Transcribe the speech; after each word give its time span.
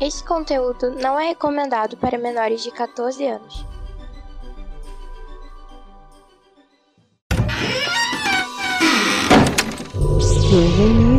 Este 0.00 0.24
conteúdo 0.24 0.92
não 0.92 1.20
é 1.20 1.28
recomendado 1.28 1.94
para 1.98 2.16
menores 2.16 2.62
de 2.62 2.70
14 2.70 3.26
anos. 3.26 3.66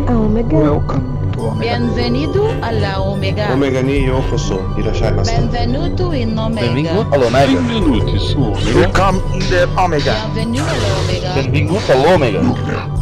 Omega. 0.10 0.58
Welcome 0.58 1.32
to 1.32 1.42
Omega. 1.42 1.78
Bienvenido 1.78 2.48
alla 2.64 3.00
Omega. 3.02 3.54
Omega 3.54 3.84
ni 3.84 4.08
yokoso. 4.08 4.60
Irashai 4.80 5.14
masu. 5.14 5.32
Benvenuto 5.32 6.12
in 6.14 6.38
Omega. 6.38 6.68
Benvingut 6.68 7.14
a 7.14 7.18
l'Omega. 7.18 7.62
Benvenuti 7.62 8.36
Omega. 8.36 8.80
Welcome 8.80 9.22
in 9.34 9.40
the 9.48 9.68
Omega. 9.78 10.14
Bienvenue 10.34 10.62
alla 10.62 10.90
Omega. 11.00 11.34
Benvingut 11.36 11.90
a 11.90 11.96
l'Omega. 11.96 13.02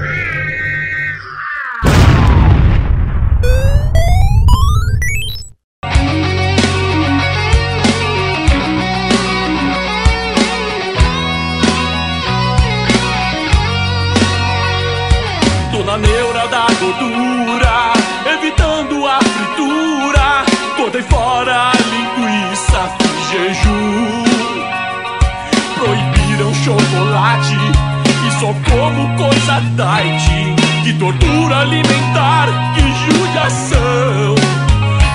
Como 29.01 29.17
coisa 29.17 29.59
diet. 29.75 30.83
Que 30.83 30.93
tortura 30.93 31.59
alimentar, 31.59 32.47
que 32.75 32.81
judiação. 33.11 34.35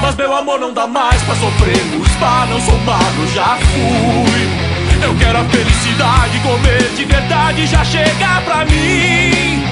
Mas 0.00 0.14
meu 0.16 0.36
amor 0.36 0.60
não 0.60 0.72
dá 0.72 0.86
mais 0.86 1.20
pra 1.22 1.34
sofrermos, 1.34 2.08
pá, 2.20 2.46
não 2.48 2.60
sou 2.60 2.78
magro, 2.80 3.26
já 3.34 3.56
fui. 3.56 5.02
Eu 5.02 5.14
quero 5.16 5.38
a 5.38 5.44
felicidade, 5.44 6.38
comer 6.40 6.90
de 6.96 7.04
verdade, 7.04 7.66
já 7.66 7.84
chega 7.84 8.40
pra 8.44 8.64
mim. 8.64 9.62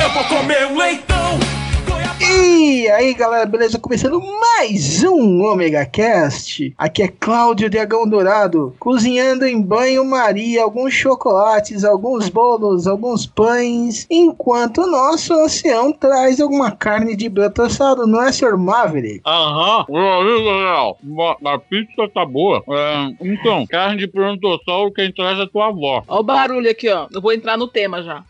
Eu 0.00 0.10
vou 0.10 0.24
comer 0.24 0.66
um 0.66 0.76
leitão. 0.76 1.13
E 2.26 2.88
aí 2.88 3.12
galera, 3.12 3.44
beleza? 3.44 3.78
Começando 3.78 4.18
mais 4.20 5.02
um 5.04 5.42
Omega 5.44 5.84
Cast. 5.84 6.74
Aqui 6.78 7.02
é 7.02 7.08
Cláudio 7.08 7.68
Dragão 7.68 8.08
Dourado, 8.08 8.74
cozinhando 8.78 9.44
em 9.44 9.60
banho-maria 9.60 10.62
alguns 10.62 10.94
chocolates, 10.94 11.84
alguns 11.84 12.30
bolos, 12.30 12.86
alguns 12.86 13.26
pães, 13.26 14.06
enquanto 14.10 14.82
o 14.82 14.86
nosso 14.86 15.34
ancião 15.34 15.92
traz 15.92 16.40
alguma 16.40 16.70
carne 16.70 17.14
de 17.14 17.28
broto 17.28 17.62
assado, 17.62 18.06
não 18.06 18.22
é, 18.22 18.32
Sr. 18.32 18.56
Maverick? 18.56 19.20
Aham, 19.26 19.84
e 19.88 19.96
aí, 19.96 20.44
galera? 20.44 21.54
A 21.54 21.58
pizza 21.58 22.08
tá 22.12 22.24
boa. 22.24 22.62
É, 22.68 23.14
então, 23.20 23.66
carne 23.66 23.98
de 23.98 24.06
brontossauro, 24.06 24.92
quem 24.92 25.12
traz 25.12 25.38
é 25.38 25.46
tua 25.46 25.68
avó. 25.68 26.02
Olha 26.08 26.20
o 26.20 26.22
barulho 26.22 26.70
aqui, 26.70 26.88
ó. 26.88 27.06
Eu 27.12 27.20
vou 27.20 27.32
entrar 27.32 27.58
no 27.58 27.68
tema 27.68 28.02
já. 28.02 28.24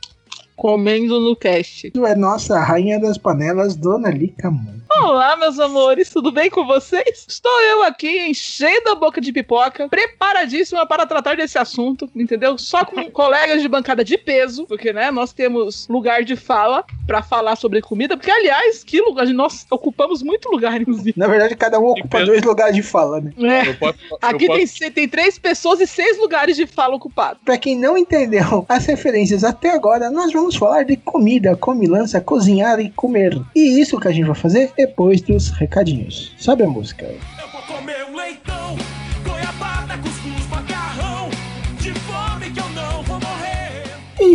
Comendo 0.57 1.19
no 1.21 1.35
cast. 1.35 1.91
Tu 1.91 2.07
é 2.07 2.15
nossa 2.15 2.59
rainha 2.61 2.99
das 3.01 3.19
panelas, 3.19 3.75
Dona 3.77 4.09
Lica 4.11 4.51
Moon. 4.51 4.75
Olá, 5.01 5.37
meus 5.37 5.59
amores, 5.59 6.09
tudo 6.11 6.31
bem 6.31 6.49
com 6.49 6.65
vocês? 6.65 7.25
Estou 7.29 7.51
eu 7.63 7.83
aqui 7.83 8.29
enchendo 8.29 8.91
a 8.91 8.95
boca 8.95 9.21
de 9.21 9.33
pipoca, 9.33 9.89
preparadíssima 9.89 10.87
para 10.87 11.05
tratar 11.05 11.37
desse 11.37 11.59
assunto, 11.59 12.09
entendeu? 12.15 12.57
Só 12.57 12.85
com 12.85 13.05
colegas 13.11 13.61
de 13.61 13.67
bancada 13.69 14.05
de 14.05 14.17
peso, 14.17 14.65
porque, 14.67 14.93
né, 14.93 15.11
nós 15.11 15.33
temos 15.33 15.89
lugar 15.89 16.23
de 16.23 16.37
fala 16.37 16.85
para 17.09 17.23
falar 17.23 17.57
sobre 17.57 17.81
comida, 17.83 18.17
porque, 18.17 18.31
aliás, 18.31 18.85
que 18.85 19.01
lugar, 19.01 19.27
nós 19.27 19.67
ocupamos 19.69 20.23
muito 20.23 20.49
lugar, 20.49 20.81
inclusive. 20.81 21.15
Na 21.17 21.27
verdade, 21.27 21.57
cada 21.57 21.81
um 21.81 21.87
ocupa 21.87 22.25
dois 22.25 22.43
lugares 22.43 22.77
de 22.77 22.83
fala, 22.83 23.21
né? 23.21 23.33
É. 23.39 23.69
Eu 23.71 23.75
posso, 23.75 23.99
Aqui 24.23 24.45
eu 24.45 24.49
posso- 24.59 24.79
tem, 24.79 24.91
tem 24.93 25.09
três 25.09 25.37
pessoas 25.39 25.81
e 25.81 25.87
seis 25.89 26.17
lugares 26.19 26.55
de 26.57 26.67
fala 26.69 26.95
ocupados. 26.95 27.43
Pra 27.45 27.59
quem 27.59 27.77
não 27.77 27.99
entendeu 27.99 28.65
as 28.69 28.87
referências 28.87 29.43
até 29.43 29.71
agora, 29.71 30.09
nós 30.09 30.33
vamos 30.33 30.44
falar 30.53 30.85
de 30.85 30.97
comida, 30.97 31.57
comilança, 31.57 32.21
cozinhar 32.21 32.81
e 32.81 32.91
comer. 32.91 33.41
E 33.55 33.81
isso 33.81 33.99
que 33.99 34.09
a 34.09 34.13
gente 34.13 34.27
vai 34.27 34.35
fazer 34.35 34.73
depois 34.77 35.21
dos 35.23 35.51
recadinhos. 35.51 36.33
Sabe 36.39 36.65
a 36.65 36.69
música? 36.69 37.07
Eu 37.07 37.49
vou 37.49 37.63
comer 37.63 38.05
um 38.11 38.17
leitão. 38.17 38.94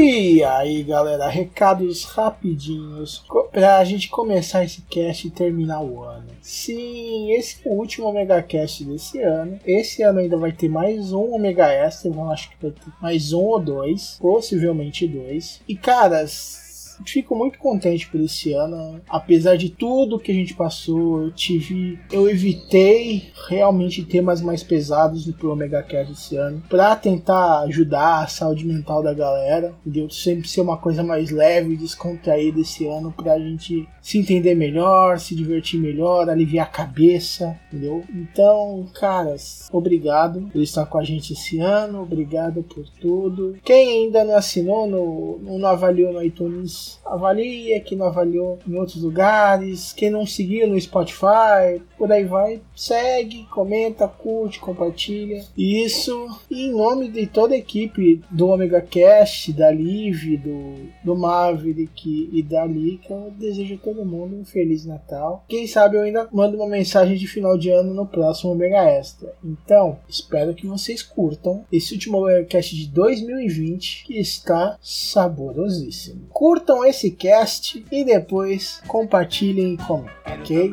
E 0.01 0.41
aí, 0.45 0.81
galera, 0.81 1.27
recados 1.27 2.05
rapidinhos 2.05 3.21
pra 3.51 3.83
gente 3.83 4.07
começar 4.07 4.63
esse 4.63 4.81
cast 4.83 5.27
e 5.27 5.29
terminar 5.29 5.81
o 5.81 6.01
ano. 6.01 6.29
Sim, 6.41 7.33
esse 7.33 7.67
é 7.67 7.69
o 7.69 7.73
último 7.73 8.07
Omega 8.07 8.41
Cast 8.41 8.85
desse 8.85 9.21
ano. 9.21 9.59
Esse 9.65 10.01
ano 10.01 10.19
ainda 10.19 10.37
vai 10.37 10.53
ter 10.53 10.69
mais 10.69 11.11
um 11.11 11.33
Omega 11.33 11.67
Extra, 11.67 12.09
eu 12.09 12.31
acho 12.31 12.49
que 12.49 12.55
vai 12.61 12.71
ter 12.71 12.93
mais 13.01 13.33
um 13.33 13.41
ou 13.41 13.59
dois, 13.59 14.17
possivelmente 14.21 15.05
dois. 15.05 15.59
E 15.67 15.75
caras, 15.75 16.68
fico 17.05 17.35
muito 17.35 17.57
contente 17.57 18.07
por 18.07 18.19
esse 18.19 18.53
ano. 18.53 19.01
Apesar 19.09 19.55
de 19.55 19.69
tudo 19.69 20.19
que 20.19 20.31
a 20.31 20.35
gente 20.35 20.53
passou, 20.53 21.23
eu 21.23 21.31
tive. 21.31 21.99
Eu 22.11 22.29
evitei 22.29 23.31
realmente 23.47 24.03
temas 24.03 24.41
mais 24.41 24.63
pesados 24.63 25.29
pro 25.31 25.51
Omega 25.51 25.83
Cast 25.83 26.13
esse 26.13 26.35
ano. 26.35 26.61
Pra 26.69 26.95
tentar 26.95 27.61
ajudar 27.61 28.23
a 28.23 28.27
saúde 28.27 28.65
mental 28.65 29.03
da 29.03 29.13
galera. 29.13 29.73
Entendeu? 29.85 30.09
Sempre 30.09 30.47
ser 30.47 30.61
uma 30.61 30.77
coisa 30.77 31.03
mais 31.03 31.31
leve, 31.31 31.75
descontraída 31.75 32.59
esse 32.61 32.85
ano. 32.85 33.11
Pra 33.11 33.39
gente 33.39 33.87
se 34.01 34.17
entender 34.17 34.55
melhor, 34.55 35.19
se 35.19 35.35
divertir 35.35 35.79
melhor, 35.79 36.29
aliviar 36.29 36.67
a 36.67 36.69
cabeça. 36.69 37.59
Entendeu? 37.67 38.03
Então, 38.13 38.87
caras, 38.93 39.69
obrigado 39.71 40.49
por 40.51 40.61
estar 40.61 40.85
com 40.85 40.97
a 40.97 41.03
gente 41.03 41.33
esse 41.33 41.59
ano. 41.59 42.01
Obrigado 42.01 42.63
por 42.63 42.87
tudo. 43.01 43.57
Quem 43.63 44.05
ainda 44.05 44.23
não 44.23 44.35
assinou, 44.35 44.87
no, 44.87 45.59
não 45.59 45.67
avaliou 45.67 46.13
no 46.13 46.23
iTunes, 46.23 46.88
avalia. 47.05 47.79
Quem 47.81 47.97
não 47.97 48.07
avaliou 48.07 48.59
em 48.67 48.75
outros 48.75 49.01
lugares. 49.01 49.93
Quem 49.93 50.09
não 50.09 50.25
seguiu 50.25 50.67
no 50.67 50.79
Spotify, 50.79 51.81
por 51.99 52.11
aí 52.11 52.23
vai. 52.23 52.61
Segue, 52.73 53.45
comenta, 53.51 54.07
curte, 54.07 54.59
compartilha. 54.59 55.43
Isso. 55.57 56.27
E 56.49 56.67
em 56.67 56.71
nome 56.71 57.09
de 57.09 57.27
toda 57.27 57.53
a 57.53 57.57
equipe 57.57 58.21
do 58.31 58.47
Omega 58.47 58.81
Cast, 58.81 59.51
da 59.51 59.69
Liv, 59.69 60.37
do, 60.37 60.75
do 61.03 61.15
Maverick 61.15 62.29
e 62.31 62.41
da 62.41 62.65
Lika, 62.65 63.13
eu 63.13 63.31
desejo 63.37 63.75
a 63.75 63.77
todo 63.77 64.05
mundo 64.05 64.37
um 64.37 64.45
Feliz 64.45 64.85
Natal. 64.85 65.43
Quem 65.47 65.67
sabe 65.67 65.97
eu 65.97 66.01
ainda 66.01 66.29
mando 66.31 66.55
uma 66.55 66.67
mensagem 66.67 67.17
de 67.17 67.27
final 67.27 67.57
de 67.57 67.69
ano 67.69 67.93
no 67.93 68.07
próximo 68.07 68.53
Omega 68.53 68.81
Extra. 68.83 69.33
Então, 69.43 69.99
espero 70.07 70.55
que 70.55 70.65
vocês 70.65 71.03
curtam 71.03 71.65
esse 71.71 71.93
último 71.93 72.19
Omega 72.19 72.45
Cast 72.45 72.73
de 72.73 72.87
2020 72.87 74.05
que 74.05 74.17
está 74.17 74.77
saborosíssimo. 74.81 76.27
Curtam 76.29 76.85
esse 76.85 77.11
cast 77.11 77.83
e 77.91 78.05
depois 78.05 78.81
compartilhem 78.87 79.73
e 79.73 79.77
comentem, 79.77 80.13
ok? 80.25 80.71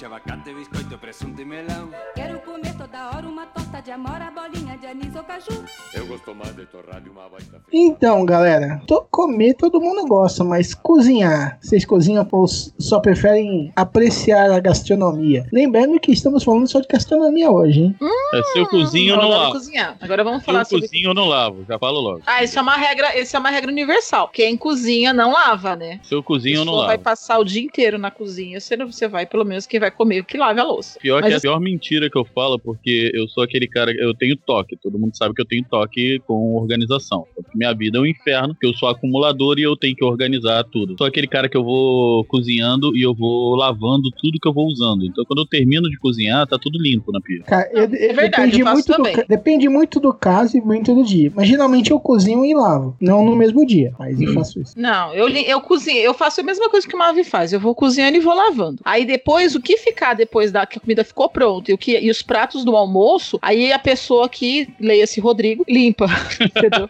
Iogurte, 0.00 0.04
abacate, 0.04 0.52
biscoito, 0.54 0.98
presunto 0.98 1.40
e 1.40 1.44
melão. 1.44 1.90
Quero 2.14 2.38
comer 2.40 2.74
toda 2.76 3.10
hora 3.10 3.26
uma 3.26 3.46
torta 3.46 3.80
de 3.80 3.90
amora, 3.90 4.30
bolinha 4.30 4.76
de 4.78 4.86
anis 4.86 5.14
ou 5.14 5.22
caju. 5.24 5.64
Eu 5.94 6.06
gosto 6.06 6.34
mais 6.34 6.54
de 6.54 6.66
torrada 6.66 7.02
e 7.06 7.10
uma 7.10 7.28
baita 7.28 7.60
Então, 7.72 8.24
galera, 8.24 8.80
to- 8.86 9.06
comer 9.10 9.54
todo 9.54 9.80
mundo 9.80 10.06
gosta, 10.06 10.44
mas 10.44 10.74
cozinhar, 10.74 11.58
vocês 11.60 11.84
cozinham 11.84 12.26
ou 12.30 12.46
só 12.46 13.00
preferem 13.00 13.72
apreciar 13.74 14.50
a 14.50 14.60
gastronomia? 14.60 15.46
Lembrando 15.52 15.98
que 16.00 16.12
estamos 16.12 16.44
falando 16.44 16.66
só 16.68 16.80
de 16.80 16.86
gastronomia 16.88 17.50
hoje, 17.50 17.80
hein? 17.80 17.96
É, 18.34 18.42
se 18.52 18.58
eu 18.58 18.66
cozinho, 18.66 19.14
eu 19.14 19.16
não 19.16 19.28
lavo. 19.28 19.52
cozinhar. 19.52 19.96
Agora 20.00 20.22
vamos 20.22 20.40
Se 20.40 20.46
falar 20.46 20.60
eu 20.60 20.64
sobre. 20.66 20.86
cozinho, 20.86 21.10
eu 21.10 21.14
não 21.14 21.26
lavo. 21.26 21.64
Já 21.68 21.78
falo 21.78 22.00
logo. 22.00 22.22
Ah, 22.26 22.42
isso 22.42 22.58
é 22.58 22.62
uma 22.62 22.76
regra, 22.76 23.18
isso 23.18 23.36
é 23.36 23.40
uma 23.40 23.50
regra 23.50 23.70
universal. 23.70 24.28
Quem 24.28 24.56
cozinha 24.56 25.12
não 25.12 25.32
lava, 25.32 25.74
né? 25.74 26.00
Se 26.02 26.14
eu 26.14 26.22
cozinho, 26.22 26.56
eu 26.58 26.64
não 26.64 26.72
Pessoa 26.74 26.86
vai 26.86 26.96
lavo. 26.96 27.04
passar 27.04 27.38
o 27.38 27.44
dia 27.44 27.62
inteiro 27.62 27.98
na 27.98 28.10
cozinha. 28.10 28.60
Você, 28.60 28.76
não, 28.76 28.90
você 28.90 29.08
vai, 29.08 29.26
pelo 29.26 29.44
menos, 29.44 29.66
quem 29.66 29.80
vai 29.80 29.87
vai 29.88 29.90
comer 29.90 30.24
que 30.24 30.36
lave 30.36 30.60
a 30.60 30.64
louça. 30.64 30.98
Pior 31.00 31.20
Mas 31.20 31.28
que 31.28 31.34
é 31.34 31.36
a 31.36 31.40
pior 31.40 31.60
mentira 31.60 32.10
que 32.10 32.18
eu 32.18 32.24
falo, 32.24 32.58
porque 32.58 33.10
eu 33.14 33.26
sou 33.28 33.42
aquele 33.42 33.66
cara, 33.66 33.90
eu 33.92 34.14
tenho 34.14 34.36
toque, 34.36 34.76
todo 34.76 34.98
mundo 34.98 35.16
sabe 35.16 35.34
que 35.34 35.40
eu 35.40 35.46
tenho 35.46 35.64
toque 35.68 36.20
com 36.26 36.54
organização. 36.56 37.26
Minha 37.54 37.72
vida 37.74 37.98
é 37.98 38.00
um 38.00 38.06
inferno, 38.06 38.54
que 38.58 38.66
eu 38.66 38.74
sou 38.74 38.88
acumulador 38.88 39.58
e 39.58 39.62
eu 39.62 39.76
tenho 39.76 39.94
que 39.96 40.04
organizar 40.04 40.64
tudo. 40.64 40.94
Sou 40.98 41.06
aquele 41.06 41.26
cara 41.26 41.48
que 41.48 41.56
eu 41.56 41.64
vou 41.64 42.24
cozinhando 42.24 42.96
e 42.96 43.02
eu 43.02 43.14
vou 43.14 43.54
lavando 43.56 44.10
tudo 44.20 44.38
que 44.40 44.48
eu 44.48 44.52
vou 44.52 44.66
usando. 44.66 45.04
Então 45.04 45.24
quando 45.26 45.40
eu 45.40 45.46
termino 45.46 45.88
de 45.88 45.98
cozinhar, 45.98 46.46
tá 46.46 46.58
tudo 46.60 46.78
limpo 46.80 47.10
na 47.12 47.20
pia. 47.20 47.42
Cara, 47.44 47.68
eu- 47.72 47.84
eu- 47.84 48.10
é 48.10 48.12
verdade, 48.12 48.30
depende, 48.30 48.60
eu 48.60 48.66
faço 48.66 48.74
muito 48.74 48.86
do, 48.88 48.96
também. 48.96 49.12
ca- 49.14 49.24
depende 49.28 49.68
muito 49.68 50.00
do 50.00 50.12
caso 50.12 50.56
e 50.56 50.60
muito 50.60 50.94
do 50.94 51.04
dia. 51.04 51.32
Mas 51.34 51.48
geralmente 51.48 51.90
eu 51.90 51.98
cozinho 52.00 52.44
e 52.44 52.54
lavo. 52.54 52.96
Não 53.00 53.24
no 53.24 53.34
mesmo 53.36 53.64
dia, 53.66 53.92
mas 53.98 54.20
eu 54.20 54.32
faço 54.34 54.60
isso. 54.60 54.74
Não, 54.76 55.14
eu, 55.14 55.28
eu 55.28 55.60
cozinho, 55.60 55.98
eu 55.98 56.14
faço 56.14 56.40
a 56.40 56.44
mesma 56.44 56.68
coisa 56.68 56.86
que 56.86 56.94
o 56.94 56.98
Mavi 56.98 57.24
faz. 57.24 57.52
Eu 57.52 57.60
vou 57.60 57.74
cozinhando 57.74 58.16
e 58.16 58.20
vou 58.20 58.34
lavando. 58.34 58.80
Aí 58.84 59.04
depois, 59.04 59.54
o 59.54 59.60
que 59.60 59.77
ficar 59.78 60.14
depois 60.14 60.52
da 60.52 60.66
que 60.66 60.78
a 60.78 60.80
comida 60.80 61.04
ficou 61.04 61.28
pronta 61.28 61.70
e, 61.70 61.74
o 61.74 61.78
que, 61.78 61.98
e 61.98 62.10
os 62.10 62.22
pratos 62.22 62.64
do 62.64 62.76
almoço, 62.76 63.38
aí 63.40 63.72
a 63.72 63.78
pessoa 63.78 64.28
que, 64.28 64.68
leia-se 64.78 65.20
Rodrigo, 65.20 65.64
limpa. 65.68 66.06
Entendeu? 66.40 66.86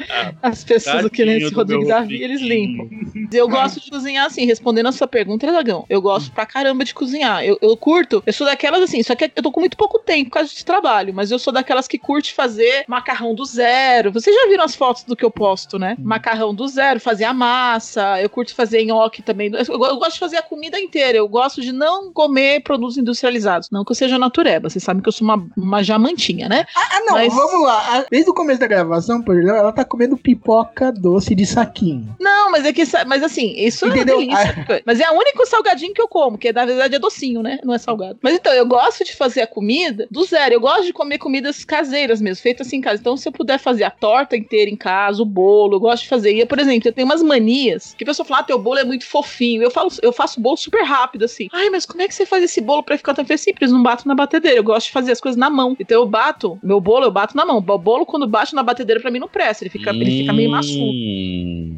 As 0.42 0.64
pessoas 0.64 1.08
que 1.08 1.24
do 1.50 1.54
Rodrigo 1.54 1.86
Davi, 1.86 2.22
eles 2.22 2.40
limpam. 2.40 2.88
Eu 3.32 3.48
gosto 3.48 3.80
de 3.80 3.90
cozinhar 3.90 4.26
assim, 4.26 4.46
respondendo 4.46 4.86
a 4.86 4.92
sua 4.92 5.06
pergunta, 5.06 5.46
Dragão. 5.46 5.84
Eu 5.88 6.00
gosto 6.00 6.32
pra 6.32 6.46
caramba 6.46 6.84
de 6.84 6.94
cozinhar. 6.94 7.44
Eu, 7.44 7.58
eu 7.60 7.76
curto, 7.76 8.22
eu 8.26 8.32
sou 8.32 8.46
daquelas 8.46 8.82
assim, 8.82 9.02
só 9.02 9.14
que 9.14 9.24
eu 9.24 9.42
tô 9.42 9.50
com 9.52 9.60
muito 9.60 9.76
pouco 9.76 9.98
tempo 9.98 10.30
por 10.30 10.34
causa 10.34 10.54
de 10.54 10.64
trabalho, 10.64 11.14
mas 11.14 11.30
eu 11.30 11.38
sou 11.38 11.52
daquelas 11.52 11.86
que 11.86 11.98
curte 11.98 12.32
fazer 12.32 12.84
macarrão 12.88 13.34
do 13.34 13.44
zero. 13.44 14.12
Vocês 14.12 14.34
já 14.34 14.48
viram 14.48 14.64
as 14.64 14.74
fotos 14.74 15.04
do 15.04 15.16
que 15.16 15.24
eu 15.24 15.30
posto, 15.30 15.78
né? 15.78 15.96
Macarrão 15.98 16.54
do 16.54 16.66
zero, 16.66 17.00
fazer 17.00 17.24
a 17.24 17.34
massa. 17.34 18.20
Eu 18.20 18.28
curto 18.28 18.54
fazer 18.54 18.84
nhoque 18.84 19.22
também. 19.22 19.50
Eu, 19.52 19.64
eu 19.74 19.96
gosto 19.96 20.14
de 20.14 20.18
fazer 20.20 20.36
a 20.36 20.42
comida 20.42 20.78
inteira. 20.78 21.18
Eu 21.18 21.28
gosto 21.28 21.60
de 21.60 21.72
não 21.72 22.12
comer 22.12 22.62
produtos 22.62 22.98
industrializados. 22.98 23.68
Não 23.70 23.84
que 23.84 23.92
eu 23.92 23.96
seja 23.96 24.18
natureba. 24.18 24.68
Vocês 24.68 24.82
sabem 24.82 25.02
que 25.02 25.08
eu 25.08 25.12
sou 25.12 25.24
uma, 25.26 25.46
uma 25.56 25.82
jamantinha, 25.82 26.48
né? 26.48 26.66
Ah, 26.76 27.00
não, 27.06 27.14
Mas- 27.14 27.34
vamos 27.34 27.66
lá. 27.66 27.80
Ah, 27.98 28.06
Desde 28.10 28.30
o 28.30 28.34
começo 28.34 28.60
da 28.60 28.66
gravação, 28.66 29.22
por 29.22 29.36
exemplo, 29.36 29.56
ela 29.56 29.72
tá 29.72 29.84
comendo 29.90 30.16
pipoca 30.16 30.92
doce 30.92 31.34
de 31.34 31.44
saquinho. 31.44 32.14
Não, 32.20 32.50
mas 32.52 32.64
é 32.64 32.72
que, 32.72 32.84
mas 33.06 33.24
assim, 33.24 33.52
isso 33.56 33.86
Entendeu? 33.86 34.20
é 34.20 34.24
uma 34.24 34.36
delícia. 34.44 34.82
Mas 34.86 35.00
é 35.00 35.10
o 35.10 35.14
único 35.14 35.44
salgadinho 35.46 35.92
que 35.92 36.00
eu 36.00 36.06
como, 36.06 36.38
que 36.38 36.52
na 36.52 36.64
verdade 36.64 36.94
é 36.94 36.98
docinho, 36.98 37.42
né? 37.42 37.58
Não 37.64 37.74
é 37.74 37.78
salgado. 37.78 38.18
Mas 38.22 38.34
então, 38.34 38.52
eu 38.52 38.64
gosto 38.64 39.04
de 39.04 39.14
fazer 39.14 39.42
a 39.42 39.46
comida 39.46 40.06
do 40.10 40.24
zero. 40.24 40.54
Eu 40.54 40.60
gosto 40.60 40.84
de 40.84 40.92
comer 40.92 41.18
comidas 41.18 41.64
caseiras 41.64 42.20
mesmo, 42.20 42.40
feitas 42.42 42.68
assim 42.68 42.76
em 42.76 42.80
casa. 42.80 43.00
Então, 43.00 43.16
se 43.16 43.28
eu 43.28 43.32
puder 43.32 43.58
fazer 43.58 43.82
a 43.82 43.90
torta 43.90 44.36
inteira 44.36 44.70
em 44.70 44.76
casa, 44.76 45.20
o 45.22 45.26
bolo, 45.26 45.74
eu 45.74 45.80
gosto 45.80 46.04
de 46.04 46.08
fazer. 46.08 46.32
E, 46.32 46.46
por 46.46 46.60
exemplo, 46.60 46.88
eu 46.88 46.92
tenho 46.92 47.06
umas 47.06 47.22
manias 47.22 47.94
que 47.98 48.04
a 48.04 48.06
pessoa 48.06 48.24
fala, 48.24 48.40
ah, 48.40 48.44
teu 48.44 48.58
bolo 48.58 48.78
é 48.78 48.84
muito 48.84 49.04
fofinho. 49.04 49.62
Eu 49.62 49.70
falo, 49.70 49.90
eu 50.02 50.12
faço 50.12 50.40
bolo 50.40 50.56
super 50.56 50.84
rápido, 50.84 51.24
assim. 51.24 51.48
Ai, 51.52 51.68
mas 51.68 51.84
como 51.84 52.00
é 52.00 52.06
que 52.06 52.14
você 52.14 52.24
faz 52.24 52.44
esse 52.44 52.60
bolo 52.60 52.82
pra 52.82 52.96
ficar 52.96 53.14
tão 53.14 53.24
simples? 53.36 53.72
Não 53.72 53.82
bato 53.82 54.06
na 54.06 54.14
batedeira. 54.14 54.58
Eu 54.58 54.64
gosto 54.64 54.86
de 54.86 54.92
fazer 54.92 55.12
as 55.12 55.20
coisas 55.20 55.38
na 55.38 55.50
mão. 55.50 55.76
Então 55.80 56.00
eu 56.00 56.06
bato, 56.06 56.58
meu 56.62 56.80
bolo 56.80 57.06
eu 57.06 57.10
bato 57.10 57.36
na 57.36 57.44
mão. 57.44 57.58
O 57.58 57.78
bolo, 57.78 58.06
quando 58.06 58.26
bate 58.26 58.54
na 58.54 58.62
batedeira, 58.62 59.00
pra 59.00 59.10
mim 59.10 59.18
não 59.18 59.28
presta. 59.28 59.64
Ele 59.70 59.78
fica, 59.78 59.90
ele 59.90 60.10
fica 60.10 60.32
meio 60.32 60.50
maçudo. 60.50 60.90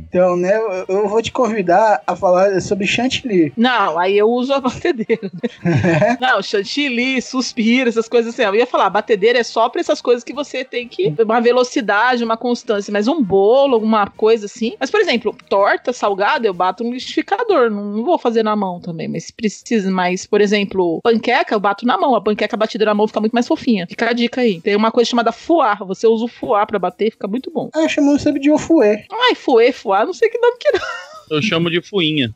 Então, 0.09 0.37
né, 0.37 0.53
eu, 0.89 1.09
vou 1.09 1.23
te 1.23 1.31
convidar 1.31 2.03
a 2.07 2.17
falar 2.17 2.61
sobre 2.61 2.87
chantilly. 2.87 3.53
Não, 3.57 3.99
aí 3.99 4.17
eu 4.17 4.29
uso 4.29 4.53
a 4.53 4.61
batedeira. 4.61 5.31
né? 5.63 6.19
não, 6.21 6.43
chantilly, 6.43 7.21
suspiro, 7.21 7.89
essas 7.89 8.09
coisas 8.09 8.33
assim. 8.33 8.43
Eu 8.43 8.55
ia 8.55 8.67
falar, 8.67 8.87
a 8.87 8.91
batedeira 8.91 9.39
é 9.39 9.43
só 9.43 9.69
pra 9.69 9.81
essas 9.81 10.01
coisas 10.01 10.25
que 10.25 10.33
você 10.33 10.65
tem 10.65 10.89
que. 10.89 11.15
Uma 11.23 11.41
velocidade, 11.41 12.25
uma 12.25 12.37
constância. 12.37 12.93
Mas 12.93 13.09
um 13.09 13.23
bolo, 13.23 13.79
uma 13.79 14.07
coisa 14.07 14.47
assim. 14.47 14.75
Mas, 14.79 14.91
por 14.91 15.01
exemplo, 15.01 15.35
torta 15.49 15.93
salgada, 15.93 16.47
eu 16.47 16.55
bato 16.55 16.85
no 16.85 16.93
liquidificador. 16.93 17.71
Não, 17.71 17.85
não 17.85 18.05
vou 18.05 18.19
fazer 18.19 18.43
na 18.43 18.57
mão 18.57 18.81
também. 18.81 19.09
Mas 19.09 19.25
se 19.25 19.33
precisa. 19.33 19.91
Mas, 19.91 20.27
por 20.27 20.41
exemplo, 20.41 21.01
panqueca, 21.03 21.55
eu 21.55 21.61
bato 21.61 21.87
na 21.87 21.99
mão. 21.99 22.15
A 22.15 22.21
panqueca 22.21 22.57
batida 22.57 22.85
na 22.85 22.95
mão 22.95 23.07
fica 23.07 23.21
muito 23.21 23.33
mais 23.33 23.47
fofinha. 23.47 23.87
Fica 23.87 24.11
a 24.11 24.13
dica 24.13 24.41
aí. 24.41 24.61
Tem 24.61 24.77
uma 24.77 24.91
coisa 24.91 25.11
chamada 25.11 25.33
fuá. 25.33 25.75
Você 25.87 26.07
usa 26.07 26.25
o 26.25 26.29
fuá 26.29 26.67
pra 26.67 26.79
bater, 26.79 27.11
fica 27.13 27.29
muito 27.29 27.51
bom. 27.51 27.71
Ah, 27.83 27.89
chamamos 27.89 28.23
sempre 28.23 28.41
de 28.41 28.51
ofuê. 28.51 29.05
Ai, 29.11 29.35
fuê, 29.35 29.73
fuá, 29.73 30.05
não 30.05 30.13
sei 30.13 30.29
que 30.29 30.39
nome 30.39 30.57
que 30.59 30.69
é. 30.69 30.81
Eu 31.31 31.41
chamo 31.43 31.71
de 31.71 31.81
fuinha. 31.81 32.33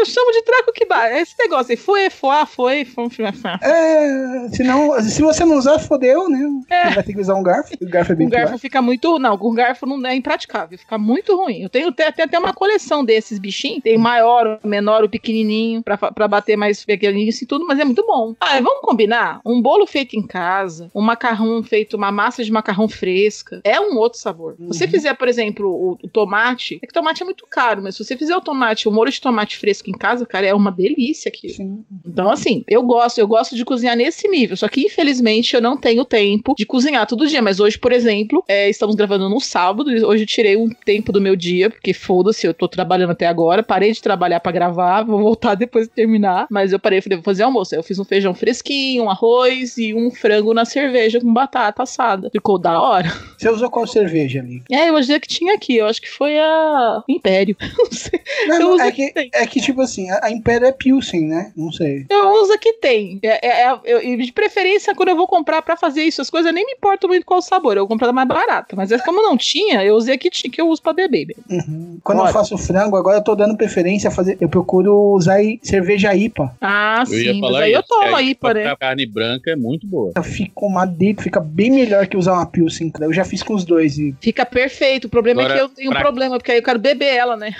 Eu 0.00 0.06
chamo 0.06 0.30
de 0.32 0.42
treco 0.42 0.72
que 0.72 0.86
bate. 0.86 1.16
Esse 1.16 1.34
negócio 1.38 1.72
aí, 1.72 1.76
fuê, 1.76 2.08
fuá, 2.10 2.46
foi, 2.46 2.84
foi, 2.84 3.10
foi, 3.10 3.32
foi. 3.32 3.50
É, 3.62 4.48
senão, 4.52 5.00
se 5.02 5.20
você 5.20 5.44
não 5.44 5.56
usar, 5.56 5.78
fodeu, 5.78 6.28
né? 6.28 6.48
É. 6.70 6.88
Você 6.88 6.94
vai 6.94 7.02
ter 7.04 7.12
que 7.14 7.20
usar 7.20 7.34
um 7.34 7.42
garfo. 7.42 7.74
O 7.80 7.86
garfo 7.86 8.12
é 8.12 8.14
bem 8.14 8.26
Com 8.28 8.32
garfo 8.32 8.48
pior. 8.50 8.58
fica 8.60 8.80
muito. 8.80 9.18
Não, 9.18 9.36
com 9.36 9.52
garfo 9.52 9.86
não 9.86 10.04
é 10.06 10.14
impraticável, 10.14 10.78
fica 10.78 10.96
muito 10.96 11.36
ruim. 11.36 11.62
Eu 11.62 11.68
tenho 11.68 11.88
até, 11.88 12.06
até 12.06 12.38
uma 12.38 12.52
coleção 12.52 13.04
desses 13.04 13.38
bichinhos. 13.38 13.82
Tem 13.82 13.96
o 13.96 14.00
maior, 14.00 14.60
o 14.62 14.68
menor, 14.68 15.02
o 15.04 15.08
pequenininho, 15.08 15.82
pra, 15.82 15.96
pra 15.96 16.28
bater 16.28 16.56
mais 16.56 16.84
pequenininho 16.84 17.30
e 17.30 17.46
tudo, 17.46 17.66
mas 17.66 17.78
é 17.78 17.84
muito 17.84 18.04
bom. 18.06 18.34
Ah, 18.40 18.60
vamos 18.60 18.80
combinar? 18.82 19.40
Um 19.44 19.60
bolo 19.60 19.86
feito 19.86 20.14
em 20.16 20.26
casa, 20.26 20.90
um 20.94 21.02
macarrão 21.02 21.62
feito, 21.62 21.96
uma 21.96 22.12
massa 22.12 22.44
de 22.44 22.52
macarrão 22.52 22.88
fresca, 22.88 23.60
é 23.64 23.80
um 23.80 23.96
outro 23.96 24.18
sabor. 24.18 24.54
Se 24.58 24.66
você 24.78 24.88
fizer, 24.88 25.14
por 25.14 25.28
exemplo, 25.28 25.68
o, 25.68 25.98
o 26.02 26.08
tomate, 26.08 26.78
é 26.82 26.86
que 26.86 26.92
tomate 26.92 27.22
é 27.22 27.24
muito 27.24 27.46
caro, 27.48 27.82
mas 27.82 27.96
se 27.96 28.04
você 28.04 28.16
fizer 28.16 28.27
o 28.34 28.40
tomate, 28.40 28.88
o 28.88 28.92
molho 28.92 29.10
de 29.10 29.20
tomate 29.20 29.56
fresco 29.56 29.90
em 29.90 29.92
casa, 29.92 30.26
cara, 30.26 30.46
é 30.46 30.54
uma 30.54 30.70
delícia 30.70 31.28
aqui. 31.28 31.48
Sim. 31.50 31.84
Então, 32.06 32.30
assim, 32.30 32.64
eu 32.68 32.82
gosto, 32.82 33.18
eu 33.18 33.26
gosto 33.26 33.54
de 33.56 33.64
cozinhar 33.64 33.96
nesse 33.96 34.28
nível. 34.28 34.56
Só 34.56 34.68
que, 34.68 34.86
infelizmente, 34.86 35.54
eu 35.54 35.60
não 35.60 35.76
tenho 35.76 36.04
tempo 36.04 36.54
de 36.56 36.66
cozinhar 36.66 37.06
todo 37.06 37.26
dia. 37.26 37.42
Mas 37.42 37.60
hoje, 37.60 37.78
por 37.78 37.92
exemplo, 37.92 38.42
é, 38.48 38.68
estamos 38.68 38.94
gravando 38.94 39.28
no 39.28 39.40
sábado. 39.40 39.90
Hoje 40.06 40.22
eu 40.22 40.26
tirei 40.26 40.56
um 40.56 40.68
tempo 40.68 41.12
do 41.12 41.20
meu 41.20 41.36
dia, 41.36 41.70
porque 41.70 41.92
foda-se, 41.92 42.46
eu 42.46 42.54
tô 42.54 42.68
trabalhando 42.68 43.10
até 43.10 43.26
agora. 43.26 43.62
Parei 43.62 43.92
de 43.92 44.02
trabalhar 44.02 44.40
pra 44.40 44.52
gravar, 44.52 45.02
vou 45.02 45.20
voltar 45.20 45.54
depois 45.56 45.86
de 45.86 45.92
terminar. 45.92 46.46
Mas 46.50 46.72
eu 46.72 46.78
parei, 46.78 47.00
falei, 47.00 47.18
vou 47.18 47.24
fazer 47.24 47.42
almoço. 47.42 47.74
Aí 47.74 47.78
eu 47.78 47.82
fiz 47.82 47.98
um 47.98 48.04
feijão 48.04 48.34
fresquinho, 48.34 49.04
um 49.04 49.10
arroz 49.10 49.76
e 49.78 49.94
um 49.94 50.10
frango 50.10 50.54
na 50.54 50.64
cerveja 50.64 51.20
com 51.20 51.32
batata 51.32 51.82
assada. 51.82 52.30
Ficou 52.30 52.58
da 52.58 52.80
hora. 52.80 53.12
Você 53.36 53.48
usou 53.50 53.70
qual 53.70 53.86
cerveja 53.86 54.40
ali? 54.40 54.62
É, 54.70 54.88
eu 54.88 54.96
achei 54.96 55.18
que 55.20 55.28
tinha 55.28 55.54
aqui. 55.54 55.76
Eu 55.76 55.86
acho 55.86 56.00
que 56.00 56.10
foi 56.10 56.38
a 56.38 57.02
Império. 57.08 57.56
Não 57.78 57.92
sei. 57.92 58.17
Não, 58.46 58.76
Eu 58.76 58.80
é, 58.80 58.92
que 58.92 59.10
que, 59.12 59.30
é 59.32 59.46
que, 59.46 59.60
tipo 59.60 59.80
assim, 59.80 60.10
a, 60.10 60.20
a 60.24 60.30
Império 60.30 60.66
é 60.66 60.72
Pilsen, 60.72 61.26
né? 61.26 61.52
Não 61.56 61.70
sei. 61.72 62.06
Eu 62.10 62.30
uso 62.42 62.52
a 62.52 62.58
que 62.58 62.74
tem. 62.74 63.18
É, 63.22 63.46
é- 63.46 63.62
é- 63.70 63.78
eu- 63.84 64.02
e 64.02 64.16
de 64.16 64.32
preferência, 64.32 64.94
quando 64.94 65.08
eu 65.10 65.16
vou 65.16 65.26
comprar 65.26 65.62
pra 65.62 65.76
fazer 65.76 66.02
isso, 66.02 66.20
as 66.20 66.30
coisas 66.30 66.48
eu 66.48 66.54
nem 66.54 66.64
me 66.66 66.72
importo 66.72 67.08
muito 67.08 67.24
qual 67.24 67.38
o 67.38 67.42
sabor. 67.42 67.76
Eu 67.76 67.82
vou 67.82 67.88
comprar 67.88 68.06
da 68.08 68.12
mais 68.12 68.28
barata. 68.28 68.74
Mas 68.76 68.90
é 68.92 68.98
como 68.98 69.22
não 69.22 69.36
tinha, 69.36 69.82
eu 69.84 69.94
usei 69.94 70.14
a 70.14 70.18
que, 70.18 70.30
que 70.30 70.60
eu 70.60 70.68
uso 70.68 70.82
pra 70.82 70.92
beber. 70.92 71.34
Uhum. 71.50 71.98
Quando 72.02 72.20
eu 72.20 72.28
faço 72.28 72.56
frango, 72.58 72.96
agora 72.96 73.18
eu 73.18 73.24
tô 73.24 73.34
dando 73.34 73.56
preferência 73.56 74.08
a 74.08 74.10
fazer. 74.10 74.36
Eu 74.40 74.48
procuro 74.48 74.94
usar 75.12 75.38
cerveja 75.62 76.14
IPA. 76.14 76.54
Ah, 76.60 77.04
Eu 77.08 77.18
ia 77.18 77.32
sim. 77.32 77.40
Mas 77.40 77.50
falar 77.50 77.64
aí 77.64 77.72
eu 77.72 77.80
isso. 77.80 77.88
tomo 77.88 78.08
que 78.08 78.14
a 78.14 78.22
IPA, 78.22 78.54
né? 78.54 78.66
A 78.68 78.76
carne 78.76 79.06
branca 79.06 79.50
é 79.50 79.56
muito 79.56 79.86
boa. 79.86 80.12
Fica 80.22 80.52
uma 80.64 80.84
delícia, 80.86 81.22
fica 81.24 81.40
bem 81.40 81.70
melhor 81.70 82.06
que 82.06 82.16
usar 82.16 82.32
uma 82.34 82.46
Pilsen. 82.46 82.90
cara. 82.90 83.04
Eu 83.06 83.12
já 83.12 83.24
fiz 83.24 83.42
com 83.42 83.54
os 83.54 83.64
dois. 83.64 83.98
E... 83.98 84.14
Fica 84.20 84.44
perfeito. 84.46 85.06
O 85.06 85.08
problema 85.10 85.42
é 85.42 85.44
Agora, 85.44 85.58
que 85.58 85.64
eu 85.64 85.68
tenho 85.70 85.90
um 85.90 85.92
pra- 85.92 86.02
problema, 86.02 86.36
porque 86.38 86.52
aí 86.52 86.58
eu 86.58 86.62
quero 86.62 86.78
beber 86.78 87.14
ela, 87.14 87.36
né? 87.36 87.54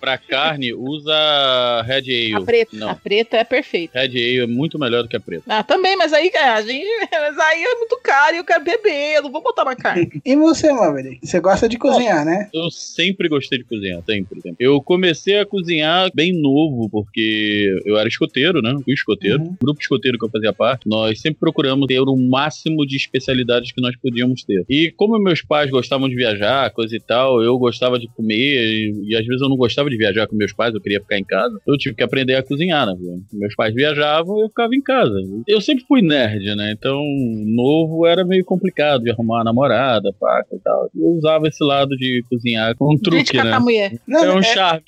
Pra 0.00 0.18
carne, 0.18 0.72
usa 0.72 1.82
Red 1.82 1.98
Ale. 1.98 2.34
A 2.34 2.40
preta. 2.40 2.76
Não, 2.76 2.90
A 2.90 2.94
preta 2.94 3.36
é 3.36 3.44
perfeita. 3.44 3.98
Red 3.98 4.08
Ale 4.08 4.40
é 4.40 4.46
muito 4.46 4.78
melhor 4.78 5.02
do 5.02 5.08
que 5.08 5.16
a 5.16 5.20
preta. 5.20 5.44
Ah, 5.46 5.62
também, 5.62 5.96
mas 5.96 6.12
aí, 6.12 6.30
é, 6.34 6.48
a 6.50 6.62
gente, 6.62 6.86
mas 7.12 7.38
aí 7.38 7.62
é 7.62 7.74
muito 7.76 7.98
caro 8.02 8.34
e 8.34 8.38
eu 8.38 8.44
quero 8.44 8.64
beber, 8.64 9.16
eu 9.16 9.22
não 9.22 9.32
vou 9.32 9.42
botar 9.42 9.62
uma 9.62 9.76
carne. 9.76 10.06
E 10.24 10.34
você, 10.34 10.72
Maverick? 10.72 11.24
Você 11.24 11.40
gosta 11.40 11.68
de 11.68 11.78
cozinhar, 11.78 12.24
né? 12.24 12.48
Eu 12.52 12.70
sempre 12.70 13.28
gostei 13.28 13.58
de 13.58 13.64
cozinhar, 13.64 14.02
sempre. 14.04 14.40
sempre. 14.40 14.56
Eu 14.58 14.80
comecei 14.80 15.38
a 15.38 15.46
cozinhar 15.46 16.10
bem 16.14 16.32
novo, 16.32 16.88
porque 16.90 17.78
eu 17.84 17.96
era 17.96 18.08
escoteiro, 18.08 18.60
né? 18.60 18.74
Fui 18.84 18.94
escoteiro. 18.94 19.40
Uhum. 19.40 19.56
O 19.60 19.64
grupo 19.64 19.80
escoteiro 19.80 20.18
que 20.18 20.24
eu 20.24 20.30
fazia 20.30 20.52
parte, 20.52 20.88
nós 20.88 21.20
sempre 21.20 21.38
procuramos 21.40 21.86
ter 21.86 22.00
o 22.00 22.16
máximo 22.16 22.86
de 22.86 22.96
especialidades 22.96 23.72
que 23.72 23.80
nós 23.80 23.96
podíamos 23.96 24.42
ter. 24.42 24.64
E 24.68 24.90
como 24.96 25.18
meus 25.18 25.42
pais 25.42 25.70
gostavam 25.70 26.08
de 26.08 26.16
viajar, 26.16 26.70
coisa 26.70 26.96
e 26.96 27.00
tal, 27.00 27.42
eu 27.42 27.56
gostava 27.58 27.98
de 27.98 28.08
comer, 28.08 28.64
e, 28.64 29.10
e 29.10 29.16
às 29.16 29.24
vezes 29.24 29.42
eu 29.42 29.48
não 29.48 29.55
gostava 29.56 29.88
de 29.90 29.96
viajar 29.96 30.26
com 30.26 30.36
meus 30.36 30.52
pais, 30.52 30.74
eu 30.74 30.80
queria 30.80 31.00
ficar 31.00 31.18
em 31.18 31.24
casa. 31.24 31.58
Eu 31.66 31.76
tive 31.76 31.94
que 31.94 32.02
aprender 32.02 32.34
a 32.34 32.42
cozinhar, 32.42 32.86
né? 32.86 32.94
Meus 33.32 33.54
pais 33.54 33.74
viajavam, 33.74 34.40
eu 34.40 34.48
ficava 34.48 34.74
em 34.74 34.82
casa. 34.82 35.14
Eu 35.46 35.60
sempre 35.60 35.84
fui 35.86 36.02
nerd, 36.02 36.54
né? 36.56 36.72
Então, 36.72 37.00
novo 37.44 38.06
era 38.06 38.24
meio 38.24 38.44
complicado 38.44 39.02
de 39.02 39.10
arrumar 39.10 39.38
uma 39.38 39.44
namorada, 39.44 40.12
paca 40.18 40.54
e 40.54 40.58
tal. 40.58 40.90
Eu 40.94 41.08
usava 41.10 41.48
esse 41.48 41.62
lado 41.64 41.96
de 41.96 42.22
cozinhar 42.30 42.74
com 42.76 42.94
um 42.94 42.98
truque, 42.98 43.36
né? 43.36 43.58
mulher. 43.58 43.98
Não, 44.06 44.24
É 44.24 44.32
um 44.34 44.38
é- 44.38 44.42
charme. 44.42 44.82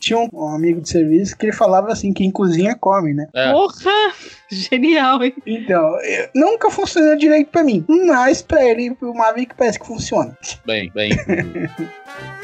tinha 0.00 0.18
um, 0.18 0.28
um 0.32 0.48
amigo 0.48 0.80
de 0.80 0.88
serviço 0.88 1.36
que 1.36 1.46
ele 1.46 1.52
falava 1.52 1.88
assim: 1.92 2.12
quem 2.12 2.30
cozinha 2.30 2.76
come, 2.78 3.12
né? 3.14 3.26
É. 3.34 3.52
Porra! 3.52 4.12
Genial, 4.50 5.22
hein? 5.22 5.34
Então, 5.46 5.98
eu- 6.02 6.28
nunca 6.34 6.70
funcionou 6.70 7.16
direito 7.16 7.48
pra 7.50 7.64
mim. 7.64 7.84
Mas 7.88 8.40
pra 8.42 8.64
ele, 8.64 8.96
o 9.00 9.14
Maverick 9.14 9.54
parece 9.56 9.78
que 9.78 9.86
funciona. 9.86 10.36
Bem, 10.66 10.90
bem. 10.94 11.10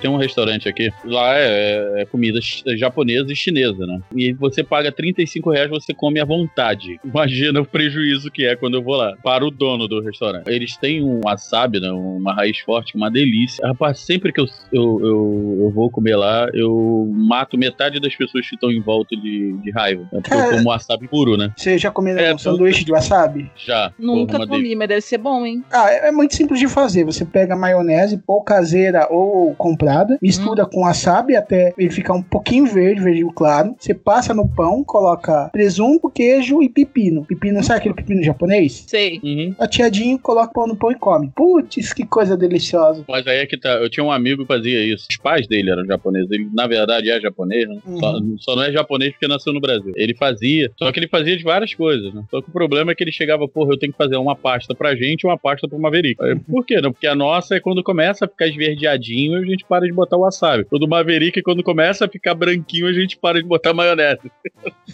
Tem 0.00 0.10
um 0.10 0.16
restaurante 0.16 0.68
aqui, 0.68 0.90
lá 1.04 1.34
é, 1.36 2.02
é 2.02 2.04
comida 2.06 2.40
ch- 2.40 2.62
japonesa 2.76 3.32
e 3.32 3.36
chinesa, 3.36 3.86
né? 3.86 3.98
E 4.14 4.32
você 4.32 4.62
paga 4.62 4.92
35 4.92 5.50
reais, 5.50 5.70
você 5.70 5.94
come 5.94 6.20
à 6.20 6.24
vontade. 6.24 6.98
Imagina 7.04 7.60
o 7.60 7.66
prejuízo 7.66 8.30
que 8.30 8.44
é 8.44 8.56
quando 8.56 8.74
eu 8.76 8.82
vou 8.82 8.96
lá. 8.96 9.14
Para 9.22 9.44
o 9.44 9.50
dono 9.50 9.88
do 9.88 10.00
restaurante. 10.00 10.48
Eles 10.48 10.76
têm 10.76 11.02
um 11.02 11.20
wasabi, 11.24 11.80
né? 11.80 11.90
Uma 11.90 12.34
raiz 12.34 12.58
forte, 12.60 12.96
uma 12.96 13.10
delícia. 13.10 13.66
Rapaz, 13.66 14.00
sempre 14.00 14.32
que 14.32 14.40
eu, 14.40 14.46
eu, 14.72 15.00
eu, 15.02 15.58
eu 15.62 15.70
vou 15.70 15.90
comer 15.90 16.16
lá, 16.16 16.48
eu 16.52 17.10
mato 17.12 17.56
metade 17.58 18.00
das 18.00 18.14
pessoas 18.14 18.46
que 18.48 18.54
estão 18.54 18.70
em 18.70 18.80
volta 18.80 19.16
de, 19.16 19.52
de 19.62 19.70
raiva. 19.72 20.02
né? 20.12 20.20
Porque 20.22 20.34
eu 20.34 20.38
Cara. 20.38 20.56
como 20.56 20.68
wasabi 20.68 21.08
puro, 21.08 21.36
né? 21.36 21.50
Você 21.56 21.78
já 21.78 21.90
comeu 21.90 22.16
É, 22.18 22.34
um 22.34 22.38
sanduíche 22.38 22.84
de 22.84 22.92
wasabi? 22.92 23.50
Já. 23.56 23.92
Nunca 23.98 24.46
comi, 24.46 24.74
mas 24.74 24.88
deve 24.88 25.00
ser 25.00 25.18
bom, 25.18 25.44
hein? 25.44 25.64
Ah, 25.72 25.90
é, 25.90 26.08
é 26.08 26.12
muito 26.12 26.34
simples 26.34 26.60
de 26.60 26.68
fazer. 26.68 27.04
Você 27.04 27.24
pega 27.24 27.56
maionese, 27.56 28.20
ou 28.26 28.42
caseira 28.42 29.06
ou 29.10 29.54
comprada, 29.54 29.86
mistura 30.20 30.66
com 30.66 30.82
wasabi 30.82 31.36
até 31.36 31.72
ele 31.76 31.90
ficar 31.90 32.14
um 32.14 32.22
pouquinho 32.22 32.66
verde, 32.66 33.00
verdinho 33.00 33.32
claro. 33.32 33.74
Você 33.78 33.94
passa 33.94 34.34
no 34.34 34.48
pão, 34.48 34.82
coloca 34.84 35.48
presunto, 35.52 36.10
queijo 36.10 36.62
e 36.62 36.68
pepino. 36.68 37.24
Pepino, 37.24 37.62
sabe 37.62 37.80
aquele 37.80 37.94
pepino 37.94 38.22
japonês? 38.22 38.84
Sei. 38.86 39.20
Uhum. 39.22 39.54
Fatiadinho, 39.56 40.18
coloca 40.18 40.50
o 40.50 40.52
pão 40.52 40.66
no 40.66 40.76
pão 40.76 40.90
e 40.90 40.94
come. 40.94 41.30
Putz, 41.34 41.92
que 41.92 42.04
coisa 42.06 42.36
deliciosa. 42.36 43.04
Mas 43.08 43.26
aí 43.26 43.38
é 43.38 43.46
que 43.46 43.58
tá. 43.58 43.74
Eu 43.74 43.90
tinha 43.90 44.04
um 44.04 44.10
amigo 44.12 44.42
que 44.42 44.48
fazia 44.48 44.84
isso. 44.84 45.06
Os 45.10 45.16
pais 45.16 45.46
dele 45.46 45.70
eram 45.70 45.84
japoneses. 45.84 46.30
Ele, 46.30 46.48
na 46.52 46.66
verdade, 46.66 47.10
é 47.10 47.20
japonês, 47.20 47.68
né? 47.68 47.78
Uhum. 47.86 47.98
Só, 47.98 48.12
só 48.38 48.56
não 48.56 48.62
é 48.64 48.72
japonês 48.72 49.12
porque 49.12 49.28
nasceu 49.28 49.52
no 49.52 49.60
Brasil. 49.60 49.92
Ele 49.96 50.14
fazia. 50.14 50.70
Só 50.76 50.90
que 50.90 50.98
ele 50.98 51.08
fazia 51.08 51.36
de 51.36 51.44
várias 51.44 51.74
coisas, 51.74 52.12
né? 52.12 52.22
Só 52.30 52.40
que 52.40 52.48
o 52.48 52.52
problema 52.52 52.92
é 52.92 52.94
que 52.94 53.04
ele 53.04 53.12
chegava, 53.12 53.46
porra, 53.46 53.72
eu 53.72 53.78
tenho 53.78 53.92
que 53.92 53.98
fazer 53.98 54.16
uma 54.16 54.34
pasta 54.34 54.74
pra 54.74 54.94
gente 54.94 55.22
e 55.22 55.26
uma 55.26 55.38
pasta 55.38 55.68
pro 55.68 55.78
Maverick. 55.78 56.22
Aí, 56.22 56.36
por 56.36 56.64
quê? 56.64 56.80
Não? 56.80 56.92
Porque 56.92 57.06
a 57.06 57.14
nossa 57.14 57.56
é 57.56 57.60
quando 57.60 57.82
começa 57.82 58.24
a 58.24 58.28
ficar 58.28 58.46
esverdeadinho, 58.46 59.36
a 59.36 59.44
gente 59.44 59.64
para 59.64 59.75
de 59.84 59.92
botar 59.92 60.16
o 60.16 60.20
wasabi. 60.20 60.66
O 60.70 60.78
do 60.78 60.88
Maverick, 60.88 61.42
quando 61.42 61.62
começa 61.62 62.04
a 62.04 62.08
ficar 62.08 62.34
branquinho, 62.34 62.86
a 62.86 62.92
gente 62.92 63.16
para 63.18 63.42
de 63.42 63.48
botar 63.48 63.74
maionese. 63.74 64.30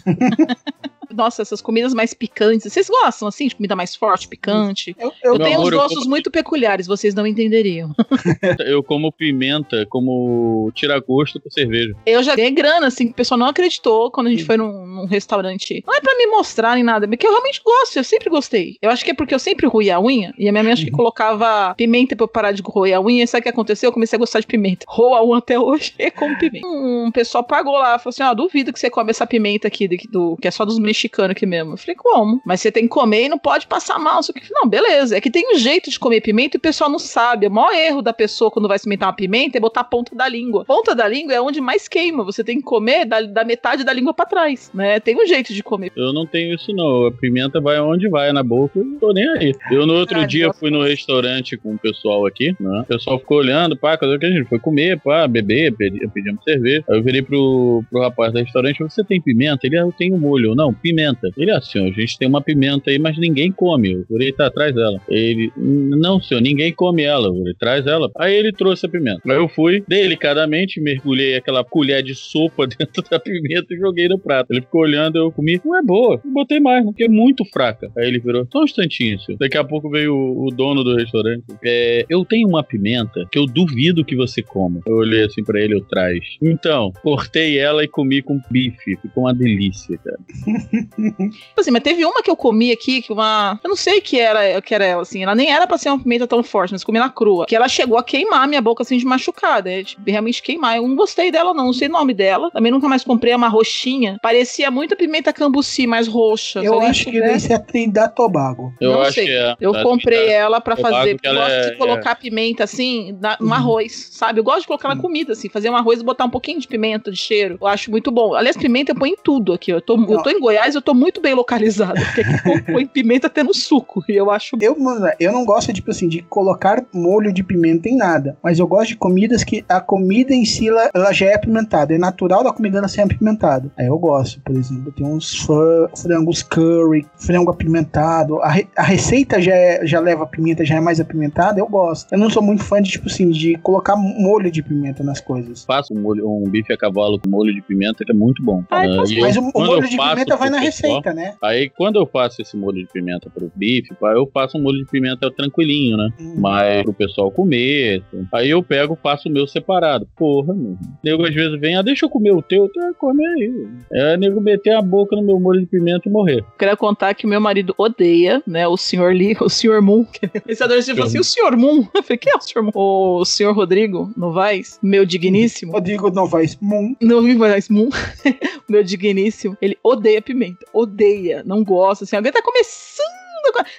Nossa, 1.15 1.41
essas 1.41 1.61
comidas 1.61 1.93
mais 1.93 2.13
picantes. 2.13 2.71
Vocês 2.71 2.87
gostam, 2.89 3.27
assim, 3.27 3.47
de 3.47 3.55
comida 3.55 3.75
mais 3.75 3.95
forte, 3.95 4.27
picante? 4.27 4.95
Eu, 4.99 5.13
Eu, 5.23 5.33
eu, 5.33 5.39
tenho 5.39 5.57
amor, 5.59 5.73
uns 5.73 5.77
gostos 5.79 5.97
como- 5.99 6.09
muito 6.09 6.31
peculiares, 6.31 6.87
vocês 6.87 7.13
não 7.13 7.25
entenderiam. 7.27 7.93
Eu 8.65 8.83
como 8.83 9.11
pimenta, 9.11 9.85
como 9.89 10.71
tira-gosto 10.73 11.39
com 11.39 11.49
cerveja. 11.49 11.93
Eu 12.05 12.23
já 12.23 12.35
dei 12.35 12.49
grana, 12.51 12.87
assim, 12.87 13.07
que 13.07 13.11
o 13.13 13.15
pessoal 13.15 13.37
não 13.37 13.47
acreditou 13.47 14.11
quando 14.11 14.27
a 14.27 14.29
gente 14.31 14.43
foi 14.43 14.57
num, 14.57 14.85
num 14.85 15.05
restaurante. 15.05 15.83
Não 15.85 15.93
é 15.95 16.01
pra 16.01 16.15
me 16.17 16.27
mostrar 16.27 16.75
nem 16.75 16.83
nada, 16.83 17.07
porque 17.07 17.25
eu 17.25 17.31
realmente 17.31 17.61
gosto, 17.63 17.97
eu 17.97 18.03
sempre 18.03 18.29
gostei. 18.29 18.77
Eu 18.81 18.89
acho 18.89 19.03
que 19.03 19.11
é 19.11 19.13
porque 19.13 19.33
eu 19.33 19.39
sempre 19.39 19.67
ruía 19.67 19.95
a 19.97 20.01
unha, 20.01 20.33
e 20.37 20.47
a 20.47 20.51
minha 20.51 20.63
mãe 20.63 20.73
acho 20.73 20.85
que 20.85 20.91
colocava 20.91 21.73
pimenta 21.75 22.15
pra 22.15 22.23
eu 22.23 22.27
parar 22.27 22.51
de 22.51 22.61
roer 22.65 22.95
a 22.97 23.01
unha, 23.01 23.23
e 23.23 23.27
sabe 23.27 23.41
o 23.41 23.43
que 23.43 23.49
aconteceu? 23.49 23.89
Eu 23.89 23.93
comecei 23.93 24.17
a 24.17 24.19
gostar 24.19 24.39
de 24.39 24.47
pimenta. 24.47 24.85
Roa 24.87 25.19
a 25.19 25.25
unha 25.25 25.37
até 25.37 25.59
hoje 25.59 25.93
e 25.99 26.09
como 26.11 26.37
pimenta. 26.37 26.67
Um 26.67 27.11
pessoal 27.11 27.43
pagou 27.43 27.73
lá, 27.73 27.97
falou 27.99 28.09
assim, 28.11 28.23
ó, 28.23 28.33
duvido 28.33 28.71
que 28.73 28.79
você 28.79 28.89
come 28.89 29.11
essa 29.11 29.25
pimenta 29.27 29.67
aqui, 29.67 29.87
do, 29.87 29.95
do- 30.11 30.37
que 30.41 30.47
é 30.47 30.51
só 30.51 30.65
dos 30.65 30.79
mexicanos 30.79 31.02
aqui 31.31 31.45
mesmo. 31.45 31.73
Eu 31.73 31.77
falei, 31.77 31.95
como? 31.95 32.41
Mas 32.45 32.61
você 32.61 32.71
tem 32.71 32.83
que 32.83 32.89
comer 32.89 33.25
e 33.25 33.29
não 33.29 33.37
pode 33.37 33.67
passar 33.67 33.99
mal, 33.99 34.19
o 34.19 34.33
que. 34.33 34.41
Não, 34.51 34.67
beleza. 34.67 35.17
É 35.17 35.21
que 35.21 35.29
tem 35.31 35.53
um 35.53 35.57
jeito 35.57 35.89
de 35.89 35.99
comer 35.99 36.21
pimenta 36.21 36.57
e 36.57 36.59
o 36.59 36.61
pessoal 36.61 36.89
não 36.89 36.99
sabe. 36.99 37.47
O 37.47 37.51
maior 37.51 37.73
erro 37.73 38.01
da 38.01 38.13
pessoa 38.13 38.51
quando 38.51 38.67
vai 38.67 38.75
experimentar 38.75 39.09
uma 39.09 39.15
pimenta 39.15 39.57
é 39.57 39.61
botar 39.61 39.81
a 39.81 39.85
ponta 39.85 40.15
da 40.15 40.27
língua. 40.27 40.65
Ponta 40.65 40.95
da 40.95 41.07
língua 41.07 41.33
é 41.33 41.41
onde 41.41 41.61
mais 41.61 41.87
queima. 41.87 42.23
Você 42.23 42.43
tem 42.43 42.57
que 42.57 42.63
comer 42.63 43.05
da, 43.05 43.21
da 43.21 43.43
metade 43.43 43.83
da 43.83 43.93
língua 43.93 44.13
pra 44.13 44.25
trás, 44.25 44.71
né? 44.73 44.99
Tem 44.99 45.15
um 45.15 45.25
jeito 45.25 45.53
de 45.53 45.63
comer. 45.63 45.91
Eu 45.95 46.13
não 46.13 46.25
tenho 46.25 46.55
isso, 46.55 46.73
não. 46.73 47.07
A 47.07 47.11
pimenta 47.11 47.59
vai 47.59 47.79
onde 47.79 48.09
vai, 48.09 48.31
na 48.31 48.43
boca, 48.43 48.79
eu 48.79 48.85
não 48.85 48.99
tô 48.99 49.11
nem 49.13 49.27
aí. 49.29 49.53
Eu 49.71 49.85
no 49.85 49.93
outro 49.93 50.19
Ah, 50.19 50.25
dia 50.25 50.51
fui 50.53 50.69
no 50.69 50.83
restaurante 50.83 51.57
com 51.57 51.73
o 51.73 51.77
pessoal 51.77 52.25
aqui, 52.25 52.55
né? 52.59 52.81
O 52.81 52.85
pessoal 52.85 53.19
ficou 53.19 53.37
olhando, 53.37 53.77
pá, 53.77 53.97
cadê 53.97 54.17
que 54.17 54.25
a 54.25 54.31
gente 54.31 54.47
foi 54.47 54.59
comer, 54.59 54.99
pá, 54.99 55.27
beber, 55.27 55.73
pedi, 55.75 56.07
pedimos 56.07 56.43
cerveja. 56.43 56.83
Aí 56.89 56.97
eu 56.97 57.03
virei 57.03 57.21
pro, 57.21 57.83
pro 57.89 58.01
rapaz 58.01 58.31
do 58.33 58.39
restaurante, 58.39 58.79
você 58.79 59.03
tem 59.03 59.21
pimenta? 59.21 59.65
Ele, 59.65 59.77
ah, 59.77 59.81
eu 59.81 59.91
tenho 59.91 60.17
molho. 60.17 60.51
Eu, 60.51 60.55
Não, 60.55 60.73
pimenta. 60.73 60.92
Ele, 61.37 61.51
ah, 61.51 61.61
senhor, 61.61 61.87
a 61.87 61.91
gente 61.91 62.17
tem 62.17 62.27
uma 62.27 62.41
pimenta 62.41 62.89
aí, 62.89 62.99
mas 62.99 63.17
ninguém 63.17 63.51
come. 63.51 63.91
Eu 63.93 64.05
falei, 64.07 64.31
tá 64.31 64.47
atrás 64.47 64.73
dela. 64.73 64.99
Ele, 65.09 65.51
não, 65.57 66.21
senhor, 66.21 66.41
ninguém 66.41 66.73
come 66.73 67.03
ela. 67.03 67.27
Eu 67.27 67.35
falei, 67.35 67.53
traz 67.59 67.87
ela. 67.87 68.11
Aí 68.17 68.33
ele 68.33 68.51
trouxe 68.51 68.85
a 68.85 68.89
pimenta. 68.89 69.21
Aí 69.25 69.37
eu 69.37 69.47
fui, 69.47 69.83
delicadamente, 69.87 70.81
mergulhei 70.81 71.35
aquela 71.35 71.63
colher 71.63 72.03
de 72.03 72.15
sopa 72.15 72.67
dentro 72.67 73.03
da 73.09 73.19
pimenta 73.19 73.73
e 73.73 73.77
joguei 73.77 74.07
no 74.07 74.19
prato. 74.19 74.51
Ele 74.51 74.61
ficou 74.61 74.81
olhando, 74.81 75.17
eu 75.17 75.31
comi, 75.31 75.59
não 75.63 75.77
é 75.77 75.81
boa. 75.81 76.21
Botei 76.25 76.59
mais, 76.59 76.83
porque 76.83 77.05
é 77.05 77.09
muito 77.09 77.45
fraca. 77.45 77.91
Aí 77.97 78.07
ele 78.07 78.19
virou, 78.19 78.47
só 78.51 78.61
um 78.61 78.65
instantinho, 78.65 79.19
senhor. 79.19 79.37
Daqui 79.37 79.57
a 79.57 79.63
pouco 79.63 79.89
veio 79.89 80.13
o, 80.13 80.47
o 80.47 80.51
dono 80.51 80.83
do 80.83 80.95
restaurante. 80.95 81.43
É, 81.63 82.05
eu 82.09 82.25
tenho 82.25 82.47
uma 82.47 82.63
pimenta 82.63 83.25
que 83.31 83.37
eu 83.37 83.45
duvido 83.45 84.05
que 84.05 84.15
você 84.15 84.41
coma. 84.41 84.81
Eu 84.85 84.97
olhei 84.97 85.23
assim 85.23 85.43
pra 85.43 85.59
ele, 85.59 85.75
eu 85.75 85.81
traz. 85.81 86.19
Então, 86.41 86.91
cortei 87.01 87.57
ela 87.57 87.83
e 87.83 87.87
comi 87.87 88.21
com 88.21 88.39
bife. 88.49 88.97
Ficou 89.01 89.23
uma 89.23 89.33
delícia, 89.33 89.97
cara. 89.97 90.19
Tipo 90.95 91.59
Assim, 91.59 91.71
mas 91.71 91.83
teve 91.83 92.05
uma 92.05 92.21
que 92.21 92.29
eu 92.29 92.35
comi 92.35 92.71
aqui, 92.71 93.01
que 93.01 93.11
uma. 93.11 93.59
Eu 93.63 93.69
não 93.69 93.75
sei 93.75 94.01
que 94.01 94.19
era, 94.19 94.61
que 94.61 94.73
era 94.73 94.85
ela, 94.85 95.01
assim. 95.01 95.23
Ela 95.23 95.35
nem 95.35 95.51
era 95.51 95.65
pra 95.67 95.77
ser 95.77 95.89
uma 95.89 95.99
pimenta 95.99 96.27
tão 96.27 96.43
forte, 96.43 96.71
mas 96.71 96.83
comi 96.83 96.99
na 96.99 97.09
crua. 97.09 97.45
Que 97.45 97.55
ela 97.55 97.67
chegou 97.67 97.97
a 97.97 98.03
queimar 98.03 98.41
a 98.43 98.47
minha 98.47 98.61
boca, 98.61 98.83
assim, 98.83 98.97
de 98.97 99.05
machucada. 99.05 99.71
É, 99.71 99.83
tipo, 99.83 100.01
realmente 100.05 100.41
queimar. 100.41 100.77
Eu 100.77 100.87
não 100.87 100.95
gostei 100.95 101.31
dela, 101.31 101.53
não. 101.53 101.65
Não 101.65 101.73
sei 101.73 101.87
o 101.87 101.91
nome 101.91 102.13
dela. 102.13 102.51
Também 102.51 102.71
nunca 102.71 102.87
mais 102.87 103.03
comprei 103.03 103.33
é 103.33 103.35
uma 103.35 103.47
roxinha. 103.47 104.17
Parecia 104.21 104.69
muito 104.69 104.93
a 104.93 104.97
pimenta 104.97 105.31
cambuci, 105.33 105.87
mais 105.87 106.07
roxa. 106.07 106.61
Eu 106.63 106.79
acho 106.81 107.05
que 107.05 107.17
souber- 107.17 107.35
esse 107.35 107.53
é 107.53 107.57
Trinidad 107.59 108.13
Tobago. 108.13 108.73
Eu 108.79 108.93
Não 108.93 109.01
acho 109.01 109.13
sei. 109.13 109.25
que 109.27 109.31
é. 109.31 109.55
Eu 109.59 109.73
comprei 109.81 110.27
é. 110.27 110.33
ela 110.33 110.59
pra 110.61 110.75
Tobago 110.75 110.95
fazer, 110.95 111.09
que 111.11 111.15
porque 111.15 111.27
eu 111.29 111.33
gosto 111.35 111.51
é- 111.51 111.69
de 111.71 111.77
colocar 111.77 112.15
pimenta 112.15 112.63
assim 112.63 113.17
na, 113.19 113.37
no 113.39 113.53
arroz, 113.53 114.09
sabe? 114.11 114.39
Eu 114.39 114.43
gosto 114.43 114.61
de 114.61 114.67
colocar 114.67 114.89
na 114.89 114.97
comida, 114.97 115.33
assim, 115.33 115.49
fazer 115.49 115.69
um 115.69 115.75
arroz 115.75 115.99
e 116.01 116.03
botar 116.03 116.25
um 116.25 116.29
pouquinho 116.29 116.59
de 116.59 116.67
pimenta, 116.67 117.11
de 117.11 117.17
cheiro. 117.17 117.57
Eu 117.61 117.67
acho 117.67 117.89
muito 117.89 118.11
bom. 118.11 118.33
Aliás, 118.33 118.55
pimenta 118.57 118.91
eu 118.91 118.95
ponho 118.95 119.13
em 119.13 119.17
tudo 119.23 119.53
aqui. 119.53 119.71
Eu 119.71 119.81
tô, 119.81 119.95
eu 120.09 120.21
tô 120.21 120.29
em 120.29 120.39
Goiás, 120.39 120.72
eu 120.75 120.81
tô 120.81 120.93
muito 120.93 121.21
bem 121.21 121.33
localizada, 121.33 121.99
porque 121.99 122.21
aqui 122.21 122.61
põe 122.71 122.85
pimenta 122.85 123.27
até 123.27 123.43
no 123.43 123.53
suco. 123.53 124.03
E 124.07 124.13
eu 124.15 124.29
acho. 124.31 124.55
Eu, 124.61 124.77
mano, 124.79 125.07
eu 125.19 125.31
não 125.31 125.45
gosto, 125.45 125.71
tipo 125.73 125.91
assim, 125.91 126.07
de 126.07 126.21
colocar 126.23 126.83
molho 126.93 127.31
de 127.33 127.43
pimenta 127.43 127.89
em 127.89 127.95
nada. 127.97 128.37
Mas 128.43 128.59
eu 128.59 128.67
gosto 128.67 128.89
de 128.89 128.95
comidas 128.95 129.43
que 129.43 129.63
a 129.67 129.79
comida 129.81 130.33
em 130.33 130.45
si, 130.45 130.67
ela, 130.69 130.89
ela 130.93 131.11
já 131.11 131.27
é 131.27 131.35
apimentada. 131.35 131.93
É 131.93 131.97
natural 131.97 132.43
da 132.43 132.51
comida 132.53 132.77
ela 132.77 132.87
ser 132.87 133.01
apimentada. 133.01 133.71
Aí 133.77 133.87
eu 133.87 133.97
gosto, 133.97 134.39
por 134.41 134.55
exemplo, 134.55 134.91
tem 134.91 135.05
uns 135.05 135.35
fran- 135.43 135.87
frangos 135.95 136.43
curry, 136.43 137.05
frango 137.17 137.51
apimentado. 137.51 138.39
A, 138.41 138.49
re- 138.49 138.67
a 138.75 138.83
receita 138.83 139.41
já, 139.41 139.53
é- 139.53 139.85
já 139.85 139.99
leva 139.99 140.25
pimenta, 140.25 140.63
já 140.65 140.75
é 140.75 140.79
mais 140.79 140.99
apimentada, 140.99 141.59
eu 141.59 141.67
gosto. 141.67 142.11
Eu 142.13 142.17
não 142.19 142.29
sou 142.29 142.41
muito 142.43 142.63
fã 142.63 142.81
de, 142.81 142.91
tipo 142.91 143.07
assim, 143.07 143.29
de 143.29 143.55
colocar 143.57 143.95
molho 143.95 144.51
de 144.51 144.61
pimenta 144.61 145.03
nas 145.03 145.19
coisas. 145.19 145.63
Faço 145.63 145.93
um, 145.93 145.99
molho- 146.01 146.27
um 146.29 146.43
bife 146.49 146.71
a 146.73 146.77
cavalo 146.77 147.19
com 147.19 147.29
molho 147.29 147.53
de 147.53 147.61
pimenta, 147.61 148.03
que 148.05 148.11
é 148.11 148.15
muito 148.15 148.43
bom. 148.43 148.63
Ai, 148.69 148.87
Ah, 148.87 149.03
Mas 149.21 149.35
eu- 149.35 149.43
o, 149.43 149.51
molho 149.59 149.83
eu 149.83 149.87
de 149.89 149.95
faço 149.97 150.09
pimenta 150.15 150.35
vai 150.37 150.49
na 150.49 150.57
receita, 150.65 151.13
né? 151.13 151.35
Aí, 151.41 151.69
quando 151.69 151.97
eu 151.97 152.05
faço 152.05 152.41
esse 152.41 152.55
molho 152.55 152.77
de 152.77 152.91
pimenta 152.91 153.29
pro 153.29 153.51
bife, 153.55 153.89
eu 154.01 154.29
faço 154.33 154.57
um 154.57 154.61
molho 154.61 154.79
de 154.79 154.89
pimenta 154.89 155.31
tranquilinho, 155.31 155.97
né? 155.97 156.09
Hum. 156.19 156.35
Mas 156.37 156.83
pro 156.83 156.93
pessoal 156.93 157.31
comer. 157.31 158.03
assim. 158.13 158.27
Aí 158.33 158.49
eu 158.49 158.63
pego, 158.63 158.97
faço 159.01 159.29
o 159.29 159.31
meu 159.31 159.47
separado. 159.47 160.07
Porra, 160.15 160.53
meu. 160.53 160.77
Nego 161.03 161.25
às 161.25 161.33
vezes 161.33 161.59
vem, 161.59 161.75
ah, 161.75 161.81
deixa 161.81 162.05
eu 162.05 162.09
comer 162.09 162.31
o 162.31 162.41
teu. 162.41 162.69
Tá, 162.69 162.91
come 162.97 163.25
aí. 163.25 163.67
É 163.91 164.17
nego 164.17 164.39
meter 164.41 164.75
a 164.75 164.81
boca 164.81 165.15
no 165.15 165.23
meu 165.23 165.39
molho 165.39 165.61
de 165.61 165.67
pimenta 165.67 166.07
e 166.07 166.11
morrer. 166.11 166.43
Quero 166.57 166.75
contar 166.77 167.13
que 167.13 167.25
o 167.25 167.29
meu 167.29 167.41
marido 167.41 167.73
odeia, 167.77 168.41
né? 168.45 168.67
O 168.67 168.77
senhor 168.77 169.13
Lee, 169.13 169.35
o 169.41 169.49
senhor 169.49 169.81
Moon. 169.81 170.05
Esse 170.47 170.63
adolescente 170.63 170.95
falou 170.95 171.07
assim: 171.07 171.19
o 171.19 171.23
senhor 171.23 171.55
Moon. 171.57 171.85
Eu 171.93 172.03
falei: 172.03 172.17
quem 172.17 172.31
é 172.33 172.37
o 172.37 172.41
senhor 172.41 172.63
Moon? 172.63 172.71
O 172.75 173.25
senhor 173.25 173.53
Rodrigo 173.53 174.11
Novaes, 174.15 174.79
meu 174.81 175.05
digníssimo. 175.05 175.71
Rodrigo 175.71 176.09
Novaes, 176.09 176.57
Moon. 176.61 176.95
Mais 177.37 177.69
Moon. 177.69 177.89
meu 178.69 178.83
digníssimo. 178.83 179.57
Ele 179.61 179.77
odeia 179.83 180.21
pimenta. 180.21 180.42
Odeia. 180.71 181.43
Não 181.45 181.63
gosta. 181.63 182.03
Assim, 182.03 182.15
alguém 182.15 182.31
tá 182.31 182.41
começando. 182.41 183.03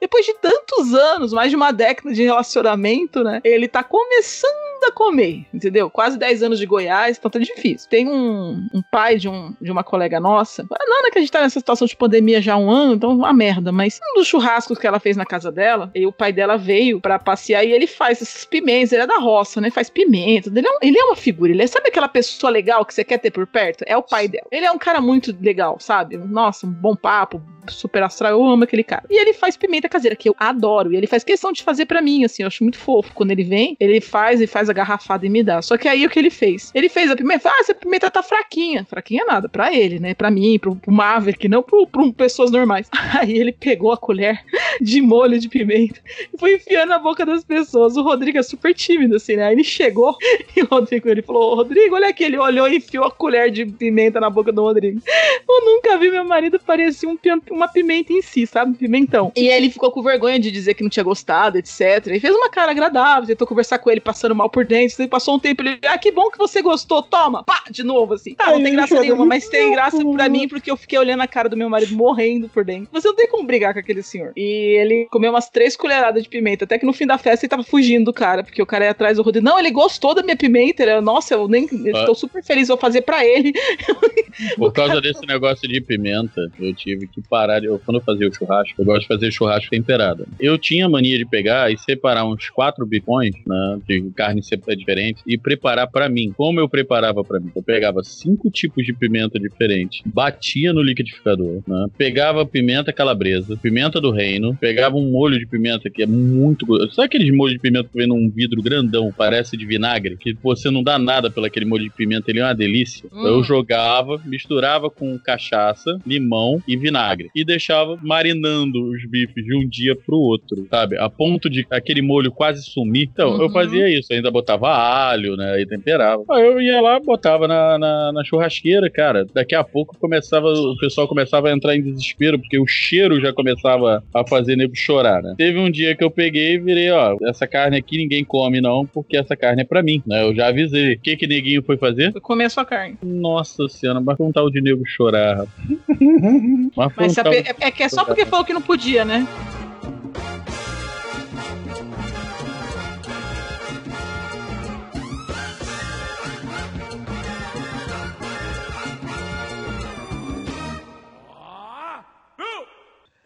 Depois 0.00 0.26
de 0.26 0.34
tantos 0.34 0.94
anos, 0.94 1.32
mais 1.32 1.50
de 1.50 1.56
uma 1.56 1.72
década 1.72 2.12
de 2.12 2.22
relacionamento, 2.22 3.24
né? 3.24 3.40
Ele 3.42 3.66
tá 3.66 3.82
começando 3.82 4.73
a 4.84 4.92
comer, 4.92 5.46
entendeu? 5.52 5.88
Quase 5.90 6.18
10 6.18 6.42
anos 6.42 6.58
de 6.58 6.66
Goiás, 6.66 7.16
então 7.18 7.30
tá 7.30 7.38
difícil. 7.38 7.88
Tem 7.88 8.08
um, 8.08 8.66
um 8.72 8.82
pai 8.90 9.16
de, 9.16 9.28
um, 9.28 9.54
de 9.60 9.70
uma 9.70 9.82
colega 9.84 10.18
nossa. 10.20 10.64
Não, 10.70 11.06
é 11.06 11.10
que 11.10 11.18
a 11.18 11.20
gente 11.20 11.30
tá 11.32 11.40
nessa 11.40 11.58
situação 11.58 11.86
de 11.86 11.96
pandemia 11.96 12.40
já 12.40 12.54
há 12.54 12.56
um 12.58 12.70
ano, 12.70 12.94
então 12.94 13.10
uma 13.12 13.32
merda. 13.32 13.72
Mas 13.72 14.00
um 14.12 14.18
dos 14.18 14.26
churrascos 14.26 14.78
que 14.78 14.86
ela 14.86 14.98
fez 15.00 15.16
na 15.16 15.24
casa 15.26 15.50
dela, 15.50 15.90
e 15.94 16.06
o 16.06 16.12
pai 16.12 16.32
dela 16.32 16.56
veio 16.56 17.00
pra 17.00 17.18
passear 17.18 17.64
e 17.64 17.72
ele 17.72 17.86
faz 17.86 18.20
esses 18.22 18.44
pimentos. 18.44 18.92
Ele 18.92 19.02
é 19.02 19.06
da 19.06 19.18
roça, 19.18 19.60
né? 19.60 19.70
Faz 19.70 19.90
pimenta. 19.90 20.48
Ele 20.48 20.66
é, 20.66 20.70
um- 20.70 20.78
ele 20.82 20.98
é 20.98 21.04
uma 21.04 21.16
figura. 21.16 21.50
Ele 21.52 21.62
é, 21.62 21.66
sabe 21.66 21.88
aquela 21.88 22.08
pessoa 22.08 22.50
legal 22.50 22.84
que 22.84 22.94
você 22.94 23.04
quer 23.04 23.18
ter 23.18 23.30
por 23.30 23.46
perto? 23.46 23.84
É 23.86 23.96
o 23.96 24.02
pai 24.02 24.28
dela. 24.28 24.46
Ele 24.50 24.66
é 24.66 24.70
um 24.70 24.78
cara 24.78 25.00
muito 25.00 25.34
legal, 25.40 25.76
sabe? 25.80 26.16
Nossa, 26.16 26.66
um 26.66 26.70
bom 26.70 26.94
papo, 26.94 27.40
super 27.68 28.02
astral. 28.02 28.32
Eu 28.32 28.44
amo 28.44 28.64
aquele 28.64 28.84
cara. 28.84 29.04
E 29.10 29.18
ele 29.20 29.32
faz 29.32 29.56
pimenta 29.56 29.88
caseira, 29.88 30.14
que 30.16 30.28
eu 30.28 30.34
adoro. 30.38 30.92
E 30.92 30.96
ele 30.96 31.06
faz 31.06 31.24
questão 31.24 31.52
de 31.52 31.62
fazer 31.62 31.86
pra 31.86 32.02
mim, 32.02 32.24
assim. 32.24 32.42
Eu 32.42 32.46
acho 32.48 32.62
muito 32.62 32.78
fofo. 32.78 33.12
Quando 33.14 33.30
ele 33.30 33.42
vem, 33.44 33.76
ele 33.80 34.00
faz 34.00 34.40
e 34.40 34.46
faz 34.46 34.68
a 34.68 34.72
garrafada 34.74 35.24
e 35.24 35.30
me 35.30 35.42
dá. 35.42 35.62
Só 35.62 35.78
que 35.78 35.88
aí 35.88 36.04
o 36.04 36.10
que 36.10 36.18
ele 36.18 36.30
fez? 36.30 36.70
Ele 36.74 36.88
fez 36.88 37.10
a 37.10 37.16
pimenta. 37.16 37.48
Ah, 37.48 37.60
essa 37.60 37.74
pimenta 37.74 38.10
tá 38.10 38.22
fraquinha. 38.22 38.84
Fraquinha 38.84 39.24
nada. 39.24 39.48
Pra 39.48 39.74
ele, 39.74 39.98
né? 39.98 40.14
Pra 40.14 40.30
mim, 40.30 40.58
pro, 40.58 40.76
pro 40.76 40.92
Maverick, 40.92 41.48
não 41.48 41.62
pro, 41.62 41.86
pro 41.86 42.12
pessoas 42.12 42.50
normais. 42.50 42.90
Aí 43.18 43.38
ele 43.38 43.52
pegou 43.52 43.92
a 43.92 43.96
colher, 43.96 44.44
de 44.80 45.00
molho 45.00 45.38
de 45.38 45.48
pimenta 45.48 46.00
e 46.32 46.38
foi 46.38 46.56
enfiando 46.56 46.90
na 46.90 46.98
boca 46.98 47.24
das 47.24 47.44
pessoas. 47.44 47.96
O 47.96 48.02
Rodrigo 48.02 48.38
é 48.38 48.42
super 48.42 48.74
tímido, 48.74 49.16
assim, 49.16 49.36
né? 49.36 49.46
Aí 49.46 49.54
ele 49.54 49.64
chegou 49.64 50.16
e 50.56 50.62
o 50.62 50.66
Rodrigo 50.66 51.08
ele 51.08 51.22
falou: 51.22 51.54
Rodrigo, 51.54 51.94
olha 51.94 52.08
aqui. 52.08 52.24
Ele 52.24 52.38
olhou 52.38 52.68
e 52.68 52.76
enfiou 52.76 53.04
a 53.04 53.10
colher 53.10 53.50
de 53.50 53.66
pimenta 53.66 54.20
na 54.20 54.28
boca 54.28 54.50
do 54.50 54.62
Rodrigo. 54.62 55.00
Eu 55.48 55.64
nunca 55.64 55.96
vi 55.98 56.10
meu 56.10 56.24
marido 56.24 56.58
parecia 56.58 57.08
um, 57.08 57.18
uma 57.50 57.68
pimenta 57.68 58.12
em 58.12 58.22
si, 58.22 58.46
sabe? 58.46 58.76
Pimentão. 58.76 59.32
E 59.36 59.50
aí 59.50 59.56
ele 59.56 59.70
ficou 59.70 59.90
com 59.90 60.02
vergonha 60.02 60.38
de 60.38 60.50
dizer 60.50 60.74
que 60.74 60.82
não 60.82 60.90
tinha 60.90 61.04
gostado, 61.04 61.58
etc. 61.58 62.06
E 62.06 62.20
fez 62.20 62.34
uma 62.34 62.48
cara 62.48 62.70
agradável, 62.70 63.26
tentou 63.26 63.46
conversar 63.46 63.78
com 63.78 63.90
ele, 63.90 64.00
passando 64.00 64.34
mal 64.34 64.48
por 64.54 64.64
dentro. 64.64 65.02
E 65.02 65.08
passou 65.08 65.34
um 65.34 65.38
tempo 65.38 65.62
ele, 65.62 65.78
ah, 65.86 65.98
que 65.98 66.10
bom 66.12 66.30
que 66.30 66.38
você 66.38 66.62
gostou, 66.62 67.02
toma, 67.02 67.42
pá, 67.42 67.64
de 67.70 67.82
novo, 67.82 68.14
assim. 68.14 68.34
Tá, 68.34 68.50
não 68.52 68.62
tem 68.62 68.72
graça 68.72 69.00
nenhuma, 69.00 69.26
mas 69.26 69.48
tem 69.48 69.72
graça 69.72 69.98
pra 70.12 70.28
mim 70.28 70.48
porque 70.48 70.70
eu 70.70 70.76
fiquei 70.76 70.98
olhando 70.98 71.20
a 71.22 71.26
cara 71.26 71.48
do 71.48 71.56
meu 71.56 71.68
marido 71.68 71.94
morrendo 71.94 72.48
por 72.48 72.64
dentro. 72.64 72.88
Você 72.92 73.08
não 73.08 73.14
tem 73.16 73.28
como 73.28 73.44
brigar 73.44 73.72
com 73.74 73.80
aquele 73.80 74.02
senhor. 74.02 74.32
E 74.36 74.42
ele 74.80 75.06
comeu 75.10 75.30
umas 75.30 75.50
três 75.50 75.76
colheradas 75.76 76.22
de 76.22 76.28
pimenta, 76.28 76.64
até 76.64 76.78
que 76.78 76.86
no 76.86 76.92
fim 76.92 77.06
da 77.06 77.18
festa 77.18 77.44
ele 77.44 77.50
tava 77.50 77.62
fugindo 77.64 78.04
do 78.06 78.12
cara, 78.12 78.42
porque 78.44 78.62
o 78.62 78.66
cara 78.66 78.84
ia 78.84 78.90
atrás 78.92 79.16
do 79.16 79.22
Rodrigo. 79.22 79.44
Não, 79.44 79.58
ele 79.58 79.70
gostou 79.70 80.14
da 80.14 80.22
minha 80.22 80.36
pimenta. 80.36 80.82
Ele, 80.82 81.00
Nossa, 81.00 81.34
eu 81.34 81.48
nem. 81.48 81.68
Eu 81.84 81.96
Ah. 81.96 82.04
tô 82.06 82.14
super 82.14 82.42
feliz, 82.44 82.68
vou 82.68 82.76
fazer 82.76 83.00
pra 83.02 83.24
ele. 83.24 83.52
Por 84.56 84.72
causa 84.72 85.00
desse 85.00 85.24
negócio 85.26 85.68
de 85.68 85.80
pimenta, 85.80 86.40
eu 86.60 86.74
tive 86.74 87.06
que 87.06 87.22
parar. 87.22 87.60
de- 87.60 87.66
Eu, 87.66 87.80
quando 87.84 87.98
eu 87.98 88.02
fazia 88.04 88.28
o 88.28 88.34
churrasco, 88.34 88.74
eu 88.80 88.84
gosto 88.84 89.02
de 89.02 89.08
fazer 89.08 89.30
churrasco 89.32 89.70
temperado. 89.70 90.26
Eu 90.38 90.58
tinha 90.58 90.88
mania 90.88 91.16
de 91.18 91.24
pegar 91.24 91.72
e 91.72 91.78
separar 91.78 92.24
uns 92.24 92.50
quatro 92.50 92.84
bicões 92.84 93.32
né, 93.46 93.78
de 93.86 94.10
carne 94.14 94.42
sepa- 94.44 94.74
diferentes 94.76 95.22
e 95.26 95.36
preparar 95.38 95.88
pra 95.90 96.08
mim. 96.08 96.32
Como 96.36 96.60
eu 96.60 96.68
preparava 96.68 97.22
pra 97.24 97.40
mim? 97.40 97.50
Eu 97.54 97.62
pegava 97.62 98.02
cinco 98.02 98.50
tipos 98.50 98.84
de 98.84 98.92
pimenta 98.92 99.38
diferentes, 99.38 100.00
batia 100.06 100.72
no 100.72 100.82
liquidificador, 100.82 101.62
né, 101.66 101.86
pegava 101.96 102.44
pimenta 102.46 102.92
calabresa, 102.92 103.56
pimenta 103.56 104.00
do 104.00 104.10
reino, 104.10 104.56
pegava 104.60 104.96
um 104.96 105.10
molho 105.10 105.38
de 105.38 105.46
pimenta 105.46 105.88
que 105.90 106.02
é 106.02 106.06
muito 106.06 106.66
gostoso. 106.66 106.94
Sabe 106.94 107.06
aqueles 107.06 107.34
molhos 107.34 107.54
de 107.54 107.60
pimenta 107.60 107.88
que 107.88 107.98
vem 107.98 108.06
num 108.06 108.30
vidro 108.30 108.62
grandão, 108.62 109.12
parece 109.16 109.56
de 109.56 109.66
vinagre? 109.66 110.16
Que 110.18 110.34
você 110.42 110.70
não 110.70 110.82
dá 110.82 110.98
nada 110.98 111.30
pelo 111.30 111.46
aquele 111.46 111.64
molho 111.66 111.84
de 111.84 111.90
pimenta, 111.90 112.30
ele 112.30 112.40
é 112.40 112.44
uma 112.44 112.54
delícia. 112.54 113.08
Hum. 113.12 113.26
Eu 113.26 113.42
jogava, 113.42 114.20
misturava 114.24 114.90
com 114.90 115.18
cachaça, 115.18 115.98
limão 116.06 116.60
e 116.66 116.76
vinagre. 116.76 117.30
E 117.34 117.44
deixava 117.44 117.96
marinando 118.02 118.82
os 118.90 119.04
bifes 119.08 119.44
de 119.44 119.54
um 119.56 119.68
dia 119.68 119.94
pro 119.96 120.16
outro, 120.16 120.66
sabe? 120.70 120.96
A 120.98 121.08
ponto 121.08 121.48
de 121.48 121.66
aquele 121.70 122.02
molho 122.02 122.30
quase 122.32 122.62
sumir. 122.62 123.08
Então, 123.12 123.34
eu 123.36 123.46
Uhum. 123.46 123.50
fazia 123.52 123.88
isso. 123.88 124.12
Ainda 124.12 124.30
botava 124.34 124.68
alho, 124.68 125.36
né? 125.36 125.60
E 125.60 125.66
temperava. 125.66 126.24
Aí 126.30 126.44
eu 126.44 126.60
ia 126.60 126.80
lá, 126.80 126.98
botava 126.98 127.46
na, 127.46 127.78
na, 127.78 128.12
na 128.12 128.24
churrasqueira, 128.24 128.90
cara. 128.90 129.24
Daqui 129.32 129.54
a 129.54 129.62
pouco 129.62 129.96
começava, 129.98 130.48
o 130.48 130.76
pessoal 130.76 131.06
começava 131.06 131.48
a 131.48 131.52
entrar 131.52 131.76
em 131.76 131.82
desespero, 131.82 132.38
porque 132.38 132.58
o 132.58 132.66
cheiro 132.66 133.20
já 133.20 133.32
começava 133.32 134.02
a 134.12 134.26
fazer 134.26 134.56
nego 134.56 134.74
chorar, 134.74 135.22
né? 135.22 135.34
Teve 135.38 135.58
um 135.58 135.70
dia 135.70 135.94
que 135.94 136.02
eu 136.02 136.10
peguei 136.10 136.54
e 136.54 136.58
virei, 136.58 136.90
ó, 136.90 137.16
essa 137.28 137.46
carne 137.46 137.76
aqui 137.76 137.96
ninguém 137.96 138.24
come 138.24 138.60
não, 138.60 138.84
porque 138.84 139.16
essa 139.16 139.36
carne 139.36 139.62
é 139.62 139.64
pra 139.64 139.82
mim, 139.82 140.02
né? 140.04 140.24
Eu 140.24 140.34
já 140.34 140.48
avisei. 140.48 140.94
O 140.94 141.00
que 141.00 141.16
que 141.16 141.26
neguinho 141.26 141.62
foi 141.62 141.76
fazer? 141.76 142.10
Foi 142.12 142.20
comer 142.20 142.46
a 142.46 142.50
sua 142.50 142.64
carne. 142.64 142.98
Nossa 143.02 143.68
senhora, 143.68 144.00
mas 144.00 144.16
foi 144.16 144.26
um 144.26 144.32
tal 144.32 144.50
de 144.50 144.60
nego 144.60 144.84
chorar, 144.84 145.36
rapaz. 145.38 145.54
Mas 146.76 146.92
Mas 146.96 147.12
um 147.12 147.22
tal 147.22 147.32
é, 147.32 147.44
é 147.60 147.70
que 147.70 147.82
é 147.82 147.88
só 147.88 148.04
porque 148.04 148.26
falou 148.26 148.44
que 148.44 148.52
não 148.52 148.62
podia, 148.62 149.04
né? 149.04 149.26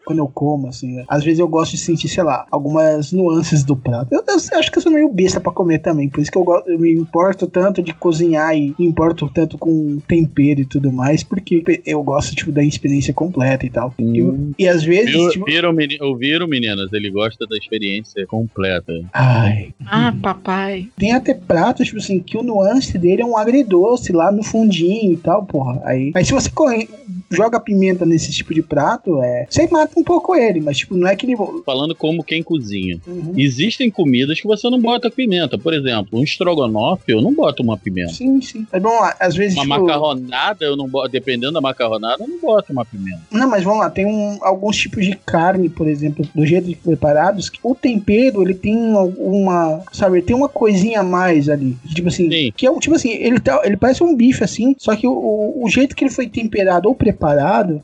Quando 0.09 0.19
eu 0.19 0.27
como, 0.27 0.67
assim. 0.67 1.03
Às 1.07 1.23
vezes 1.23 1.39
eu 1.39 1.47
gosto 1.47 1.71
de 1.73 1.77
sentir, 1.77 2.07
sei 2.09 2.23
lá, 2.23 2.47
algumas 2.49 3.11
nuances 3.11 3.63
do 3.63 3.75
prato. 3.75 4.07
Eu, 4.11 4.23
eu 4.27 4.59
acho 4.59 4.71
que 4.71 4.77
eu 4.79 4.81
sou 4.81 4.91
meio 4.91 5.07
besta 5.13 5.39
pra 5.39 5.51
comer 5.51 5.79
também. 5.79 6.09
Por 6.09 6.19
isso 6.19 6.31
que 6.31 6.37
eu, 6.37 6.43
gosto, 6.43 6.67
eu 6.69 6.79
me 6.79 6.91
importo 6.93 7.45
tanto 7.45 7.81
de 7.83 7.93
cozinhar 7.93 8.55
e 8.57 8.73
me 8.79 8.85
importo 8.87 9.29
tanto 9.31 9.55
com 9.57 9.99
tempero 10.07 10.61
e 10.61 10.65
tudo 10.65 10.91
mais. 10.91 11.21
Porque 11.23 11.63
eu 11.85 12.01
gosto, 12.01 12.35
tipo, 12.35 12.51
da 12.51 12.63
experiência 12.63 13.13
completa 13.13 13.65
e 13.65 13.69
tal. 13.69 13.93
E, 13.99 14.23
e 14.57 14.67
às 14.67 14.83
vezes. 14.83 15.11
Viu, 15.11 15.29
tipo, 15.29 15.45
viram, 15.45 15.71
meni- 15.71 16.01
ouviram, 16.01 16.47
meninas? 16.47 16.91
Ele 16.91 17.11
gosta 17.11 17.45
da 17.45 17.55
experiência 17.55 18.25
completa. 18.25 18.91
ai. 19.13 19.73
Ah, 19.85 20.13
papai. 20.21 20.87
Tem 20.97 21.11
até 21.13 21.33
pratos, 21.35 21.85
tipo 21.87 21.99
assim, 21.99 22.19
que 22.19 22.37
o 22.37 22.43
nuance 22.43 22.97
dele 22.97 23.21
é 23.21 23.25
um 23.25 23.37
agridoce 23.37 24.11
lá 24.11 24.31
no 24.31 24.41
fundinho 24.43 25.13
e 25.13 25.17
tal, 25.17 25.45
porra. 25.45 25.81
Aí, 25.83 26.11
aí 26.15 26.25
se 26.25 26.33
você 26.33 26.49
corre- 26.49 26.87
joga 27.31 27.59
pimenta 27.59 28.05
nesse 28.05 28.31
tipo 28.31 28.53
de 28.53 28.61
prato, 28.61 29.21
é. 29.21 29.45
Você 29.49 29.67
mata 29.67 29.99
um 29.99 30.03
pouco 30.03 30.35
ele, 30.35 30.59
mas 30.59 30.77
tipo, 30.77 30.95
não 30.95 31.07
é 31.07 31.15
que 31.15 31.25
ele. 31.25 31.35
Falando 31.65 31.95
como 31.95 32.23
quem 32.23 32.41
cozinha. 32.43 32.99
Uhum. 33.07 33.33
Existem 33.37 33.89
comidas 33.89 34.39
que 34.39 34.47
você 34.47 34.69
não 34.69 34.79
bota 34.79 35.09
pimenta. 35.11 35.57
Por 35.57 35.73
exemplo, 35.73 36.19
um 36.19 36.23
estrogonofe, 36.23 37.03
eu 37.07 37.21
não 37.21 37.33
boto 37.33 37.61
uma 37.63 37.77
pimenta. 37.77 38.13
Sim, 38.13 38.41
sim. 38.41 38.65
Mas 38.71 38.81
vamos 38.81 38.99
lá, 39.01 39.15
às 39.19 39.35
vezes. 39.35 39.57
Uma 39.57 39.75
tipo, 39.75 39.85
macarronada, 39.87 40.65
eu 40.65 40.75
não 40.75 40.87
boto. 40.87 41.09
Dependendo 41.09 41.53
da 41.53 41.61
macarronada, 41.61 42.23
eu 42.23 42.27
não 42.27 42.39
boto 42.39 42.71
uma 42.71 42.85
pimenta. 42.85 43.21
Não, 43.31 43.49
mas 43.49 43.63
vamos 43.63 43.79
lá, 43.79 43.89
tem 43.89 44.05
um- 44.05 44.37
alguns 44.41 44.77
tipos 44.77 45.05
de 45.05 45.15
carne, 45.15 45.69
por 45.69 45.87
exemplo, 45.87 46.25
do 46.33 46.45
jeito 46.45 46.67
que 46.67 46.75
preparados, 46.75 47.49
que 47.49 47.59
o 47.63 47.73
tempero, 47.75 48.41
ele 48.41 48.53
tem 48.53 48.93
alguma, 48.93 49.81
sabe, 49.91 50.17
ele 50.17 50.25
tem 50.25 50.35
uma 50.35 50.49
coisinha 50.49 51.01
a 51.01 51.03
mais 51.03 51.49
ali. 51.49 51.75
Tipo 51.93 52.07
assim, 52.07 52.29
que 52.55 52.65
é 52.65 52.71
um, 52.71 52.79
tipo 52.79 52.95
assim, 52.95 53.09
ele, 53.11 53.39
tá, 53.39 53.61
ele 53.63 53.77
parece 53.77 54.03
um 54.03 54.15
bife 54.15 54.43
assim, 54.43 54.75
só 54.77 54.95
que 54.95 55.07
o, 55.07 55.53
o 55.63 55.69
jeito 55.69 55.95
que 55.95 56.03
ele 56.03 56.11
foi 56.11 56.27
temperado 56.27 56.87
ou 56.87 56.95
preparado, 56.95 57.18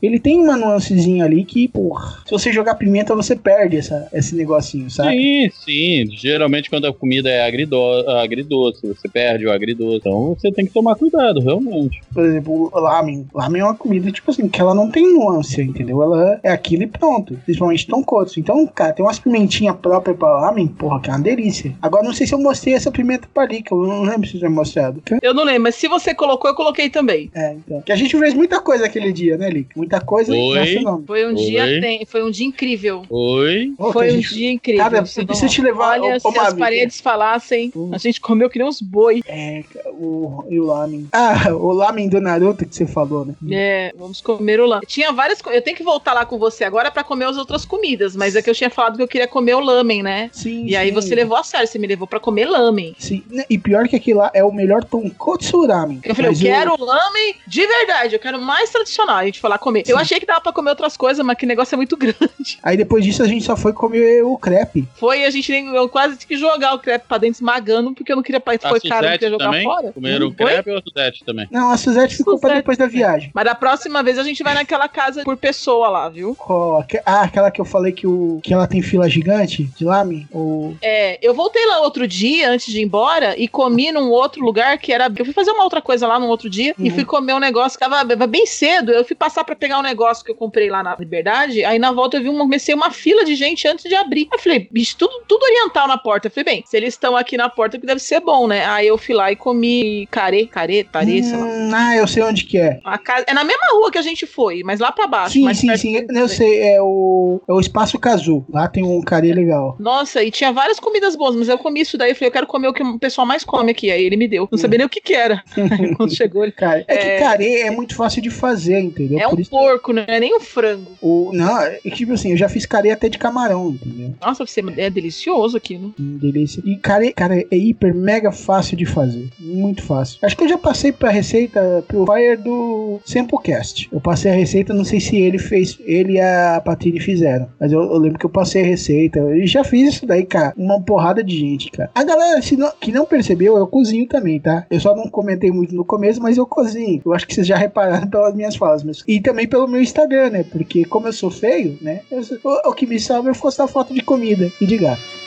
ele 0.02 0.18
tem 0.18 0.38
uma 0.40 0.56
nuancezinha 0.56 1.24
ali 1.24 1.44
que, 1.44 1.68
porra, 1.68 2.18
se 2.24 2.30
você 2.30 2.52
jogar 2.52 2.74
pimenta, 2.76 3.14
você 3.14 3.36
perde 3.36 3.76
essa, 3.76 4.08
esse 4.12 4.34
negocinho, 4.34 4.90
sabe? 4.90 5.10
Sim, 5.16 5.50
sim. 5.64 6.16
Geralmente 6.16 6.70
quando 6.70 6.86
a 6.86 6.92
comida 6.92 7.28
é 7.28 7.46
agrido- 7.46 7.76
agridoce, 8.20 8.86
você 8.86 9.08
perde 9.08 9.46
o 9.46 9.52
agridoce. 9.52 9.96
Então 9.98 10.34
você 10.38 10.50
tem 10.52 10.66
que 10.66 10.72
tomar 10.72 10.94
cuidado, 10.96 11.40
realmente. 11.40 12.00
Por 12.12 12.24
exemplo, 12.24 12.70
o 12.72 12.80
lamen. 12.80 13.26
Lamen 13.34 13.62
é 13.62 13.64
uma 13.64 13.74
comida, 13.74 14.10
tipo 14.10 14.30
assim, 14.30 14.48
que 14.48 14.60
ela 14.60 14.74
não 14.74 14.90
tem 14.90 15.12
nuance, 15.12 15.60
entendeu? 15.60 16.02
Ela 16.02 16.40
é 16.42 16.50
aquilo 16.50 16.82
e 16.82 16.86
pronto. 16.86 17.38
Principalmente 17.44 17.86
tonkotsu. 17.86 18.40
Então, 18.40 18.66
cara, 18.66 18.92
tem 18.92 19.04
umas 19.04 19.18
pimentinhas 19.18 19.76
próprias 19.76 20.16
pra 20.16 20.40
lamen, 20.40 20.66
porra, 20.68 21.00
que 21.00 21.10
é 21.10 21.12
uma 21.12 21.20
delícia. 21.20 21.74
Agora, 21.80 22.02
não 22.04 22.12
sei 22.14 22.26
se 22.26 22.34
eu 22.34 22.38
mostrei 22.38 22.74
essa 22.74 22.90
pimenta 22.90 23.28
pra 23.32 23.44
ali, 23.44 23.62
que 23.62 23.72
eu 23.72 23.78
não 23.86 24.02
lembro 24.02 24.26
se 24.28 24.34
eu 24.34 24.38
tinha 24.40 24.50
mostrado. 24.50 25.02
Eu 25.22 25.34
não 25.34 25.44
lembro, 25.44 25.62
mas 25.62 25.74
se 25.74 25.88
você 25.88 26.14
colocou, 26.14 26.50
eu 26.50 26.54
coloquei 26.56 26.88
também. 26.90 27.30
É, 27.34 27.52
então. 27.54 27.80
Que 27.82 27.92
a 27.92 27.96
gente 27.96 28.16
fez 28.18 28.34
muita 28.34 28.60
coisa 28.60 28.86
aquele 28.86 29.12
dia, 29.12 29.25
né, 29.36 29.48
Lick? 29.50 29.70
Muita 29.76 30.00
coisa 30.00 30.32
Oi. 30.32 30.82
Foi 31.06 31.26
um 31.26 31.34
dia 31.34 31.64
Oi. 31.64 31.80
tem- 31.80 32.04
foi 32.06 32.22
um 32.22 32.30
dia 32.30 32.46
incrível. 32.46 33.02
Oi? 33.08 33.72
Foi 33.92 34.08
a 34.08 34.12
um 34.12 34.16
gente- 34.16 34.34
dia 34.34 34.50
incrível. 34.52 34.84
Cara, 34.84 34.98
eu 34.98 35.06
Sidão. 35.06 35.26
preciso 35.26 35.52
te 35.52 35.62
levar- 35.62 35.98
Olha, 36.00 36.20
se 36.20 36.38
as 36.38 36.54
paredes 36.54 37.00
falassem, 37.00 37.72
Hum. 37.74 37.90
a 37.92 37.98
gente 37.98 38.20
comeu 38.20 38.50
que 38.50 38.58
nem 38.58 38.68
uns 38.68 38.80
boi. 38.82 39.22
É, 39.26 39.62
o, 39.88 40.44
e 40.50 40.60
o 40.60 40.64
lamen. 40.66 41.08
Ah, 41.12 41.52
o 41.54 41.72
lamen 41.72 42.08
do 42.08 42.20
Naruto 42.20 42.66
que 42.66 42.74
você 42.74 42.86
falou, 42.86 43.24
né? 43.24 43.34
É, 43.50 43.94
vamos 43.96 44.20
comer 44.20 44.60
o 44.60 44.66
lamen. 44.66 44.86
Tinha 44.86 45.12
várias 45.12 45.40
Eu 45.46 45.62
tenho 45.62 45.76
que 45.76 45.82
voltar 45.82 46.12
lá 46.12 46.26
com 46.26 46.38
você 46.38 46.64
agora 46.64 46.90
pra 46.90 47.02
comer 47.04 47.24
as 47.26 47.36
outras 47.36 47.64
comidas, 47.64 48.14
mas 48.16 48.36
é 48.36 48.42
que 48.42 48.50
eu 48.50 48.54
tinha 48.54 48.68
falado 48.70 48.96
que 48.96 49.02
eu 49.02 49.08
queria 49.08 49.26
comer 49.28 49.54
o 49.54 49.60
lamen, 49.60 50.02
né? 50.02 50.28
Sim. 50.32 50.66
E 50.66 50.74
aí 50.76 50.88
sim. 50.88 50.94
você 50.94 51.14
levou 51.14 51.36
a 51.36 51.42
sério, 51.44 51.66
você 51.66 51.78
me 51.78 51.86
levou 51.86 52.06
pra 52.06 52.18
comer 52.20 52.46
lamen. 52.46 52.94
Sim, 52.98 53.22
né, 53.30 53.44
e 53.48 53.56
pior 53.58 53.86
que 53.88 53.96
aquele 53.96 54.18
lá 54.18 54.30
é 54.34 54.44
o 54.44 54.52
melhor 54.52 54.82
tonkotsu 54.84 55.66
ramen. 55.66 56.00
Eu 56.04 56.14
falei, 56.14 56.30
eu 56.32 56.36
quero 56.38 56.76
lamen 56.84 57.34
de 57.46 57.66
verdade, 57.66 58.14
eu 58.14 58.18
quero 58.18 58.40
mais 58.40 58.70
tradicional. 58.70 59.15
A 59.18 59.24
gente 59.26 59.40
foi 59.40 59.50
lá 59.50 59.58
comer. 59.58 59.84
Eu 59.86 59.96
achei 59.98 60.18
que 60.20 60.26
dava 60.26 60.40
pra 60.40 60.52
comer 60.52 60.70
outras 60.70 60.96
coisas, 60.96 61.24
mas 61.24 61.36
que 61.36 61.46
negócio 61.46 61.74
é 61.74 61.76
muito 61.76 61.96
grande. 61.98 62.58
Aí 62.62 62.76
depois 62.76 63.04
disso 63.04 63.22
a 63.22 63.26
gente 63.28 63.44
só 63.44 63.56
foi 63.56 63.72
comer 63.72 64.22
o 64.22 64.36
crepe. 64.36 64.86
Foi, 64.96 65.24
a 65.24 65.30
gente 65.30 65.50
nem. 65.50 65.74
Eu 65.74 65.88
quase 65.88 66.16
tive 66.16 66.34
que 66.34 66.36
jogar 66.36 66.74
o 66.74 66.78
crepe 66.78 67.06
pra 67.08 67.18
dentro 67.18 67.36
esmagando, 67.36 67.92
porque 67.94 68.12
eu 68.12 68.16
não 68.16 68.22
queria. 68.22 68.40
Foi 68.40 68.58
caro, 68.58 68.74
não 68.74 68.80
Suzette 68.80 69.12
queria 69.18 69.30
jogar 69.30 69.44
também? 69.46 69.64
fora. 69.64 69.92
Comeram 69.92 70.26
Hum, 70.28 70.32
crepe 70.34 70.70
ou 70.70 70.78
a 70.78 70.82
Suzette 70.82 71.24
também? 71.24 71.48
Não, 71.50 71.70
a 71.70 71.76
Suzette 71.76 72.16
ficou 72.16 72.38
pra 72.38 72.50
Suzette, 72.50 72.62
depois 72.62 72.78
da 72.78 72.86
viagem. 72.86 73.30
Mas 73.34 73.44
da 73.44 73.54
próxima 73.54 74.02
vez 74.02 74.18
a 74.18 74.22
gente 74.22 74.42
vai 74.42 74.54
naquela 74.54 74.88
casa 74.88 75.22
por 75.24 75.36
pessoa 75.36 75.88
lá, 75.88 76.08
viu? 76.08 76.34
Qual? 76.34 76.84
Ah, 77.04 77.22
aquela 77.22 77.50
que 77.50 77.60
eu 77.60 77.64
falei 77.64 77.92
que, 77.92 78.06
o, 78.06 78.40
que 78.42 78.52
ela 78.52 78.66
tem 78.66 78.82
fila 78.82 79.08
gigante 79.08 79.64
de 79.76 79.84
lamen? 79.84 80.26
Ou... 80.32 80.76
É, 80.82 81.18
eu 81.26 81.34
voltei 81.34 81.64
lá 81.66 81.80
outro 81.80 82.06
dia, 82.06 82.50
antes 82.50 82.66
de 82.72 82.80
ir 82.80 82.84
embora, 82.84 83.34
e 83.38 83.48
comi 83.48 83.90
num 83.92 84.10
outro 84.10 84.44
lugar 84.44 84.78
que 84.78 84.92
era. 84.92 85.10
Eu 85.16 85.24
fui 85.24 85.34
fazer 85.34 85.50
uma 85.50 85.64
outra 85.64 85.80
coisa 85.80 86.06
lá 86.06 86.18
num 86.18 86.28
outro 86.28 86.48
dia 86.50 86.74
e 86.78 86.88
Uhum. 86.88 86.94
fui 86.94 87.04
comer 87.04 87.34
um 87.34 87.38
negócio 87.38 87.78
que 87.78 87.84
tava 87.88 88.04
bem 88.26 88.46
cedo. 88.46 88.92
Eu 88.92 89.04
fui 89.06 89.16
passar 89.16 89.44
pra 89.44 89.54
pegar 89.56 89.78
um 89.78 89.82
negócio 89.82 90.24
que 90.24 90.30
eu 90.30 90.34
comprei 90.34 90.68
lá 90.70 90.82
na 90.82 90.94
Liberdade. 90.98 91.64
Aí 91.64 91.78
na 91.78 91.92
volta 91.92 92.16
eu 92.16 92.22
vi 92.22 92.28
uma, 92.28 92.40
comecei 92.40 92.74
uma 92.74 92.90
fila 92.90 93.24
de 93.24 93.34
gente 93.34 93.66
antes 93.68 93.84
de 93.88 93.94
abrir. 93.94 94.28
Eu 94.32 94.38
falei, 94.38 94.68
bicho, 94.70 94.96
tudo, 94.98 95.12
tudo 95.28 95.42
oriental 95.44 95.88
na 95.88 95.96
porta. 95.98 96.26
Eu 96.28 96.30
falei, 96.30 96.44
bem, 96.44 96.64
se 96.66 96.76
eles 96.76 96.94
estão 96.94 97.16
aqui 97.16 97.36
na 97.36 97.48
porta, 97.48 97.78
que 97.78 97.86
deve 97.86 98.00
ser 98.00 98.20
bom, 98.20 98.46
né? 98.46 98.64
Aí 98.66 98.86
eu 98.86 98.98
fui 98.98 99.14
lá 99.14 99.30
e 99.32 99.36
comi 99.36 99.66
Cine 99.66 100.06
Care, 100.06 100.46
Care, 100.46 100.84
Tare, 100.84 101.22
sei 101.22 101.36
lá. 101.36 101.44
Hum, 101.46 101.70
ah, 101.74 101.96
eu 101.96 102.06
sei 102.06 102.22
onde 102.22 102.44
que 102.44 102.58
é. 102.58 102.80
Casa, 103.04 103.24
é 103.28 103.34
na 103.34 103.44
mesma 103.44 103.66
rua 103.72 103.90
que 103.90 103.98
a 103.98 104.02
gente 104.02 104.26
foi, 104.26 104.62
mas 104.64 104.80
lá 104.80 104.90
pra 104.92 105.06
baixo. 105.06 105.32
Sim, 105.34 105.52
sim, 105.54 105.76
sim. 105.76 106.06
do- 106.06 106.16
Eu 106.18 106.28
sei, 106.28 106.60
é 106.62 106.82
o, 106.82 107.40
é 107.48 107.52
o 107.52 107.60
Espaço 107.60 107.98
Cazu. 107.98 108.44
Lá 108.50 108.66
tem 108.68 108.84
um 108.84 109.00
carê 109.02 109.32
legal. 109.32 109.76
Nossa, 109.78 110.22
e 110.22 110.30
tinha 110.30 110.52
várias 110.52 110.80
comidas 110.80 111.14
boas, 111.16 111.34
mas 111.36 111.48
eu 111.48 111.58
comi 111.58 111.80
isso 111.80 111.96
daí. 111.98 112.10
Eu 112.10 112.14
falei, 112.16 112.28
eu 112.28 112.32
quero 112.32 112.46
comer 112.46 112.68
o 112.68 112.72
que 112.72 112.82
o 112.82 112.98
pessoal 112.98 113.26
mais 113.26 113.44
come 113.44 113.70
aqui. 113.70 113.90
Aí 113.90 114.02
ele 114.04 114.16
me 114.16 114.26
deu. 114.28 114.48
Não 114.50 114.58
sabia 114.58 114.78
nem 114.78 114.86
o 114.86 114.90
que 114.90 115.00
que 115.00 115.14
era. 115.14 115.42
Aí 115.56 115.94
quando 115.94 116.14
chegou, 116.14 116.42
ele. 116.42 116.52
Cara, 116.52 116.84
é, 116.88 116.96
que 116.96 117.06
É. 117.06 117.18
carê 117.20 117.60
é 117.60 117.70
muito 117.70 117.94
fácil 117.94 118.20
de 118.22 118.30
fazer, 118.30 118.80
entendeu? 119.02 119.18
É 119.18 119.28
um 119.28 119.38
isso- 119.38 119.50
porco, 119.50 119.92
não 119.92 120.02
é 120.06 120.18
nem 120.20 120.34
um 120.36 120.40
frango. 120.40 120.92
o, 121.00 121.30
não, 121.32 121.60
é 121.60 121.78
tipo 121.94 122.12
assim, 122.12 122.30
eu 122.32 122.36
já 122.36 122.48
fiz 122.48 122.66
carê 122.66 122.90
até 122.90 123.08
de 123.08 123.18
camarão, 123.18 123.70
entendeu? 123.70 124.14
Nossa, 124.20 124.46
você 124.46 124.62
é 124.76 124.90
delicioso 124.90 125.56
aquilo. 125.56 125.94
Hum, 125.98 126.18
delícia. 126.20 126.62
E 126.64 126.76
carê, 126.76 127.12
cara, 127.12 127.38
é 127.50 127.56
hiper 127.56 127.94
mega 127.94 128.32
fácil 128.32 128.76
de 128.76 128.86
fazer. 128.86 129.28
Muito 129.38 129.82
fácil. 129.82 130.18
Acho 130.22 130.36
que 130.36 130.44
eu 130.44 130.48
já 130.48 130.58
passei 130.58 130.92
pra 130.92 131.10
receita 131.10 131.84
pro 131.86 132.04
Fire 132.06 132.36
do 132.36 133.00
Samplecast. 133.04 133.88
Eu 133.92 134.00
passei 134.00 134.30
a 134.30 134.34
receita, 134.34 134.72
não 134.74 134.84
sei 134.84 135.00
se 135.00 135.16
ele 135.16 135.38
fez, 135.38 135.78
ele 135.84 136.14
e 136.14 136.20
a 136.20 136.60
Patrícia 136.64 137.00
fizeram. 137.00 137.48
Mas 137.58 137.72
eu, 137.72 137.80
eu 137.82 137.98
lembro 137.98 138.18
que 138.18 138.26
eu 138.26 138.30
passei 138.30 138.62
a 138.62 138.66
receita. 138.66 139.18
E 139.36 139.46
já 139.46 139.64
fiz 139.64 139.94
isso 139.94 140.06
daí, 140.06 140.24
cara. 140.24 140.52
Uma 140.56 140.80
porrada 140.80 141.22
de 141.22 141.36
gente, 141.36 141.70
cara. 141.70 141.90
A 141.94 142.04
galera 142.04 142.40
se 142.42 142.56
não- 142.56 142.72
que 142.80 142.92
não 142.92 143.04
percebeu, 143.06 143.56
eu 143.56 143.66
cozinho 143.66 144.06
também, 144.06 144.38
tá? 144.40 144.66
Eu 144.70 144.80
só 144.80 144.94
não 144.94 145.08
comentei 145.08 145.50
muito 145.50 145.74
no 145.74 145.84
começo, 145.84 146.20
mas 146.22 146.36
eu 146.36 146.46
cozinho. 146.46 147.00
Eu 147.04 147.12
acho 147.12 147.26
que 147.26 147.34
vocês 147.34 147.46
já 147.46 147.56
repararam 147.56 148.06
pelas 148.08 148.34
minhas 148.34 148.56
falas. 148.56 148.82
E 149.06 149.20
também 149.20 149.46
pelo 149.46 149.68
meu 149.68 149.80
Instagram, 149.80 150.30
né? 150.30 150.42
Porque 150.44 150.84
como 150.84 151.08
eu 151.08 151.12
sou 151.12 151.30
feio, 151.30 151.78
né? 151.80 152.02
eu 152.10 152.22
o, 152.44 152.70
o 152.70 152.72
que 152.72 152.86
me 152.86 152.98
salva 153.00 153.30
é 153.30 153.34
postar 153.34 153.66
foto 153.66 153.94
de 153.94 154.02
comida 154.02 154.50
e 154.60 154.66
de 154.66 154.76
gato. 154.76 155.25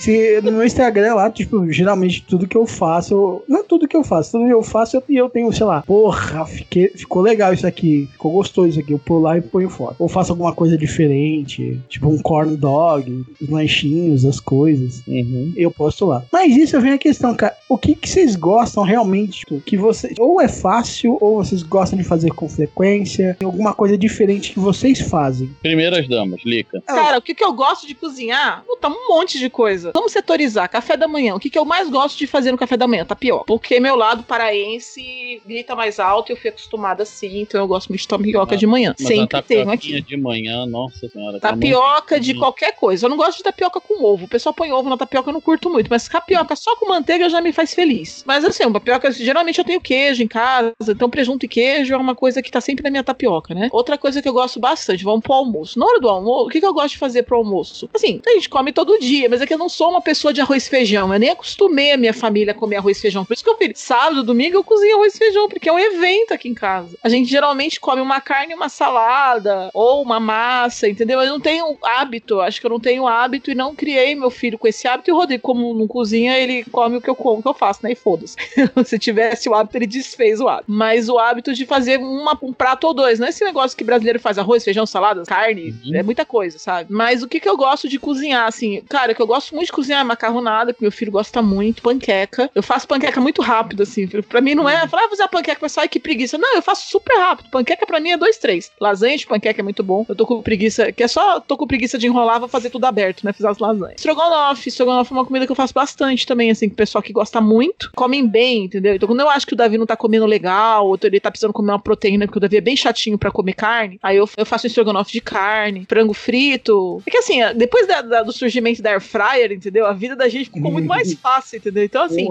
Se, 0.00 0.40
no 0.42 0.50
meu 0.52 0.64
Instagram 0.64 1.14
lá, 1.14 1.30
tipo, 1.30 1.70
geralmente 1.70 2.24
tudo 2.26 2.46
que 2.48 2.56
eu 2.56 2.66
faço, 2.66 3.14
eu- 3.14 3.44
não 3.48 3.62
tudo 3.62 3.86
que 3.86 3.96
eu 3.96 4.02
faço, 4.02 4.32
tudo 4.32 4.46
que 4.46 4.52
eu 4.52 4.62
faço 4.62 4.96
eu, 4.96 5.02
eu 5.10 5.28
tenho, 5.28 5.52
sei 5.52 5.66
lá, 5.66 5.82
porra, 5.82 6.44
fiquei, 6.46 6.88
ficou 6.88 7.20
legal 7.22 7.52
isso 7.52 7.66
aqui, 7.66 8.08
ficou 8.12 8.32
gostoso 8.32 8.68
isso 8.70 8.80
aqui, 8.80 8.92
eu 8.92 8.98
pulo 8.98 9.20
lá 9.20 9.36
e 9.36 9.40
ponho 9.42 9.68
foto. 9.68 9.96
Ou 9.98 10.08
faço 10.08 10.32
alguma 10.32 10.54
coisa 10.54 10.76
diferente, 10.76 11.78
tipo 11.88 12.08
um 12.08 12.18
corn 12.22 12.56
dog, 12.56 13.24
os 13.40 13.48
lanchinhos, 13.48 14.24
as 14.24 14.40
coisas, 14.40 15.02
Uhum. 15.06 15.52
eu 15.56 15.70
posto 15.70 16.06
lá. 16.06 16.22
Mas 16.32 16.56
isso 16.56 16.80
vem 16.80 16.92
a 16.92 16.98
questão, 16.98 17.34
cara, 17.34 17.54
o 17.68 17.76
que, 17.76 17.94
que 17.94 18.08
vocês 18.08 18.36
gostam 18.36 18.82
realmente, 18.82 19.40
tipo, 19.40 19.60
que 19.60 19.76
você, 19.76 20.14
ou 20.18 20.40
é 20.40 20.48
fácil, 20.48 21.18
ou 21.20 21.36
vocês 21.44 21.62
gostam 21.62 21.98
de 21.98 22.04
fazer 22.04 22.30
com 22.30 22.48
frequência, 22.48 23.36
tem 23.38 23.46
alguma 23.46 23.74
coisa 23.74 23.98
diferente 23.98 24.52
que 24.52 24.58
vocês 24.60 25.00
fazem. 25.00 25.50
Primeiras 25.62 26.08
damas, 26.08 26.40
Lica. 26.44 26.82
Cara, 26.86 27.18
o 27.18 27.22
que, 27.22 27.34
que 27.34 27.44
eu 27.44 27.52
gosto 27.52 27.86
de 27.86 27.94
cozinhar? 27.94 28.64
Puta, 28.66 28.88
um 28.88 29.08
monte 29.08 29.38
de 29.38 29.50
coisa. 29.50 29.89
Vamos 29.94 30.12
setorizar. 30.12 30.68
Café 30.68 30.96
da 30.96 31.08
manhã. 31.08 31.34
O 31.34 31.40
que, 31.40 31.50
que 31.50 31.58
eu 31.58 31.64
mais 31.64 31.88
gosto 31.88 32.18
de 32.18 32.26
fazer 32.26 32.52
no 32.52 32.58
café 32.58 32.76
da 32.76 32.86
manhã? 32.86 33.04
Tapioca. 33.04 33.44
Porque 33.46 33.80
meu 33.80 33.96
lado 33.96 34.22
paraense 34.22 35.40
grita 35.46 35.74
mais 35.74 35.98
alto 35.98 36.30
e 36.30 36.32
eu 36.32 36.36
fui 36.36 36.50
acostumada 36.50 37.02
assim. 37.02 37.40
Então 37.40 37.60
eu 37.60 37.66
gosto 37.66 37.88
muito 37.88 38.00
de 38.02 38.08
tapioca 38.08 38.56
de 38.56 38.66
manhã. 38.66 38.94
Mas 38.98 39.08
Sempre 39.08 39.42
tenho 39.42 39.70
aqui. 39.70 40.00
de 40.00 40.16
manhã, 40.16 40.66
nossa 40.66 41.08
senhora. 41.08 41.40
tá 41.40 41.50
Tapioca 41.50 42.20
de 42.20 42.34
qualquer 42.34 42.72
coisa. 42.72 43.06
Eu 43.06 43.10
não 43.10 43.16
gosto 43.16 43.38
de 43.38 43.44
tapioca 43.44 43.80
com 43.80 44.04
ovo. 44.04 44.24
O 44.24 44.28
pessoal 44.28 44.54
põe 44.54 44.72
ovo 44.72 44.88
na 44.88 44.96
tapioca, 44.96 45.30
eu 45.30 45.34
não 45.34 45.40
curto 45.40 45.70
muito. 45.70 45.88
Mas 45.88 46.08
tapioca 46.08 46.54
só 46.56 46.76
com 46.76 46.88
manteiga 46.88 47.28
já 47.28 47.40
me 47.40 47.52
faz 47.52 47.74
feliz. 47.74 48.22
Mas 48.26 48.44
assim, 48.44 48.64
uma 48.64 48.74
tapioca, 48.74 49.10
geralmente 49.12 49.58
eu 49.58 49.64
tenho 49.64 49.80
queijo 49.80 50.22
em 50.22 50.28
casa. 50.28 50.74
Então 50.88 51.08
presunto 51.10 51.44
e 51.44 51.48
queijo 51.48 51.94
é 51.94 51.96
uma 51.96 52.14
coisa 52.14 52.42
que 52.42 52.50
tá 52.50 52.60
sempre 52.60 52.84
na 52.84 52.90
minha 52.90 53.04
tapioca, 53.04 53.54
né? 53.54 53.68
Outra 53.72 53.96
coisa 53.98 54.20
que 54.22 54.28
eu 54.28 54.32
gosto 54.32 54.60
bastante, 54.60 55.04
vamos 55.04 55.20
pro 55.22 55.32
almoço. 55.32 55.78
Na 55.78 55.86
hora 55.86 56.00
do 56.00 56.08
almoço, 56.08 56.46
o 56.46 56.48
que, 56.48 56.60
que 56.60 56.66
eu 56.66 56.74
gosto 56.74 56.90
de 56.90 56.98
fazer 56.98 57.22
pro 57.22 57.36
almoço? 57.36 57.88
Assim, 57.94 58.20
a 58.26 58.30
gente 58.30 58.48
come 58.48 58.72
todo 58.72 58.98
dia, 58.98 59.28
mas 59.28 59.40
é 59.40 59.46
que 59.46 59.54
eu 59.54 59.58
não 59.58 59.68
sou 59.80 59.88
uma 59.88 60.02
pessoa 60.02 60.30
de 60.30 60.42
arroz 60.42 60.66
e 60.66 60.68
feijão. 60.68 61.10
Eu 61.10 61.18
nem 61.18 61.30
acostumei 61.30 61.92
a 61.92 61.96
minha 61.96 62.12
família 62.12 62.52
a 62.52 62.54
comer 62.54 62.76
arroz 62.76 62.98
e 62.98 63.00
feijão. 63.00 63.24
Por 63.24 63.32
isso 63.32 63.42
que 63.42 63.48
eu 63.48 63.56
fiz 63.56 63.78
sábado, 63.78 64.22
domingo 64.22 64.58
eu 64.58 64.62
cozinho 64.62 64.96
arroz 64.96 65.14
e 65.14 65.18
feijão, 65.18 65.48
porque 65.48 65.70
é 65.70 65.72
um 65.72 65.78
evento 65.78 66.34
aqui 66.34 66.50
em 66.50 66.54
casa. 66.54 66.98
A 67.02 67.08
gente 67.08 67.30
geralmente 67.30 67.80
come 67.80 68.02
uma 68.02 68.20
carne 68.20 68.52
e 68.52 68.54
uma 68.54 68.68
salada, 68.68 69.70
ou 69.72 70.02
uma 70.02 70.20
massa, 70.20 70.86
entendeu? 70.86 71.18
Eu 71.22 71.30
não 71.30 71.40
tenho 71.40 71.78
hábito, 71.82 72.42
acho 72.42 72.60
que 72.60 72.66
eu 72.66 72.70
não 72.70 72.78
tenho 72.78 73.06
hábito 73.06 73.50
e 73.50 73.54
não 73.54 73.74
criei 73.74 74.14
meu 74.14 74.28
filho 74.28 74.58
com 74.58 74.68
esse 74.68 74.86
hábito. 74.86 75.08
E 75.08 75.14
o 75.14 75.16
Rodrigo, 75.16 75.42
como 75.42 75.72
não 75.72 75.88
cozinha, 75.88 76.38
ele 76.38 76.62
come 76.64 76.98
o 76.98 77.00
que 77.00 77.08
eu 77.08 77.16
como, 77.16 77.38
o 77.38 77.42
que 77.42 77.48
eu 77.48 77.54
faço, 77.54 77.80
né? 77.82 77.92
E 77.92 77.96
foda-se. 77.96 78.36
Se 78.84 78.98
tivesse 78.98 79.48
o 79.48 79.54
hábito, 79.54 79.78
ele 79.78 79.86
desfez 79.86 80.42
o 80.42 80.48
hábito. 80.48 80.70
Mas 80.70 81.08
o 81.08 81.18
hábito 81.18 81.54
de 81.54 81.64
fazer 81.64 81.98
uma, 82.00 82.38
um 82.42 82.52
prato 82.52 82.86
ou 82.86 82.92
dois, 82.92 83.18
não 83.18 83.26
é 83.26 83.30
esse 83.30 83.42
negócio 83.46 83.78
que 83.78 83.82
brasileiro 83.84 84.20
faz 84.20 84.36
arroz, 84.36 84.62
feijão, 84.62 84.84
salada, 84.84 85.22
carne, 85.22 85.74
é 85.94 86.02
muita 86.02 86.26
coisa, 86.26 86.58
sabe? 86.58 86.92
Mas 86.92 87.22
o 87.22 87.28
que 87.28 87.40
que 87.40 87.48
eu 87.48 87.56
gosto 87.56 87.88
de 87.88 87.98
cozinhar, 87.98 88.46
assim? 88.46 88.82
Cara, 88.86 89.14
que 89.14 89.22
eu 89.22 89.26
gosto 89.26 89.54
muito 89.54 89.69
de 89.70 89.74
cozinhar 89.74 90.04
macarronada, 90.04 90.74
que 90.74 90.82
meu 90.82 90.92
filho 90.92 91.12
gosta 91.12 91.40
muito, 91.40 91.82
panqueca. 91.82 92.50
Eu 92.54 92.62
faço 92.62 92.86
panqueca 92.86 93.20
muito 93.20 93.40
rápido, 93.40 93.82
assim. 93.82 94.06
Pra 94.06 94.40
mim 94.40 94.54
não 94.54 94.68
é 94.68 94.86
falar, 94.88 95.04
ah, 95.04 95.08
vou 95.08 95.16
fazer 95.16 95.28
panqueca, 95.28 95.60
pessoal, 95.60 95.82
ai 95.82 95.88
que 95.88 96.00
preguiça. 96.00 96.36
Não, 96.36 96.56
eu 96.56 96.62
faço 96.62 96.88
super 96.90 97.16
rápido. 97.18 97.48
Panqueca 97.50 97.86
pra 97.86 98.00
mim 98.00 98.10
é 98.10 98.16
dois, 98.16 98.36
três. 98.36 98.70
Lasanha 98.80 99.16
de 99.16 99.26
panqueca 99.26 99.60
é 99.60 99.62
muito 99.62 99.82
bom. 99.82 100.04
Eu 100.08 100.14
tô 100.16 100.26
com 100.26 100.42
preguiça, 100.42 100.90
que 100.92 101.02
é 101.02 101.08
só 101.08 101.40
tô 101.40 101.56
com 101.56 101.66
preguiça 101.66 101.96
de 101.98 102.06
enrolar, 102.06 102.40
vou 102.40 102.48
fazer 102.48 102.70
tudo 102.70 102.84
aberto, 102.84 103.24
né? 103.24 103.32
Fiz 103.32 103.44
as 103.44 103.58
lasanhas. 103.58 103.96
Estrogonofe, 103.98 104.68
estrogonofe 104.68 105.12
é 105.12 105.16
uma 105.16 105.24
comida 105.24 105.46
que 105.46 105.52
eu 105.52 105.56
faço 105.56 105.72
bastante 105.72 106.26
também, 106.26 106.50
assim, 106.50 106.68
que 106.68 106.74
o 106.74 106.76
pessoal 106.76 107.02
que 107.02 107.12
gosta 107.12 107.40
muito, 107.40 107.90
comem 107.94 108.26
bem, 108.26 108.64
entendeu? 108.64 108.94
Então 108.94 109.06
quando 109.08 109.20
eu 109.20 109.30
acho 109.30 109.46
que 109.46 109.54
o 109.54 109.56
Davi 109.56 109.78
não 109.78 109.86
tá 109.86 109.96
comendo 109.96 110.26
legal, 110.26 110.88
ou 110.88 110.98
ele 111.02 111.20
tá 111.20 111.30
precisando 111.30 111.52
comer 111.52 111.72
uma 111.72 111.78
proteína, 111.80 112.26
porque 112.26 112.38
o 112.38 112.40
Davi 112.40 112.56
é 112.56 112.60
bem 112.60 112.76
chatinho 112.76 113.18
pra 113.18 113.30
comer 113.30 113.54
carne, 113.54 113.98
aí 114.02 114.16
eu, 114.16 114.28
eu 114.36 114.46
faço 114.46 114.66
estrogonofe 114.66 115.12
de 115.12 115.20
carne, 115.20 115.84
frango 115.88 116.12
frito. 116.12 117.02
É 117.06 117.10
que 117.10 117.18
assim, 117.18 117.38
depois 117.56 117.86
da- 117.86 118.02
da- 118.02 118.22
do 118.22 118.32
surgimento 118.32 118.82
da 118.82 118.90
air 118.90 119.00
fryer, 119.00 119.52
entendeu? 119.60 119.86
A 119.86 119.92
vida 119.92 120.16
da 120.16 120.28
gente 120.28 120.46
ficou 120.50 120.70
muito 120.72 120.88
mais 120.88 121.12
fácil, 121.20 121.58
entendeu? 121.58 121.84
Então 121.84 122.02
assim, 122.02 122.26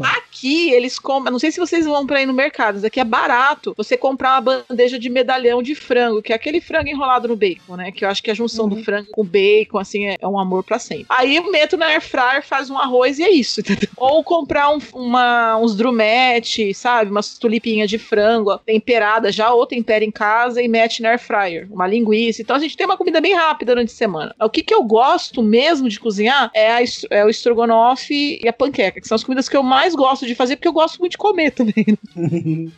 Aqui 0.00 0.70
eles 0.70 0.98
compram, 0.98 1.32
não 1.32 1.38
sei 1.38 1.50
se 1.52 1.60
vocês 1.60 1.84
vão 1.86 2.06
pra 2.06 2.22
ir 2.22 2.26
no 2.26 2.32
mercado, 2.32 2.76
isso 2.76 2.86
aqui 2.86 3.00
é 3.00 3.04
barato. 3.04 3.74
Você 3.76 3.96
comprar 3.96 4.40
uma 4.40 4.62
bandeja 4.68 4.98
de 4.98 5.08
medalhão 5.08 5.62
de 5.62 5.74
frango, 5.74 6.22
que 6.22 6.32
é 6.32 6.36
aquele 6.36 6.60
frango 6.60 6.88
enrolado 6.88 7.28
no 7.28 7.36
bacon, 7.36 7.76
né? 7.76 7.92
Que 7.92 8.04
eu 8.04 8.08
acho 8.08 8.22
que 8.22 8.30
a 8.30 8.34
junção 8.34 8.68
do 8.68 8.76
frango 8.82 9.08
com 9.12 9.24
bacon, 9.24 9.78
assim, 9.78 10.06
é, 10.08 10.16
é 10.20 10.26
um 10.28 10.38
amor 10.38 10.64
pra 10.64 10.78
sempre. 10.78 11.06
Aí 11.08 11.36
eu 11.36 11.50
meto 11.50 11.76
na 11.76 11.86
air 11.86 12.00
fryer, 12.00 12.42
faz 12.44 12.70
um 12.70 12.78
arroz 12.78 13.18
e 13.18 13.22
é 13.24 13.30
isso, 13.30 13.60
entendeu? 13.62 13.88
Ou 13.96 14.22
comprar 14.24 14.70
um- 14.70 14.78
uma, 14.94 15.56
uns 15.58 15.74
drumetes, 15.76 16.76
sabe? 16.76 17.10
Umas 17.10 17.38
tulipinhas 17.38 17.88
de 17.90 17.98
frango 17.98 18.58
temperada 18.58 19.30
já, 19.30 19.52
ou 19.52 19.66
tempera 19.66 20.04
em 20.04 20.10
casa 20.10 20.62
e 20.62 20.68
mete 20.68 21.02
na 21.02 21.10
air 21.10 21.18
fryer. 21.20 21.68
Uma 21.70 21.86
linguiça. 21.86 22.42
Então 22.42 22.56
a 22.56 22.58
gente 22.58 22.76
tem 22.76 22.86
uma 22.86 22.96
comida 22.96 23.20
bem 23.20 23.34
rápida 23.34 23.72
durante 23.72 23.92
a 23.92 23.96
semana. 23.96 24.34
O 24.40 24.48
que 24.50 24.62
que 24.62 24.74
eu 24.74 24.82
gosto 24.82 25.42
mesmo 25.42 25.88
de 25.88 26.00
cozinhar 26.00 26.41
é, 26.54 26.72
a 26.72 26.80
é 27.10 27.24
o 27.24 27.28
estrogonofe 27.28 28.40
e 28.42 28.48
a 28.48 28.52
panqueca, 28.52 29.00
que 29.00 29.08
são 29.08 29.16
as 29.16 29.24
comidas 29.24 29.48
que 29.48 29.56
eu 29.56 29.62
mais 29.62 29.94
gosto 29.94 30.26
de 30.26 30.34
fazer, 30.34 30.56
porque 30.56 30.68
eu 30.68 30.72
gosto 30.72 30.98
muito 30.98 31.12
de 31.12 31.18
comer 31.18 31.50
também. 31.50 31.98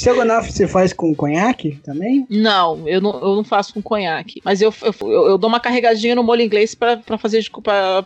Estrogonofe 0.00 0.52
você 0.52 0.66
faz 0.66 0.92
com 0.92 1.14
conhaque 1.14 1.78
também? 1.84 2.26
Não, 2.30 2.88
eu 2.88 3.00
não, 3.00 3.12
eu 3.20 3.36
não 3.36 3.44
faço 3.44 3.74
com 3.74 3.82
conhaque. 3.82 4.40
Mas 4.44 4.60
eu, 4.62 4.72
eu, 4.82 4.94
eu- 5.10 5.38
dou 5.38 5.48
uma 5.48 5.60
carregadinha 5.60 6.14
no 6.14 6.22
molho 6.22 6.42
inglês 6.42 6.74
pra, 6.74 6.96
pra 6.96 7.18
fazer 7.18 7.40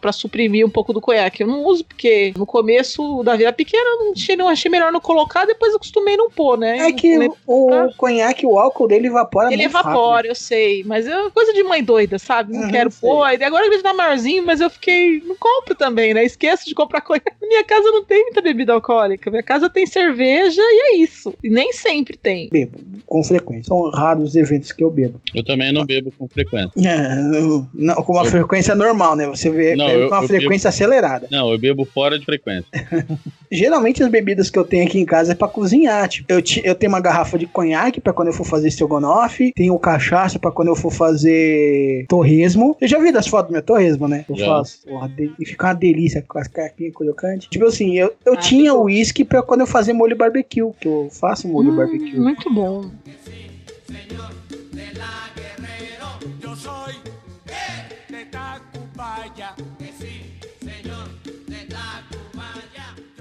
pra 0.00 0.12
suprimir 0.12 0.66
um 0.66 0.70
pouco 0.70 0.92
do 0.92 1.00
conhaque. 1.00 1.42
Eu 1.42 1.46
não 1.46 1.64
uso 1.64 1.84
porque 1.84 2.32
no 2.36 2.46
começo 2.46 3.22
da 3.22 3.36
vida 3.36 3.52
pequena 3.52 3.84
eu 3.84 4.04
não 4.04 4.12
achei, 4.12 4.36
não 4.36 4.48
achei 4.48 4.70
melhor 4.70 4.92
não 4.92 5.00
colocar, 5.00 5.44
depois 5.44 5.72
eu 5.72 5.78
costumei 5.78 6.16
não 6.16 6.30
pôr, 6.30 6.58
né? 6.58 6.78
É 6.78 6.92
que 6.92 7.16
o, 7.18 7.36
o 7.46 7.94
conhaque, 7.96 8.46
o 8.46 8.58
álcool 8.58 8.88
dele 8.88 9.06
evapora 9.08 9.52
Ele 9.52 9.62
evapora, 9.64 10.26
eu 10.26 10.34
sei, 10.34 10.82
mas 10.84 11.06
é 11.06 11.30
coisa 11.30 11.52
de 11.52 11.62
mãe 11.62 11.82
doida, 11.82 12.18
sabe? 12.18 12.52
Não 12.52 12.62
Uhum, 12.64 12.70
quero 12.70 12.90
sei. 12.90 13.08
pôr. 13.08 13.24
Agora 13.24 13.66
ele 13.66 13.82
tá 13.82 13.92
maiorzinho, 13.94 14.44
mas 14.44 14.60
eu 14.60 14.70
fiquei. 14.70 15.20
Não 15.24 15.36
compro 15.36 15.74
também, 15.74 16.14
né? 16.14 16.24
Esqueço 16.24 16.66
de 16.66 16.74
comprar 16.74 17.00
coisa. 17.00 17.22
Minha 17.42 17.64
casa 17.64 17.90
não 17.90 18.04
tem 18.04 18.22
muita 18.24 18.40
bebida 18.40 18.72
alcoólica. 18.72 19.30
Minha 19.30 19.42
casa 19.42 19.68
tem 19.68 19.86
cerveja 19.86 20.60
e 20.62 20.80
é 20.94 20.96
isso. 20.96 21.34
E 21.42 21.50
nem 21.50 21.72
sempre 21.86 22.16
tem. 22.16 22.48
Bebo, 22.50 22.78
com 23.06 23.22
frequência. 23.22 23.64
São 23.64 23.90
raros 23.90 24.30
os 24.30 24.36
eventos 24.36 24.72
que 24.72 24.82
eu 24.82 24.90
bebo. 24.90 25.20
Eu 25.34 25.44
também 25.44 25.72
não 25.72 25.84
bebo 25.84 26.10
com 26.16 26.26
frequência. 26.26 26.70
É, 26.82 27.14
não- 27.16 27.68
não, 27.74 27.94
com 27.96 28.12
uma 28.14 28.22
Eu- 28.24 28.30
frequência 28.30 28.74
normal, 28.74 29.14
né? 29.14 29.26
Você 29.26 29.50
vê, 29.50 29.76
Não, 29.76 29.88
eu- 29.88 30.08
com 30.08 30.14
uma 30.14 30.24
eu 30.24 30.28
frequência 30.28 30.68
acelerada. 30.68 31.28
Não, 31.30 31.50
eu 31.52 31.58
bebo 31.58 31.84
fora 31.84 32.18
de 32.18 32.24
frequência. 32.24 32.66
Geralmente 33.52 34.02
as 34.02 34.08
bebidas 34.10 34.50
que 34.50 34.58
eu 34.58 34.64
tenho 34.64 34.84
aqui 34.86 34.98
em 34.98 35.04
casa 35.04 35.32
é 35.32 35.34
pra 35.34 35.46
cozinhar. 35.46 36.08
Tipo, 36.08 36.32
eu, 36.32 36.42
ti- 36.42 36.62
eu 36.64 36.74
tenho 36.74 36.90
uma 36.90 37.00
garrafa 37.00 37.38
de 37.38 37.46
conhaque 37.46 38.00
pra 38.00 38.12
quando 38.12 38.28
eu 38.28 38.34
for 38.34 38.44
fazer 38.44 38.68
estrogonofe, 38.68 39.52
tenho 39.54 39.78
cachaça 39.78 40.38
pra 40.38 40.50
quando 40.50 40.68
eu 40.68 40.76
for 40.76 40.90
fazer 40.92 42.04
torresmo. 42.08 42.76
Eu 42.80 42.88
já 42.88 42.98
vi 42.98 43.12
das 43.12 43.26
fotos 43.26 43.48
do 43.50 43.52
meu 43.52 43.62
torresmo, 43.62 44.08
né? 44.08 44.24
Eu 44.28 44.36
Já. 44.36 44.46
faço. 44.46 44.80
Porra, 44.86 45.08
de- 45.08 45.30
e 45.38 45.46
fica 45.46 45.66
uma 45.68 45.74
delícia 45.74 46.22
com 46.26 46.38
as 46.38 46.48
carpinhas 46.48 46.94
crocantes. 46.94 47.48
Tipo 47.48 47.66
assim, 47.66 47.96
eu, 47.96 48.12
eu 48.24 48.34
Ah, 48.34 48.36
tinha 48.36 48.74
uísque 48.74 49.24
pra 49.24 49.42
quando 49.42 49.60
eu 49.60 49.66
fazer 49.66 49.92
molho 49.92 50.16
barbecue, 50.16 50.62
que 50.80 50.88
eu 50.88 51.08
faço 51.10 51.46
molho 51.48 51.72
Hum, 51.72 51.73
barbecue. 51.74 52.18
Muito 52.18 52.52
bom. 52.52 52.90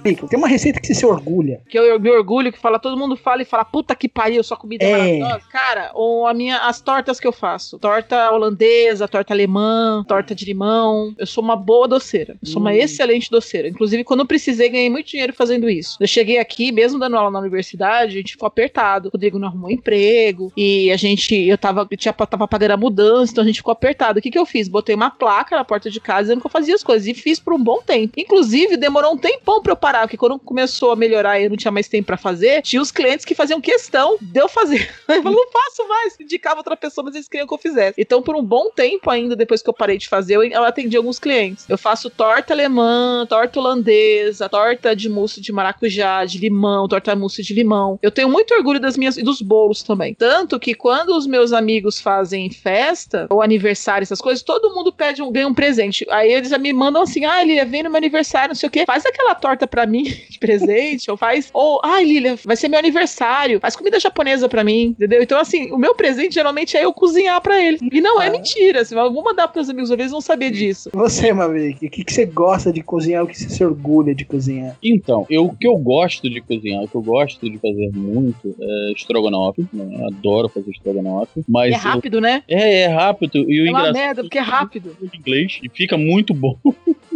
Tem 0.03 0.37
uma 0.37 0.47
receita 0.47 0.79
que 0.79 0.87
você 0.87 0.93
se 0.93 1.05
orgulha. 1.05 1.61
Que 1.69 1.77
eu 1.77 1.99
me 1.99 2.09
orgulho, 2.09 2.51
que 2.51 2.59
fala, 2.59 2.77
todo 2.79 2.97
mundo 2.97 3.15
fala 3.15 3.41
e 3.41 3.45
fala, 3.45 3.63
puta 3.65 3.95
que 3.95 4.07
pariu, 4.09 4.43
sua 4.43 4.57
comida 4.57 4.83
é, 4.83 4.89
É. 4.89 4.91
maravilhosa. 4.91 5.41
Cara, 5.51 5.91
ou 5.93 6.27
a 6.27 6.33
minha, 6.33 6.57
as 6.67 6.81
tortas 6.81 7.19
que 7.19 7.27
eu 7.27 7.31
faço. 7.31 7.79
Torta 7.79 8.31
holandesa, 8.31 9.07
torta 9.07 9.33
alemã, 9.33 10.03
torta 10.07 10.35
de 10.35 10.45
limão. 10.45 11.13
Eu 11.17 11.25
sou 11.25 11.43
uma 11.43 11.55
boa 11.55 11.87
doceira. 11.87 12.35
Eu 12.41 12.47
sou 12.47 12.61
uma 12.61 12.71
Hum. 12.71 12.75
excelente 12.75 13.29
doceira. 13.29 13.67
Inclusive, 13.67 14.03
quando 14.03 14.21
eu 14.21 14.25
precisei, 14.25 14.69
ganhei 14.69 14.89
muito 14.89 15.07
dinheiro 15.07 15.33
fazendo 15.33 15.69
isso. 15.69 15.97
Eu 15.99 16.07
cheguei 16.07 16.37
aqui, 16.39 16.71
mesmo 16.71 16.99
dando 16.99 17.15
aula 17.15 17.31
na 17.31 17.39
universidade, 17.39 18.13
a 18.13 18.17
gente 18.17 18.33
ficou 18.33 18.47
apertado. 18.47 19.07
O 19.07 19.11
Rodrigo 19.11 19.39
não 19.39 19.47
arrumou 19.47 19.71
emprego. 19.71 20.51
E 20.57 20.91
a 20.91 20.97
gente, 20.97 21.35
eu 21.35 21.57
tava, 21.57 21.87
eu 21.89 21.97
tinha, 21.97 22.13
tava 22.13 22.47
pagando 22.47 22.71
a 22.71 22.77
mudança, 22.77 23.31
então 23.31 23.43
a 23.43 23.47
gente 23.47 23.57
ficou 23.57 23.71
apertado. 23.71 24.19
O 24.19 24.21
que 24.21 24.31
que 24.31 24.37
eu 24.39 24.45
fiz? 24.45 24.67
Botei 24.67 24.95
uma 24.95 25.09
placa 25.11 25.55
na 25.55 25.63
porta 25.63 25.89
de 25.89 25.99
casa 25.99 26.23
dizendo 26.23 26.41
que 26.41 26.47
eu 26.47 26.51
fazia 26.51 26.75
as 26.75 26.83
coisas. 26.83 27.07
E 27.07 27.13
fiz 27.13 27.39
por 27.39 27.53
um 27.53 27.63
bom 27.63 27.81
tempo. 27.85 28.13
Inclusive, 28.17 28.77
demorou 28.77 29.13
um 29.13 29.17
tempão 29.17 29.61
pra 29.61 29.71
eu 29.73 29.75
parar, 29.77 29.92
porque 30.01 30.17
quando 30.17 30.39
começou 30.39 30.91
a 30.91 30.95
melhorar 30.95 31.39
e 31.39 31.45
eu 31.45 31.49
não 31.49 31.57
tinha 31.57 31.71
mais 31.71 31.87
tempo 31.87 32.07
pra 32.07 32.17
fazer, 32.17 32.61
tinha 32.61 32.81
os 32.81 32.91
clientes 32.91 33.25
que 33.25 33.35
faziam 33.35 33.61
questão 33.61 34.17
de 34.21 34.39
eu 34.39 34.47
fazer. 34.49 34.89
Eu 35.07 35.21
falei, 35.21 35.37
não 35.37 35.51
faço 35.51 35.87
mais. 35.87 36.19
Indicava 36.19 36.57
outra 36.57 36.75
pessoa, 36.75 37.05
mas 37.05 37.15
eles 37.15 37.27
queriam 37.27 37.47
que 37.47 37.53
eu 37.53 37.57
fizesse. 37.57 37.93
Então, 37.99 38.21
por 38.21 38.35
um 38.35 38.43
bom 38.43 38.69
tempo 38.69 39.09
ainda, 39.09 39.35
depois 39.35 39.61
que 39.61 39.69
eu 39.69 39.73
parei 39.73 39.97
de 39.97 40.07
fazer, 40.07 40.35
eu, 40.35 40.63
atendi 40.63 40.97
alguns 40.97 41.19
clientes. 41.19 41.65
Eu 41.69 41.77
faço 41.77 42.09
torta 42.09 42.53
alemã, 42.53 43.25
torta 43.27 43.59
holandesa, 43.59 44.49
torta 44.49 44.95
de 44.95 45.09
mousse 45.09 45.39
de 45.39 45.51
maracujá, 45.51 46.25
de 46.25 46.39
limão, 46.39 46.87
torta 46.87 47.15
mousse 47.15 47.43
de 47.43 47.53
limão. 47.53 47.99
Eu 48.01 48.11
tenho 48.11 48.29
muito 48.29 48.53
orgulho 48.53 48.79
das 48.79 48.97
minhas 48.97 49.17
e 49.17 49.23
dos 49.23 49.41
bolos 49.41 49.83
também. 49.83 50.15
Tanto 50.15 50.59
que 50.59 50.73
quando 50.73 51.09
os 51.09 51.27
meus 51.27 51.53
amigos 51.53 51.99
fazem 51.99 52.49
festa, 52.49 53.27
ou 53.29 53.41
aniversário, 53.41 54.03
essas 54.03 54.21
coisas, 54.21 54.43
todo 54.43 54.73
mundo 54.73 54.91
pede 54.91 55.21
um, 55.21 55.31
ganha 55.31 55.47
um 55.47 55.53
presente. 55.53 56.05
Aí 56.09 56.31
eles 56.31 56.49
já 56.49 56.57
me 56.57 56.73
mandam 56.73 57.03
assim: 57.03 57.25
ah, 57.25 57.43
Lilia, 57.43 57.65
vem 57.65 57.83
no 57.83 57.89
meu 57.89 57.97
aniversário, 57.97 58.49
não 58.49 58.55
sei 58.55 58.67
o 58.67 58.71
quê. 58.71 58.83
Faz 58.85 59.05
aquela 59.05 59.35
torta 59.35 59.67
pra 59.67 59.82
mim 59.85 60.03
de 60.29 60.39
presente, 60.39 61.09
ou 61.09 61.17
faz. 61.17 61.49
Ou, 61.53 61.79
ah, 61.83 62.01
Lilia, 62.01 62.35
vai 62.43 62.55
ser 62.55 62.67
meu 62.67 62.79
aniversário. 62.79 63.59
Faz 63.59 63.75
comida 63.75 63.99
japonesa 63.99 64.49
pra 64.49 64.63
mim, 64.63 64.95
entendeu? 64.97 65.21
Então, 65.21 65.39
assim, 65.39 65.71
o 65.71 65.77
meu 65.77 65.95
presente 65.95 66.35
geralmente 66.35 66.75
é 66.77 66.85
eu 66.85 66.93
cozinhar 66.93 67.39
pra 67.41 67.61
eles. 67.61 67.81
E 67.81 68.01
não 68.01 68.21
é 68.21 68.29
mentira. 68.29 68.81
Assim, 68.81 68.95
eu 68.95 69.13
vou 69.13 69.23
mandar 69.23 69.47
pros 69.47 69.69
amigos, 69.69 69.91
às 69.91 69.97
vezes 69.97 70.11
vão 70.11 70.21
saber 70.21 70.51
disso. 70.51 70.89
Você, 70.93 71.33
Maverick, 71.33 71.85
o 71.85 71.89
que, 71.89 72.03
que 72.03 72.13
você 72.13 72.25
gosta 72.25 72.71
de 72.71 72.81
cozinhar? 72.81 73.23
O 73.23 73.27
que 73.27 73.37
você 73.37 73.49
se 73.49 73.63
orgulha 73.63 74.13
de 74.13 74.25
cozinhar? 74.25 74.77
Então, 74.83 75.25
eu, 75.29 75.45
o 75.45 75.55
que 75.55 75.67
eu 75.67 75.77
gosto 75.77 76.29
de 76.29 76.41
cozinhar, 76.41 76.83
o 76.83 76.87
que 76.87 76.95
eu 76.95 77.01
gosto 77.01 77.49
de 77.49 77.57
fazer 77.57 77.91
muito 77.93 78.55
é 78.59 78.91
estrogonofe. 78.93 79.65
Né? 79.73 79.99
Eu 79.99 80.07
adoro 80.07 80.49
fazer 80.49 80.71
estrogonofe. 80.71 81.43
Mas 81.47 81.73
é 81.73 81.77
rápido, 81.77 82.19
né? 82.19 82.43
Eu, 82.47 82.57
é, 82.57 82.73
é 82.81 82.87
rápido. 82.87 83.49
E 83.49 83.61
o 83.61 83.67
é 83.67 83.69
uma 83.69 83.91
merda, 83.91 84.23
porque 84.23 84.37
é 84.37 84.41
rápido. 84.41 84.95
em 85.01 85.17
inglês 85.17 85.59
e 85.63 85.69
fica 85.69 85.97
muito 85.97 86.33
bom. 86.33 86.57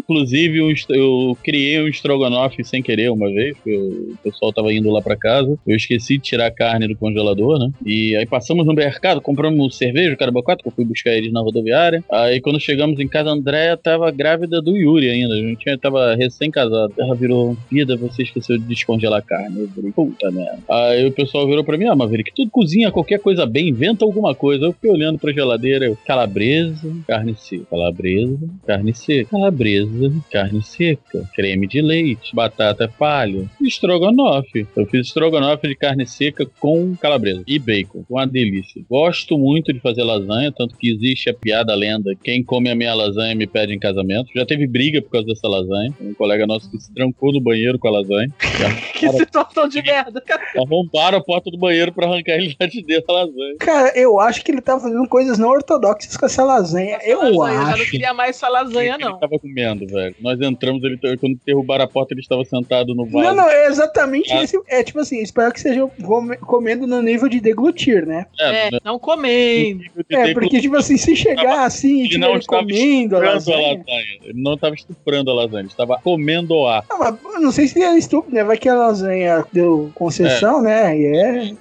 Inclusive, 0.10 0.58
eu, 0.58 0.72
eu 0.96 1.38
criei 1.44 1.82
um 1.82 1.88
estrogonofe 1.88 2.64
sem 2.64 2.82
querer 2.82 3.12
uma 3.12 3.28
vez, 3.28 3.58
o 3.66 4.16
pessoal 4.24 4.54
tava 4.54 4.74
indo 4.74 4.90
lá 4.90 5.02
pra 5.02 5.18
casa. 5.18 5.58
Eu 5.68 5.76
esqueci 5.76 6.18
de 6.18 6.24
tirar 6.24 6.48
a 6.48 6.52
carne 6.52 6.88
do 6.88 6.96
congelador, 6.96 7.60
né? 7.60 7.70
E 7.86 8.16
aí 8.16 8.26
passamos 8.26 8.66
no 8.66 8.74
mercado, 8.74 9.20
compramos 9.20 9.78
cerveja, 9.78 10.16
caramba 10.16 10.42
4, 10.42 10.64
que 10.64 10.70
eu 10.70 10.74
fui 10.74 10.86
buscar 10.86 11.12
eles 11.12 11.34
na 11.34 11.42
rodoviária. 11.42 12.04
Aí 12.10 12.40
quando 12.40 12.60
chegamos 12.60 13.00
em 13.00 13.08
casa, 13.08 13.30
a 13.30 13.34
Andréia 13.34 13.76
tava 13.76 14.10
grávida 14.12 14.62
do 14.62 14.78
Yuri 14.78 15.10
ainda. 15.10 15.34
A 15.34 15.38
gente 15.38 15.78
tava 15.78 16.16
recém-casado. 16.16 16.94
Ela 16.98 17.16
virou, 17.16 17.58
vida, 17.70 17.98
você 17.98 18.24
esqueceu 18.24 18.58
de 18.58 18.66
descongelar 18.66 19.20
a 19.20 19.22
carne. 19.22 19.60
Eu 19.60 19.68
falei, 19.70 19.92
puta 19.92 20.32
merda. 20.32 20.60
Aí 20.70 21.06
o 21.06 21.12
pessoal 21.12 21.46
virou 21.48 21.64
pra 21.64 21.78
mim, 21.78 21.86
ah, 21.86 21.96
Maverick, 21.96 22.32
tudo 22.34 22.50
cozinha 22.50 22.92
qualquer 22.92 23.20
coisa 23.20 23.46
bem, 23.46 23.70
inventa 23.70 24.06
alguma 24.06 24.34
coisa. 24.34 24.66
Eu 24.66 24.74
fiquei 24.74 24.90
olhando 24.90 25.20
pra 25.20 25.34
geladeira, 25.34 25.86
eu, 25.86 25.98
calabresa, 26.06 26.96
carne 27.08 27.36
seca, 27.36 27.66
calabresa, 27.70 28.50
carne 28.66 28.94
seca, 28.94 29.32
calabresa, 29.32 29.90
carne 30.32 30.62
seca, 30.64 31.24
creme 31.36 31.68
de 31.68 31.82
leite, 31.82 32.36
batata 32.36 32.88
palha, 32.88 33.46
estrogonofe. 33.62 34.68
Eu 34.76 34.86
fiz 34.86 35.08
estrogonofe 35.08 35.68
de 35.68 35.76
carne 35.76 36.06
seca 36.06 36.46
com 36.60 36.96
calabresa 36.96 37.44
e 37.48 37.58
bacon, 37.60 38.04
uma 38.10 38.26
delícia. 38.26 38.84
Gosto 38.90 39.38
muito 39.38 39.72
de 39.74 39.80
fazer 39.80 40.04
lasanha, 40.04 40.52
tanto 40.52 40.76
que 40.78 40.90
existe 40.92 41.30
a 41.30 41.34
piada 41.34 41.74
a 41.74 41.76
lenda, 41.76 42.14
quem 42.24 42.44
come 42.44 42.70
a 42.70 42.76
minha 42.76 42.94
lasanha 42.94 43.36
me 43.36 43.48
pede 43.48 43.74
em 43.74 43.80
casamento. 43.80 44.30
Já 44.36 44.46
teve 44.46 44.68
briga 44.68 45.02
por 45.02 45.12
causa 45.12 45.28
dessa 45.28 45.48
lasanha. 45.48 45.94
Um 46.02 46.14
colega 46.14 46.46
nosso 46.48 46.70
que 46.70 46.80
se 46.80 46.94
trancou 46.94 47.32
no 47.34 47.42
banheiro 47.42 47.78
com 47.80 47.88
a 47.88 47.92
lasanha. 47.92 48.30
Que 48.98 49.08
situação 49.10 49.68
de 49.68 49.80
merda. 49.84 50.24
Arrombaram 50.58 51.20
a 51.20 51.24
porta 51.24 51.52
do 51.52 51.58
banheiro 51.58 51.92
pra 51.94 52.08
arrancar 52.08 52.34
ele 52.34 52.56
lá 52.60 52.66
de 52.66 52.82
dentro 52.82 53.06
da 53.08 53.14
lasanha. 53.14 53.56
Cara, 53.60 53.92
eu 53.96 54.20
acho 54.20 54.44
que 54.44 54.52
ele 54.52 54.62
tá 54.62 54.80
fazendo 54.80 55.08
coisas 55.08 55.38
não 55.38 55.50
ortodoxas 55.50 56.18
com 56.18 56.26
essa 56.26 56.44
lasanha. 56.44 56.98
Eu 57.04 57.20
Lasanha, 57.38 57.54
eu 57.54 57.62
já 57.62 57.76
não 57.78 57.82
acho. 57.84 57.92
queria 57.92 58.14
mais 58.14 58.36
essa 58.36 58.50
lasanha, 58.50 58.96
Ele 58.96 59.04
não. 59.06 59.20
tava 59.20 59.38
comendo, 59.40 59.86
velho. 59.88 60.16
Nós 60.22 60.40
entramos, 60.42 60.84
ele 60.84 60.98
quando 61.18 61.40
derrubaram 61.46 61.86
a 61.86 61.88
porta, 61.88 62.14
ele 62.14 62.22
estava 62.22 62.44
sentado 62.46 62.94
no 62.94 63.06
vaso. 63.06 63.26
Não, 63.28 63.36
não, 63.36 63.50
é 63.50 63.68
exatamente 63.68 64.32
Ah. 64.32 64.44
esse. 64.44 64.58
É 64.68 64.84
tipo 64.84 65.00
assim, 65.00 65.20
espero 65.22 65.52
que 65.52 65.60
seja 65.62 65.88
come- 66.04 66.38
comendo 66.38 66.86
no 66.86 67.02
nível 67.02 67.28
de 67.30 67.40
deglutir, 67.40 68.06
né? 68.06 68.26
É, 68.40 68.70
não 68.84 69.00
comendo. 69.00 69.84
É, 70.10 70.34
porque, 70.34 70.60
tipo 70.62 70.76
assim, 70.76 70.98
se 70.98 71.16
chegar 71.16 71.66
assim 71.66 71.98
e 71.98 72.00
Ele 72.02 72.10
tiver 72.10 72.20
não 72.26 72.36
ele 72.36 72.46
comendo 72.46 73.18
a 73.18 73.20
estuprando 73.20 73.28
a 73.28 73.34
lasanha. 73.34 73.58
lasanha. 73.78 74.20
Ele 74.24 74.42
não 74.42 74.54
estava 74.54 74.76
estuprando 74.76 75.32
a 75.32 75.34
lasanha, 75.34 75.62
ele 75.62 75.68
estava 75.70 76.00
comendo 76.04 76.54
a. 76.68 76.84
Não, 76.90 77.42
não 77.42 77.52
sei 77.52 77.68
se 77.68 77.82
é 77.82 77.98
estúpido, 77.98 78.36
né? 78.36 78.44
Vai 78.44 78.58
que 78.58 78.68
a 78.70 78.76
lasanha 78.76 79.46
deu 79.54 79.92
concessão, 79.96 80.62
né? 80.62 80.98
E 80.98 81.06
é. 81.06 81.52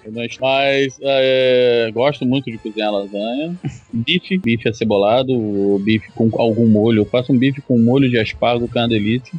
Mas 0.40 0.98
é, 1.02 1.90
gosto 1.92 2.24
muito 2.26 2.50
de 2.50 2.58
cozinhar 2.58 2.92
lasanha. 2.92 3.54
Bife, 3.92 4.36
bife 4.38 4.68
acebolado, 4.68 5.32
ou 5.32 5.78
bife 5.78 6.10
com 6.14 6.28
algum 6.38 6.66
molho. 6.66 7.00
Eu 7.02 7.06
faço 7.06 7.32
um 7.32 7.38
bife 7.38 7.62
com 7.62 7.78
molho 7.78 8.10
de 8.10 8.15
aspargo, 8.20 8.68
que 8.68 8.79
é 8.79 8.83
uma 8.83 8.88
delícia. 8.88 9.33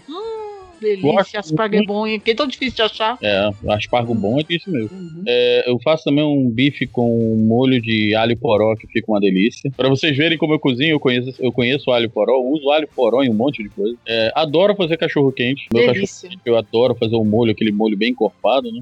Delícia, 0.79 1.39
aspargo 1.39 1.75
é 1.75 1.83
bom? 1.83 2.05
Que 2.19 2.31
é 2.31 2.35
tão 2.35 2.47
difícil 2.47 2.75
de 2.75 2.81
achar. 2.81 3.17
É, 3.21 3.49
aspargo 3.69 4.13
bom 4.13 4.39
é 4.39 4.43
isso 4.49 4.69
mesmo. 4.69 5.23
É, 5.25 5.69
eu 5.69 5.79
faço 5.79 6.03
também 6.03 6.23
um 6.23 6.49
bife 6.49 6.87
com 6.87 7.35
molho 7.35 7.81
de 7.81 8.13
alho 8.15 8.37
poró, 8.37 8.75
que 8.75 8.87
fica 8.87 9.11
uma 9.11 9.19
delícia. 9.19 9.71
Pra 9.75 9.89
vocês 9.89 10.15
verem 10.15 10.37
como 10.37 10.53
eu 10.53 10.59
cozinho, 10.59 10.91
eu 10.91 10.99
conheço, 10.99 11.33
eu 11.39 11.51
conheço 11.51 11.91
alho 11.91 12.09
poró, 12.09 12.39
uso 12.39 12.69
alho 12.71 12.87
poró 12.95 13.23
em 13.23 13.29
um 13.29 13.33
monte 13.33 13.63
de 13.63 13.69
coisa. 13.69 13.97
É, 14.07 14.31
adoro 14.35 14.75
fazer 14.75 14.97
cachorro 14.97 15.31
quente. 15.31 15.67
Meu 15.73 15.85
Delícia. 15.85 16.01
cachorro 16.01 16.29
quente, 16.31 16.41
eu 16.45 16.57
adoro 16.57 16.95
fazer 16.95 17.15
um 17.15 17.25
molho, 17.25 17.51
aquele 17.51 17.71
molho 17.71 17.97
bem 17.97 18.11
encorpado, 18.11 18.71
né? 18.71 18.81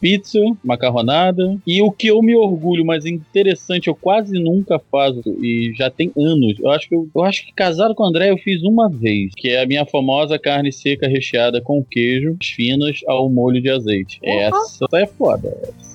Pizza, 0.00 0.38
macarronada. 0.64 1.58
E 1.66 1.82
o 1.82 1.90
que 1.90 2.08
eu 2.08 2.22
me 2.22 2.36
orgulho, 2.36 2.84
mas 2.84 3.06
interessante, 3.06 3.88
eu 3.88 3.94
quase 3.94 4.38
nunca 4.38 4.78
faço, 4.90 5.22
e 5.42 5.72
já 5.76 5.90
tem 5.90 6.12
anos. 6.16 6.58
Eu 6.58 6.70
acho 6.70 6.88
que 6.88 6.94
eu, 6.94 7.08
eu 7.14 7.24
acho 7.24 7.46
que 7.46 7.52
casado 7.52 7.94
com 7.94 8.04
o 8.04 8.06
André 8.06 8.30
eu 8.30 8.38
fiz 8.38 8.62
uma 8.62 8.88
vez, 8.88 9.32
que 9.36 9.48
é 9.48 9.62
a 9.62 9.66
minha 9.66 9.84
famosa 9.84 10.38
carne 10.38 10.72
seca 10.72 11.08
recheada 11.08 11.29
com 11.62 11.84
queijo, 11.84 12.36
finas 12.42 13.00
ao 13.06 13.28
molho 13.30 13.60
de 13.60 13.70
azeite. 13.70 14.18
Essa 14.22 14.86
é 14.94 15.06
foda. 15.06 15.48
essa. 15.62 15.90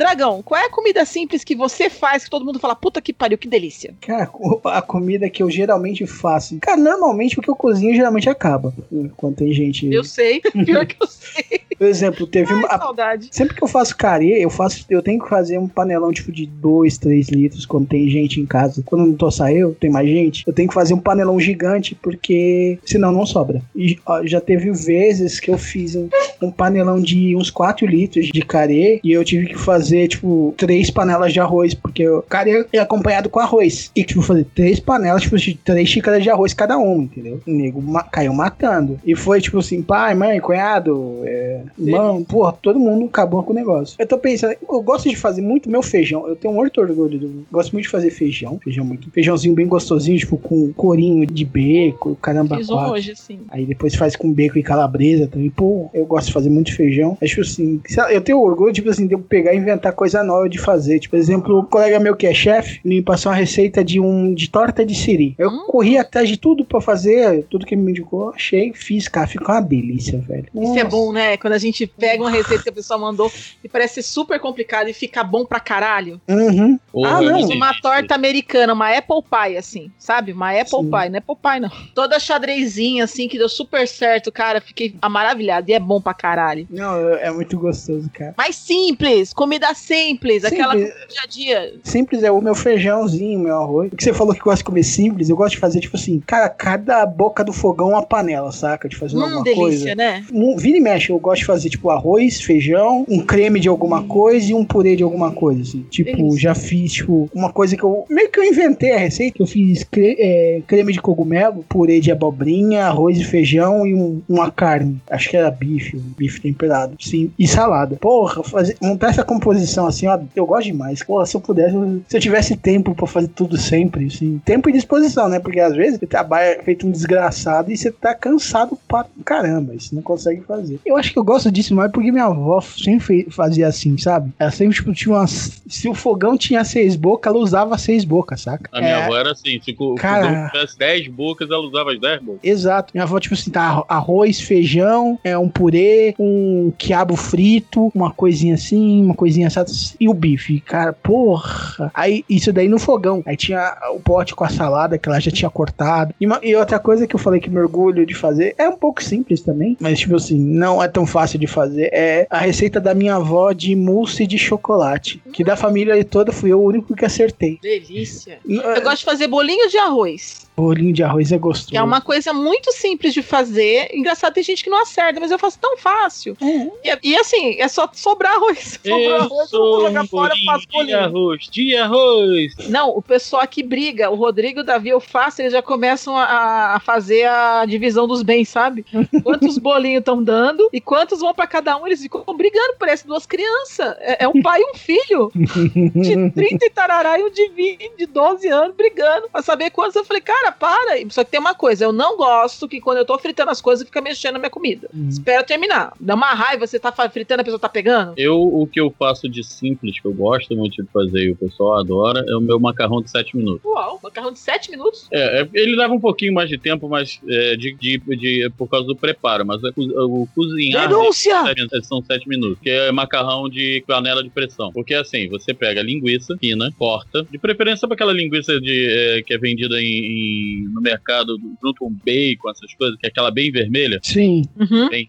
Dragão, 0.00 0.42
qual 0.42 0.58
é 0.58 0.64
a 0.64 0.70
comida 0.70 1.04
simples 1.04 1.44
que 1.44 1.54
você 1.54 1.90
faz 1.90 2.24
que 2.24 2.30
todo 2.30 2.42
mundo 2.42 2.58
fala, 2.58 2.74
puta 2.74 3.02
que 3.02 3.12
pariu, 3.12 3.36
que 3.36 3.46
delícia? 3.46 3.94
Cara, 4.00 4.30
a 4.64 4.80
comida 4.80 5.28
que 5.28 5.42
eu 5.42 5.50
geralmente 5.50 6.06
faço. 6.06 6.58
Cara, 6.58 6.78
normalmente 6.78 7.38
o 7.38 7.42
que 7.42 7.50
eu 7.50 7.54
cozinho 7.54 7.94
geralmente 7.94 8.26
acaba. 8.26 8.72
Quando 9.14 9.36
tem 9.36 9.52
gente. 9.52 9.92
Eu 9.92 10.02
sei, 10.02 10.40
pior 10.64 10.86
que 10.86 10.96
eu 10.98 11.06
sei. 11.06 11.60
Por 11.80 11.86
exemplo, 11.86 12.26
teve 12.26 12.52
uma. 12.52 12.68
Ai, 12.70 12.78
saudade. 12.78 13.28
Sempre 13.32 13.56
que 13.56 13.64
eu 13.64 13.66
faço 13.66 13.96
carê, 13.96 14.44
eu 14.44 14.50
faço, 14.50 14.84
eu 14.90 15.00
tenho 15.00 15.18
que 15.18 15.26
fazer 15.30 15.56
um 15.56 15.66
panelão 15.66 16.12
tipo 16.12 16.30
de 16.30 16.44
2, 16.44 16.98
3 16.98 17.30
litros 17.30 17.64
quando 17.64 17.88
tem 17.88 18.06
gente 18.10 18.38
em 18.38 18.44
casa. 18.44 18.82
Quando 18.84 19.06
não 19.06 19.14
tô 19.14 19.30
eu, 19.50 19.74
tem 19.74 19.88
mais 19.88 20.06
gente, 20.06 20.44
eu 20.46 20.52
tenho 20.52 20.68
que 20.68 20.74
fazer 20.74 20.92
um 20.92 20.98
panelão 20.98 21.40
gigante 21.40 21.94
porque 21.94 22.78
senão 22.84 23.10
não 23.10 23.24
sobra. 23.24 23.62
E 23.74 23.98
ó, 24.04 24.26
já 24.26 24.42
teve 24.42 24.70
vezes 24.72 25.40
que 25.40 25.50
eu 25.50 25.56
fiz 25.56 25.96
um, 25.96 26.10
um 26.42 26.50
panelão 26.50 27.00
de 27.00 27.34
uns 27.34 27.48
4 27.48 27.86
litros 27.86 28.26
de 28.26 28.42
carê 28.42 29.00
e 29.02 29.12
eu 29.12 29.24
tive 29.24 29.46
que 29.46 29.58
fazer 29.58 30.06
tipo 30.08 30.52
três 30.58 30.90
panelas 30.90 31.32
de 31.32 31.40
arroz 31.40 31.72
porque 31.72 32.06
o 32.06 32.20
carê 32.20 32.66
é 32.74 32.78
acompanhado 32.78 33.30
com 33.30 33.40
arroz. 33.40 33.90
E 33.96 34.04
tipo 34.04 34.20
fazer 34.20 34.44
três 34.54 34.78
panelas 34.78 35.22
tipo 35.22 35.38
de 35.38 35.54
três 35.54 35.88
xícaras 35.88 36.22
de 36.22 36.28
arroz 36.28 36.52
cada 36.52 36.76
uma, 36.76 37.04
entendeu? 37.04 37.40
O 37.46 37.50
nego 37.50 37.80
ma- 37.80 38.02
caiu 38.02 38.34
matando. 38.34 39.00
E 39.02 39.14
foi 39.16 39.40
tipo 39.40 39.56
assim, 39.60 39.80
pai, 39.80 40.14
mãe, 40.14 40.38
cunhado, 40.40 41.20
é, 41.24 41.62
Irmão, 41.78 42.22
porra, 42.24 42.52
todo 42.52 42.78
mundo 42.78 43.06
acabou 43.06 43.42
com 43.42 43.52
o 43.52 43.56
negócio. 43.56 43.96
Eu 43.98 44.06
tô 44.06 44.18
pensando, 44.18 44.54
eu 44.68 44.82
gosto 44.82 45.08
de 45.08 45.16
fazer 45.16 45.42
muito 45.42 45.70
meu 45.70 45.82
feijão. 45.82 46.26
Eu 46.26 46.36
tenho 46.36 46.54
muito 46.54 46.80
orgulho 46.80 47.18
do. 47.18 47.46
Gosto 47.50 47.72
muito 47.72 47.84
de 47.84 47.90
fazer 47.90 48.10
feijão. 48.10 48.58
Feijão 48.62 48.84
muito. 48.84 49.10
Feijãozinho 49.10 49.54
bem 49.54 49.66
gostosinho, 49.66 50.18
tipo, 50.18 50.36
com 50.36 50.72
corinho 50.72 51.26
de 51.26 51.44
bacon, 51.44 52.14
caramba. 52.14 52.56
Fiz 52.56 52.70
um 52.70 52.74
quatro. 52.74 52.92
hoje, 52.92 53.12
assim. 53.12 53.40
Aí 53.48 53.64
depois 53.66 53.94
faz 53.94 54.16
com 54.16 54.32
bacon 54.32 54.58
e 54.58 54.62
calabresa 54.62 55.26
também. 55.26 55.50
Pô, 55.50 55.90
eu 55.92 56.06
gosto 56.06 56.28
de 56.28 56.32
fazer 56.32 56.50
muito 56.50 56.74
feijão. 56.74 57.16
Acho 57.22 57.40
assim, 57.40 57.80
eu 58.10 58.20
tenho 58.20 58.40
orgulho, 58.40 58.72
tipo 58.72 58.88
assim, 58.88 59.06
de 59.06 59.14
eu 59.14 59.18
pegar 59.18 59.54
e 59.54 59.56
inventar 59.56 59.92
coisa 59.92 60.22
nova 60.22 60.48
de 60.48 60.58
fazer. 60.58 60.98
Tipo, 60.98 61.10
por 61.10 61.18
exemplo, 61.18 61.58
o 61.58 61.64
colega 61.64 61.98
meu 61.98 62.14
que 62.14 62.26
é 62.26 62.32
chefe, 62.32 62.80
me 62.84 63.02
passou 63.02 63.32
uma 63.32 63.36
receita 63.36 63.84
de 63.84 63.98
um 63.98 64.32
de 64.32 64.48
torta 64.48 64.86
de 64.86 64.94
siri. 64.94 65.34
Eu 65.36 65.50
corri 65.66 65.98
atrás 65.98 66.28
de 66.28 66.36
tudo 66.36 66.64
pra 66.64 66.80
fazer, 66.80 67.44
tudo 67.50 67.66
que 67.66 67.74
ele 67.74 67.82
me 67.82 67.90
indicou, 67.90 68.30
achei, 68.30 68.72
fiz, 68.72 69.08
cara, 69.08 69.26
ficou 69.26 69.54
uma 69.54 69.60
delícia, 69.60 70.18
velho. 70.18 70.46
Isso 70.54 70.78
é 70.78 70.84
Nossa. 70.84 70.84
bom, 70.84 71.12
né? 71.12 71.36
Quando 71.36 71.54
a 71.54 71.58
gente 71.60 71.86
pega 71.86 72.22
uma 72.22 72.30
receita 72.30 72.62
que 72.64 72.68
a 72.68 72.72
pessoa 72.72 72.98
mandou 72.98 73.30
e 73.62 73.68
parece 73.68 73.94
ser 73.94 74.02
super 74.02 74.38
complicado 74.40 74.88
e 74.88 74.92
fica 74.92 75.22
bom 75.22 75.44
pra 75.44 75.60
caralho. 75.60 76.20
Uhum. 76.28 76.78
Porra, 76.92 77.18
Ah, 77.18 77.20
não. 77.22 77.40
Uma 77.50 77.72
torta 77.80 78.14
americana, 78.14 78.72
uma 78.72 78.88
apple 78.96 79.22
pie, 79.22 79.56
assim, 79.56 79.90
sabe? 79.98 80.32
Uma 80.32 80.50
apple 80.50 80.70
Sim. 80.80 80.90
pie, 80.90 81.08
não 81.08 81.16
é 81.16 81.18
apple 81.18 81.36
pie, 81.42 81.60
não. 81.60 81.70
Toda 81.94 82.18
xadrezinha, 82.18 83.04
assim, 83.04 83.28
que 83.28 83.38
deu 83.38 83.48
super 83.48 83.86
certo, 83.86 84.32
cara. 84.32 84.60
Fiquei 84.60 84.94
maravilhado. 85.08 85.70
E 85.70 85.74
é 85.74 85.78
bom 85.80 86.00
pra 86.00 86.14
caralho. 86.14 86.66
Não, 86.70 86.96
é 87.14 87.30
muito 87.30 87.58
gostoso, 87.58 88.08
cara. 88.12 88.34
Mas 88.36 88.56
simples, 88.56 89.32
comida 89.32 89.72
simples, 89.74 90.44
aquela 90.44 90.72
Simples. 90.74 90.92
comida 90.92 91.06
do 91.06 91.12
dia 91.12 91.20
a 91.22 91.26
dia. 91.26 91.74
Simples 91.84 92.22
é 92.22 92.30
o 92.30 92.40
meu 92.40 92.54
feijãozinho, 92.54 93.38
meu 93.38 93.56
arroz. 93.56 93.90
O 93.92 93.96
que 93.96 94.02
você 94.04 94.12
falou 94.12 94.34
que 94.34 94.40
gosta 94.40 94.58
de 94.58 94.64
comer 94.64 94.82
simples, 94.84 95.28
eu 95.28 95.36
gosto 95.36 95.52
de 95.54 95.58
fazer, 95.60 95.80
tipo 95.80 95.96
assim, 95.96 96.20
cara, 96.20 96.48
cada 96.48 97.04
boca 97.06 97.44
do 97.44 97.52
fogão 97.52 97.90
é 97.90 97.94
uma 97.94 98.06
panela, 98.06 98.50
saca? 98.52 98.88
De 98.88 98.96
fazer 98.96 99.16
Hum, 99.16 99.22
alguma 99.22 99.42
delícia, 99.44 99.60
coisa. 99.60 99.94
né? 99.94 100.24
Um- 100.32 100.56
Vira 100.56 100.78
e 100.78 100.80
mexe, 100.80 101.10
eu 101.10 101.18
gosto 101.18 101.40
de 101.40 101.46
fazer, 101.50 101.68
tipo, 101.70 101.90
arroz, 101.90 102.40
feijão, 102.40 103.04
um 103.08 103.20
creme 103.20 103.58
de 103.60 103.68
alguma 103.68 104.02
coisa 104.04 104.50
e 104.50 104.54
um 104.54 104.64
purê 104.64 104.96
de 104.96 105.02
alguma 105.02 105.30
coisa, 105.32 105.62
assim. 105.62 105.84
Tipo, 105.90 106.16
Delícia. 106.16 106.40
já 106.40 106.54
fiz, 106.54 106.92
tipo, 106.92 107.28
uma 107.34 107.52
coisa 107.52 107.76
que 107.76 107.82
eu. 107.82 108.04
Meio 108.08 108.30
que 108.30 108.38
eu 108.38 108.44
inventei 108.44 108.92
a 108.92 108.98
receita, 108.98 109.42
eu 109.42 109.46
fiz 109.46 109.84
cre- 109.84 110.16
é, 110.18 110.62
creme 110.66 110.92
de 110.92 111.00
cogumelo, 111.00 111.64
purê 111.68 112.00
de 112.00 112.10
abobrinha, 112.12 112.86
arroz 112.86 113.18
e 113.18 113.24
feijão 113.24 113.86
e 113.86 113.94
um- 113.94 114.20
uma 114.28 114.50
carne. 114.50 114.98
Acho 115.10 115.28
que 115.28 115.36
era 115.36 115.50
bife, 115.50 115.96
um 115.96 116.12
bife 116.16 116.40
temperado. 116.40 116.94
Sim, 117.00 117.30
e 117.38 117.46
salada. 117.46 117.96
Porra, 117.96 118.42
fazer, 118.42 118.76
montar 118.80 119.10
essa 119.10 119.24
composição 119.24 119.86
assim, 119.86 120.06
ó, 120.06 120.18
eu 120.34 120.46
gosto 120.46 120.66
demais. 120.66 121.02
Porra, 121.02 121.26
se 121.26 121.36
eu 121.36 121.40
pudesse, 121.40 121.74
eu- 121.74 122.00
se 122.08 122.16
eu 122.16 122.20
tivesse 122.20 122.56
tempo 122.56 122.94
pra 122.94 123.06
fazer 123.06 123.28
tudo 123.28 123.56
sempre, 123.56 124.06
assim. 124.06 124.40
Tempo 124.44 124.68
e 124.68 124.72
disposição, 124.72 125.28
né? 125.28 125.38
Porque 125.38 125.60
às 125.60 125.74
vezes 125.74 125.98
você 125.98 126.06
trabalha 126.06 126.60
feito 126.62 126.86
um 126.86 126.90
desgraçado 126.90 127.72
e 127.72 127.76
você 127.76 127.90
tá 127.90 128.14
cansado 128.14 128.78
pra 128.88 129.06
caramba, 129.24 129.74
e 129.74 129.80
você 129.80 129.94
não 129.94 130.02
consegue 130.02 130.40
fazer. 130.42 130.78
Eu 130.84 130.96
acho 130.96 131.12
que 131.12 131.18
eu 131.18 131.24
gosto 131.24 131.39
disso 131.48 131.72
mais 131.76 131.92
porque 131.92 132.10
minha 132.10 132.24
avó 132.24 132.60
sempre 132.60 133.28
fazia 133.30 133.68
assim, 133.68 133.96
sabe? 133.96 134.32
Ela 134.36 134.50
sempre, 134.50 134.74
tipo, 134.74 134.92
tinha 134.92 135.14
umas. 135.14 135.62
Se 135.68 135.88
o 135.88 135.94
fogão 135.94 136.36
tinha 136.36 136.64
seis 136.64 136.96
bocas, 136.96 137.32
ela 137.32 137.40
usava 137.40 137.78
seis 137.78 138.04
bocas, 138.04 138.40
saca? 138.40 138.68
A 138.72 138.80
minha 138.80 138.94
É, 138.96 139.04
avó 139.04 139.16
era 139.16 139.30
assim, 139.30 139.60
se 139.62 139.76
o 139.78 139.94
Cara. 139.94 140.26
fogão 140.26 140.46
tivesse 140.50 140.78
10 140.78 141.08
bocas, 141.08 141.48
ela 141.50 141.60
usava 141.60 141.92
as 141.92 142.00
10 142.00 142.20
bocas. 142.22 142.40
Exato. 142.42 142.90
Minha 142.92 143.04
avó, 143.04 143.20
tipo 143.20 143.34
assim, 143.34 143.50
tá 143.50 143.62
arro- 143.62 143.84
arroz, 143.88 144.40
feijão, 144.40 145.16
é 145.22 145.38
um 145.38 145.48
purê, 145.48 146.14
um 146.18 146.72
quiabo 146.76 147.14
frito, 147.14 147.92
uma 147.94 148.10
coisinha 148.10 148.54
assim, 148.54 149.04
uma 149.04 149.14
coisinha 149.14 149.46
assada 149.46 149.70
e 150.00 150.08
o 150.08 150.14
bife. 150.14 150.60
Cara, 150.60 150.92
porra. 150.92 151.90
Aí, 151.94 152.24
isso 152.28 152.52
daí 152.52 152.68
no 152.68 152.78
fogão. 152.78 153.22
Aí 153.26 153.36
tinha 153.36 153.76
o 153.94 154.00
pote 154.00 154.34
com 154.34 154.44
a 154.44 154.48
salada 154.48 154.98
que 154.98 155.08
ela 155.08 155.20
já 155.20 155.30
tinha 155.30 155.50
cortado. 155.50 156.14
E, 156.20 156.26
uma- 156.26 156.40
e 156.42 156.54
outra 156.56 156.78
coisa 156.78 157.06
que 157.06 157.14
eu 157.14 157.20
falei 157.20 157.40
que 157.40 157.50
me 157.50 157.58
orgulho 157.60 158.04
de 158.06 158.14
fazer 158.14 158.54
é 158.58 158.68
um 158.68 158.76
pouco 158.76 159.02
simples 159.02 159.40
também, 159.42 159.76
mas 159.80 159.98
tipo 159.98 160.16
assim, 160.16 160.38
não 160.38 160.82
é 160.82 160.88
tão 160.88 161.06
fácil 161.06 161.19
de 161.38 161.46
fazer. 161.46 161.90
É 161.92 162.26
a 162.30 162.38
receita 162.38 162.80
da 162.80 162.94
minha 162.94 163.16
avó 163.16 163.52
de 163.52 163.74
mousse 163.74 164.26
de 164.26 164.38
chocolate. 164.38 165.22
Que 165.32 165.44
da 165.44 165.56
família 165.56 166.02
toda 166.04 166.32
fui 166.32 166.52
eu 166.52 166.60
o 166.60 166.66
único 166.66 166.94
que 166.94 167.04
acertei. 167.04 167.58
Delícia. 167.62 168.38
Eu 168.46 168.82
gosto 168.82 168.98
de 168.98 169.04
fazer 169.04 169.26
bolinho 169.28 169.68
de 169.68 169.78
arroz. 169.78 170.49
Bolinho 170.60 170.92
de 170.92 171.02
arroz 171.02 171.32
é 171.32 171.38
gostoso. 171.38 171.76
É 171.76 171.82
uma 171.82 172.00
coisa 172.00 172.32
muito 172.32 172.72
simples 172.72 173.14
de 173.14 173.22
fazer. 173.22 173.88
Engraçado, 173.94 174.34
tem 174.34 174.42
gente 174.42 174.62
que 174.62 174.70
não 174.70 174.82
acerta, 174.82 175.18
mas 175.18 175.30
eu 175.30 175.38
faço 175.38 175.58
tão 175.58 175.76
fácil. 175.78 176.36
É. 176.40 176.98
E, 177.02 177.10
e 177.10 177.16
assim, 177.16 177.56
é 177.58 177.66
só 177.68 177.88
sobrar 177.92 178.34
arroz. 178.34 178.78
Sobrou 178.84 179.00
Eu 179.00 179.16
arroz, 179.16 179.52
eu 179.52 179.60
um 179.60 179.80
jogar 179.80 180.06
fora, 180.06 180.34
faço 180.44 180.66
bolinho 180.70 180.86
de 180.86 180.94
arroz, 180.94 181.48
de 181.50 181.76
arroz. 181.76 182.54
Não, 182.68 182.90
o 182.90 183.02
pessoal 183.02 183.42
aqui 183.42 183.62
briga. 183.62 184.10
O 184.10 184.14
Rodrigo, 184.14 184.60
o 184.60 184.64
Davi, 184.64 184.90
eu 184.90 185.00
faço, 185.00 185.40
eles 185.40 185.52
já 185.52 185.62
começam 185.62 186.16
a, 186.16 186.74
a 186.74 186.80
fazer 186.80 187.26
a 187.26 187.64
divisão 187.64 188.06
dos 188.06 188.22
bens, 188.22 188.48
sabe? 188.48 188.84
Quantos 189.22 189.58
bolinhos 189.58 190.00
estão 190.00 190.22
dando 190.22 190.68
e 190.72 190.80
quantos 190.80 191.20
vão 191.20 191.34
pra 191.34 191.46
cada 191.46 191.76
um. 191.76 191.86
Eles 191.86 192.02
ficam 192.02 192.24
brigando, 192.36 192.74
parece 192.78 193.06
duas 193.06 193.26
crianças. 193.26 193.94
É, 194.00 194.24
é 194.24 194.28
um 194.28 194.42
pai 194.42 194.60
e 194.60 194.70
um 194.70 194.74
filho. 194.74 195.30
De 195.34 196.30
30 196.30 196.66
e 196.66 196.70
tarará 196.70 197.18
e 197.18 197.24
um 197.24 197.30
de 197.30 197.48
20, 197.48 197.96
de 197.96 198.06
12 198.06 198.48
anos, 198.48 198.74
brigando 198.76 199.28
pra 199.30 199.42
saber 199.42 199.70
quantos. 199.70 199.96
Eu 199.96 200.04
falei, 200.04 200.20
cara, 200.20 200.49
para. 200.52 200.98
Só 201.10 201.24
que 201.24 201.30
tem 201.30 201.40
uma 201.40 201.54
coisa, 201.54 201.84
eu 201.84 201.92
não 201.92 202.16
gosto 202.16 202.68
que 202.68 202.80
quando 202.80 202.98
eu 202.98 203.04
tô 203.04 203.18
fritando 203.18 203.50
as 203.50 203.60
coisas, 203.60 203.84
fica 203.86 204.00
mexendo 204.00 204.34
na 204.34 204.38
minha 204.38 204.50
comida. 204.50 204.88
Espera 205.08 205.40
eu 205.40 205.46
terminar. 205.46 205.92
Dá 206.00 206.14
uma 206.14 206.32
raiva, 206.34 206.66
você 206.66 206.78
tá 206.78 206.92
fritando, 207.10 207.40
a 207.40 207.44
pessoa 207.44 207.58
tá 207.60 207.68
pegando. 207.68 208.14
Eu, 208.16 208.38
o 208.40 208.66
que 208.66 208.80
eu 208.80 208.94
faço 208.98 209.28
de 209.28 209.42
simples, 209.44 209.98
que 210.00 210.06
eu 210.06 210.12
gosto 210.12 210.54
muito 210.56 210.82
de 210.82 210.88
fazer 210.90 211.24
e 211.24 211.30
o 211.32 211.36
pessoal 211.36 211.78
adora, 211.78 212.24
é 212.28 212.34
o 212.36 212.40
meu 212.40 212.58
macarrão 212.58 213.02
de 213.02 213.10
7 213.10 213.36
minutos. 213.36 213.62
Uau, 213.64 213.98
macarrão 214.02 214.32
de 214.32 214.38
7 214.38 214.70
minutos? 214.70 215.08
É, 215.12 215.42
é, 215.42 215.48
ele 215.54 215.76
leva 215.76 215.92
um 215.94 216.00
pouquinho 216.00 216.32
mais 216.32 216.48
de 216.48 216.58
tempo, 216.58 216.88
mas 216.88 217.20
é, 217.28 217.56
de, 217.56 217.72
de, 217.74 217.98
de- 218.16 218.50
por 218.56 218.68
causa 218.68 218.86
do 218.86 218.96
preparo, 218.96 219.44
mas 219.46 219.62
é 219.64 219.68
o 219.76 220.26
cozinhar 220.34 220.88
Denúncia! 220.88 221.34
são 221.82 222.02
7 222.02 222.28
minutos, 222.28 222.58
que 222.62 222.70
é 222.70 222.90
macarrão 222.92 223.48
de 223.48 223.82
panela 223.86 224.22
de 224.22 224.30
pressão. 224.30 224.72
Porque 224.72 224.94
assim, 224.94 225.28
você 225.28 225.52
pega 225.54 225.80
a 225.80 225.84
linguiça 225.84 226.36
fina, 226.38 226.72
corta, 226.78 227.26
de 227.30 227.38
preferência 227.38 227.86
para 227.86 227.94
aquela 227.94 228.12
linguiça 228.12 228.60
de, 228.60 228.86
é, 228.88 229.22
que 229.22 229.34
é 229.34 229.38
vendida 229.38 229.80
em, 229.80 229.86
em- 229.86 230.39
no 230.72 230.80
mercado 230.80 231.36
junto 231.62 231.78
com 231.80 231.90
bacon, 231.90 232.50
essas 232.50 232.74
coisas, 232.74 232.96
que 232.98 233.06
é 233.06 233.08
aquela 233.08 233.30
bem 233.30 233.50
vermelha. 233.50 234.00
Sim. 234.02 234.44
Uhum. 234.58 234.88
Bem 234.88 235.08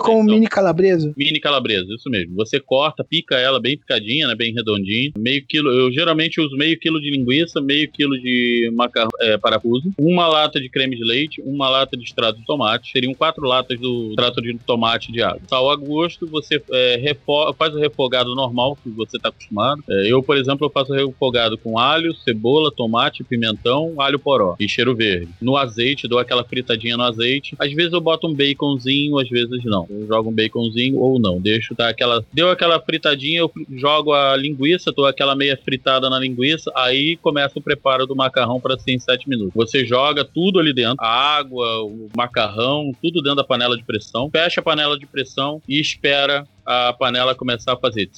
como 0.00 0.22
então. 0.22 0.34
mini 0.34 0.46
calabresa. 0.46 1.12
Mini 1.16 1.40
calabresa, 1.40 1.86
isso 1.94 2.08
mesmo. 2.08 2.34
Você 2.36 2.60
corta, 2.60 3.04
pica 3.04 3.36
ela 3.36 3.60
bem 3.60 3.76
picadinha, 3.76 4.26
né, 4.26 4.34
bem 4.34 4.52
redondinha. 4.52 5.12
Meio 5.18 5.44
quilo, 5.46 5.70
eu 5.70 5.92
geralmente 5.92 6.40
uso 6.40 6.56
meio 6.56 6.78
quilo 6.78 7.00
de 7.00 7.10
linguiça, 7.10 7.60
meio 7.60 7.90
quilo 7.90 8.18
de 8.18 8.70
macarrão, 8.74 9.10
é, 9.20 9.36
parafuso, 9.38 9.92
uma 9.98 10.26
lata 10.26 10.60
de 10.60 10.68
creme 10.68 10.96
de 10.96 11.04
leite, 11.04 11.42
uma 11.44 11.68
lata 11.68 11.96
de 11.96 12.04
extrato 12.04 12.38
de 12.38 12.46
tomate. 12.46 12.90
Seriam 12.90 13.14
quatro 13.14 13.44
latas 13.46 13.78
do 13.78 14.10
extrato 14.10 14.40
de 14.42 14.58
tomate 14.58 15.12
de 15.12 15.22
água. 15.22 15.40
Sal 15.48 15.70
a 15.70 15.76
gosto, 15.76 16.26
você 16.26 16.62
é, 16.72 17.16
faz 17.58 17.74
o 17.74 17.78
refogado 17.78 18.34
normal 18.34 18.76
que 18.82 18.90
você 18.90 19.16
está 19.16 19.28
acostumado. 19.28 19.82
É, 19.88 20.12
eu, 20.12 20.22
por 20.22 20.36
exemplo, 20.36 20.66
eu 20.66 20.70
faço 20.70 20.92
refogado 20.92 21.58
com 21.58 21.78
alho, 21.78 22.14
cebola, 22.14 22.70
tomate, 22.70 23.24
pimentão, 23.24 23.94
alho 23.98 24.18
poró 24.18 24.55
e 24.58 24.68
cheiro 24.68 24.94
verde. 24.94 25.28
No 25.40 25.56
azeite, 25.56 26.08
dou 26.08 26.18
aquela 26.18 26.44
fritadinha 26.44 26.96
no 26.96 27.02
azeite. 27.02 27.54
Às 27.58 27.72
vezes 27.72 27.92
eu 27.92 28.00
boto 28.00 28.26
um 28.26 28.34
baconzinho, 28.34 29.18
às 29.18 29.28
vezes 29.28 29.64
não. 29.64 29.86
Eu 29.90 30.06
jogo 30.06 30.30
um 30.30 30.34
baconzinho 30.34 30.98
ou 30.98 31.18
não. 31.18 31.40
Deixo 31.40 31.74
dar 31.74 31.88
aquela. 31.88 32.24
Deu 32.32 32.50
aquela 32.50 32.80
fritadinha, 32.80 33.40
eu 33.40 33.52
jogo 33.70 34.12
a 34.12 34.36
linguiça, 34.36 34.92
dou 34.92 35.06
aquela 35.06 35.34
meia 35.34 35.56
fritada 35.56 36.08
na 36.08 36.18
linguiça. 36.18 36.72
Aí 36.74 37.16
começa 37.16 37.58
o 37.58 37.62
preparo 37.62 38.06
do 38.06 38.16
macarrão 38.16 38.60
para 38.60 38.76
em 38.86 38.98
7 38.98 39.28
minutos. 39.28 39.54
Você 39.54 39.84
joga 39.84 40.24
tudo 40.24 40.58
ali 40.58 40.72
dentro: 40.72 40.96
a 41.00 41.08
água, 41.08 41.82
o 41.82 42.08
macarrão, 42.16 42.92
tudo 43.02 43.22
dentro 43.22 43.36
da 43.36 43.44
panela 43.44 43.76
de 43.76 43.84
pressão. 43.84 44.30
Fecha 44.30 44.60
a 44.60 44.64
panela 44.64 44.98
de 44.98 45.06
pressão 45.06 45.60
e 45.68 45.80
espera 45.80 46.46
a 46.64 46.92
panela 46.92 47.34
começar 47.34 47.72
a 47.72 47.76
fazer. 47.76 48.10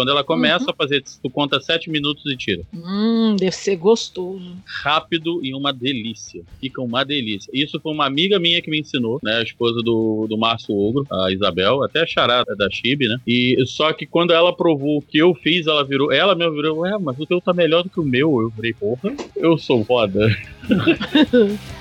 Quando 0.00 0.12
ela 0.12 0.24
começa 0.24 0.70
a 0.70 0.74
fazer, 0.74 1.04
tu 1.22 1.28
conta 1.28 1.60
7 1.60 1.90
minutos 1.90 2.24
e 2.32 2.34
tira 2.34 2.62
Hum, 2.72 3.36
deve 3.38 3.52
ser 3.52 3.76
gostoso. 3.76 4.56
rápido 4.82 5.44
e 5.44 5.54
uma 5.54 5.72
delícia. 5.74 6.42
Fica 6.58 6.80
uma 6.80 7.04
delícia. 7.04 7.50
Isso 7.52 7.78
foi 7.78 7.92
uma 7.92 8.06
amiga 8.06 8.38
minha 8.38 8.62
que 8.62 8.70
me 8.70 8.80
ensinou, 8.80 9.20
né? 9.22 9.36
A 9.36 9.42
esposa 9.42 9.82
do, 9.82 10.26
do 10.26 10.38
Márcio 10.38 10.74
Ogro, 10.74 11.06
a 11.12 11.30
Isabel, 11.30 11.82
até 11.84 12.00
a 12.02 12.06
charada 12.06 12.56
da 12.56 12.70
Chibi, 12.70 13.08
né? 13.08 13.18
E 13.26 13.62
só 13.66 13.92
que 13.92 14.06
quando 14.06 14.32
ela 14.32 14.56
provou 14.56 14.96
o 14.98 15.02
que 15.02 15.18
eu 15.18 15.34
fiz, 15.34 15.66
ela 15.66 15.84
virou, 15.84 16.10
ela 16.10 16.34
mesmo 16.34 16.54
virou, 16.54 16.78
ué, 16.78 16.96
mas 16.98 17.18
o 17.18 17.26
teu 17.26 17.38
tá 17.38 17.52
melhor 17.52 17.82
do 17.82 17.90
que 17.90 18.00
o 18.00 18.04
meu. 18.04 18.40
Eu 18.40 18.50
falei, 18.56 18.72
porra, 18.72 19.12
eu 19.36 19.58
sou 19.58 19.84
foda. 19.84 20.34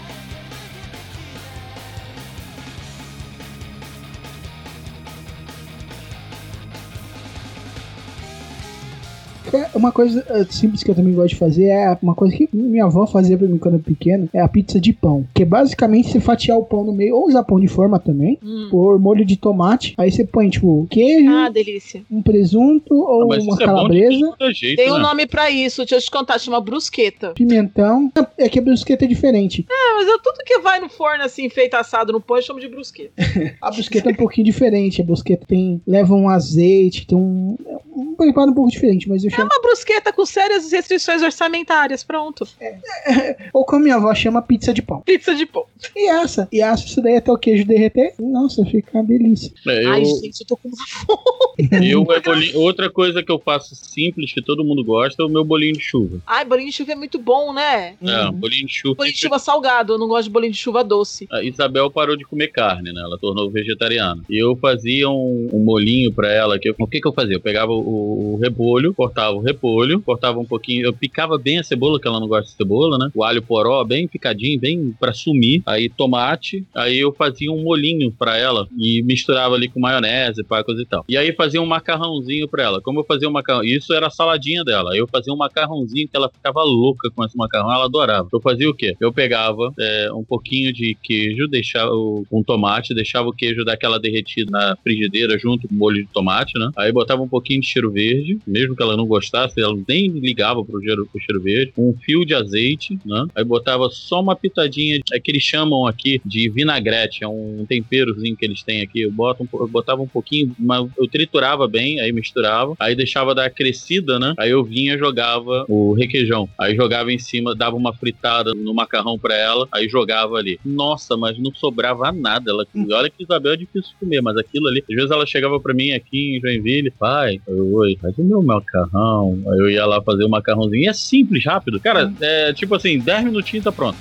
Uma 9.73 9.91
coisa 9.91 10.23
é, 10.29 10.43
simples 10.45 10.83
que 10.83 10.91
eu 10.91 10.95
também 10.95 11.13
gosto 11.13 11.29
de 11.29 11.35
fazer 11.35 11.65
é 11.65 11.97
uma 12.01 12.15
coisa 12.15 12.35
que 12.35 12.49
minha 12.53 12.85
avó 12.85 13.05
fazia 13.07 13.37
pra 13.37 13.47
mim 13.47 13.57
quando 13.57 13.75
eu 13.75 13.79
era 13.79 13.83
pequeno, 13.85 14.29
é 14.33 14.39
a 14.39 14.47
pizza 14.47 14.79
de 14.79 14.93
pão. 14.93 15.25
Que 15.33 15.43
é 15.43 15.45
basicamente 15.45 16.09
você 16.11 16.19
fatiar 16.19 16.57
o 16.57 16.63
pão 16.65 16.83
no 16.83 16.91
meio, 16.93 17.15
ou 17.15 17.27
usar 17.27 17.43
pão 17.43 17.59
de 17.59 17.67
forma 17.67 17.99
também, 17.99 18.37
Hum. 18.43 18.67
pôr 18.71 18.99
molho 18.99 19.25
de 19.25 19.35
tomate, 19.37 19.93
aí 19.97 20.11
você 20.11 20.23
põe, 20.25 20.49
tipo, 20.49 20.87
queijo, 20.89 21.29
Ah, 21.31 21.49
delícia. 21.49 22.01
um 22.11 22.21
presunto 22.21 22.93
ou 22.93 23.27
Mas 23.27 23.43
uma 23.43 23.55
é 23.55 23.65
calabresa, 23.65 24.33
todo 24.37 24.53
jeito, 24.53 24.77
Tem 24.77 24.91
um 24.91 24.95
né? 24.97 25.01
nome 25.03 25.25
pra 25.27 25.49
isso, 25.49 25.81
deixa 25.81 25.95
eu 25.95 26.01
te 26.01 26.11
contar, 26.11 26.37
chama 26.39 26.59
brusqueta. 26.61 27.31
pimentão. 27.33 28.11
É 28.37 28.47
que 28.49 28.59
a 28.59 28.61
brusqueta 28.61 29.05
é 29.05 29.07
diferente. 29.07 29.65
É, 29.69 29.95
mas 29.95 30.07
eu, 30.07 30.19
tudo 30.19 30.37
que 30.45 30.59
vai 30.59 30.79
no 30.79 30.89
forno 30.89 31.23
assim, 31.23 31.49
feito 31.49 31.73
assado 31.75 32.11
no 32.13 32.21
pão, 32.21 32.37
eu 32.37 32.43
chamo 32.43 32.59
de 32.59 32.67
brusqueta. 32.67 33.11
A 33.61 33.71
brusqueta 33.71 34.09
é 34.09 34.13
um 34.13 34.15
pouquinho 34.15 34.45
diferente. 34.45 35.01
A 35.01 35.05
brusqueta 35.05 35.45
tem 35.47 35.81
leva 35.85 36.13
um 36.15 36.29
azeite, 36.29 37.05
tem 37.05 37.17
um, 37.17 37.55
um 37.95 38.15
preparo 38.15 38.51
um 38.51 38.53
pouco 38.53 38.69
diferente, 38.71 39.07
mas 39.09 39.23
eu 39.23 39.31
É 39.39 39.43
uma 39.43 39.61
brusqueta 39.61 40.11
com 40.13 40.25
sérias 40.25 40.71
restrições 40.71 41.21
orçamentárias. 41.21 42.03
Pronto. 42.03 42.47
Ou 43.53 43.65
como 43.65 43.83
minha 43.83 43.95
avó 43.95 44.13
chama, 44.13 44.41
pizza 44.41 44.73
de 44.73 44.81
pão. 44.81 45.01
Pizza 45.01 45.33
de 45.35 45.45
pão. 45.45 45.65
E 45.95 46.09
essa? 46.09 46.47
E 46.51 46.61
essa, 46.61 46.85
isso 46.85 47.01
daí 47.01 47.17
até 47.17 47.31
o 47.31 47.37
queijo 47.37 47.65
derreter? 47.65 48.13
Nossa, 48.19 48.65
fica 48.65 48.97
uma 48.97 49.03
delícia. 49.03 49.51
É, 49.67 49.85
eu, 49.85 49.91
Ai, 49.91 50.05
gente, 50.05 50.41
eu 50.41 50.47
tô 50.47 50.57
com 50.57 50.67
uma 50.69 50.77
fome. 50.77 51.89
eu 51.91 52.05
é 52.11 52.19
bolinho- 52.19 52.59
outra 52.59 52.89
coisa 52.89 53.23
que 53.23 53.31
eu 53.31 53.39
faço 53.39 53.75
simples, 53.75 54.33
que 54.33 54.41
todo 54.41 54.63
mundo 54.63 54.83
gosta, 54.83 55.21
é 55.23 55.25
o 55.25 55.29
meu 55.29 55.43
bolinho 55.43 55.73
de 55.73 55.81
chuva. 55.81 56.19
Ai, 56.27 56.43
bolinho 56.45 56.69
de 56.69 56.75
chuva 56.75 56.91
é 56.91 56.95
muito 56.95 57.17
bom, 57.19 57.53
né? 57.53 57.95
É, 58.01 58.31
bolinho 58.31 58.67
de 58.67 58.73
chuva. 58.73 58.95
Bolinho 58.95 59.13
de 59.15 59.21
chuva 59.21 59.39
salgado, 59.39 59.93
eu 59.93 59.97
não 59.97 60.07
gosto 60.07 60.25
de 60.25 60.29
bolinho 60.31 60.51
de 60.51 60.57
chuva 60.57 60.83
doce. 60.83 61.27
A 61.31 61.43
Isabel 61.43 61.89
parou 61.89 62.15
de 62.17 62.25
comer 62.25 62.49
carne, 62.49 62.91
né? 62.91 63.01
Ela 63.01 63.17
tornou 63.17 63.49
vegetariana. 63.49 64.23
E 64.29 64.37
eu 64.41 64.55
fazia 64.57 65.09
um, 65.09 65.49
um 65.53 65.59
molinho 65.63 66.11
pra 66.13 66.31
ela. 66.31 66.59
Que 66.59 66.69
eu- 66.69 66.75
o 66.77 66.87
que 66.87 66.99
que 66.99 67.07
eu 67.07 67.13
fazia? 67.13 67.35
Eu 67.35 67.41
pegava 67.41 67.71
o, 67.71 68.33
o 68.35 68.39
repolho, 68.41 68.93
cortava 68.93 69.28
o 69.37 69.41
repolho, 69.41 70.01
cortava 70.01 70.39
um 70.39 70.45
pouquinho. 70.45 70.85
Eu 70.85 70.93
picava 70.93 71.37
bem 71.37 71.59
a 71.59 71.63
cebola, 71.63 71.99
que 71.99 72.07
ela 72.07 72.19
não 72.19 72.27
gosta 72.27 72.45
de 72.45 72.55
cebola, 72.55 72.97
né? 72.97 73.11
O 73.13 73.23
alho 73.23 73.41
poró, 73.41 73.83
bem 73.83 74.07
picadinho, 74.07 74.59
bem 74.59 74.95
pra 74.99 75.13
sumir. 75.13 75.61
Aí 75.65 75.89
tomate. 75.89 76.65
Aí 76.75 76.99
eu 76.99 77.11
fazia 77.13 77.51
um 77.51 77.63
molinho 77.63 78.11
pra 78.11 78.37
ela 78.37 78.67
e 78.77 79.01
misturava 79.03 79.55
ali 79.55 79.67
com 79.67 79.79
maionese, 79.79 80.43
pá, 80.43 80.63
coisa 80.63 80.81
e 80.81 80.85
tal. 80.85 81.05
E 81.07 81.17
aí 81.17 81.33
fazia 81.33 81.61
um 81.61 81.65
macarrãozinho 81.65 82.47
pra 82.47 82.63
ela. 82.63 82.81
Como 82.81 82.99
eu 82.99 83.03
fazia 83.03 83.27
um 83.27 83.31
macarrão? 83.31 83.63
Isso 83.63 83.93
era 83.93 84.07
a 84.07 84.11
saladinha 84.11 84.63
dela. 84.63 84.95
Eu 84.95 85.07
fazia 85.07 85.33
um 85.33 85.37
macarrãozinho 85.37 86.07
que 86.07 86.15
ela 86.15 86.29
ficava 86.29 86.63
louca 86.63 87.09
com 87.11 87.23
esse 87.23 87.37
macarrão. 87.37 87.71
Ela 87.71 87.85
adorava. 87.85 88.27
Eu 88.31 88.41
fazia 88.41 88.69
o 88.69 88.73
quê? 88.73 88.95
Eu 88.99 89.11
pegava 89.11 89.73
é, 89.79 90.11
um 90.13 90.23
pouquinho 90.23 90.73
de 90.73 90.97
queijo, 91.01 91.47
deixava 91.47 91.91
um 91.95 92.43
tomate, 92.43 92.93
deixava 92.93 93.29
o 93.29 93.33
queijo 93.33 93.63
daquela 93.63 93.99
derretida 93.99 94.51
na 94.51 94.75
frigideira 94.83 95.37
junto 95.37 95.67
com 95.67 95.75
o 95.75 95.77
molho 95.77 96.03
de 96.03 96.09
tomate, 96.11 96.57
né? 96.57 96.71
Aí 96.77 96.91
botava 96.91 97.21
um 97.21 97.27
pouquinho 97.27 97.61
de 97.61 97.67
cheiro 97.67 97.91
verde, 97.91 98.39
mesmo 98.45 98.75
que 98.75 98.83
ela 98.83 98.97
não 98.97 99.05
gostasse, 99.05 99.18
ela 99.57 99.77
nem 99.87 100.07
ligava 100.09 100.63
pro 100.63 100.81
cheiro, 100.81 101.07
pro 101.11 101.21
cheiro 101.21 101.41
verde. 101.41 101.73
Um 101.77 101.93
fio 101.93 102.25
de 102.25 102.33
azeite, 102.33 102.99
né? 103.05 103.25
Aí 103.35 103.43
botava 103.43 103.89
só 103.89 104.21
uma 104.21 104.35
pitadinha, 104.35 104.99
é 105.13 105.19
que 105.19 105.31
eles 105.31 105.43
chamam 105.43 105.85
aqui 105.85 106.21
de 106.25 106.49
vinagrete, 106.49 107.23
é 107.23 107.27
um 107.27 107.65
temperozinho 107.67 108.35
que 108.35 108.45
eles 108.45 108.63
têm 108.63 108.81
aqui. 108.81 109.01
Eu, 109.01 109.11
boto 109.11 109.43
um 109.43 109.59
eu 109.59 109.67
botava 109.67 110.01
um 110.01 110.07
pouquinho, 110.07 110.55
mas 110.57 110.87
eu 110.97 111.07
triturava 111.07 111.67
bem, 111.67 111.99
aí 111.99 112.11
misturava, 112.11 112.75
aí 112.79 112.95
deixava 112.95 113.35
dar 113.35 113.49
crescida, 113.49 114.19
né? 114.19 114.33
Aí 114.37 114.51
eu 114.51 114.63
vinha 114.63 114.95
e 114.95 114.97
jogava 114.97 115.65
o 115.67 115.93
requeijão. 115.93 116.49
Aí 116.57 116.75
jogava 116.75 117.11
em 117.11 117.19
cima, 117.19 117.55
dava 117.55 117.75
uma 117.75 117.93
fritada 117.93 118.53
no 118.53 118.73
macarrão 118.73 119.17
pra 119.17 119.35
ela, 119.35 119.67
aí 119.71 119.87
jogava 119.87 120.37
ali. 120.37 120.59
Nossa, 120.65 121.17
mas 121.17 121.37
não 121.37 121.53
sobrava 121.53 122.11
nada. 122.11 122.51
Ela, 122.51 122.65
olha 122.91 123.09
que 123.09 123.23
Isabel 123.23 123.53
é 123.53 123.57
difícil 123.57 123.91
comer, 123.99 124.21
mas 124.21 124.37
aquilo 124.37 124.67
ali, 124.67 124.83
às 124.89 124.95
vezes 124.95 125.11
ela 125.11 125.25
chegava 125.25 125.59
pra 125.59 125.73
mim 125.73 125.91
aqui 125.91 126.35
em 126.35 126.41
Joinville, 126.41 126.91
pai, 126.91 127.39
oi, 127.47 127.97
faz 128.01 128.17
o 128.17 128.23
meu 128.23 128.41
macarrão. 128.41 129.08
Aí 129.51 129.59
eu 129.59 129.69
ia 129.69 129.85
lá 129.85 130.01
fazer 130.01 130.23
o 130.25 130.29
macarrãozinho. 130.29 130.83
E 130.83 130.87
é 130.87 130.93
simples, 130.93 131.45
rápido. 131.45 131.79
Cara, 131.79 132.11
é 132.21 132.53
tipo 132.53 132.75
assim, 132.75 132.99
10 132.99 133.25
minutinhos 133.25 133.63
tá 133.63 133.71
pronto. 133.71 133.97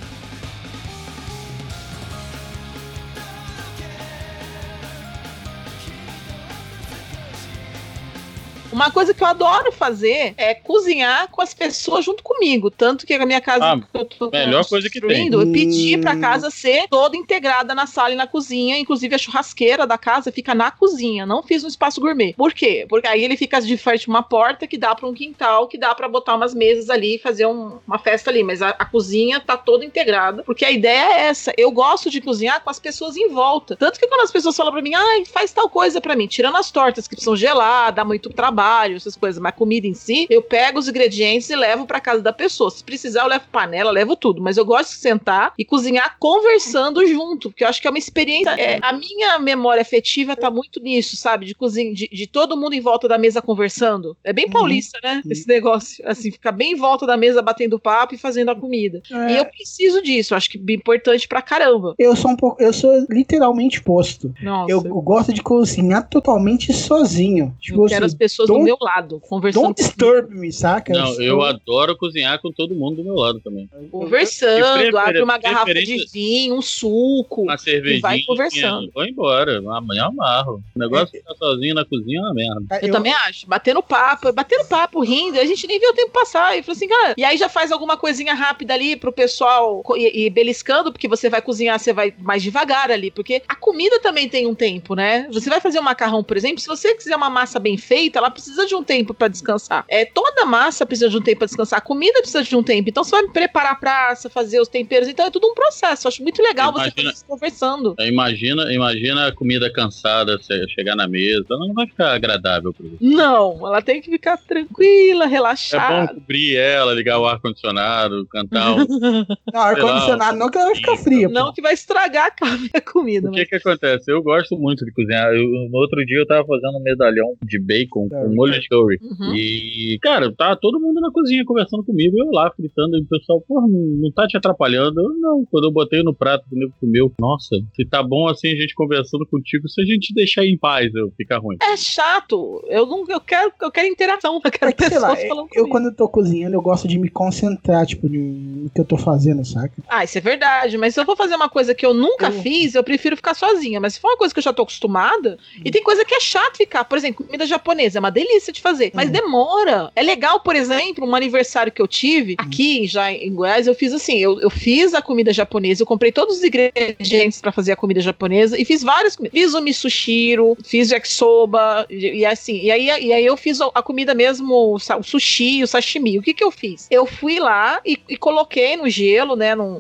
Uma 8.78 8.92
coisa 8.92 9.12
que 9.12 9.20
eu 9.20 9.26
adoro 9.26 9.72
fazer 9.72 10.34
é 10.36 10.54
cozinhar 10.54 11.28
com 11.32 11.42
as 11.42 11.52
pessoas 11.52 12.04
junto 12.04 12.22
comigo. 12.22 12.70
Tanto 12.70 13.04
que 13.04 13.12
a 13.12 13.26
minha 13.26 13.40
casa 13.40 13.72
Ah, 13.72 13.76
que 13.80 13.86
eu 13.98 14.04
tô 14.04 14.30
melhor 14.30 14.64
coisa 14.64 14.88
que 14.88 15.00
tem. 15.00 15.32
eu 15.32 15.50
pedi 15.50 15.96
Hum. 15.96 16.00
pra 16.00 16.16
casa 16.16 16.48
ser 16.48 16.86
toda 16.88 17.16
integrada 17.16 17.74
na 17.74 17.86
sala 17.88 18.12
e 18.12 18.14
na 18.14 18.26
cozinha. 18.28 18.78
Inclusive 18.78 19.16
a 19.16 19.18
churrasqueira 19.18 19.84
da 19.84 19.98
casa 19.98 20.30
fica 20.30 20.54
na 20.54 20.70
cozinha. 20.70 21.26
Não 21.26 21.42
fiz 21.42 21.64
um 21.64 21.68
espaço 21.68 22.00
gourmet. 22.00 22.34
Por 22.34 22.52
quê? 22.54 22.86
Porque 22.88 23.08
aí 23.08 23.24
ele 23.24 23.36
fica 23.36 23.60
de 23.60 23.76
frente 23.76 24.06
uma 24.06 24.22
porta 24.22 24.64
que 24.66 24.78
dá 24.78 24.94
pra 24.94 25.08
um 25.08 25.12
quintal, 25.14 25.66
que 25.66 25.76
dá 25.76 25.92
pra 25.92 26.06
botar 26.08 26.36
umas 26.36 26.54
mesas 26.54 26.88
ali 26.88 27.16
e 27.16 27.18
fazer 27.18 27.46
um- 27.46 27.78
uma 27.84 27.98
festa 27.98 28.30
ali. 28.30 28.44
Mas 28.44 28.62
a, 28.62 28.68
a 28.70 28.84
cozinha 28.84 29.40
tá 29.40 29.56
toda 29.56 29.84
integrada. 29.84 30.44
Porque 30.44 30.64
a 30.64 30.70
ideia 30.70 31.14
é 31.14 31.20
essa. 31.26 31.52
Eu 31.58 31.72
gosto 31.72 32.10
de 32.10 32.20
cozinhar 32.20 32.62
com 32.62 32.70
as 32.70 32.78
pessoas 32.78 33.16
em 33.16 33.28
volta. 33.28 33.74
Tanto 33.74 33.98
que 33.98 34.06
quando 34.06 34.20
as 34.22 34.30
pessoas 34.30 34.56
falam 34.56 34.72
pra 34.72 34.80
mim, 34.82 34.94
ai, 34.94 35.24
faz 35.24 35.50
tal 35.52 35.68
coisa 35.68 36.00
pra 36.00 36.14
mim, 36.14 36.28
tirando 36.28 36.56
as 36.56 36.70
tortas 36.70 37.08
que 37.08 37.16
precisam 37.16 37.34
gelar, 37.36 37.92
dá 37.92 38.04
muito 38.04 38.28
trabalho, 38.30 38.67
essas 38.96 39.16
coisas, 39.16 39.40
mas 39.40 39.54
comida 39.54 39.86
em 39.86 39.94
si, 39.94 40.26
eu 40.30 40.42
pego 40.42 40.78
os 40.78 40.88
ingredientes 40.88 41.48
e 41.50 41.56
levo 41.56 41.86
pra 41.86 42.00
casa 42.00 42.22
da 42.22 42.32
pessoa. 42.32 42.70
Se 42.70 42.82
precisar, 42.84 43.22
eu 43.22 43.28
levo 43.28 43.44
panela, 43.50 43.90
levo 43.90 44.16
tudo. 44.16 44.42
Mas 44.42 44.56
eu 44.56 44.64
gosto 44.64 44.90
de 44.90 44.96
sentar 44.96 45.52
e 45.58 45.64
cozinhar 45.64 46.16
conversando 46.18 47.06
junto, 47.06 47.50
porque 47.50 47.64
eu 47.64 47.68
acho 47.68 47.80
que 47.80 47.86
é 47.86 47.90
uma 47.90 47.98
experiência. 47.98 48.50
é, 48.50 48.78
a 48.82 48.92
minha 48.92 49.38
memória 49.38 49.82
afetiva 49.82 50.36
tá 50.36 50.50
muito 50.50 50.80
nisso, 50.80 51.16
sabe? 51.16 51.46
De 51.46 51.54
cozinha, 51.54 51.92
de, 51.92 52.08
de 52.08 52.26
todo 52.26 52.56
mundo 52.56 52.74
em 52.74 52.80
volta 52.80 53.08
da 53.08 53.18
mesa 53.18 53.40
conversando. 53.42 54.16
É 54.24 54.32
bem 54.32 54.48
paulista, 54.50 54.98
né? 55.02 55.22
Esse 55.28 55.46
negócio. 55.48 56.04
Assim, 56.06 56.30
ficar 56.30 56.52
bem 56.52 56.72
em 56.72 56.76
volta 56.76 57.06
da 57.06 57.16
mesa 57.16 57.42
batendo 57.42 57.78
papo 57.78 58.14
e 58.14 58.18
fazendo 58.18 58.50
a 58.50 58.54
comida. 58.54 59.02
É. 59.10 59.32
E 59.32 59.36
eu 59.36 59.44
preciso 59.44 60.02
disso, 60.02 60.34
acho 60.34 60.50
que 60.50 60.58
é 60.58 60.72
importante 60.72 61.26
pra 61.28 61.42
caramba. 61.42 61.94
Eu 61.98 62.14
sou 62.16 62.30
um 62.30 62.36
pouco, 62.36 62.62
eu 62.62 62.72
sou 62.72 63.06
literalmente 63.10 63.82
posto. 63.82 64.32
Nossa, 64.42 64.70
Eu, 64.70 64.82
eu 64.84 65.00
gosto 65.00 65.32
de 65.32 65.42
cozinhar 65.42 66.08
totalmente 66.08 66.72
sozinho. 66.72 67.54
Tipo 67.60 67.84
eu 67.84 67.88
quero 67.88 68.04
as 68.04 68.12
assim, 68.12 68.18
pessoas 68.18 68.48
do 68.60 68.64
don't- 68.64 68.64
meu 68.64 68.76
lado, 68.80 69.20
conversando 69.20 69.62
don't 69.64 69.82
disturb 69.82 70.34
me, 70.34 70.52
saca? 70.52 70.92
Não, 70.92 71.20
eu 71.20 71.36
sou- 71.36 71.44
adoro 71.44 71.96
cozinhar 71.96 72.40
com 72.40 72.50
todo 72.52 72.74
mundo 72.74 72.96
do 72.96 73.04
meu 73.04 73.14
lado 73.14 73.40
também. 73.40 73.68
conversando, 73.90 74.96
abre 74.98 75.22
uma 75.22 75.38
garrafa 75.38 75.74
de 75.74 76.06
vinho, 76.12 76.56
um 76.56 76.62
suco. 76.62 77.42
Uma 77.42 77.58
cervejinha. 77.58 77.98
E 77.98 78.00
vai 78.00 78.20
conversando. 78.22 78.90
Vou 78.94 79.04
embora. 79.04 79.58
Amanhã 79.58 80.02
eu 80.02 80.06
amarro. 80.08 80.62
O 80.74 80.78
negócio 80.78 81.06
de 81.12 81.18
ficar 81.18 81.34
sozinho 81.34 81.74
na 81.74 81.84
cozinha 81.84 82.18
é 82.18 82.22
uma 82.22 82.34
merda. 82.34 82.80
Eu, 82.86 82.92
também 82.92 83.12
acho. 83.12 83.46
Batendo 83.46 83.82
papo, 83.82 84.32
batendo 84.32 84.64
papo, 84.66 85.00
rindo, 85.02 85.38
a 85.38 85.44
gente 85.44 85.66
nem 85.66 85.78
viu 85.78 85.90
o 85.90 85.94
tempo 85.94 86.10
passar. 86.12 86.56
E 86.58 86.62
falou 86.62 86.76
assim, 86.76 86.88
cara, 86.88 87.14
e 87.16 87.24
aí 87.24 87.36
já 87.36 87.48
faz 87.48 87.70
alguma 87.72 87.96
coisinha 87.96 88.34
rápida 88.34 88.74
ali 88.74 88.96
pro 88.96 89.12
pessoal 89.12 89.82
e, 89.96 90.26
e 90.26 90.30
beliscando, 90.30 90.92
porque 90.92 91.08
você 91.08 91.28
vai 91.28 91.42
cozinhar, 91.42 91.78
você 91.78 91.92
vai 91.92 92.12
mais 92.18 92.42
devagar 92.42 92.90
ali, 92.90 93.10
porque 93.10 93.42
a 93.48 93.54
comida 93.54 94.00
também 94.00 94.28
tem 94.28 94.46
um 94.46 94.54
tempo, 94.54 94.94
né? 94.94 95.28
Você 95.32 95.48
vai 95.50 95.60
fazer 95.60 95.78
um 95.78 95.82
macarrão, 95.82 96.22
por 96.24 96.36
exemplo, 96.36 96.60
se 96.60 96.66
você 96.66 96.94
quiser 96.94 97.16
uma 97.16 97.30
massa 97.30 97.58
bem 97.58 97.76
feita, 97.76 98.18
ela 98.18 98.30
precisa 98.38 98.66
de 98.66 98.74
um 98.74 98.82
tempo 98.82 99.12
pra 99.12 99.28
descansar. 99.28 99.84
É, 99.88 100.04
toda 100.04 100.44
massa 100.46 100.86
precisa 100.86 101.08
de 101.10 101.16
um 101.16 101.20
tempo 101.22 101.38
pra 101.38 101.46
descansar, 101.46 101.78
a 101.78 101.82
comida 101.82 102.20
precisa 102.20 102.42
de 102.42 102.56
um 102.56 102.62
tempo. 102.62 102.88
Então 102.88 103.02
você 103.04 103.10
vai 103.10 103.26
preparar 103.28 103.72
a 103.72 103.74
praça, 103.74 104.30
fazer 104.30 104.60
os 104.60 104.68
temperos, 104.68 105.08
então 105.08 105.26
é 105.26 105.30
tudo 105.30 105.46
um 105.48 105.54
processo. 105.54 106.06
Eu 106.06 106.08
acho 106.08 106.22
muito 106.22 106.42
legal 106.42 106.72
você 106.72 106.78
Imagina- 106.88 106.94
fazer 107.02 107.14
isso 107.14 107.24
conversando. 107.26 107.94
Aí 107.98 108.08
Imagina, 108.08 108.72
imagina 108.72 109.26
a 109.28 109.32
comida 109.32 109.72
cansada 109.72 110.36
você 110.38 110.66
chegar 110.68 110.96
na 110.96 111.06
mesa. 111.06 111.44
Ela 111.50 111.66
não 111.66 111.74
vai 111.74 111.86
ficar 111.86 112.12
agradável 112.14 112.72
pra 112.72 112.86
você. 112.86 112.96
Não, 113.00 113.66
ela 113.66 113.80
tem 113.82 114.00
que 114.00 114.10
ficar 114.10 114.36
tranquila, 114.38 115.24
É 115.24 115.26
bom 115.28 115.32
relaxada. 115.32 116.14
cobrir 116.14 116.56
ela, 116.56 116.92
ligar 116.94 117.18
o 117.18 117.26
ar-condicionado, 117.26 118.26
cantar 118.26 118.74
um. 118.74 118.78
Não, 119.52 119.60
ar-condicionado 119.60 120.36
não, 120.38 120.50
que 120.50 120.58
ela 120.58 120.66
vai 120.66 120.76
ficar 120.76 120.96
fria. 120.96 121.28
Não 121.28 121.52
que 121.52 121.62
vai 121.62 121.72
estragar 121.74 122.32
a 122.74 122.80
comida. 122.80 123.28
O 123.28 123.32
que 123.32 123.44
que 123.46 123.56
acontece? 123.56 124.10
Eu 124.10 124.22
gosto 124.22 124.56
muito 124.56 124.84
de 124.84 124.92
cozinhar. 124.92 125.32
Eu- 125.32 125.68
no 125.70 125.76
outro 125.78 126.04
dia 126.04 126.18
eu 126.18 126.26
tava 126.26 126.46
fazendo 126.46 126.76
um 126.78 126.82
medalhão 126.82 127.34
de 127.42 127.58
bacon 127.58 128.08
com 128.08 128.27
molho 128.34 128.60
de 128.60 128.68
curry. 128.68 128.98
Uhum. 129.02 129.34
E, 129.34 129.98
cara, 130.02 130.32
tá 130.32 130.56
todo 130.56 130.80
mundo 130.80 131.00
na 131.00 131.10
cozinha 131.10 131.44
conversando 131.44 131.84
comigo, 131.84 132.16
eu 132.18 132.30
lá 132.30 132.50
fritando, 132.50 132.96
e 132.96 133.02
o 133.02 133.06
pessoal, 133.06 133.40
porra, 133.40 133.66
não, 133.68 134.10
tá 134.12 134.26
te 134.26 134.36
atrapalhando? 134.36 135.00
Eu, 135.00 135.08
não. 135.18 135.44
Quando 135.50 135.64
eu 135.64 135.72
botei 135.72 136.02
no 136.02 136.14
prato, 136.14 136.44
o 136.50 136.56
nego 136.56 136.72
comeu. 136.80 137.12
Nossa, 137.20 137.56
se 137.74 137.84
tá 137.84 138.02
bom 138.02 138.28
assim 138.28 138.48
a 138.48 138.56
gente 138.56 138.74
conversando 138.74 139.26
contigo, 139.26 139.68
se 139.68 139.80
a 139.80 139.84
gente 139.84 140.12
deixar 140.14 140.44
em 140.44 140.56
paz, 140.56 140.94
eu 140.94 141.12
fica 141.16 141.38
ruim. 141.38 141.56
É 141.62 141.76
chato. 141.76 142.62
Eu 142.68 142.86
não, 142.86 143.04
eu 143.08 143.20
quero, 143.20 143.52
eu 143.60 143.70
quero 143.70 143.86
interação, 143.88 144.34
eu 144.34 144.50
quero 144.50 144.70
É 144.70 144.72
que, 144.72 144.84
sei 144.84 144.98
pessoas 144.98 145.02
lá, 145.02 145.28
falando 145.28 145.46
eu 145.46 145.48
comigo. 145.48 145.68
quando 145.70 145.86
eu 145.86 145.94
tô 145.94 146.08
cozinhando, 146.08 146.56
eu 146.56 146.62
gosto 146.62 146.88
de 146.88 146.98
me 146.98 147.08
concentrar, 147.08 147.86
tipo, 147.86 148.08
no 148.08 148.70
que 148.70 148.80
eu 148.80 148.84
tô 148.84 148.96
fazendo, 148.96 149.44
saca? 149.44 149.72
Ah, 149.88 150.04
isso 150.04 150.18
é 150.18 150.20
verdade, 150.20 150.76
mas 150.76 150.94
se 150.94 151.00
eu 151.00 151.04
for 151.04 151.16
fazer 151.16 151.34
uma 151.34 151.48
coisa 151.48 151.74
que 151.74 151.84
eu 151.84 151.94
nunca 151.94 152.30
fiz, 152.30 152.74
eu 152.74 152.84
prefiro 152.84 153.16
ficar 153.16 153.34
sozinha. 153.34 153.80
Mas 153.80 153.94
se 153.94 154.00
for 154.00 154.08
uma 154.08 154.16
coisa 154.16 154.32
que 154.32 154.38
eu 154.38 154.44
já 154.44 154.52
tô 154.52 154.62
acostumada, 154.62 155.38
e 155.64 155.70
tem 155.70 155.82
coisa 155.82 156.04
que 156.04 156.14
é 156.14 156.20
chato 156.20 156.56
ficar. 156.56 156.84
Por 156.84 156.98
exemplo, 156.98 157.24
comida 157.24 157.46
japonesa 157.46 157.98
é 157.98 158.00
uma 158.00 158.10
delícia 158.18 158.52
de 158.52 158.60
fazer, 158.60 158.90
mas 158.94 159.10
demora. 159.10 159.90
É 159.94 160.02
legal, 160.02 160.40
por 160.40 160.56
exemplo, 160.56 161.06
um 161.06 161.14
aniversário 161.14 161.70
que 161.72 161.80
eu 161.80 161.86
tive 161.88 162.34
aqui 162.38 162.86
já 162.86 163.12
em 163.12 163.32
Goiás, 163.32 163.66
eu 163.66 163.74
fiz 163.74 163.92
assim: 163.92 164.18
eu, 164.18 164.40
eu 164.40 164.50
fiz 164.50 164.94
a 164.94 165.02
comida 165.02 165.32
japonesa, 165.32 165.82
eu 165.82 165.86
comprei 165.86 166.10
todos 166.12 166.38
os 166.38 166.44
ingredientes 166.44 167.40
pra 167.40 167.52
fazer 167.52 167.72
a 167.72 167.76
comida 167.76 168.00
japonesa 168.00 168.60
e 168.60 168.64
fiz 168.64 168.82
várias 168.82 169.14
comidas. 169.16 169.38
Fiz 169.38 169.54
o 169.54 169.60
misushiro, 169.60 170.56
fiz 170.64 170.90
o 170.90 170.94
yakisoba, 170.94 171.86
e, 171.90 172.24
assim, 172.24 172.60
e 172.60 172.70
aí, 172.70 172.86
e 172.86 173.12
aí 173.12 173.24
eu 173.24 173.36
fiz 173.36 173.60
a 173.60 173.82
comida 173.82 174.14
mesmo, 174.14 174.74
o 174.74 174.78
sushi, 175.02 175.62
o 175.62 175.66
sashimi. 175.66 176.18
O 176.18 176.22
que 176.22 176.34
que 176.34 176.42
eu 176.44 176.50
fiz? 176.50 176.86
Eu 176.90 177.06
fui 177.06 177.38
lá 177.38 177.80
e, 177.84 177.98
e 178.08 178.16
coloquei 178.16 178.76
no 178.76 178.88
gelo, 178.88 179.36
né, 179.36 179.54
num, 179.54 179.78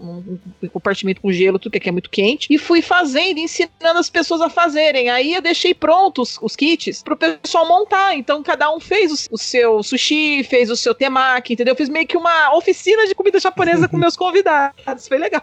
num- 0.62 0.68
compartimento 0.70 1.20
com 1.20 1.32
gelo, 1.32 1.58
tudo 1.58 1.72
que 1.72 1.78
aqui 1.78 1.88
é 1.88 1.92
muito 1.92 2.10
quente, 2.10 2.46
e 2.50 2.58
fui 2.58 2.82
fazendo, 2.82 3.38
ensinando 3.38 3.98
as 3.98 4.10
pessoas 4.10 4.40
a 4.40 4.48
fazerem. 4.50 5.08
Aí 5.10 5.34
eu 5.34 5.42
deixei 5.42 5.74
prontos 5.74 6.38
os 6.42 6.54
kits 6.54 7.02
pro 7.02 7.16
pessoal 7.16 7.66
montar. 7.66 8.16
Então 8.28 8.42
cada 8.42 8.70
um 8.70 8.78
fez 8.78 9.10
o, 9.10 9.34
o 9.36 9.38
seu 9.38 9.82
sushi, 9.82 10.44
fez 10.44 10.68
o 10.70 10.76
seu 10.76 10.94
temaki, 10.94 11.54
entendeu? 11.54 11.72
Eu 11.72 11.76
fiz 11.76 11.88
meio 11.88 12.06
que 12.06 12.14
uma 12.14 12.54
oficina 12.54 13.06
de 13.06 13.14
comida 13.14 13.40
japonesa 13.40 13.88
com 13.88 13.96
meus 13.96 14.16
convidados. 14.16 15.08
Foi 15.08 15.16
legal. 15.16 15.42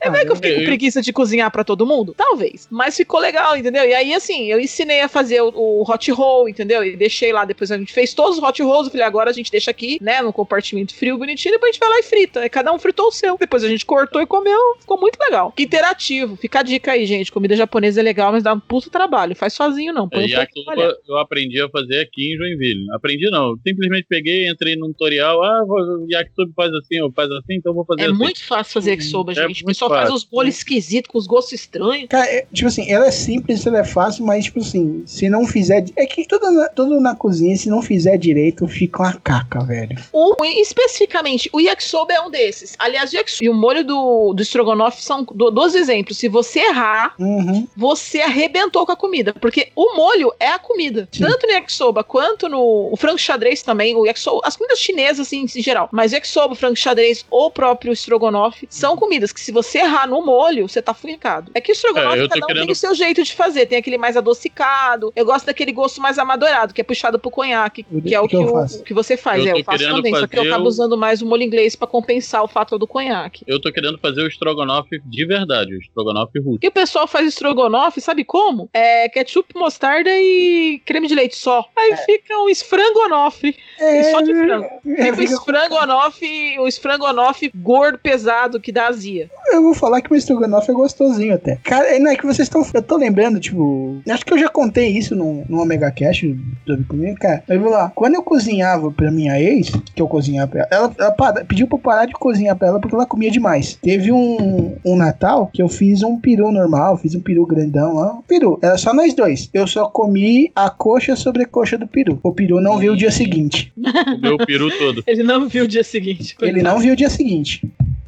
É 0.00 0.08
meio 0.08 0.24
que 0.24 0.32
eu 0.32 0.36
fiquei 0.36 0.54
com 0.60 0.64
preguiça 0.64 1.02
de 1.02 1.12
cozinhar 1.12 1.50
pra 1.50 1.62
todo 1.62 1.84
mundo? 1.84 2.14
Talvez. 2.16 2.66
Mas 2.70 2.96
ficou 2.96 3.20
legal, 3.20 3.54
entendeu? 3.54 3.84
E 3.84 3.92
aí, 3.92 4.14
assim, 4.14 4.46
eu 4.46 4.58
ensinei 4.58 5.02
a 5.02 5.08
fazer 5.08 5.42
o, 5.42 5.52
o 5.54 5.82
hot 5.82 6.10
roll, 6.10 6.48
entendeu? 6.48 6.82
E 6.82 6.96
deixei 6.96 7.34
lá, 7.34 7.44
depois 7.44 7.70
a 7.70 7.76
gente 7.76 7.92
fez 7.92 8.14
todos 8.14 8.38
os 8.38 8.42
hot 8.42 8.62
rolls. 8.62 8.86
Eu 8.86 8.92
falei, 8.92 9.06
agora 9.06 9.28
a 9.28 9.34
gente 9.34 9.50
deixa 9.50 9.70
aqui, 9.70 9.98
né, 10.00 10.22
no 10.22 10.32
compartimento 10.32 10.94
frio, 10.94 11.18
bonitinho, 11.18 11.52
depois 11.52 11.68
a 11.68 11.72
gente 11.72 11.80
vai 11.80 11.90
lá 11.90 11.98
e 11.98 12.02
frita. 12.02 12.40
Aí 12.40 12.48
cada 12.48 12.72
um 12.72 12.78
fritou 12.78 13.08
o 13.08 13.12
seu. 13.12 13.36
Depois 13.36 13.62
a 13.62 13.68
gente 13.68 13.84
cortou 13.84 14.22
e 14.22 14.26
comeu. 14.26 14.76
Ficou 14.80 14.98
muito 14.98 15.18
legal. 15.20 15.52
Que 15.52 15.64
interativo. 15.64 16.34
Fica 16.36 16.60
a 16.60 16.62
dica 16.62 16.92
aí, 16.92 17.04
gente. 17.04 17.30
Comida 17.30 17.54
japonesa 17.54 18.00
é 18.00 18.02
legal, 18.02 18.32
mas 18.32 18.42
dá 18.42 18.54
um 18.54 18.60
puto 18.60 18.88
trabalho. 18.88 19.36
Faz 19.36 19.52
sozinho, 19.52 19.92
não. 19.92 20.08
Põe 20.08 20.20
É, 20.20 20.24
um 20.24 20.26
de 20.28 20.32
yakisoba 20.32 20.96
eu 21.06 21.18
aprendi 21.18 21.60
a 21.60 21.68
fazer 21.68 22.00
aqui 22.00 22.21
em 22.22 22.36
Joinville. 22.36 22.86
Aprendi 22.92 23.30
não, 23.30 23.54
simplesmente 23.66 24.06
peguei, 24.08 24.48
entrei 24.48 24.76
num 24.76 24.88
tutorial, 24.92 25.42
ah, 25.42 25.64
vou- 25.66 26.06
yakisoba 26.10 26.52
faz 26.54 26.72
assim, 26.74 27.00
ou 27.00 27.12
faz 27.12 27.30
assim, 27.30 27.54
então 27.54 27.70
eu 27.70 27.74
vou 27.76 27.84
fazer 27.84 28.02
É 28.02 28.06
assim. 28.06 28.14
muito 28.14 28.44
fácil 28.44 28.72
fazer 28.72 28.90
yakisoba, 28.90 29.32
É 29.32 29.34
gente. 29.34 29.44
O 29.44 29.48
muito 29.48 29.66
pessoal 29.66 29.90
faz 29.90 30.10
os 30.10 30.24
bolos 30.24 30.56
esquisitos, 30.56 31.10
com 31.10 31.18
os 31.18 31.26
gostos 31.26 31.52
estranhos. 31.54 32.08
Cara, 32.08 32.26
é, 32.30 32.46
tipo 32.52 32.68
assim, 32.68 32.90
ela 32.90 33.06
é 33.06 33.10
simples, 33.10 33.66
ela 33.66 33.78
é 33.78 33.84
fácil, 33.84 34.24
mas, 34.24 34.44
tipo 34.44 34.60
assim, 34.60 35.02
se 35.06 35.28
não 35.28 35.46
fizer. 35.46 35.84
É 35.96 36.06
que 36.06 36.26
tudo 36.26 36.50
na, 36.50 36.68
tudo 36.68 37.00
na 37.00 37.14
cozinha, 37.16 37.56
se 37.56 37.68
não 37.68 37.82
fizer 37.82 38.16
direito, 38.16 38.66
fica 38.68 39.02
uma 39.02 39.14
caca, 39.14 39.64
velho. 39.64 39.96
O, 40.12 40.34
especificamente, 40.44 41.48
o 41.52 41.60
yakisoba 41.60 42.12
é 42.12 42.20
um 42.20 42.30
desses. 42.30 42.74
Aliás, 42.78 43.12
o 43.12 43.16
yakisoba 43.16 43.44
e 43.44 43.48
o 43.48 43.54
molho 43.54 43.84
do, 43.84 44.32
do 44.34 44.42
estrogonofe 44.42 45.02
são 45.02 45.24
do- 45.24 45.50
dois 45.50 45.74
exemplos. 45.74 46.16
Se 46.18 46.28
você 46.28 46.60
errar, 46.60 47.14
Uhum. 47.18 47.66
você 47.76 48.20
arrebentou 48.20 48.84
com 48.86 48.92
a 48.92 48.96
comida. 48.96 49.32
Porque 49.34 49.68
o 49.76 49.96
molho 49.96 50.32
é 50.40 50.48
a 50.48 50.58
comida. 50.58 51.08
Tanto 51.18 51.46
no 51.46 51.52
yakisoba 51.52 52.02
quanto 52.12 52.46
no 52.46 52.90
o 52.92 52.96
frango 52.98 53.18
xadrez 53.18 53.62
também. 53.62 53.96
O 53.96 54.04
yakisoba, 54.04 54.40
as 54.44 54.54
comidas 54.54 54.78
chinesas, 54.78 55.26
assim, 55.26 55.44
em 55.56 55.62
geral. 55.62 55.88
Mas 55.90 56.12
o 56.12 56.16
yakisoba, 56.16 56.52
o 56.52 56.56
frango 56.56 56.76
xadrez 56.76 57.24
ou 57.30 57.46
o 57.46 57.50
próprio 57.50 57.90
estrogonofe 57.92 58.66
são 58.68 58.96
comidas 58.96 59.32
que 59.32 59.40
se 59.40 59.50
você 59.50 59.78
errar 59.78 60.06
no 60.06 60.20
molho, 60.24 60.68
você 60.68 60.82
tá 60.82 60.92
furicado. 60.92 61.50
É 61.54 61.60
que 61.60 61.72
o 61.72 61.74
estrogonofe, 61.74 62.18
É, 62.18 62.22
eu 62.24 62.28
cada 62.28 62.44
um 62.44 62.46
tem 62.48 62.54
querendo- 62.56 62.70
o 62.70 62.74
seu 62.74 62.94
jeito 62.94 63.22
de 63.22 63.32
fazer. 63.32 63.64
Tem 63.64 63.78
aquele 63.78 63.96
mais 63.96 64.14
adocicado. 64.16 65.10
Eu 65.16 65.24
gosto 65.24 65.46
daquele 65.46 65.72
gosto 65.72 66.00
mais 66.02 66.18
amadorado, 66.18 66.74
que 66.74 66.80
é 66.80 66.84
puxado 66.84 67.18
pro 67.18 67.30
conhaque. 67.30 67.86
O 67.90 68.02
Que 68.02 68.14
é 68.14 68.20
o 68.20 68.24
que 68.28 68.36
que, 68.36 68.36
eu 68.36 68.54
o- 68.54 68.82
que 68.82 68.92
você 68.92 69.16
faz. 69.16 69.40
Eu 69.40 69.48
é, 69.48 69.52
tô 69.52 69.58
eu 69.60 69.64
faço 69.64 69.78
querendo 69.78 69.96
também. 69.96 70.12
Só 70.14 70.26
que 70.26 70.34
eu 70.36 70.38
fazer 70.40 70.48
acabo 70.50 70.64
o- 70.64 70.68
usando 70.68 70.98
mais 70.98 71.22
o 71.22 71.26
molho 71.26 71.42
inglês 71.42 71.74
pra 71.74 71.86
compensar 71.86 72.42
o 72.44 72.48
fato 72.48 72.78
do 72.78 72.86
conhaque. 72.86 73.42
Eu 73.46 73.60
tô 73.60 73.72
querendo 73.72 73.98
fazer 73.98 74.22
o 74.22 74.26
estrogonofe 74.26 75.00
de 75.04 75.24
verdade, 75.26 75.74
o 75.74 75.78
estrogonofe 75.78 76.38
russo. 76.40 76.58
E 76.62 76.68
o 76.68 76.72
pessoal 76.72 77.06
faz 77.06 77.26
estrogonofe, 77.26 78.00
sabe 78.00 78.24
como? 78.24 78.68
É 78.72 79.08
ketchup, 79.08 79.54
mostarda 79.56 80.10
e 80.10 80.80
creme 80.84 81.06
de 81.08 81.14
leite 81.14 81.36
só. 81.36 81.64
Aí 81.76 81.96
fica 82.04 82.34
um 82.38 82.48
esfrangonofe. 82.48 83.56
É, 83.80 84.10
só 84.10 84.20
de 84.20 84.34
frango. 84.34 84.64
é, 84.86 85.12
Fica 85.12 85.20
um 85.20 85.22
esfrangonofe, 85.24 86.58
um 86.60 86.66
esfrangonofe 86.68 87.50
gordo, 87.54 87.98
pesado, 87.98 88.60
que 88.60 88.70
dá 88.72 88.86
azia. 88.88 89.30
Eu 89.52 89.62
vou 89.62 89.74
falar 89.74 90.00
que 90.00 90.12
o 90.12 90.16
estrogonofe 90.16 90.70
é 90.70 90.74
gostosinho 90.74 91.34
até. 91.34 91.56
Cara, 91.64 91.86
é, 91.94 91.98
não 91.98 92.10
é 92.10 92.16
que 92.16 92.24
vocês 92.26 92.46
estão. 92.46 92.64
Eu 92.72 92.82
tô 92.82 92.96
lembrando, 92.96 93.38
tipo. 93.40 94.00
Acho 94.08 94.24
que 94.24 94.32
eu 94.32 94.38
já 94.38 94.48
contei 94.48 94.88
isso 94.88 95.14
no, 95.14 95.44
no 95.48 95.60
Omega 95.60 95.90
Cash 95.90 96.24
sobre 96.66 96.84
comigo, 96.84 97.18
cara. 97.18 97.42
Mas 97.48 97.60
vou 97.60 97.70
lá. 97.70 97.90
Quando 97.94 98.14
eu 98.14 98.22
cozinhava 98.22 98.90
pra 98.90 99.10
minha 99.10 99.40
ex, 99.40 99.70
que 99.94 100.00
eu 100.02 100.08
cozinhava 100.08 100.50
pra 100.50 100.60
ela, 100.60 100.68
ela, 100.70 100.94
ela 100.98 101.10
para- 101.12 101.44
pediu 101.44 101.66
pra 101.66 101.76
eu 101.76 101.82
parar 101.82 102.06
de 102.06 102.12
cozinhar 102.14 102.56
pra 102.56 102.68
ela 102.68 102.80
porque 102.80 102.94
ela 102.94 103.06
comia 103.06 103.30
demais. 103.30 103.78
Teve 103.82 104.12
um, 104.12 104.76
um 104.84 104.96
Natal 104.96 105.50
que 105.52 105.62
eu 105.62 105.68
fiz 105.68 106.02
um 106.02 106.18
peru 106.20 106.50
normal, 106.52 106.96
fiz 106.96 107.14
um 107.14 107.20
peru 107.20 107.44
grandão 107.46 107.94
lá. 107.94 108.14
Um 108.14 108.22
peru. 108.22 108.58
Era 108.62 108.76
só 108.78 108.92
nós 108.94 109.14
dois. 109.14 109.48
Eu 109.52 109.66
só 109.66 109.86
comi 109.88 110.50
a 110.54 110.70
coxa 110.70 111.16
sobre 111.16 111.42
a 111.42 111.46
coxa 111.46 111.76
do 111.76 111.86
peru. 111.92 112.18
O 112.22 112.32
peru 112.32 112.60
não 112.60 112.78
veio 112.78 112.94
o 112.94 112.96
dia 112.96 113.10
seguinte. 113.10 113.72
Comeu 114.20 114.34
o 114.34 114.46
peru 114.46 114.70
todo. 114.76 115.04
Ele 115.06 115.22
não 115.22 115.48
viu 115.48 115.64
o 115.64 115.68
dia 115.68 115.84
seguinte. 115.84 116.36
Ele 116.40 116.62
não 116.62 116.78
viu 116.80 116.94
o 116.94 116.96
dia 116.96 117.10
seguinte. 117.10 117.62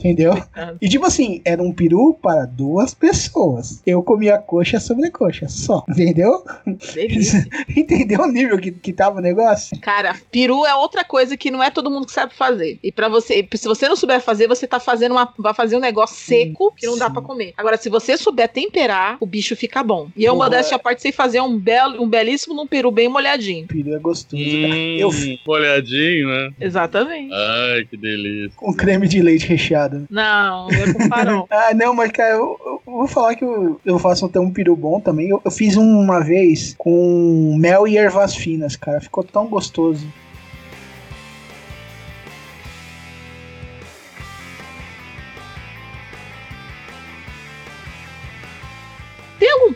Entendeu? 0.04 0.34
E 0.82 0.88
tipo 0.88 1.06
assim, 1.06 1.40
era 1.46 1.62
um 1.62 1.72
peru 1.72 2.12
para 2.20 2.44
duas 2.44 2.92
pessoas. 2.92 3.80
Eu 3.86 4.02
comi 4.02 4.28
a 4.28 4.36
coxa 4.36 4.78
sobre 4.78 5.06
a 5.06 5.10
coxa, 5.10 5.48
só. 5.48 5.82
Entendeu? 5.88 6.44
Delícia. 6.94 7.46
Entendeu 7.74 8.20
o 8.20 8.26
nível 8.30 8.58
que, 8.58 8.70
que 8.70 8.92
tava 8.92 9.18
o 9.18 9.22
negócio? 9.22 9.80
Cara, 9.80 10.14
peru 10.30 10.66
é 10.66 10.74
outra 10.74 11.04
coisa 11.04 11.38
que 11.38 11.50
não 11.50 11.62
é 11.62 11.70
todo 11.70 11.90
mundo 11.90 12.04
que 12.06 12.12
sabe 12.12 12.34
fazer. 12.34 12.78
E 12.82 12.92
para 12.92 13.08
você, 13.08 13.48
se 13.54 13.66
você 13.66 13.88
não 13.88 13.96
souber 13.96 14.20
fazer, 14.20 14.46
você 14.46 14.66
tá 14.66 14.78
fazendo 14.78 15.12
uma, 15.12 15.32
vai 15.38 15.54
fazer 15.54 15.76
um 15.76 15.80
negócio 15.80 16.16
seco 16.16 16.70
que 16.76 16.86
não 16.86 16.98
dá 16.98 17.08
pra 17.08 17.22
comer. 17.22 17.54
Agora, 17.56 17.78
se 17.78 17.88
você 17.88 18.18
souber 18.18 18.48
temperar, 18.50 19.16
o 19.20 19.26
bicho 19.26 19.56
fica 19.56 19.82
bom. 19.82 20.10
E 20.14 20.22
eu, 20.24 20.36
modéstia 20.36 20.76
à 20.76 20.78
parte, 20.78 21.00
sei 21.00 21.12
fazer 21.12 21.40
um 21.40 21.58
belo, 21.58 22.02
um 22.02 22.08
belíssimo 22.08 22.54
num 22.54 22.66
peru 22.66 22.90
bem 22.90 23.08
molhadinho. 23.08 23.66
Peru 23.66 23.94
é 23.94 23.98
gostoso. 23.98 24.42
Hum, 24.42 24.96
Eu 24.98 25.10
molhadinho, 25.46 26.28
né? 26.28 26.50
Exatamente. 26.60 27.32
Ai, 27.32 27.86
que 27.88 27.96
delícia. 27.96 28.52
com 28.56 28.74
creme 28.74 29.08
de 29.08 29.22
leite 29.22 29.46
recheado. 29.46 29.93
Não, 30.10 30.68
não 30.68 30.82
é 30.82 30.92
com 30.92 31.08
farol. 31.08 31.48
Ah, 31.50 31.72
não, 31.74 31.94
mas 31.94 32.10
cara, 32.10 32.34
eu, 32.34 32.58
eu 32.64 32.80
vou 32.84 33.06
falar 33.06 33.34
que 33.34 33.44
eu, 33.44 33.80
eu 33.84 33.98
faço 33.98 34.26
até 34.26 34.40
um 34.40 34.50
peru 34.50 34.74
bom 34.74 35.00
também. 35.00 35.28
Eu, 35.28 35.40
eu 35.44 35.50
fiz 35.50 35.76
um 35.76 36.00
uma 36.00 36.20
vez 36.20 36.74
com 36.76 37.56
mel 37.58 37.86
e 37.86 37.96
ervas 37.96 38.34
finas, 38.34 38.76
cara. 38.76 39.00
Ficou 39.00 39.22
tão 39.22 39.46
gostoso. 39.46 40.06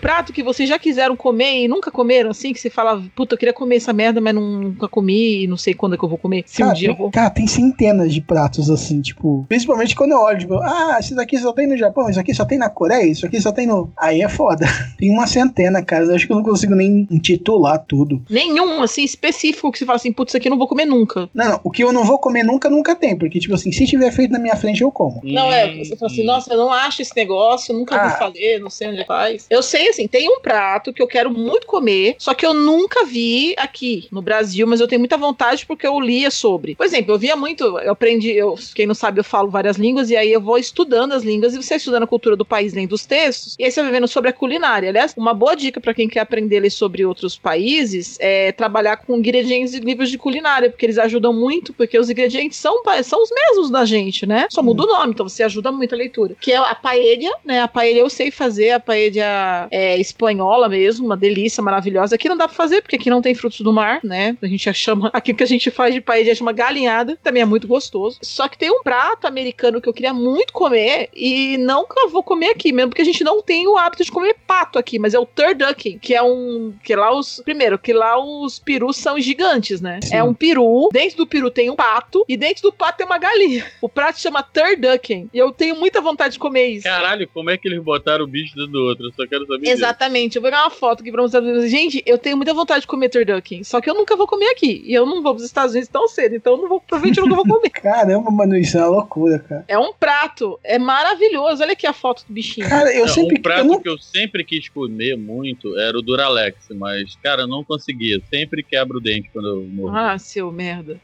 Prato 0.09 0.32
que 0.32 0.42
vocês 0.42 0.66
já 0.66 0.78
quiseram 0.78 1.14
comer 1.14 1.64
e 1.64 1.68
nunca 1.68 1.90
comeram, 1.90 2.30
assim? 2.30 2.54
Que 2.54 2.59
você 2.59 2.70
fala, 2.70 3.02
puta, 3.14 3.34
eu 3.34 3.38
queria 3.38 3.52
comer 3.52 3.76
essa 3.76 3.92
merda, 3.92 4.22
mas 4.22 4.34
nunca 4.34 4.88
comi 4.88 5.44
e 5.44 5.46
não 5.46 5.59
sei 5.59 5.74
quando 5.74 5.96
é 5.96 5.98
que 5.98 6.02
eu 6.04 6.09
vou 6.09 6.16
comer. 6.16 6.44
Se 6.46 6.62
cara, 6.62 6.70
um 6.70 6.74
dia 6.74 6.88
eu 6.88 6.96
vou. 6.96 7.11
cara, 7.11 7.28
tem 7.28 7.46
centenas 7.46 8.14
de 8.14 8.22
pratos 8.22 8.70
assim, 8.70 9.02
tipo. 9.02 9.44
Principalmente 9.50 9.94
quando 9.94 10.12
eu 10.12 10.18
olho, 10.18 10.38
tipo, 10.38 10.54
ah, 10.54 10.96
isso 10.98 11.14
daqui 11.14 11.36
só 11.36 11.52
tem 11.52 11.66
no 11.66 11.76
Japão, 11.76 12.09
isso 12.09 12.18
aqui 12.18 12.32
só 12.32 12.46
tem 12.46 12.56
na 12.56 12.70
Coreia, 12.70 13.04
isso 13.04 13.26
aqui 13.26 13.38
só 13.38 13.52
tem 13.52 13.66
no. 13.66 13.92
Aí 13.98 14.22
é 14.22 14.28
foda. 14.30 14.64
Tem 14.98 15.11
uma 15.11 15.26
centena, 15.28 15.80
cara. 15.82 16.04
Eu 16.06 16.14
acho 16.14 16.26
que 16.26 16.32
eu 16.32 16.36
não 16.36 16.42
consigo 16.42 16.74
nem 16.74 17.06
intitular 17.11 17.78
tudo. 17.86 18.20
Nenhum, 18.28 18.82
assim, 18.82 19.04
específico 19.04 19.70
que 19.70 19.78
você 19.78 19.84
fala 19.84 19.96
assim, 19.96 20.12
putz, 20.12 20.30
isso 20.30 20.36
aqui 20.36 20.48
eu 20.48 20.50
não 20.50 20.59
vou 20.59 20.66
comer 20.66 20.86
nunca. 20.86 21.28
Não, 21.32 21.50
não, 21.50 21.61
o 21.62 21.70
que 21.70 21.84
eu 21.84 21.92
não 21.92 22.04
vou 22.04 22.18
comer 22.18 22.42
nunca, 22.42 22.68
nunca 22.68 22.96
tem. 22.96 23.16
Porque, 23.16 23.38
tipo 23.38 23.54
assim, 23.54 23.70
se 23.70 23.86
tiver 23.86 24.11
feito 24.11 24.32
na 24.32 24.38
minha 24.40 24.56
frente, 24.56 24.80
eu 24.82 24.90
como. 24.90 25.20
Não, 25.22 25.52
é, 25.52 25.76
você 25.76 25.94
fala 25.96 26.11
assim, 26.11 26.24
nossa, 26.24 26.52
eu 26.52 26.59
não 26.59 26.72
acho 26.72 27.02
esse 27.02 27.14
negócio, 27.14 27.72
nunca 27.74 27.94
Ah. 27.94 28.09
vou 28.09 28.18
fazer, 28.18 28.59
não 28.59 28.70
sei 28.70 28.88
onde 28.88 29.04
faz. 29.04 29.46
Eu 29.50 29.62
sei, 29.62 29.88
assim, 29.99 30.07
tem 30.07 30.28
um 30.28 30.40
prato 30.40 30.92
que 30.92 31.03
eu 31.03 31.07
quero 31.07 31.30
muito 31.30 31.66
comer, 31.66 32.14
só 32.18 32.32
que 32.32 32.46
eu 32.46 32.55
nunca 32.55 33.05
vi 33.05 33.55
aqui 33.59 34.07
no 34.12 34.22
Brasil, 34.22 34.66
mas 34.66 34.80
eu 34.80 34.86
tenho 34.86 35.01
muita 35.01 35.16
vontade 35.16 35.66
porque 35.66 35.86
eu 35.86 35.99
lia 36.01 36.30
sobre. 36.30 36.76
Por 36.76 36.86
exemplo, 36.86 37.14
eu 37.14 37.18
via 37.18 37.36
muito, 37.36 37.64
eu 37.64 37.92
aprendi, 37.92 38.30
eu, 38.30 38.55
quem 38.74 38.86
não 38.86 38.94
sabe, 38.94 39.20
eu 39.20 39.24
falo 39.24 39.51
várias 39.51 39.76
línguas, 39.76 40.11
e 40.11 40.16
aí 40.16 40.32
eu 40.32 40.40
vou 40.40 40.59
estudando 40.59 41.12
as 41.12 41.22
línguas, 41.22 41.55
e 41.55 41.62
você 41.62 41.74
estudando 41.74 42.05
a 42.05 42.07
cultura 42.07 42.36
do 42.36 42.44
país 42.44 42.72
lendo 42.72 42.92
os 42.92 43.05
textos, 43.05 43.57
e 43.59 43.64
aí 43.64 43.70
você 43.70 43.82
vai 43.82 43.90
vendo 43.90 44.07
sobre 44.07 44.30
a 44.30 44.32
culinária. 44.32 44.88
Aliás, 44.88 45.14
uma 45.16 45.34
boa 45.34 45.55
dica 45.55 45.80
para 45.80 45.94
quem 45.94 46.09
quer 46.09 46.20
aprender 46.20 46.59
a 46.59 46.61
ler 46.61 46.70
sobre 46.70 47.05
outros 47.05 47.36
países 47.36 48.16
é 48.20 48.53
trabalhar 48.53 48.99
com 48.99 49.16
ingredientes 49.16 49.74
e 49.74 49.80
livros 49.80 50.11
de 50.11 50.18
culinária, 50.18 50.70
porque 50.70 50.86
eles 50.86 50.99
ajudam 50.99 51.32
muito, 51.32 51.72
porque 51.72 51.99
os 51.99 52.09
ingredientes 52.09 52.59
são, 52.59 52.82
são 53.03 53.22
os 53.22 53.30
mesmos 53.30 53.70
da 53.70 53.84
gente, 53.84 54.26
né? 54.26 54.46
Só 54.51 54.62
muda 54.62 54.84
o 54.84 54.86
nome, 54.86 55.12
então 55.12 55.28
você 55.28 55.42
ajuda 55.42 55.72
muito 55.72 55.94
a 55.94 55.99
leitura. 55.99 56.36
Que 56.40 56.53
é 56.53 56.57
a 56.57 56.74
paella, 56.74 57.30
né? 57.44 57.62
A 57.62 57.68
paella 57.68 57.99
eu 57.99 58.11
sei 58.11 58.30
fazer, 58.30 58.70
a 58.70 58.80
paella 58.80 59.68
é, 59.70 59.88
espanhola 59.97 60.68
mesmo, 60.68 61.07
uma 61.07 61.16
delícia 61.16 61.62
maravilhosa. 61.62 62.14
Aqui 62.14 62.28
não 62.28 62.36
dá 62.36 62.47
pra 62.47 62.57
fazer, 62.57 62.82
porque 62.82 62.97
aqui 62.97 63.11
não 63.11 63.22
tem 63.22 63.34
frutos 63.34 63.61
do 63.61 63.72
mar, 63.72 64.01
né? 64.03 64.36
A 64.43 64.47
gente 64.47 64.72
chama, 64.74 65.11
aqui 65.14 65.32
o 65.32 65.34
que 65.34 65.43
a 65.43 65.47
gente 65.47 65.70
faz 65.70 65.95
de 65.95 66.01
paella 66.01 66.34
chama 66.34 66.53
galinhada, 66.53 67.18
também 67.22 67.43
é 67.43 67.47
muito 67.47 67.66
gostoso. 67.66 68.18
Só 68.22 68.49
que 68.49 68.59
tem 68.59 68.70
um 68.70 68.82
prato 68.82 69.26
americano 69.26 69.80
que 69.80 69.89
eu 69.89 69.95
queria 69.95 70.12
muito 70.12 70.53
comer 70.53 71.09
e 71.14 71.57
nunca 71.59 72.09
vou 72.09 72.22
comer 72.22 72.51
aqui, 72.51 72.72
mesmo 72.72 72.91
porque 72.91 73.03
a 73.03 73.05
gente 73.05 73.22
não 73.24 73.43
tem 73.43 73.66
o 73.66 73.76
hábito 73.76 74.05
de 74.05 74.11
comer 74.11 74.36
pato 74.47 74.78
aqui, 74.78 74.99
mas 74.99 75.14
é 75.14 75.18
o 75.18 75.26
turducken, 75.26 75.99
que 75.99 76.14
é 76.14 76.22
um, 76.22 76.74
que 76.82 76.95
lá 76.95 77.14
os, 77.14 77.41
primeiro, 77.45 77.78
que 77.78 77.93
lá 77.93 78.18
os 78.18 78.59
perus 78.59 78.97
são 78.97 79.18
gigantes, 79.20 79.80
né? 79.80 80.01
Sim. 80.03 80.16
É 80.16 80.22
um 80.22 80.34
peru, 80.34 80.89
dentro 80.93 81.18
do 81.18 81.26
peru 81.26 81.51
tem 81.51 81.70
um 81.70 81.76
pato 81.76 82.24
e 82.28 82.36
dentro 82.36 82.62
do 82.62 82.72
pato 82.72 82.99
tem 82.99 83.07
uma 83.07 83.18
galinha. 83.18 83.66
O 83.80 83.89
prato 83.89 84.20
chama 84.20 84.43
turducken 84.43 85.30
e 85.32 85.39
eu 85.39 85.53
tenho 85.53 85.76
muita 85.76 86.01
vontade 86.01 86.34
de 86.34 86.39
comer 86.39 86.66
isso. 86.66 86.84
Caralho, 86.84 87.28
como 87.32 87.49
é 87.49 87.57
que 87.57 87.68
eles 87.68 87.82
botaram 87.82 88.24
o 88.24 88.26
bicho 88.26 88.55
dentro 88.57 88.72
do 88.72 88.82
outro? 88.82 89.07
Eu 89.07 89.12
só 89.12 89.26
quero 89.26 89.47
saber. 89.47 89.68
Exatamente. 89.79 90.37
Eu 90.37 90.43
vou 90.43 90.51
pegar 90.51 90.62
uma 90.64 90.70
foto 90.70 91.01
aqui 91.01 91.11
pra 91.12 91.22
mostrar 91.22 91.41
pra 91.43 91.53
vocês. 91.53 91.70
Gente, 91.70 92.03
eu 92.07 92.18
tenho 92.18 92.37
muita 92.37 92.53
vontade 92.55 92.83
de 92.83 92.87
comer 92.87 93.09
turducken, 93.09 93.62
só 93.64 93.81
que 93.81 93.89
eu 93.89 93.95
nunca 93.95 94.16
vou 94.16 94.26
comer 94.26 94.47
aqui. 94.51 94.83
E 94.85 94.93
eu 94.95 95.07
não 95.07 95.22
vou 95.22 95.35
pros 95.35 95.45
Estados 95.47 95.72
Unidos 95.72 95.89
tão 95.89 96.07
cedo, 96.09 96.35
então 96.37 96.55
eu 96.55 96.62
não 96.62 96.68
vou, 96.68 96.81
provavelmente 96.81 97.18
eu 97.18 97.26
nunca 97.26 97.43
vou 97.45 97.57
comer. 97.57 97.70
Caramba, 97.79 98.31
mano, 98.31 98.57
isso 98.57 98.76
é 98.76 98.81
uma 98.81 98.89
loucura, 98.89 99.39
cara. 99.39 99.64
É 99.68 99.79
um 99.79 99.93
prato, 99.93 100.59
é 100.64 100.79
maravilhoso. 100.79 101.62
Olha 101.62 101.72
aqui 101.72 101.87
a 101.87 101.93
foto 101.93 102.24
do 102.26 102.33
bichinho. 102.33 102.68
Cara, 102.68 102.93
eu 102.95 103.07
Não, 103.07 103.12
sempre. 103.14 103.39
um 103.39 103.43
prato 103.43 103.61
eu 103.61 103.64
não- 103.64 103.81
que 103.81 103.89
eu 103.89 103.99
sempre 103.99 104.45
quis 104.45 104.68
comer 104.68 105.16
muito 105.16 105.79
era 105.79 105.97
o 105.99 106.03
Duralex, 106.03 106.68
mas, 106.74 107.16
cara, 107.22 107.43
eu 107.43 107.49
não 107.49 107.64
conseguia. 107.64 108.20
Sempre 108.31 108.62
quebro 108.62 108.99
o 108.99 109.01
dente 109.01 109.31
quando 109.33 109.49
eu 109.49 109.62
morro. 109.64 109.97
Ah, 109.97 110.18
seu 110.18 110.51
merda. 110.53 110.99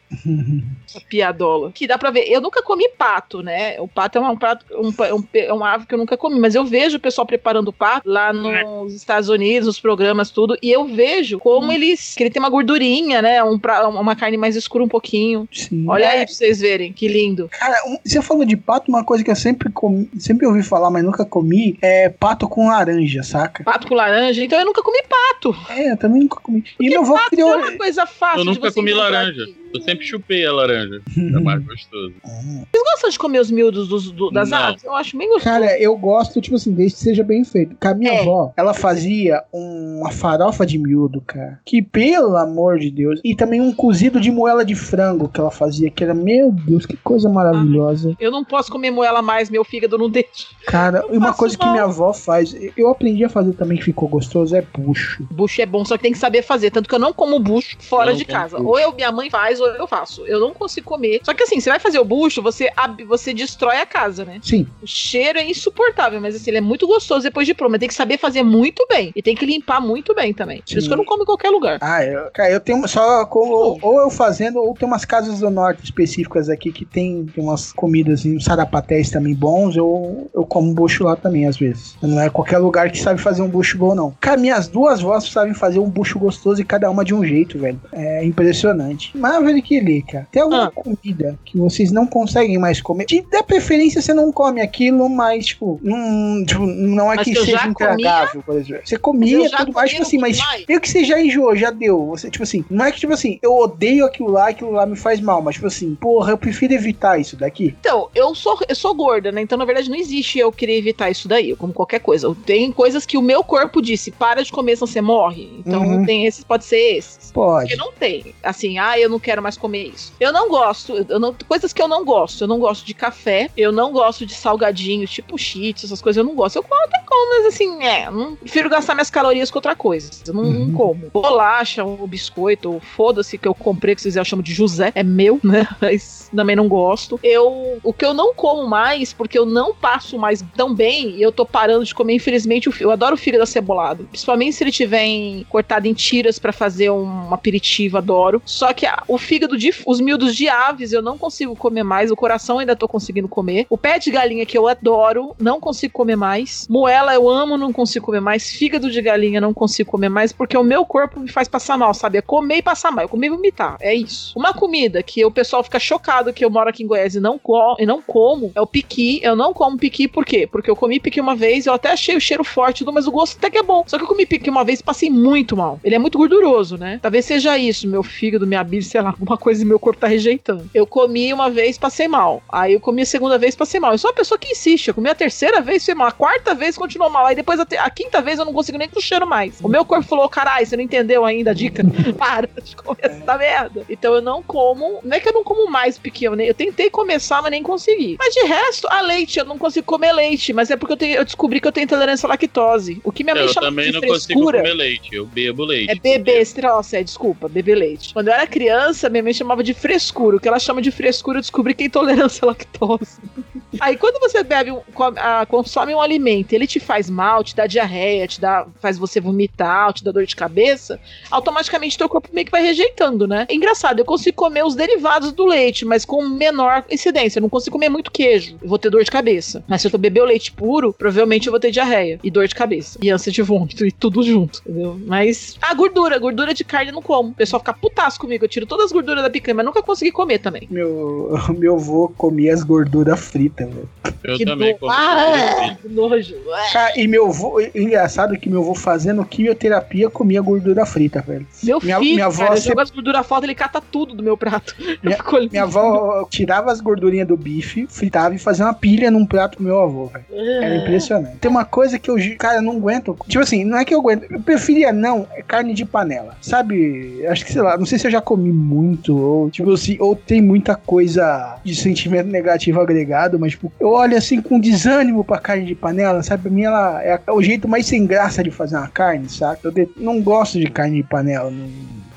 A 0.94 1.00
piadola. 1.08 1.72
Que 1.72 1.86
dá 1.86 1.98
pra 1.98 2.10
ver. 2.10 2.28
Eu 2.30 2.40
nunca 2.40 2.62
comi 2.62 2.88
pato, 2.90 3.42
né? 3.42 3.80
O 3.80 3.88
pato 3.88 4.18
é 4.18 4.20
um 4.20 4.36
prato, 4.36 4.64
um, 4.72 4.88
um, 4.88 5.24
é 5.34 5.52
uma 5.52 5.72
ave 5.74 5.86
que 5.86 5.94
eu 5.94 5.98
nunca 5.98 6.16
comi, 6.16 6.38
mas 6.38 6.54
eu 6.54 6.64
vejo 6.64 6.96
o 6.96 7.00
pessoal 7.00 7.26
preparando 7.26 7.68
o 7.68 7.72
pato 7.72 8.08
lá 8.08 8.32
nos 8.64 8.92
Estados 8.94 9.28
Unidos, 9.28 9.66
nos 9.66 9.80
programas, 9.80 10.30
tudo, 10.30 10.56
e 10.62 10.70
eu 10.70 10.84
vejo 10.86 11.38
como 11.38 11.70
eles. 11.72 12.14
que 12.14 12.22
ele 12.22 12.30
tem 12.30 12.40
uma 12.42 12.50
gordurinha, 12.50 13.20
né? 13.22 13.42
Um 13.42 13.58
pra, 13.58 13.88
uma 13.88 14.16
carne 14.16 14.36
mais 14.36 14.56
escura 14.56 14.82
um 14.84 14.88
pouquinho. 14.88 15.48
Sim. 15.52 15.84
Olha 15.88 16.04
É, 16.04 16.08
aí 16.20 16.24
pra 16.26 16.34
vocês 16.34 16.60
verem, 16.60 16.92
que 16.92 17.06
lindo. 17.08 17.48
Cara, 17.50 17.76
um- 17.86 17.98
você 18.04 18.20
falou 18.22 18.44
de 18.44 18.56
pato, 18.56 18.90
uma 18.90 19.04
coisa 19.04 19.22
que 19.24 19.30
eu 19.30 19.36
sempre 19.36 19.70
comi, 19.70 20.08
sempre 20.18 20.46
ouvi 20.46 20.62
falar, 20.62 20.90
mas 20.90 21.04
nunca 21.04 21.24
comi, 21.24 21.78
é 21.82 22.08
pato 22.08 22.48
com 22.48 22.68
laranja, 22.68 23.22
saca? 23.22 23.64
Pato 23.64 23.86
com 23.86 23.94
laranja, 23.94 24.42
então 24.44 24.58
eu 24.58 24.64
nunca 24.66 24.82
comi 24.82 24.98
pato. 25.08 25.54
É, 25.70 25.92
eu 25.92 25.96
também 25.96 26.20
nunca 26.22 26.40
comi. 26.40 26.64
E 26.80 26.88
meu 26.90 27.02
avô 27.02 27.14
pato 27.14 27.30
criou. 27.30 27.50
é 27.52 27.56
uma 27.56 27.72
coisa 27.78 28.06
fácil 28.06 28.40
Eu 28.40 28.44
nunca 28.44 28.72
comi 28.72 28.92
laranja. 28.92 29.42
aqui. 29.42 29.63
Eu 29.74 29.80
sempre 29.82 30.04
chupei 30.06 30.46
a 30.46 30.52
laranja. 30.52 31.02
É 31.16 31.40
mais 31.40 31.62
gostoso. 31.66 32.14
Vocês 32.22 32.84
gostam 32.92 33.10
de 33.10 33.18
comer 33.18 33.40
os 33.40 33.50
miúdos 33.50 33.88
dos, 33.88 34.10
do- 34.12 34.30
das 34.30 34.50
Não. 34.50 34.58
aves? 34.58 34.84
Eu 34.84 34.94
acho 34.94 35.16
bem 35.18 35.26
gostoso. 35.28 35.44
Cara, 35.44 35.78
eu 35.80 35.96
gosto, 35.96 36.40
tipo 36.40 36.54
assim, 36.56 36.72
desde 36.72 36.96
que 36.96 37.02
seja 37.02 37.24
bem 37.24 37.44
feito. 37.44 37.74
Com 37.80 37.88
a 37.88 37.94
minha 37.94 38.12
É. 38.12 38.20
avó, 38.20 38.52
ela 38.56 38.72
fazia 38.72 39.42
uma 39.52 40.12
farofa 40.12 40.64
de 40.64 40.78
miúdo, 40.78 41.20
cara. 41.20 41.60
Que, 41.64 41.82
pelo 41.82 42.36
amor 42.36 42.78
de 42.78 42.90
Deus. 42.90 43.20
E 43.24 43.34
também 43.34 43.60
um 43.60 43.72
cozido 43.72 44.20
de 44.20 44.30
moela 44.30 44.64
de 44.64 44.74
frango 44.76 45.28
que 45.28 45.40
ela 45.40 45.50
fazia, 45.50 45.90
que 45.90 46.04
era, 46.04 46.14
meu 46.14 46.52
Deus, 46.52 46.86
que 46.86 46.96
coisa 46.96 47.28
maravilhosa. 47.28 48.14
Eu 48.20 48.30
não 48.30 48.44
posso 48.44 48.70
comer 48.70 48.90
moela 48.92 49.22
mais, 49.22 49.50
meu 49.50 49.64
fígado 49.64 49.98
não 49.98 50.08
deixa. 50.08 50.46
Cara, 50.66 51.04
e 51.10 51.16
uma 51.16 51.28
Faço 51.28 51.38
coisa 51.38 51.58
que 51.58 51.68
minha 51.68 51.84
avó 51.84 52.12
faz, 52.12 52.54
eu 52.76 52.88
aprendi 52.88 53.24
a 53.24 53.28
fazer 53.28 53.52
também 53.54 53.76
que 53.76 53.84
ficou 53.84 54.08
gostoso, 54.08 54.54
é 54.54 54.62
bucho. 54.62 55.26
Bucho 55.30 55.60
é 55.60 55.66
bom, 55.66 55.84
só 55.84 55.96
que 55.96 56.02
tem 56.04 56.12
que 56.12 56.18
saber 56.18 56.42
fazer. 56.42 56.70
Tanto 56.70 56.88
que 56.88 56.94
eu 56.94 56.98
não 56.98 57.12
como 57.12 57.40
bucho 57.40 57.76
fora 57.80 58.10
Eu 58.10 58.12
não 58.12 58.18
de 58.18 58.24
como 58.24 58.38
casa. 58.38 58.56
bucho. 58.58 58.68
Ou 58.68 58.78
eu, 58.78 58.92
minha 58.94 59.10
mãe 59.10 59.28
faz, 59.30 59.60
ou 59.60 59.63
eu 59.66 59.86
faço. 59.86 60.26
Eu 60.26 60.40
não 60.40 60.52
consigo 60.52 60.86
comer. 60.86 61.20
Só 61.22 61.34
que 61.34 61.42
assim, 61.42 61.60
você 61.60 61.70
vai 61.70 61.78
fazer 61.78 61.98
o 61.98 62.04
bucho, 62.04 62.42
você, 62.42 62.70
você 63.06 63.32
destrói 63.32 63.76
a 63.76 63.86
casa, 63.86 64.24
né? 64.24 64.40
Sim. 64.42 64.66
O 64.82 64.86
cheiro 64.86 65.38
é 65.38 65.44
insuportável, 65.48 66.20
mas 66.20 66.34
assim, 66.36 66.50
ele 66.50 66.58
é 66.58 66.60
muito 66.60 66.86
gostoso 66.86 67.22
depois 67.22 67.46
de 67.46 67.54
pronto. 67.54 67.70
Mas 67.70 67.80
tem 67.80 67.88
que 67.88 67.94
saber 67.94 68.18
fazer 68.18 68.42
muito 68.42 68.86
bem. 68.88 69.12
E 69.14 69.22
tem 69.22 69.34
que 69.34 69.46
limpar 69.46 69.80
muito 69.80 70.14
bem 70.14 70.32
também. 70.32 70.58
Por 70.58 70.72
isso 70.72 70.82
Sim. 70.82 70.86
que 70.88 70.92
eu 70.92 70.96
não 70.98 71.04
como 71.04 71.22
em 71.22 71.26
qualquer 71.26 71.50
lugar. 71.50 71.78
Ah, 71.80 72.04
eu, 72.04 72.30
cara, 72.32 72.50
eu 72.50 72.60
tenho 72.60 72.86
só 72.86 73.24
como, 73.26 73.78
ou 73.80 74.00
eu 74.00 74.10
fazendo, 74.10 74.60
ou 74.60 74.74
tem 74.74 74.86
umas 74.86 75.04
casas 75.04 75.40
do 75.40 75.50
norte 75.50 75.84
específicas 75.84 76.48
aqui 76.48 76.72
que 76.72 76.84
tem, 76.84 77.26
tem 77.26 77.42
umas 77.42 77.72
comidas 77.72 78.24
uns 78.24 78.44
sarapatéis 78.44 79.10
também 79.10 79.34
bons, 79.34 79.76
eu, 79.76 80.30
eu 80.34 80.44
como 80.44 80.72
bucho 80.72 81.04
lá 81.04 81.16
também, 81.16 81.46
às 81.46 81.56
vezes. 81.56 81.96
Não 82.02 82.20
é 82.20 82.30
qualquer 82.30 82.58
lugar 82.58 82.90
que 82.90 82.98
sabe 82.98 83.20
fazer 83.20 83.42
um 83.42 83.48
bucho 83.48 83.78
bom, 83.78 83.94
não. 83.94 84.14
Cara, 84.20 84.36
minhas 84.36 84.68
duas 84.68 85.00
vozes 85.00 85.30
sabem 85.30 85.54
fazer 85.54 85.78
um 85.78 85.88
bucho 85.88 86.18
gostoso 86.18 86.60
e 86.60 86.64
cada 86.64 86.90
uma 86.90 87.04
de 87.04 87.14
um 87.14 87.24
jeito, 87.24 87.58
velho. 87.58 87.80
É 87.92 88.24
impressionante. 88.24 89.10
Maverick 89.54 89.74
e 89.74 89.80
Lê, 89.80 90.02
cara, 90.02 90.26
tem 90.30 90.42
alguma 90.42 90.64
Ah. 90.66 90.70
comida 90.70 91.38
que 91.44 91.56
vocês 91.58 91.90
não 91.92 92.06
conseguem 92.06 92.58
mais 92.58 92.80
comer? 92.80 93.06
De, 93.06 93.22
da 93.30 93.42
preferência, 93.42 94.00
você 94.02 94.12
não 94.12 94.32
come 94.32 94.60
aquilo, 94.60 95.08
mas, 95.08 95.46
tipo, 95.46 95.78
não, 95.82 96.44
tipo, 96.44 96.66
não 96.66 97.12
é 97.12 97.16
Mas 97.16 97.24
que 97.24 97.32
que 97.32 97.38
eu 97.38 97.44
seja 97.44 97.66
intragável, 97.68 98.42
por 98.42 98.56
exemplo. 98.56 98.82
Você 98.84 98.96
comia 98.98 99.44
eu 99.46 99.50
tudo 99.50 99.72
mais, 99.72 99.90
tipo 99.90 100.02
assim, 100.02 100.18
mas 100.18 100.36
demais. 100.36 100.64
meio 100.68 100.80
que 100.80 100.88
você 100.88 101.04
já 101.04 101.20
enjoou, 101.20 101.54
já 101.56 101.70
deu. 101.70 102.06
Você, 102.06 102.30
tipo 102.30 102.42
assim, 102.42 102.64
não 102.70 102.84
é 102.84 102.92
que, 102.92 103.00
tipo 103.00 103.12
assim, 103.12 103.38
eu 103.42 103.54
odeio 103.56 104.04
aquilo 104.04 104.30
lá, 104.30 104.48
aquilo 104.48 104.72
lá 104.72 104.86
me 104.86 104.96
faz 104.96 105.20
mal, 105.20 105.40
mas, 105.42 105.54
tipo 105.54 105.66
assim, 105.66 105.94
porra, 105.94 106.32
eu 106.32 106.38
prefiro 106.38 106.72
evitar 106.74 107.18
isso 107.20 107.36
daqui. 107.36 107.74
Então, 107.80 108.08
eu 108.14 108.34
sou, 108.34 108.58
eu 108.68 108.74
sou 108.74 108.94
gorda, 108.94 109.30
né? 109.32 109.40
Então, 109.40 109.56
na 109.58 109.64
verdade, 109.64 109.88
não 109.88 109.96
existe 109.96 110.38
eu 110.38 110.50
querer 110.52 110.76
evitar 110.78 111.10
isso 111.10 111.28
daí. 111.28 111.50
Eu 111.50 111.56
como 111.56 111.72
qualquer 111.72 112.00
coisa. 112.00 112.34
Tem 112.46 112.70
coisas 112.72 113.06
que 113.06 113.16
o 113.16 113.22
meu 113.22 113.42
corpo 113.44 113.80
disse, 113.80 114.10
para 114.10 114.42
de 114.42 114.50
comer, 114.52 114.76
senão 114.76 114.86
você 114.86 115.00
morre. 115.00 115.50
Então, 115.58 115.82
Uhum. 115.82 116.04
tem 116.04 116.26
esses, 116.26 116.42
pode 116.44 116.64
ser 116.64 116.96
esses. 116.96 117.30
Pode. 117.32 117.68
Porque 117.68 117.76
não 117.76 117.92
tem. 117.92 118.34
Assim, 118.42 118.78
ah, 118.78 118.98
eu 118.98 119.08
não 119.08 119.18
quero 119.18 119.42
mais 119.44 119.56
comer 119.56 119.84
isso. 119.94 120.12
Eu 120.18 120.32
não 120.32 120.48
gosto. 120.48 120.92
Eu 121.08 121.20
não, 121.20 121.34
coisas 121.46 121.72
que 121.72 121.80
eu 121.80 121.86
não 121.86 122.04
gosto. 122.04 122.42
Eu 122.44 122.48
não 122.48 122.58
gosto 122.58 122.84
de 122.84 122.94
café. 122.94 123.48
Eu 123.56 123.70
não 123.70 123.92
gosto 123.92 124.26
de 124.26 124.34
salgadinho, 124.34 125.06
tipo 125.06 125.38
cheats, 125.38 125.84
essas 125.84 126.00
coisas 126.02 126.18
eu 126.18 126.24
não 126.24 126.34
gosto. 126.34 126.56
Eu 126.56 126.62
como 126.62 126.82
até 126.84 126.98
como, 127.06 127.30
mas 127.36 127.46
assim, 127.54 127.82
é. 127.84 128.10
Não, 128.10 128.34
prefiro 128.36 128.68
gastar 128.68 128.94
minhas 128.94 129.10
calorias 129.10 129.50
com 129.50 129.58
outra 129.58 129.76
coisa. 129.76 130.10
Eu 130.26 130.34
não, 130.34 130.42
não 130.44 130.72
como. 130.72 131.10
Bolacha, 131.12 131.84
ou 131.84 132.06
biscoito, 132.06 132.72
ou 132.72 132.80
foda-se 132.80 133.38
que 133.38 133.46
eu 133.46 133.54
comprei, 133.54 133.94
que 133.94 134.00
vocês 134.02 134.14
chamam 134.26 134.42
de 134.42 134.52
José. 134.54 134.90
É 134.94 135.02
meu, 135.02 135.38
né? 135.44 135.66
Mas 135.80 136.30
também 136.34 136.56
não 136.56 136.66
gosto. 136.68 137.20
Eu. 137.22 137.78
O 137.82 137.92
que 137.92 138.04
eu 138.04 138.14
não 138.14 138.34
como 138.34 138.66
mais, 138.66 139.12
porque 139.12 139.38
eu 139.38 139.44
não 139.46 139.74
passo 139.74 140.18
mais 140.18 140.42
tão 140.56 140.74
bem, 140.74 141.10
e 141.16 141.22
eu 141.22 141.30
tô 141.30 141.44
parando 141.44 141.84
de 141.84 141.94
comer, 141.94 142.14
infelizmente, 142.14 142.70
eu 142.80 142.90
adoro 142.90 143.14
o 143.14 143.18
fígado 143.18 143.42
acebolado. 143.42 144.04
Principalmente 144.04 144.54
se 144.56 144.64
ele 144.64 144.72
tiver 144.72 145.04
em- 145.04 145.44
cortado 145.50 145.86
em 145.86 145.92
tiras 145.94 146.38
pra 146.38 146.52
fazer 146.52 146.90
um 146.90 147.32
aperitivo, 147.34 147.98
adoro. 147.98 148.40
Só 148.44 148.72
que 148.72 148.86
a- 148.86 149.02
o 149.06 149.18
fígado 149.24 149.56
de 149.56 149.72
os 149.86 150.00
miúdos 150.00 150.36
de 150.36 150.48
aves 150.48 150.92
eu 150.92 151.02
não 151.02 151.18
consigo 151.18 151.56
comer 151.56 151.82
mais, 151.82 152.10
o 152.10 152.16
coração 152.16 152.58
ainda 152.58 152.76
tô 152.76 152.86
conseguindo 152.86 153.26
comer. 153.26 153.66
O 153.68 153.78
pé 153.78 153.98
de 153.98 154.10
galinha 154.10 154.46
que 154.46 154.56
eu 154.56 154.68
adoro, 154.68 155.34
não 155.38 155.58
consigo 155.58 155.92
comer 155.92 156.16
mais. 156.16 156.66
Moela 156.68 157.14
eu 157.14 157.28
amo, 157.28 157.56
não 157.56 157.72
consigo 157.72 158.06
comer 158.06 158.20
mais. 158.20 158.50
Fígado 158.50 158.90
de 158.90 159.00
galinha 159.00 159.40
não 159.40 159.54
consigo 159.54 159.90
comer 159.90 160.08
mais 160.08 160.32
porque 160.32 160.56
o 160.56 160.62
meu 160.62 160.84
corpo 160.84 161.18
me 161.18 161.28
faz 161.28 161.48
passar 161.48 161.78
mal, 161.78 161.92
sabe? 161.94 162.18
É 162.18 162.22
comer 162.22 162.58
e 162.58 162.62
passar 162.62 162.90
mal, 162.92 163.04
é 163.04 163.08
comer 163.08 163.26
e 163.26 163.30
vomitar, 163.30 163.76
é 163.80 163.94
isso. 163.94 164.38
Uma 164.38 164.52
comida 164.52 165.02
que 165.02 165.24
o 165.24 165.30
pessoal 165.30 165.64
fica 165.64 165.78
chocado 165.78 166.32
que 166.32 166.44
eu 166.44 166.50
moro 166.50 166.68
aqui 166.68 166.82
em 166.82 166.86
Goiás 166.86 167.14
e 167.14 167.20
não, 167.20 167.38
co 167.38 167.76
e 167.78 167.86
não 167.86 168.02
como 168.02 168.52
é 168.54 168.60
o 168.60 168.66
piqui. 168.66 169.20
Eu 169.22 169.34
não 169.34 169.52
como 169.54 169.78
piqui 169.78 170.06
por 170.06 170.24
quê? 170.24 170.46
Porque 170.46 170.70
eu 170.70 170.76
comi 170.76 171.00
piqui 171.00 171.20
uma 171.20 171.34
vez, 171.34 171.66
eu 171.66 171.72
até 171.72 171.92
achei 171.92 172.16
o 172.16 172.20
cheiro 172.20 172.44
forte, 172.44 172.84
mas 172.84 173.06
o 173.06 173.10
gosto 173.10 173.36
até 173.38 173.50
que 173.50 173.58
é 173.58 173.62
bom. 173.62 173.84
Só 173.86 173.96
que 173.96 174.04
eu 174.04 174.08
comi 174.08 174.26
piqui 174.26 174.50
uma 174.50 174.64
vez 174.64 174.80
e 174.80 174.84
passei 174.84 175.10
muito 175.10 175.56
mal. 175.56 175.80
Ele 175.82 175.94
é 175.94 175.98
muito 175.98 176.18
gorduroso, 176.18 176.76
né? 176.76 176.98
Talvez 177.00 177.24
seja 177.24 177.56
isso, 177.56 177.88
meu 177.88 178.02
fígado, 178.02 178.46
minha 178.46 178.62
bile, 178.62 178.82
sei 178.82 179.00
lá, 179.00 179.13
alguma 179.14 179.36
coisa 179.38 179.62
e 179.62 179.64
meu 179.66 179.78
corpo 179.78 180.00
tá 180.00 180.06
rejeitando. 180.06 180.68
Eu 180.74 180.86
comi 180.86 181.32
uma 181.32 181.50
vez, 181.50 181.78
passei 181.78 182.06
mal. 182.08 182.42
Aí 182.48 182.74
eu 182.74 182.80
comi 182.80 183.02
a 183.02 183.06
segunda 183.06 183.38
vez, 183.38 183.54
passei 183.54 183.80
mal. 183.80 183.92
Eu 183.92 183.98
sou 183.98 184.10
uma 184.10 184.16
pessoa 184.16 184.38
que 184.38 184.52
insiste. 184.52 184.88
Eu 184.88 184.94
comi 184.94 185.08
a 185.08 185.14
terceira 185.14 185.60
vez, 185.60 185.84
foi 185.84 185.94
mal. 185.94 186.08
A 186.08 186.12
quarta 186.12 186.54
vez, 186.54 186.76
continuou 186.76 187.10
mal. 187.10 187.26
Aí 187.26 187.34
depois 187.34 187.58
a, 187.60 187.66
a 187.78 187.90
quinta 187.90 188.20
vez 188.20 188.38
eu 188.38 188.44
não 188.44 188.52
consigo 188.52 188.78
nem 188.78 188.88
com 188.88 188.98
o 188.98 189.02
cheiro 189.02 189.26
mais. 189.26 189.60
O 189.62 189.68
meu 189.68 189.84
corpo 189.84 190.04
falou: 190.06 190.28
caralho, 190.28 190.66
você 190.66 190.76
não 190.76 190.82
entendeu 190.84 191.24
ainda 191.24 191.50
a 191.50 191.54
dica? 191.54 191.82
Para 192.18 192.48
de 192.62 192.76
comer 192.76 192.98
essa 193.02 193.38
merda. 193.38 193.82
Então 193.88 194.14
eu 194.14 194.22
não 194.22 194.42
como. 194.42 195.00
Não 195.02 195.16
é 195.16 195.20
que 195.20 195.28
eu 195.28 195.32
não 195.32 195.44
como 195.44 195.70
mais 195.70 195.98
pequeno, 195.98 196.36
né? 196.36 196.48
Eu 196.48 196.54
tentei 196.54 196.90
começar, 196.90 197.40
mas 197.42 197.50
nem 197.50 197.62
consegui. 197.62 198.16
Mas 198.18 198.34
de 198.34 198.40
resto, 198.44 198.86
a 198.90 199.00
leite, 199.00 199.38
eu 199.38 199.44
não 199.44 199.58
consigo 199.58 199.86
comer 199.86 200.12
leite. 200.12 200.52
Mas 200.52 200.70
é 200.70 200.76
porque 200.76 200.92
eu, 200.92 200.96
tenho- 200.96 201.16
eu 201.16 201.24
descobri 201.24 201.60
que 201.60 201.68
eu 201.68 201.72
tenho 201.72 201.84
intolerância 201.84 202.26
à 202.26 202.30
lactose. 202.30 203.00
O 203.04 203.12
que 203.12 203.22
minha 203.24 203.34
mãe 203.34 203.44
Eu 203.44 203.48
chama 203.52 203.66
também 203.68 203.86
de 203.86 203.92
não 203.92 204.00
consigo 204.00 204.24
frescura. 204.40 204.58
comer 204.58 204.74
leite. 204.74 205.08
Eu 205.14 205.26
bebo 205.26 205.64
leite. 205.64 205.90
É 205.90 205.94
bebê, 205.94 206.42
nossa, 206.62 206.98
é, 206.98 207.02
desculpa, 207.02 207.48
bebê 207.48 207.74
leite. 207.74 208.12
Quando 208.12 208.28
eu 208.28 208.34
era 208.34 208.46
criança, 208.46 209.03
minha 209.10 209.22
mãe 209.22 209.32
chamava 209.32 209.62
de 209.62 209.74
frescura. 209.74 210.36
O 210.36 210.40
que 210.40 210.48
ela 210.48 210.58
chama 210.58 210.80
de 210.80 210.90
frescura, 210.90 211.38
eu 211.38 211.42
descobri 211.42 211.74
que 211.74 211.84
é 211.84 211.86
intolerância 211.86 212.44
à 212.44 212.48
lactose. 212.48 213.18
Aí 213.80 213.96
quando 213.96 214.20
você 214.20 214.42
bebe, 214.42 214.72
ah, 215.16 215.46
consome 215.46 215.94
um 215.94 216.00
alimento, 216.00 216.52
ele 216.52 216.66
te 216.66 216.78
faz 216.78 217.10
mal, 217.10 217.42
te 217.42 217.56
dá 217.56 217.66
diarreia, 217.66 218.26
te 218.26 218.40
dá, 218.40 218.66
faz 218.80 218.98
você 218.98 219.20
vomitar, 219.20 219.92
te 219.92 220.04
dá 220.04 220.12
dor 220.12 220.26
de 220.26 220.36
cabeça, 220.36 221.00
automaticamente 221.30 221.98
teu 221.98 222.08
corpo 222.08 222.28
meio 222.32 222.44
que 222.44 222.52
vai 222.52 222.62
rejeitando, 222.62 223.26
né? 223.26 223.46
É 223.48 223.54
engraçado, 223.54 223.98
eu 223.98 224.04
consigo 224.04 224.36
comer 224.36 224.64
os 224.64 224.74
derivados 224.74 225.32
do 225.32 225.44
leite, 225.44 225.84
mas 225.84 226.04
com 226.04 226.26
menor 226.26 226.84
incidência. 226.90 227.38
Eu 227.38 227.42
não 227.42 227.48
consigo 227.48 227.74
comer 227.74 227.88
muito 227.88 228.10
queijo, 228.10 228.56
eu 228.62 228.68
vou 228.68 228.78
ter 228.78 228.90
dor 228.90 229.02
de 229.02 229.10
cabeça. 229.10 229.64
Mas 229.66 229.82
se 229.82 229.88
eu 229.88 229.98
beber 229.98 230.22
o 230.22 230.26
leite 230.26 230.52
puro, 230.52 230.92
provavelmente 230.92 231.46
eu 231.46 231.50
vou 231.50 231.60
ter 231.60 231.70
diarreia 231.70 232.20
e 232.22 232.30
dor 232.30 232.46
de 232.46 232.54
cabeça. 232.54 232.98
E 233.02 233.10
ânsia 233.10 233.32
de 233.32 233.42
vômito 233.42 233.84
e 233.86 233.90
tudo 233.90 234.22
junto, 234.22 234.62
entendeu? 234.66 235.00
Mas 235.06 235.56
a 235.60 235.74
gordura, 235.74 236.18
gordura 236.18 236.54
de 236.54 236.64
carne 236.64 236.90
eu 236.90 236.94
não 236.94 237.02
como. 237.02 237.30
O 237.30 237.34
pessoal 237.34 237.60
fica 237.60 237.72
putaço 237.72 238.20
comigo, 238.20 238.44
eu 238.44 238.48
tiro 238.48 238.66
todas 238.66 238.86
as 238.86 238.92
gorduras 238.94 239.22
da 239.22 239.28
picanha, 239.30 239.54
mas 239.56 239.64
nunca 239.66 239.82
consegui 239.82 240.10
comer 240.10 240.38
também. 240.38 240.66
Meu, 240.70 241.30
meu 241.58 241.74
avô 241.76 242.08
comia 242.16 242.54
as 242.54 242.62
gorduras 242.62 243.20
fritas, 243.20 243.68
velho. 243.68 243.88
Eu 244.22 244.36
Que 244.38 244.44
também 244.46 244.74
do-. 244.78 244.88
Ah, 244.88 245.76
que 245.82 245.88
nojo. 245.88 246.34
Cara, 246.72 246.98
e 246.98 247.06
meu 247.06 247.26
avô, 247.26 247.60
engraçado 247.74 248.38
que 248.38 248.48
meu 248.48 248.62
avô 248.62 248.74
fazendo 248.74 249.22
quimioterapia 249.24 250.08
comia 250.08 250.40
gordura 250.40 250.86
frita, 250.86 251.20
velho. 251.20 251.46
Meu 251.62 251.78
Minha- 251.82 251.98
filho, 251.98 252.14
minha 252.14 252.26
avó 252.26 252.44
cara, 252.46 252.56
jogo 252.56 252.80
as 252.80 252.90
gorduras 252.90 253.26
fora, 253.26 253.44
ele 253.44 253.54
cata 253.54 253.82
tudo 253.82 254.14
do 254.14 254.22
meu 254.22 254.36
prato. 254.36 254.74
Minha-. 255.02 255.18
Minha 255.50 255.62
avó 255.64 256.26
tirava 256.30 256.70
as 256.72 256.80
gordurinhas 256.80 257.28
do 257.28 257.36
bife, 257.36 257.86
fritava 257.88 258.34
e 258.34 258.38
fazia 258.38 258.64
uma 258.64 258.72
pilha 258.74 259.10
num 259.10 259.26
prato 259.26 259.56
pro 259.56 259.66
meu 259.66 259.80
avô, 259.80 260.06
velho. 260.06 260.24
Era 260.32 260.76
impressionante. 260.76 261.36
Tem 261.38 261.50
uma 261.50 261.64
coisa 261.64 261.98
que 261.98 262.10
eu, 262.10 262.16
cara, 262.38 262.62
não 262.62 262.76
aguento. 262.76 263.16
Tipo 263.28 263.42
assim, 263.42 263.64
não 263.64 263.76
é 263.78 263.84
que 263.84 263.94
eu 263.94 263.98
aguento. 264.00 264.26
Eu 264.30 264.40
preferia 264.40 264.92
não, 264.92 265.26
é 265.32 265.42
carne 265.42 265.74
de 265.74 265.84
panela. 265.84 266.36
Sabe? 266.40 267.24
Acho 267.26 267.44
que, 267.44 267.52
sei 267.52 267.62
lá, 267.62 267.76
não 267.76 267.84
sei 267.86 267.98
se 267.98 268.06
eu 268.06 268.10
já 268.10 268.20
comi 268.20 268.52
muito, 268.52 268.83
ou, 269.08 269.50
tipo 269.50 269.72
assim, 269.72 269.96
ou 270.00 270.14
tem 270.14 270.40
muita 270.40 270.74
coisa 270.74 271.58
de 271.64 271.74
sentimento 271.74 272.28
negativo 272.28 272.80
agregado, 272.80 273.38
mas, 273.38 273.52
tipo, 273.52 273.72
eu 273.78 273.88
olho 273.88 274.16
assim 274.16 274.40
com 274.40 274.58
desânimo 274.58 275.24
pra 275.24 275.38
carne 275.38 275.66
de 275.66 275.74
panela, 275.74 276.22
sabe? 276.22 276.42
Pra 276.42 276.50
mim, 276.50 276.62
ela 276.62 277.02
é 277.02 277.20
o 277.30 277.42
jeito 277.42 277.68
mais 277.68 277.86
sem 277.86 278.06
graça 278.06 278.42
de 278.42 278.50
fazer 278.50 278.76
uma 278.76 278.88
carne, 278.88 279.28
saca? 279.28 279.72
Eu 279.74 279.90
não 279.96 280.20
gosto 280.20 280.58
de 280.58 280.66
carne 280.66 280.96
de 280.96 281.08
panela. 281.08 281.50
Não... 281.50 281.68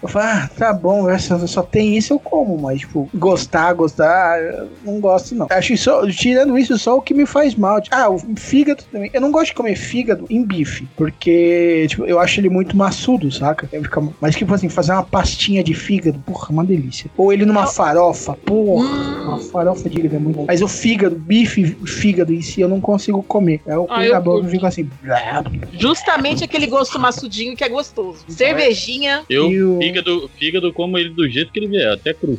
Eu 0.01 0.07
falo, 0.09 0.25
ah, 0.25 0.49
tá 0.57 0.73
bom, 0.73 1.09
essa 1.09 1.45
só 1.47 1.61
tem 1.63 1.97
isso, 1.97 2.13
eu 2.13 2.19
como, 2.19 2.57
mas, 2.61 2.81
tipo, 2.81 3.09
gostar, 3.15 3.73
gostar, 3.73 4.39
eu 4.41 4.69
não 4.85 4.99
gosto, 4.99 5.33
não. 5.35 5.47
Acho 5.49 5.69
que 5.69 5.77
só, 5.77 6.05
tirando 6.07 6.57
isso, 6.57 6.77
só 6.77 6.97
o 6.97 7.01
que 7.01 7.13
me 7.13 7.25
faz 7.25 7.55
mal. 7.55 7.81
Tipo, 7.81 7.95
ah, 7.95 8.09
o 8.09 8.19
fígado 8.35 8.83
também. 8.91 9.09
Eu 9.13 9.21
não 9.21 9.31
gosto 9.31 9.47
de 9.47 9.53
comer 9.55 9.75
fígado 9.75 10.25
em 10.29 10.43
bife, 10.43 10.87
porque, 10.95 11.85
tipo, 11.89 12.05
eu 12.05 12.19
acho 12.19 12.39
ele 12.39 12.49
muito 12.49 12.75
maçudo, 12.77 13.31
saca? 13.31 13.67
Fica- 13.67 14.03
Mas, 14.21 14.35
tipo 14.35 14.53
assim, 14.53 14.69
fazer 14.69 14.91
uma 14.93 15.03
pastinha 15.03 15.63
de 15.63 15.73
fígado, 15.73 16.19
porra, 16.25 16.49
uma 16.49 16.63
delícia. 16.63 17.09
Ou 17.17 17.33
ele 17.33 17.45
numa 17.45 17.65
farofa, 17.67 18.33
porra. 18.33 18.87
Uma 19.27 19.37
farofa 19.39 19.89
de 19.89 20.07
é 20.07 20.19
muito 20.19 20.35
bom. 20.37 20.45
Mas 20.47 20.61
o 20.61 20.67
fígado, 20.67 21.15
bife, 21.15 21.75
o 21.81 21.85
fígado 21.87 22.33
em 22.33 22.41
si, 22.41 22.61
eu 22.61 22.69
não 22.69 22.79
consigo 22.79 23.21
comer. 23.23 23.61
Eu 23.65 23.85
Ah, 23.89 23.95
ponho 23.95 24.05
eu 24.13 24.21
boca 24.21 24.37
e 24.37 24.41
curto. 24.41 24.51
fico 24.51 24.65
assim. 24.65 24.89
blá. 25.01 25.43
Justamente 25.73 26.43
aquele 26.43 26.67
gosto 26.67 26.97
maçudinho 26.99 27.55
que 27.55 27.63
é 27.63 27.69
gostoso. 27.69 28.19
Cervejinha. 28.27 29.23
Eu, 29.29 29.51
E 29.51 29.63
o- 29.63 29.81
fígado, 29.87 30.29
fígado, 30.37 30.73
como 30.73 30.97
ele 30.97 31.09
do 31.09 31.27
jeito 31.29 31.51
que 31.51 31.59
ele 31.59 31.67
vier, 31.67 31.91
até 31.91 32.13
cru. 32.13 32.37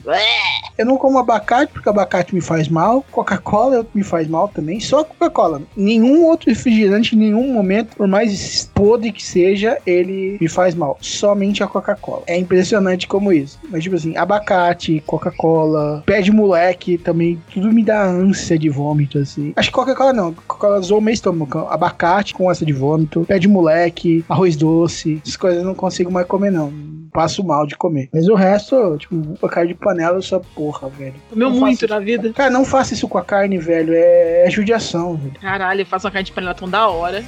Eu 0.76 0.86
não 0.86 0.96
como 0.96 1.18
abacate, 1.18 1.72
porque 1.72 1.88
abacate 1.88 2.34
me 2.34 2.40
faz 2.40 2.68
mal. 2.68 3.04
Coca-Cola 3.10 3.84
me 3.92 4.04
faz 4.04 4.28
mal 4.28 4.48
também. 4.48 4.78
Só 4.78 5.02
Coca-Cola. 5.02 5.62
Nenhum 5.76 6.24
outro 6.24 6.48
refrigerante, 6.48 7.16
em 7.16 7.18
nenhum 7.18 7.52
momento, 7.52 7.96
por 7.96 8.06
mais 8.06 8.70
podre 8.72 9.10
que 9.10 9.24
seja, 9.24 9.78
ele 9.84 10.38
me 10.40 10.48
faz 10.48 10.74
mal. 10.74 10.96
Somente 11.00 11.62
a 11.64 11.66
Coca-Cola. 11.66 12.22
É 12.26 12.38
impressionante 12.38 13.08
como 13.08 13.32
isso. 13.32 13.58
Mas, 13.70 13.82
tipo 13.82 13.96
assim, 13.96 14.16
abacate, 14.16 15.02
Coca-Cola, 15.04 16.02
pé 16.06 16.20
de 16.20 16.30
moleque 16.30 16.96
também, 16.96 17.42
tudo 17.52 17.72
me 17.72 17.82
dá 17.82 18.04
ânsia 18.04 18.56
de 18.56 18.68
vômito, 18.68 19.18
assim. 19.18 19.52
Acho 19.56 19.70
que 19.70 19.74
Coca-Cola 19.74 20.12
não. 20.12 20.32
Coca-Cola 20.32 20.80
zoou 20.80 21.00
meu 21.00 21.12
estômago. 21.12 21.66
Abacate 21.68 22.34
com 22.34 22.48
ânsia 22.48 22.64
de 22.64 22.72
vômito, 22.72 23.24
pé 23.26 23.38
de 23.38 23.48
moleque, 23.48 24.24
arroz 24.28 24.54
doce. 24.54 25.20
Essas 25.24 25.36
coisas 25.36 25.60
eu 25.60 25.66
não 25.66 25.74
consigo 25.74 26.10
mais 26.12 26.26
comer, 26.26 26.52
não. 26.52 26.72
Passo 27.12 27.44
mal 27.44 27.66
de 27.66 27.76
comer. 27.76 28.08
Mas 28.12 28.28
o 28.28 28.34
resto, 28.34 28.96
tipo, 28.98 29.48
carne 29.48 29.72
de 29.72 29.78
panela, 29.78 30.18
eu 30.18 30.22
sou 30.22 30.40
porra, 30.54 30.88
velho. 30.88 31.14
Comeu 31.30 31.50
muito 31.50 31.86
na 31.86 31.98
vida. 31.98 32.32
Cara, 32.32 32.50
não 32.50 32.64
faça 32.64 32.94
isso 32.94 33.08
com 33.08 33.18
a 33.18 33.24
carne, 33.24 33.58
velho. 33.58 33.92
É, 33.94 34.46
é 34.46 34.50
judiação, 34.50 35.16
velho. 35.16 35.34
Caralho, 35.40 35.80
eu 35.82 35.86
faço 35.86 36.06
uma 36.06 36.12
carne 36.12 36.26
de 36.26 36.32
panela 36.32 36.54
tão 36.54 36.68
da 36.68 36.88
hora. 36.88 37.24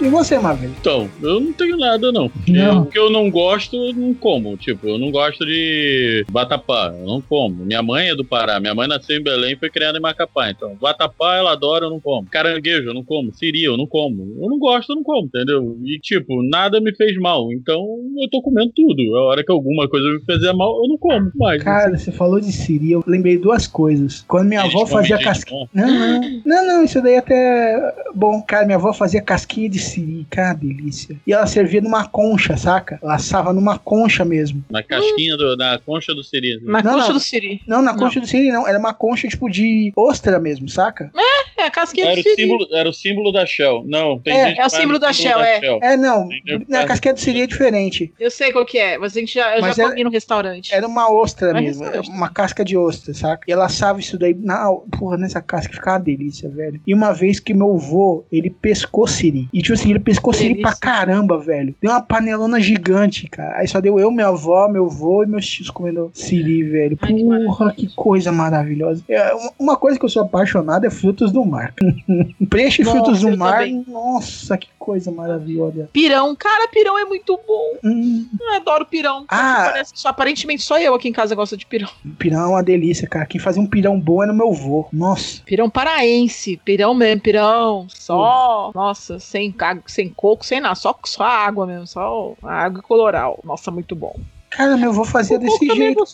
E 0.00 0.08
você, 0.08 0.38
Marvel? 0.38 0.70
Então, 0.80 1.10
eu 1.20 1.40
não 1.40 1.52
tenho 1.52 1.76
nada, 1.76 2.12
não. 2.12 2.30
Não. 2.46 2.82
O 2.82 2.86
que 2.86 2.98
eu 2.98 3.10
não 3.10 3.28
gosto, 3.28 3.74
eu 3.74 3.92
não 3.92 4.14
como. 4.14 4.56
Tipo, 4.56 4.86
eu 4.86 4.98
não 4.98 5.10
gosto 5.10 5.44
de 5.44 6.24
vatapá, 6.30 6.94
eu 6.96 7.04
não 7.04 7.20
como. 7.20 7.64
Minha 7.64 7.82
mãe 7.82 8.10
é 8.10 8.14
do 8.14 8.24
Pará, 8.24 8.60
minha 8.60 8.74
mãe 8.74 8.86
nasceu 8.86 9.16
em 9.16 9.22
Belém 9.22 9.54
e 9.54 9.56
foi 9.56 9.68
criada 9.68 9.98
em 9.98 10.00
Macapá. 10.00 10.50
Então, 10.50 10.76
vatapá 10.80 11.36
ela 11.36 11.52
adora, 11.52 11.86
eu 11.86 11.90
não 11.90 12.00
como. 12.00 12.28
Caranguejo, 12.30 12.88
eu 12.88 12.94
não 12.94 13.04
como. 13.04 13.34
Siri, 13.34 13.64
eu 13.64 13.76
não 13.76 13.86
como. 13.86 14.22
Eu 14.40 14.48
não 14.48 14.58
gosto, 14.58 14.90
eu 14.90 14.96
não 14.96 15.02
como, 15.02 15.26
entendeu? 15.26 15.76
E, 15.84 15.98
tipo, 15.98 16.42
nada 16.44 16.80
me 16.80 16.94
fez 16.94 17.16
mal. 17.18 17.52
Então, 17.52 17.84
eu 18.20 18.30
tô 18.30 18.40
comendo 18.40 18.72
tudo. 18.74 19.16
A 19.16 19.24
hora 19.24 19.44
que 19.44 19.50
alguma 19.50 19.88
coisa 19.88 20.06
me 20.10 20.20
fizer 20.20 20.52
mal, 20.52 20.76
eu 20.80 20.88
não 20.88 20.98
como 20.98 21.32
mais. 21.34 21.62
Cara, 21.62 21.98
você 21.98 22.12
falou 22.12 22.40
de 22.40 22.52
Siri, 22.52 22.92
eu 22.92 23.02
lembrei 23.04 23.36
duas 23.36 23.66
coisas. 23.66 24.24
Quando 24.28 24.48
minha 24.48 24.60
Eles 24.60 24.74
avó 24.74 24.86
fazia 24.86 25.18
casquinha. 25.18 25.68
Não, 25.74 25.88
não, 25.88 26.20
não, 26.46 26.66
não, 26.66 26.84
isso 26.84 27.02
daí 27.02 27.16
até 27.16 27.34
é 27.34 27.94
bom. 28.14 28.40
Cara, 28.42 28.64
minha 28.64 28.76
avó 28.76 28.92
fazia 28.92 29.20
casquinha 29.20 29.68
de 29.68 29.87
Siri, 29.88 30.26
cara, 30.30 30.54
delícia. 30.54 31.16
E 31.26 31.32
ela 31.32 31.46
servia 31.46 31.80
numa 31.80 32.06
concha, 32.08 32.56
saca? 32.56 32.98
Ela 33.02 33.14
assava 33.14 33.52
numa 33.52 33.78
concha 33.78 34.24
mesmo. 34.24 34.64
Na 34.70 34.82
casquinha, 34.82 35.36
do, 35.36 35.56
na 35.56 35.78
concha 35.78 36.14
do 36.14 36.22
Siri. 36.22 36.60
Na 36.62 36.82
Não, 36.82 36.92
concha 36.94 37.06
não. 37.08 37.14
do 37.14 37.20
Siri. 37.20 37.60
Não, 37.66 37.82
na 37.82 37.96
concha 37.96 38.20
do 38.20 38.26
Siri 38.26 38.50
não, 38.50 38.66
era 38.66 38.78
uma 38.78 38.94
concha 38.94 39.28
tipo 39.28 39.48
de 39.50 39.92
ostra 39.96 40.38
mesmo, 40.38 40.68
saca? 40.68 41.10
É, 41.56 41.64
a 41.64 41.70
casquinha 41.70 42.06
Era 42.06 42.14
do 42.14 42.20
o, 42.20 42.22
Siri. 42.22 42.36
símbolo, 42.36 42.68
era 42.72 42.88
o 42.88 42.92
símbolo 42.92 43.32
da 43.32 43.44
Shell. 43.46 43.84
Não, 43.86 44.18
tem 44.18 44.32
É, 44.34 44.48
gente 44.48 44.48
é 44.48 44.52
o 44.52 44.64
que 44.64 44.70
faz 44.70 44.72
símbolo 44.72 44.98
da 44.98 45.12
Shell, 45.12 45.40
é. 45.40 45.60
É, 45.82 45.96
não, 45.96 46.28
Entendeu? 46.32 46.66
na 46.68 46.84
casquinha 46.84 47.14
do 47.14 47.20
Siri 47.20 47.42
é 47.42 47.46
diferente. 47.46 48.12
Eu 48.18 48.30
sei 48.30 48.52
qual 48.52 48.64
que 48.64 48.78
é, 48.78 48.96
mas 48.98 49.16
a 49.16 49.20
gente 49.20 49.34
já, 49.34 49.56
eu 49.56 49.62
Mas 49.62 49.76
já 49.76 49.82
era- 49.84 49.92
comi 49.92 50.04
no 50.04 50.10
restaurante. 50.10 50.72
Era 50.74 50.86
uma 50.86 51.10
ostra 51.12 51.52
Mas 51.52 51.62
mesmo, 51.64 51.82
restaurante. 51.84 52.10
uma 52.10 52.28
casca 52.28 52.64
de 52.64 52.76
ostra, 52.76 53.12
saca? 53.14 53.44
E 53.48 53.52
ela 53.52 53.66
assava 53.66 53.98
isso 54.00 54.18
daí 54.18 54.34
na, 54.34 54.68
porra, 54.98 55.16
nessa 55.16 55.40
casca, 55.40 55.72
ficava 55.72 55.98
uma 55.98 56.04
delícia, 56.04 56.48
velho. 56.48 56.80
E 56.86 56.94
uma 56.94 57.12
vez 57.12 57.40
que 57.40 57.52
meu 57.54 57.74
avô, 57.74 58.24
ele 58.30 58.50
pescou 58.50 59.06
siri. 59.06 59.48
E 59.52 59.60
tipo 59.62 59.74
assim, 59.80 59.90
ele 59.90 59.98
pescou 59.98 60.32
pra 60.60 60.74
caramba, 60.74 61.38
velho. 61.38 61.74
Deu 61.80 61.90
uma 61.90 62.00
panelona 62.02 62.60
gigante, 62.60 63.26
cara. 63.28 63.58
Aí 63.58 63.68
só 63.68 63.80
deu 63.80 63.98
eu, 63.98 64.10
minha 64.10 64.28
avó, 64.28 64.68
meu 64.68 64.86
avô 64.86 65.22
e 65.22 65.26
meus 65.26 65.46
tios 65.46 65.70
comendo 65.70 66.10
siri, 66.14 66.62
velho. 66.62 66.96
Que 66.96 67.12
Porra, 67.14 67.72
que 67.72 67.88
coisa 67.94 68.30
maravilhosa. 68.32 69.02
É, 69.08 69.32
uma- 69.58 69.76
coisa 69.76 69.98
que 69.98 70.04
eu 70.04 70.08
sou 70.08 70.22
apaixonado 70.22 70.84
é 70.86 70.90
frutos 70.90 71.30
do 71.32 71.44
mar. 71.44 71.72
Peixe 72.50 72.82
e 72.82 72.84
Nossa, 72.84 72.96
frutos 72.98 73.20
do 73.20 73.36
mar, 73.36 73.58
também. 73.60 73.84
nossa, 73.86 74.56
que 74.58 74.68
coisa 74.78 75.10
maravilhosa. 75.10 75.88
Pirão. 75.92 76.34
Cara, 76.34 76.68
pirão 76.68 76.98
é 76.98 77.04
muito 77.04 77.38
bom. 77.46 77.78
Hum, 77.84 78.26
Eu 78.40 78.54
adoro 78.56 78.86
pirão. 78.86 79.24
Ah. 79.28 79.68
Parece, 79.72 79.92
só, 79.94 80.08
aparentemente 80.08 80.62
só 80.62 80.78
eu 80.80 80.94
aqui 80.94 81.08
em 81.08 81.12
casa 81.12 81.34
gosto 81.34 81.56
de 81.56 81.66
pirão. 81.66 81.88
pirão 82.18 82.40
é 82.42 82.46
uma 82.46 82.62
delícia, 82.62 83.06
cara. 83.06 83.26
Quem 83.26 83.40
fazia 83.40 83.60
um 83.62 83.66
pirão 83.66 83.98
bom 84.00 84.22
era 84.22 84.32
meu 84.32 84.48
avô. 84.50 84.88
Nossa. 84.92 85.42
Pirão 85.44 85.68
paraense. 85.70 86.58
Pirão 86.64 86.94
mesmo, 86.94 87.20
pirão. 87.22 87.86
Só. 87.90 88.72
Nossa, 88.74 89.18
sem, 89.18 89.52
ca- 89.52 89.67
sem 89.86 90.08
coco, 90.08 90.44
sem 90.44 90.60
nada. 90.60 90.74
Só, 90.74 90.98
só 91.04 91.24
água 91.24 91.66
mesmo. 91.66 91.86
Só 91.86 92.34
água 92.42 92.80
e 92.80 92.82
coloral. 92.82 93.40
Nossa, 93.44 93.70
muito 93.70 93.94
bom. 93.94 94.14
Cara, 94.50 94.76
meu 94.76 94.90
avô 94.90 95.04
fazia 95.04 95.36
O 95.36 95.40
desse 95.40 95.70
é 95.70 95.74
jeito. 95.74 96.04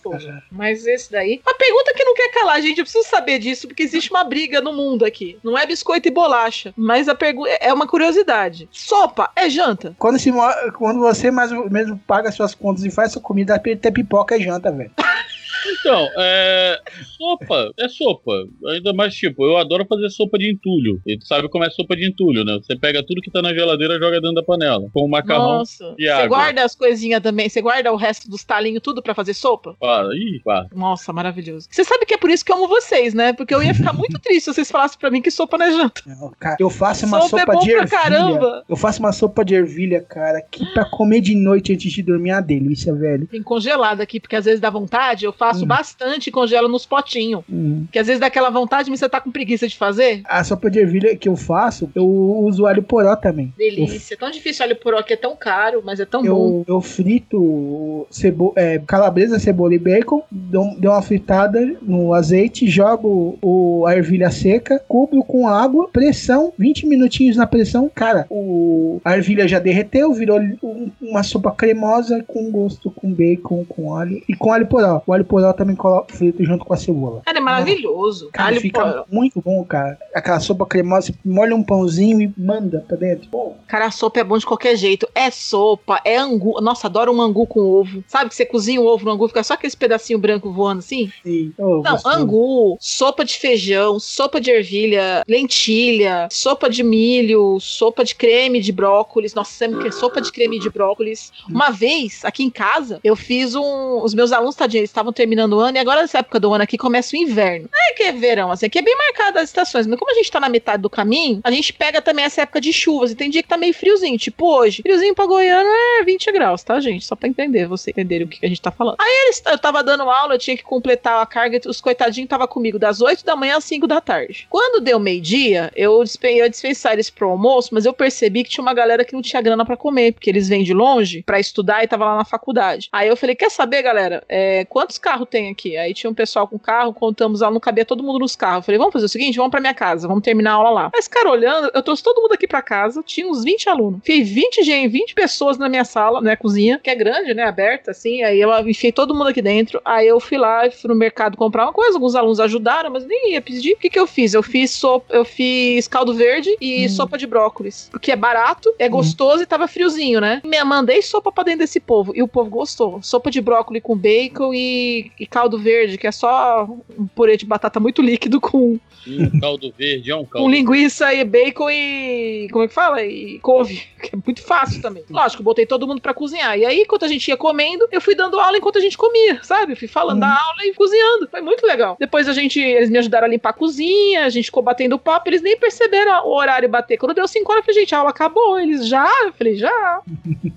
Mas 0.51 0.87
esse 0.87 1.11
daí. 1.11 1.41
Uma 1.47 1.55
pergunta 1.55 1.95
que 1.95 2.05
não 2.05 2.15
quer 2.15 2.31
calar, 2.33 2.61
gente. 2.61 2.79
Eu 2.79 2.85
preciso 2.85 3.09
saber 3.09 3.39
disso, 3.39 3.69
porque 3.69 3.83
existe 3.83 4.11
uma 4.11 4.25
briga 4.25 4.61
no 4.61 4.73
mundo 4.73 5.05
aqui. 5.05 5.39
Não 5.43 5.57
é 5.57 5.65
biscoito 5.67 6.09
e 6.09 6.11
bolacha. 6.11 6.73
Mas 6.77 7.09
a 7.09 7.15
pergunta 7.15 7.51
é 7.61 7.73
uma 7.73 7.87
curiosidade. 7.87 8.69
Sopa 8.73 9.31
é 9.37 9.49
janta? 9.49 9.95
Quando, 9.99 10.19
se, 10.19 10.33
quando 10.77 11.01
você 11.01 11.31
mais 11.31 11.51
mesmo 11.71 11.99
paga 12.07 12.33
suas 12.33 12.55
contas 12.55 12.85
e 12.85 12.91
faz 12.91 13.13
sua 13.13 13.23
comida, 13.23 13.55
até 13.55 13.91
pipoca 13.91 14.37
e 14.37 14.43
janta, 14.43 14.71
velho. 14.73 14.91
Então, 15.67 16.09
é. 16.19 16.81
Sopa, 17.17 17.73
é 17.79 17.89
sopa. 17.89 18.33
Ainda 18.69 18.93
mais, 18.93 19.15
tipo, 19.15 19.45
eu 19.45 19.57
adoro 19.57 19.87
fazer 19.89 20.09
sopa 20.11 20.39
de 20.39 20.51
entulho. 20.51 21.01
E 21.07 21.19
tu 21.19 21.27
sabe 21.27 21.49
como 21.49 21.65
é 21.65 21.71
sopa 21.71 21.97
de 21.97 22.07
entulho, 22.07 22.45
né? 22.45 22.59
Você 22.63 22.77
pega 22.77 23.03
tudo 23.05 23.21
que 23.21 23.31
tá 23.31 23.41
na 23.43 23.53
geladeira 23.55 23.95
e 23.95 23.99
joga 23.99 24.21
dentro 24.21 24.35
da 24.35 24.43
panela. 24.43 24.89
Com 24.93 25.05
o 25.05 25.09
macarrão 25.09 25.59
Nossa. 25.59 25.95
e 25.99 26.05
Você 26.05 26.11
água. 26.11 26.29
guarda 26.29 26.65
as 26.65 26.75
coisinhas 26.75 27.23
também? 27.23 27.49
Você 27.49 27.61
guarda 27.63 27.93
o 27.93 27.97
resto 27.97 28.29
dos 28.29 28.45
talinhos 28.45 28.83
tudo 28.83 29.03
pra 29.03 29.15
fazer 29.15 29.35
sopa? 29.35 29.75
Para, 29.81 30.09
ih, 30.15 30.41
para. 30.45 30.67
Nossa, 30.75 31.13
maravilhoso. 31.13 31.67
Você 31.71 31.85
sabe 31.85 32.05
que 32.07 32.15
é 32.15 32.19
por 32.19 32.31
isso 32.31 32.45
que 32.45 32.53
eu 32.53 32.57
amo 32.57 32.69
vocês, 32.69 33.15
né? 33.15 33.33
Porque 33.33 33.55
eu 33.55 33.63
ia 33.63 33.75
ficar 33.75 33.93
muito 33.93 34.19
triste 34.21 34.45
se 34.45 34.55
vocês 34.55 34.71
falassem 34.71 34.99
pra 34.99 35.11
mim 35.11 35.23
que 35.23 35.31
sopa 35.31 35.57
não 35.59 35.67
é 35.67 35.73
janta. 35.73 36.03
Não, 36.07 36.33
cara, 36.39 36.57
eu 36.61 36.71
faço 36.71 37.07
uma 37.07 37.21
Sopa 37.23 37.37
é 37.37 37.41
sopa 37.41 37.53
bom 37.55 37.61
de 37.61 37.71
pra 37.71 37.79
ervilha. 37.83 37.89
caramba. 38.01 38.65
Eu 38.69 38.77
faço 38.77 39.01
uma 39.01 39.13
sopa 39.13 39.45
de 39.45 39.55
ervilha, 39.55 40.01
cara, 40.03 40.41
que 40.43 40.65
pra 40.73 40.85
comer 40.85 41.21
de 41.21 41.35
noite 41.35 41.73
antes 41.73 41.93
de 41.93 42.03
dormir 42.03 42.31
é 42.31 42.35
uma 42.35 42.41
delícia, 42.43 42.95
velho. 42.95 43.27
Tem 43.27 43.43
congelado 43.43 44.01
aqui, 44.01 44.21
porque 44.21 44.37
às 44.37 44.45
vezes 44.45 44.61
dá 44.61 44.69
vontade, 44.71 45.25
eu 45.25 45.33
faço 45.33 45.54
Hum. 45.63 45.67
bastante 45.67 46.29
e 46.29 46.33
congelo 46.33 46.69
nos 46.69 46.85
potinhos. 46.87 47.43
Hum. 47.51 47.85
Que 47.93 47.99
às 47.99 48.07
vezes 48.07 48.21
dá 48.21 48.27
aquela 48.27 48.51
vontade, 48.51 48.91
mas 48.91 48.99
você 49.01 49.09
tá 49.09 49.21
com 49.21 49.31
preguiça 49.31 49.67
de 49.69 49.77
fazer. 49.77 50.23
A 50.25 50.43
sopa 50.45 50.71
de 50.71 50.79
ervilha 50.79 51.17
que 51.17 51.29
eu 51.29 51.37
faço, 51.37 51.91
eu 51.95 52.07
uso 52.07 52.67
alho 52.67 52.83
poró 52.83 53.15
também. 53.17 53.53
Delícia. 53.57 54.15
É 54.15 54.17
tão 54.17 54.31
difícil 54.31 54.65
olha 54.65 54.75
por 54.75 54.95
aqui, 54.95 55.13
é 55.13 55.17
tão 55.17 55.37
caro, 55.37 55.83
mas 55.85 56.01
é 56.01 56.05
tão 56.05 56.23
bom. 56.23 56.65
Eu, 56.69 56.75
eu 56.77 56.81
frito 56.81 58.07
cebo 58.11 58.53
é, 58.57 58.79
calabresa, 58.87 59.39
cebola 59.39 59.75
e 59.75 59.79
bacon, 59.79 60.23
dou, 60.31 60.75
dou 60.79 60.93
uma 60.93 61.03
fritada 61.03 61.61
no 61.83 62.13
azeite, 62.15 62.67
jogo 62.69 63.39
o, 63.43 63.85
a 63.87 63.97
ervilha 63.97 64.31
seca, 64.31 64.81
cubro 64.89 65.23
com 65.23 65.47
água, 65.49 65.89
pressão, 65.93 66.53
20 66.59 66.87
minutinhos 66.87 67.37
na 67.37 67.47
pressão. 67.47 67.91
Cara, 67.95 68.27
o, 68.31 69.01
a 69.05 69.17
ervilha 69.17 69.47
já 69.49 69.59
derreteu, 69.59 70.13
virou 70.13 70.39
um- 70.41 70.91
uma 71.01 71.23
sopa 71.23 71.51
cremosa 71.53 72.23
com 72.27 72.51
gosto, 72.51 72.91
com 72.91 73.13
bacon, 73.13 73.65
com 73.69 73.89
óleo 73.89 74.23
e 74.29 74.35
com 74.35 74.53
alho 74.53 74.67
poró. 74.67 75.03
O 75.07 75.13
alho 75.13 75.25
poró 75.25 75.44
também 75.53 75.77
coloco 75.77 76.13
frito 76.13 76.45
junto 76.45 76.65
com 76.65 76.73
a 76.73 76.77
cebola. 76.77 77.23
Cara, 77.25 77.39
é 77.39 77.41
maravilhoso. 77.41 78.31
Cara, 78.33 78.49
Alho 78.51 78.61
fica 78.61 79.05
muito 79.11 79.41
bom, 79.41 79.65
cara. 79.65 79.99
Aquela 80.15 80.41
sopa 80.41 80.65
cremosa, 80.67 81.09
você 81.09 81.15
molha 81.25 81.55
um 81.55 81.63
pãozinho 81.63 82.21
e 82.23 82.33
manda 82.37 82.85
pra 82.87 82.97
dentro. 82.97 83.29
Pô, 83.29 83.53
Cara, 83.67 83.87
a 83.87 83.91
sopa 83.91 84.21
é 84.21 84.25
bom 84.25 84.39
de 84.39 84.47
qualquer 84.47 84.77
jeito. 84.77 85.09
É 85.15 85.31
sopa, 85.31 86.01
é 86.05 86.17
angu. 86.17 86.61
Nossa, 86.61 86.87
adoro 86.87 87.13
um 87.13 87.21
angu 87.21 87.47
com 87.47 87.61
ovo. 87.61 88.05
Sabe 88.07 88.29
que 88.31 88.37
você 88.37 88.45
cozinha 88.47 88.81
o 88.81 88.87
ovo 88.87 89.05
no 89.05 89.11
angu, 89.13 89.29
fica 89.29 89.43
só 89.43 89.55
aquele 89.55 89.75
pedacinho 89.77 90.19
branco 90.19 90.53
voando 90.53 90.79
assim? 90.79 91.11
e, 91.25 91.51
oh, 91.59 91.83
Não, 91.83 91.93
gostoso. 91.93 92.09
angu, 92.17 92.77
sopa 92.81 93.25
de 93.25 93.37
feijão, 93.37 93.99
sopa 93.99 94.41
de 94.41 94.51
ervilha, 94.51 95.23
lentilha, 95.29 96.29
sopa 96.31 96.69
de 96.69 96.83
milho, 96.83 97.59
sopa 97.61 98.05
de 98.05 98.15
creme 98.15 98.61
de 98.61 98.73
brócolis. 98.73 99.35
Nossa, 99.35 99.51
sempre 99.53 99.83
que 99.83 99.91
sopa 99.93 100.21
de 100.21 100.31
creme 100.31 100.59
de 100.59 100.71
brócolis. 100.71 101.33
Uma 101.49 101.71
vez, 101.71 102.25
aqui 102.25 102.45
em 102.45 102.51
casa, 102.51 103.01
eu 103.03 103.17
fiz 103.17 103.55
um. 103.55 104.03
Os 104.03 104.15
meus 104.15 104.33
alunos, 104.33 104.55
tadinhos, 104.55 104.81
eles 104.81 104.91
estavam 104.91 105.13
terminando 105.13 105.34
o 105.43 105.61
ano, 105.61 105.77
e 105.77 105.81
agora 105.81 106.03
nessa 106.03 106.19
época 106.19 106.41
do 106.41 106.53
ano 106.53 106.65
aqui 106.65 106.77
começa 106.77 107.17
o 107.17 107.19
inverno. 107.19 107.69
É 107.75 107.93
que 107.95 108.03
é 108.03 108.13
verão, 108.13 108.51
assim, 108.51 108.67
aqui 108.67 108.79
é 108.79 108.83
bem 108.83 108.97
marcado 108.97 109.39
as 109.39 109.49
estações, 109.49 109.87
mas 109.87 109.99
como 109.99 110.11
a 110.11 110.15
gente 110.15 110.31
tá 110.31 110.41
na 110.41 110.49
metade 110.49 110.83
do 110.83 110.91
caminho, 110.91 111.41
a 111.45 111.51
gente 111.51 111.73
pega 111.73 112.01
também 112.03 112.25
essa 112.25 112.43
época 112.43 112.61
de 112.61 112.73
chuvas. 112.73 113.13
E 113.13 113.15
tem 113.15 113.31
dia 113.31 113.43
que 113.43 113.49
tá 113.49 113.57
meio 113.57 113.75
friozinho, 113.75 114.19
tipo 114.19 114.47
hoje. 114.47 114.83
Friozinho 114.83 115.15
pra 115.15 115.27
Goiânia 115.27 116.01
é 116.01 116.05
20 116.05 116.33
graus, 116.33 116.63
tá, 116.63 116.81
gente? 116.81 117.05
Só 117.05 117.15
pra 117.15 117.29
entender, 117.29 117.67
você 117.67 117.91
entenderem 117.91 118.27
o 118.27 118.29
que 118.29 118.45
a 118.45 118.49
gente 118.49 118.61
tá 118.61 118.71
falando. 118.71 118.97
Aí 119.01 119.25
eles, 119.25 119.43
eu 119.47 119.59
tava 119.59 119.83
dando 119.83 120.03
aula, 120.03 120.35
eu 120.35 120.39
tinha 120.39 120.57
que 120.57 120.63
completar 120.63 121.23
a 121.23 121.27
carga, 121.27 121.61
os 121.67 121.81
coitadinhos 121.81 122.29
tava 122.29 122.47
comigo 122.49 122.79
das 122.79 123.01
8 123.01 123.25
da 123.25 123.37
manhã 123.37 123.57
às 123.57 123.65
5 123.65 123.87
da 123.87 124.01
tarde. 124.01 124.47
Quando 124.51 124.83
deu 124.83 124.99
meio-dia, 124.99 125.71
eu 125.75 126.03
ia 126.25 126.51
dispensar 126.51 126.93
eles 126.93 127.11
pro 127.11 127.29
almoço, 127.29 127.71
mas 127.73 127.85
eu 127.85 127.93
percebi 127.93 128.45
que 128.45 128.51
tinha 128.51 128.63
uma 128.63 128.75
galera 128.75 129.05
que 129.05 129.13
não 129.13 129.23
tinha 129.23 129.43
grana 129.43 129.65
pra 129.65 129.77
comer, 129.77 130.13
porque 130.13 130.31
eles 130.31 130.49
vêm 130.49 130.65
de 130.65 130.73
longe 130.73 131.23
pra 131.23 131.41
estudar 131.41 131.85
e 131.85 131.89
tava 131.89 132.05
lá 132.05 132.17
na 132.17 132.25
faculdade. 132.25 132.89
Aí 132.93 133.09
eu 133.09 133.17
falei: 133.17 133.35
quer 133.35 133.51
saber, 133.51 133.83
galera? 133.83 134.23
É, 134.29 134.65
quantos 134.67 134.99
carros 134.99 135.24
carro 135.25 135.27
tem 135.27 135.51
aqui? 135.51 135.77
Aí 135.77 135.95
tinha 135.95 136.11
um 136.11 136.15
pessoal 136.15 136.47
com 136.47 136.59
carro, 136.59 136.93
contamos 136.93 137.41
lá, 137.41 137.51
não 137.51 137.59
cabia 137.59 137.85
todo 137.85 138.03
mundo 138.03 138.19
nos 138.19 138.37
carros. 138.37 138.59
Eu 138.59 138.63
falei, 138.63 138.79
vamos 138.79 138.93
fazer 138.93 139.07
o 139.07 139.09
seguinte, 139.09 139.37
vamos 139.37 139.51
pra 139.51 139.61
minha 139.61 139.75
casa, 139.75 140.07
vamos 140.07 140.23
terminar 140.23 140.53
a 140.53 140.55
aula 140.55 140.71
lá. 140.71 140.91
Mas, 140.93 141.09
cara, 141.09 141.31
olhando, 141.31 141.71
eu 141.75 141.83
trouxe 141.83 142.03
todo 142.03 142.21
mundo 142.21 142.33
aqui 142.33 142.47
pra 142.47 142.63
casa, 142.63 143.03
tinha 143.05 143.27
uns 143.27 143.43
20 143.43 143.69
alunos. 143.69 144.01
Fiquei 144.05 144.23
20 144.23 144.63
gente, 144.63 144.91
20 144.91 145.15
pessoas 145.15 145.59
na 145.59 145.69
minha 145.69 145.85
sala, 145.85 146.21
né, 146.21 146.37
cozinha, 146.37 146.79
que 146.83 146.91
é 146.91 146.95
grande, 146.95 147.35
né, 147.35 147.45
aberta, 147.45 147.91
assim. 147.91 148.23
Aí 148.23 148.41
eu 148.41 148.51
enfiei 148.69 148.93
todo 148.93 149.15
mundo 149.15 149.29
aqui 149.29 149.43
dentro. 149.43 149.81
Aí 149.85 150.07
eu 150.07 150.21
fui 150.21 150.37
lá, 150.37 150.71
fui 150.71 150.89
no 150.89 150.95
mercado 150.95 151.37
comprar 151.37 151.65
uma 151.65 151.73
coisa, 151.73 151.97
alguns 151.97 152.15
alunos 152.15 152.41
ajudaram, 152.41 152.91
mas 152.91 153.07
nem 153.07 153.33
ia 153.33 153.43
pedir. 153.43 153.75
O 153.75 153.79
que 153.79 153.91
que 153.91 153.99
eu 153.99 154.07
fiz? 154.07 154.35
Eu 154.35 154.43
fiz 154.43 154.71
sopa, 154.71 155.15
eu 155.15 155.25
fiz 155.25 155.89
caldo 155.89 156.15
verde 156.15 156.57
e 156.61 156.89
sopa 156.89 157.17
de 157.17 157.27
brócolis. 157.27 157.89
Porque 157.91 158.13
é 158.13 158.17
barato, 158.17 158.73
é 158.79 158.89
gostoso 158.89 159.43
e 159.43 159.47
tava 159.47 159.67
friozinho, 159.67 160.21
né? 160.21 160.41
Me 160.45 160.63
mandei 160.65 161.03
sopa 161.03 161.31
pra 161.33 161.45
dentro 161.45 161.61
desse 161.61 161.81
povo. 161.81 162.13
E 162.15 162.23
o 162.23 162.29
povo 162.29 162.51
gostou. 162.51 163.03
Sopa 163.03 163.31
de 163.31 163.41
brócolis 163.41 163.83
com 163.83 163.97
bacon 163.97 164.53
e, 164.53 165.04
e 165.19 165.27
caldo 165.27 165.59
verde, 165.59 165.99
que 165.99 166.07
é 166.07 166.13
só 166.13 166.69
um 166.99 167.07
purê 167.07 167.37
de 167.37 167.45
batata 167.47 167.79
muito 167.81 168.01
líquido 168.03 168.41
com, 168.41 168.79
Um 169.07 169.41
caldo 169.41 169.73
verde 169.77 170.11
é 170.11 170.15
um 170.17 170.25
caldo. 170.25 170.45
com 170.47 170.51
linguiça 170.51 171.13
e 171.15 171.25
bacon 171.25 171.69
e. 171.71 172.49
Como 172.53 172.65
é 172.65 172.69
que 172.69 172.75
fala? 172.75 173.03
E 173.03 173.39
couve. 173.41 173.83
Que 174.03 174.15
é 174.15 174.19
muito 174.25 174.43
fácil 174.43 174.83
também. 174.83 175.03
Lógico, 175.11 175.41
eu 175.41 175.45
botei 175.45 175.65
todo 175.67 175.87
mundo 175.87 176.01
pra 176.01 176.13
cozinhar. 176.15 176.59
E 176.59 176.65
aí, 176.65 176.81
enquanto 176.83 177.05
a 177.05 177.09
gente 177.09 177.27
ia 177.29 177.37
comendo, 177.37 177.87
eu 177.91 178.01
fui 178.01 178.15
dando 178.15 178.39
aula 178.39 178.57
enquanto 178.59 178.77
a 178.79 178.81
gente 178.81 178.97
comia, 178.99 179.41
sabe? 179.43 179.73
Eu 179.73 179.77
fui 179.77 179.89
falando 179.89 180.21
da 180.21 180.29
aula 180.29 180.65
e 180.65 180.75
cozinhando. 180.75 181.29
Foi 181.31 181.41
muito 181.41 181.67
legal. 181.67 181.97
Depois 181.99 182.29
a 182.29 182.33
gente. 182.33 182.61
Eles 182.61 182.91
me 182.91 182.99
ajudaram 182.99 183.27
a 183.27 183.31
limpar 183.31 183.51
a 183.51 183.53
cozinha, 183.55 184.25
a 184.25 184.29
gente 184.29 184.47
ficou 184.47 184.63
batendo 184.63 184.99
papo, 184.99 185.29
eles 185.29 185.41
nem 185.43 185.57
perceberam 185.57 186.27
o 186.27 186.35
horário 186.37 186.69
bater. 186.69 186.97
Quando 186.99 187.15
deu 187.15 187.27
5 187.29 187.51
horas, 187.51 187.63
eu 187.63 187.67
falei, 187.67 187.81
gente, 187.81 187.95
a 187.95 187.99
aula 187.99 188.11
acabou. 188.11 188.59
Eles 188.59 188.87
já? 188.89 189.09
Eu 189.25 189.33
falei, 189.33 189.57
já. 189.57 190.01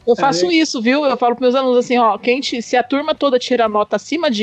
Eu 0.05 0.15
faço 0.15 0.51
isso, 0.51 0.81
viu? 0.81 1.05
Eu 1.05 1.17
falo 1.17 1.35
pros 1.35 1.47
meus 1.51 1.55
alunos 1.55 1.77
assim, 1.85 1.97
ó, 1.97 2.17
quem 2.17 2.39
te- 2.39 2.61
se 2.61 2.75
a 2.77 2.83
turma 2.83 3.13
toda 3.15 3.37
tira 3.39 3.67
nota 3.67 3.95
acima 3.95 4.29
de 4.31 4.36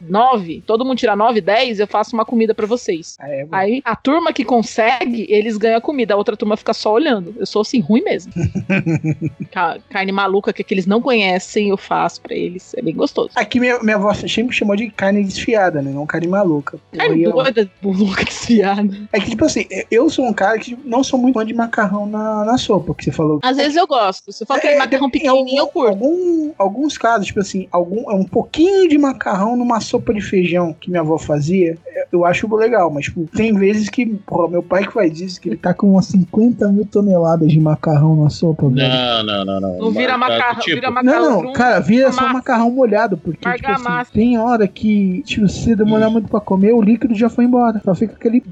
9, 0.00 0.62
todo 0.66 0.84
mundo 0.84 0.98
tira 0.98 1.14
9, 1.14 1.40
10, 1.40 1.80
eu 1.80 1.86
faço 1.86 2.14
uma 2.14 2.24
comida 2.24 2.54
pra 2.54 2.66
vocês. 2.66 3.16
É, 3.20 3.44
bom. 3.44 3.54
Aí 3.56 3.82
a 3.84 3.94
turma 3.96 4.32
que 4.32 4.44
consegue, 4.44 5.26
eles 5.28 5.56
ganham 5.56 5.76
a 5.78 5.80
comida, 5.80 6.14
a 6.14 6.16
outra 6.16 6.36
turma 6.36 6.56
fica 6.56 6.72
só 6.72 6.92
olhando. 6.92 7.34
Eu 7.38 7.46
sou 7.46 7.62
assim, 7.62 7.80
ruim 7.80 8.02
mesmo. 8.02 8.32
Ca- 9.52 9.78
Carne 9.90 10.12
maluca 10.12 10.52
que, 10.52 10.62
que 10.64 10.74
eles 10.74 10.86
não 10.86 11.00
conhecem, 11.00 11.68
eu 11.68 11.76
faço 11.76 12.20
pra 12.20 12.34
eles. 12.34 12.72
É 12.74 12.82
bem 12.82 12.94
gostoso. 12.94 13.30
Aqui 13.34 13.60
minha, 13.60 13.78
minha 13.82 13.96
avó 13.96 14.12
sempre 14.14 14.54
chamou 14.54 14.76
de 14.76 14.90
carne 14.90 15.22
desfiada, 15.24 15.82
né? 15.82 15.90
Não 15.90 16.06
carne 16.06 16.26
maluca. 16.28 16.78
Carne 16.92 17.18
E 17.18 17.22
eu- 17.24 17.32
doida, 17.32 17.70
maluca 17.82 18.24
desfiada. 18.24 19.08
É 19.12 19.20
que, 19.20 19.30
tipo 19.30 19.44
assim, 19.44 19.66
eu 19.90 20.08
sou 20.08 20.24
um 20.26 20.32
cara 20.32 20.58
que 20.58 20.76
não 20.84 21.02
sou 21.04 21.18
muito 21.18 21.34
fã 21.34 21.44
de 21.44 21.54
macarrão 21.54 22.06
na, 22.06 22.44
na 22.44 22.58
sopa, 22.58 22.94
que 22.94 23.04
você 23.04 23.12
falou. 23.12 23.40
Às 23.42 23.56
vezes 23.56 23.76
eu 23.76 23.86
gosto. 23.86 24.32
Se 24.32 24.44
for 24.46 24.54
aquele 24.54 24.74
É, 24.74 24.78
macarrão 24.78 25.10
pequenininho, 25.10 25.58
eu 25.58 25.66
curto. 25.66 25.90
Algum, 25.90 26.52
alguns 26.58 26.96
casos, 26.98 27.26
tipo 27.26 27.40
assim, 27.40 27.68
algum, 27.70 28.10
um 28.14 28.24
pouquinho 28.24 28.88
de 28.88 28.96
macarrão 28.98 29.19
numa 29.56 29.80
sopa 29.80 30.12
de 30.14 30.20
feijão 30.20 30.72
que 30.72 30.90
minha 30.90 31.02
avó 31.02 31.18
fazia, 31.18 31.76
eu 32.12 32.24
acho 32.24 32.52
legal, 32.56 32.90
mas 32.90 33.04
tipo, 33.06 33.26
tem 33.34 33.52
vezes 33.54 33.88
que, 33.88 34.06
porra, 34.06 34.48
meu 34.48 34.62
pai 34.62 34.86
que 34.86 34.92
faz 34.92 35.20
isso, 35.20 35.40
que 35.40 35.48
ele 35.50 35.56
tá 35.56 35.72
com 35.74 35.92
umas 35.92 36.06
50 36.06 36.68
mil 36.72 36.84
toneladas 36.86 37.50
de 37.52 37.60
macarrão 37.60 38.22
na 38.24 38.30
sopa, 38.30 38.68
velho. 38.68 38.88
Não, 38.88 39.22
não, 39.24 39.44
não, 39.44 39.60
não. 39.60 39.78
Não 39.78 39.90
vira 39.90 40.16
macarrão, 40.18 40.60
tipo, 40.60 40.74
vira 40.76 40.90
macarrão. 40.90 41.30
Não, 41.30 41.42
não, 41.44 41.52
cara, 41.52 41.80
vira 41.80 42.10
só 42.12 42.22
massa. 42.22 42.32
macarrão 42.34 42.70
molhado, 42.70 43.16
porque, 43.16 43.48
tipo 43.56 43.70
assim, 43.70 44.10
tem 44.12 44.38
hora 44.38 44.66
que, 44.66 45.22
tipo, 45.24 45.48
se 45.48 45.60
você 45.60 45.76
demorar 45.76 46.10
muito 46.10 46.28
pra 46.28 46.40
comer, 46.40 46.72
o 46.72 46.80
líquido 46.82 47.14
já 47.14 47.28
foi 47.28 47.44
embora. 47.44 47.80
Só 47.84 47.94
fica 47.94 48.14
aquele. 48.14 48.42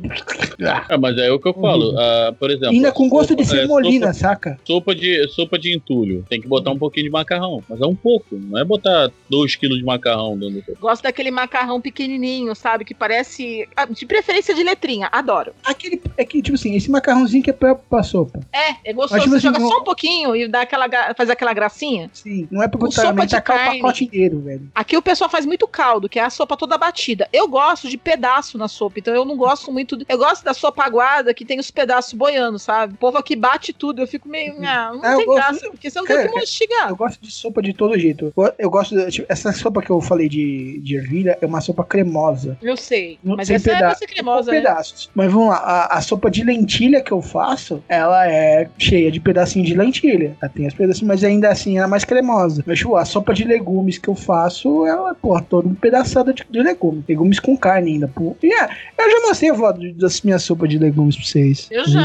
É, 0.89 0.97
mas 0.97 1.16
é 1.19 1.31
o 1.31 1.39
que 1.39 1.49
eu 1.49 1.55
falo. 1.55 1.95
ah, 1.99 2.35
por 2.39 2.51
exemplo. 2.51 2.71
Ainda 2.71 2.93
com 2.93 3.09
gosto 3.09 3.35
de 3.35 3.45
sopa- 3.45 3.59
é, 3.59 3.62
semolina, 3.62 4.12
sopa- 4.12 4.29
saca? 4.29 4.59
Sopa 4.64 4.95
de, 4.95 5.29
sopa 5.29 5.59
de 5.59 5.75
entulho. 5.75 6.25
Tem 6.29 6.41
que 6.41 6.49
botar 6.49 6.71
um 6.71 6.79
pouquinho 6.79 7.05
de 7.07 7.11
macarrão. 7.11 7.62
Mas 7.69 7.81
é 7.81 7.87
um 7.87 7.95
pouco. 7.95 8.27
Não 8.37 8.59
é 8.59 8.64
botar 8.64 9.11
2 9.31 9.57
kg 9.57 9.69
de 9.77 9.85
macarrão 9.85 10.37
dentro 10.39 10.58
Gosto 10.81 11.03
daquele 11.03 11.31
macarrão 11.31 11.81
pequenininho, 11.81 12.55
sabe? 12.55 12.85
Que 12.85 12.95
parece. 12.95 13.69
ah, 13.77 13.85
De 13.87 14.07
preferência 14.07 14.55
de 14.55 14.63
letrinha. 14.63 15.09
Adoro. 15.13 15.53
Aquele, 15.65 16.01
é 16.17 16.25
que, 16.25 16.41
tipo 16.43 16.55
assim, 16.57 16.75
esse 16.75 16.91
macarrãozinho 16.91 17.43
que 17.43 17.51
é 17.51 17.53
pra, 17.53 17.75
pra 17.75 18.03
sopa. 18.03 18.41
É, 18.53 18.91
é 18.91 18.93
gostoso. 18.93 19.15
Mas, 19.15 19.23
tipo 19.23 19.31
Você 19.41 19.47
assim, 19.49 19.59
joga 19.61 19.75
só 19.75 19.81
um 19.81 19.85
pouquinho 19.85 20.37
e 20.37 20.49
dá 20.49 20.63
aquela, 20.63 20.87
faz 21.17 21.31
aquela 21.31 21.53
gracinha. 21.53 22.11
Sim, 22.13 22.47
não 22.51 22.63
é 22.63 22.69
pra 22.69 22.79
botar 22.79 23.03
sopa 23.03 23.27
de 23.27 23.33
tacar 23.33 23.57
o 23.57 23.59
carne. 23.61 23.81
pacote 23.81 24.05
inteiro, 24.05 24.41
velho. 24.41 24.71
Aqui 24.75 24.97
o 24.97 25.03
pessoal 25.03 25.29
faz 25.31 25.45
muito 25.47 25.67
caldo, 25.69 26.09
que 26.09 26.19
é 26.19 26.23
a 26.23 26.31
sopa 26.31 26.57
toda 26.57 26.77
batida. 26.79 27.29
Eu 27.33 27.49
gosto 27.49 27.89
de 27.89 27.97
pedaço 27.99 28.57
na 28.59 28.69
sopa, 28.69 28.99
então 28.99 29.15
eu 29.15 29.25
não 29.25 29.37
gosto 29.37 29.73
muito. 29.73 29.99
Eu 30.09 30.19
gosto 30.19 30.45
da 30.45 30.55
sopa 30.55 30.85
aguada 30.85 31.33
que 31.35 31.45
tem 31.45 31.59
os 31.59 31.71
pedaços 31.71 32.13
boiando, 32.13 32.59
sabe? 32.59 32.95
O 32.95 32.97
povo 32.97 33.19
aqui 33.19 33.35
bate 33.37 33.73
tudo. 33.73 34.03
Eu 34.03 34.07
fico 34.07 34.29
meio. 34.29 34.55
Ah, 34.65 34.93
não 34.95 35.05
eu 35.05 35.17
tem 35.19 35.27
gosto- 35.27 35.37
graça, 35.39 35.71
porque 35.71 35.91
você 35.91 35.99
não 35.99 36.07
Cara, 36.07 36.21
tem 36.23 36.29
que 36.31 36.35
mastigar. 36.37 36.89
Eu 36.91 36.97
gosto 36.97 37.21
de 37.21 37.31
sopa 37.31 37.63
de 37.63 37.73
todo 37.73 37.99
jeito. 37.99 38.33
Eu, 38.37 38.55
eu 38.59 38.71
gosto. 38.71 39.11
tipo, 39.11 39.27
essa 39.31 39.53
sopa 39.53 39.81
que 39.83 39.91
eu 39.91 40.01
falei 40.01 40.29
de, 40.29 40.47
de 40.82 40.96
ervilha 40.96 41.36
é 41.40 41.46
uma 41.46 41.61
sopa 41.61 41.84
cremosa. 41.84 42.57
Eu 42.62 42.76
sei. 42.76 43.18
Não 43.22 43.36
Mas 43.36 43.51
essa 43.51 43.70
é 43.70 43.74
peda- 43.74 43.94
ser 43.94 44.07
cremosa, 44.07 44.51
com 44.51 44.53
né? 44.57 44.61
pedaços. 44.62 45.11
Mas 45.14 45.32
vamos 45.32 45.49
lá, 45.49 45.57
a, 45.57 45.99
a 45.99 46.01
sopa 46.01 46.30
de 46.30 46.44
lentilha 46.44 47.01
que 47.01 47.12
eu 47.12 47.20
faço, 47.22 47.82
ela 47.88 48.28
é 48.30 48.68
cheia 48.78 49.11
de 49.11 49.20
pedacinhos 49.20 49.68
de 49.68 49.74
lentilha. 49.74 50.36
Ela 50.40 50.51
tem 50.51 50.66
as 50.66 50.74
pedacinhos, 50.74 51.09
mas 51.09 51.24
ainda 51.24 51.49
assim 51.49 51.76
ela 51.76 51.86
é 51.86 51.90
mais 51.90 52.05
cremosa. 52.05 52.62
Mas, 52.66 52.78
tipo, 52.78 52.96
a 52.96 53.05
sopa 53.05 53.32
de 53.34 53.44
legumes 53.44 53.99
que 53.99 54.09
eu 54.09 54.14
faço, 54.14 54.86
ela 54.86 55.11
é, 55.11 55.14
pô, 55.14 55.40
toda 55.40 55.68
um 55.68 55.74
pedaçada 55.74 56.32
de, 56.32 56.44
de 56.49 56.62
legumes. 56.62 57.05
Legumes 57.09 57.38
com 57.40 57.57
carne 57.57 57.92
ainda, 57.92 58.09
pô. 58.09 58.36
E, 58.42 58.53
é, 58.53 58.64
eu 58.99 59.11
já 59.11 59.26
mostrei 59.28 59.51
a 59.51 59.55
foto 59.55 59.92
das 59.94 60.20
minhas 60.22 60.42
sopas 60.42 60.68
de 60.68 60.78
legumes 60.78 61.16
pra 61.16 61.24
vocês. 61.24 61.68
Eu 61.70 61.86
já. 61.88 62.03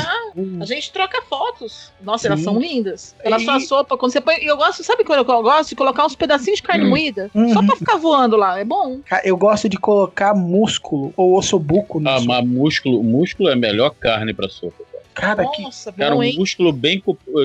A 0.60 0.66
gente 0.66 0.92
troca 0.92 1.22
fotos. 1.30 1.92
Nossa, 2.02 2.28
elas 2.28 2.40
Sim. 2.40 2.46
são 2.46 2.60
lindas. 2.60 3.16
Ela 3.24 3.38
E- 3.38 3.46
sua 3.46 3.60
sopa, 3.60 3.98
quando 3.98 4.12
você 4.12 4.22
põe. 4.22 4.36
Eu 4.42 4.58
gosto, 4.58 4.84
sabe 4.84 5.04
quando 5.04 5.20
eu 5.20 5.26
gosto? 5.44 5.70
De 5.70 5.76
colocar 5.76 6.06
uns 6.06 6.16
pedacinhos 6.16 6.58
de 6.58 6.64
carne 6.64 6.86
moída. 6.86 7.30
Só 7.34 7.40
Uhum. 7.60 7.66
pra 7.68 7.76
ficar 7.76 7.98
voando 7.98 8.33
lá. 8.36 8.60
É 8.60 8.64
bom. 8.66 9.00
Eu 9.24 9.38
gosto 9.38 9.68
de 9.70 9.78
colocar 9.78 10.34
músculo 10.34 11.14
ou 11.16 11.38
ossobuco 11.38 12.00
Ah, 12.06 12.16
nisso. 12.16 12.28
mas 12.28 12.46
músculo, 12.46 13.04
músculo 13.04 13.50
é 13.50 13.54
a 13.54 13.56
melhor 13.56 13.92
carne 13.92 14.34
pra 14.34 14.50
sopa. 14.50 14.84
Cara, 15.14 15.44
Cara, 15.44 15.50
que. 15.56 15.62
Nossa, 15.62 15.92
bom, 15.92 15.98
cara 16.00 16.16
um 16.16 16.24
hein? 16.24 16.36
músculo 16.40 16.74
bem, 16.74 17.02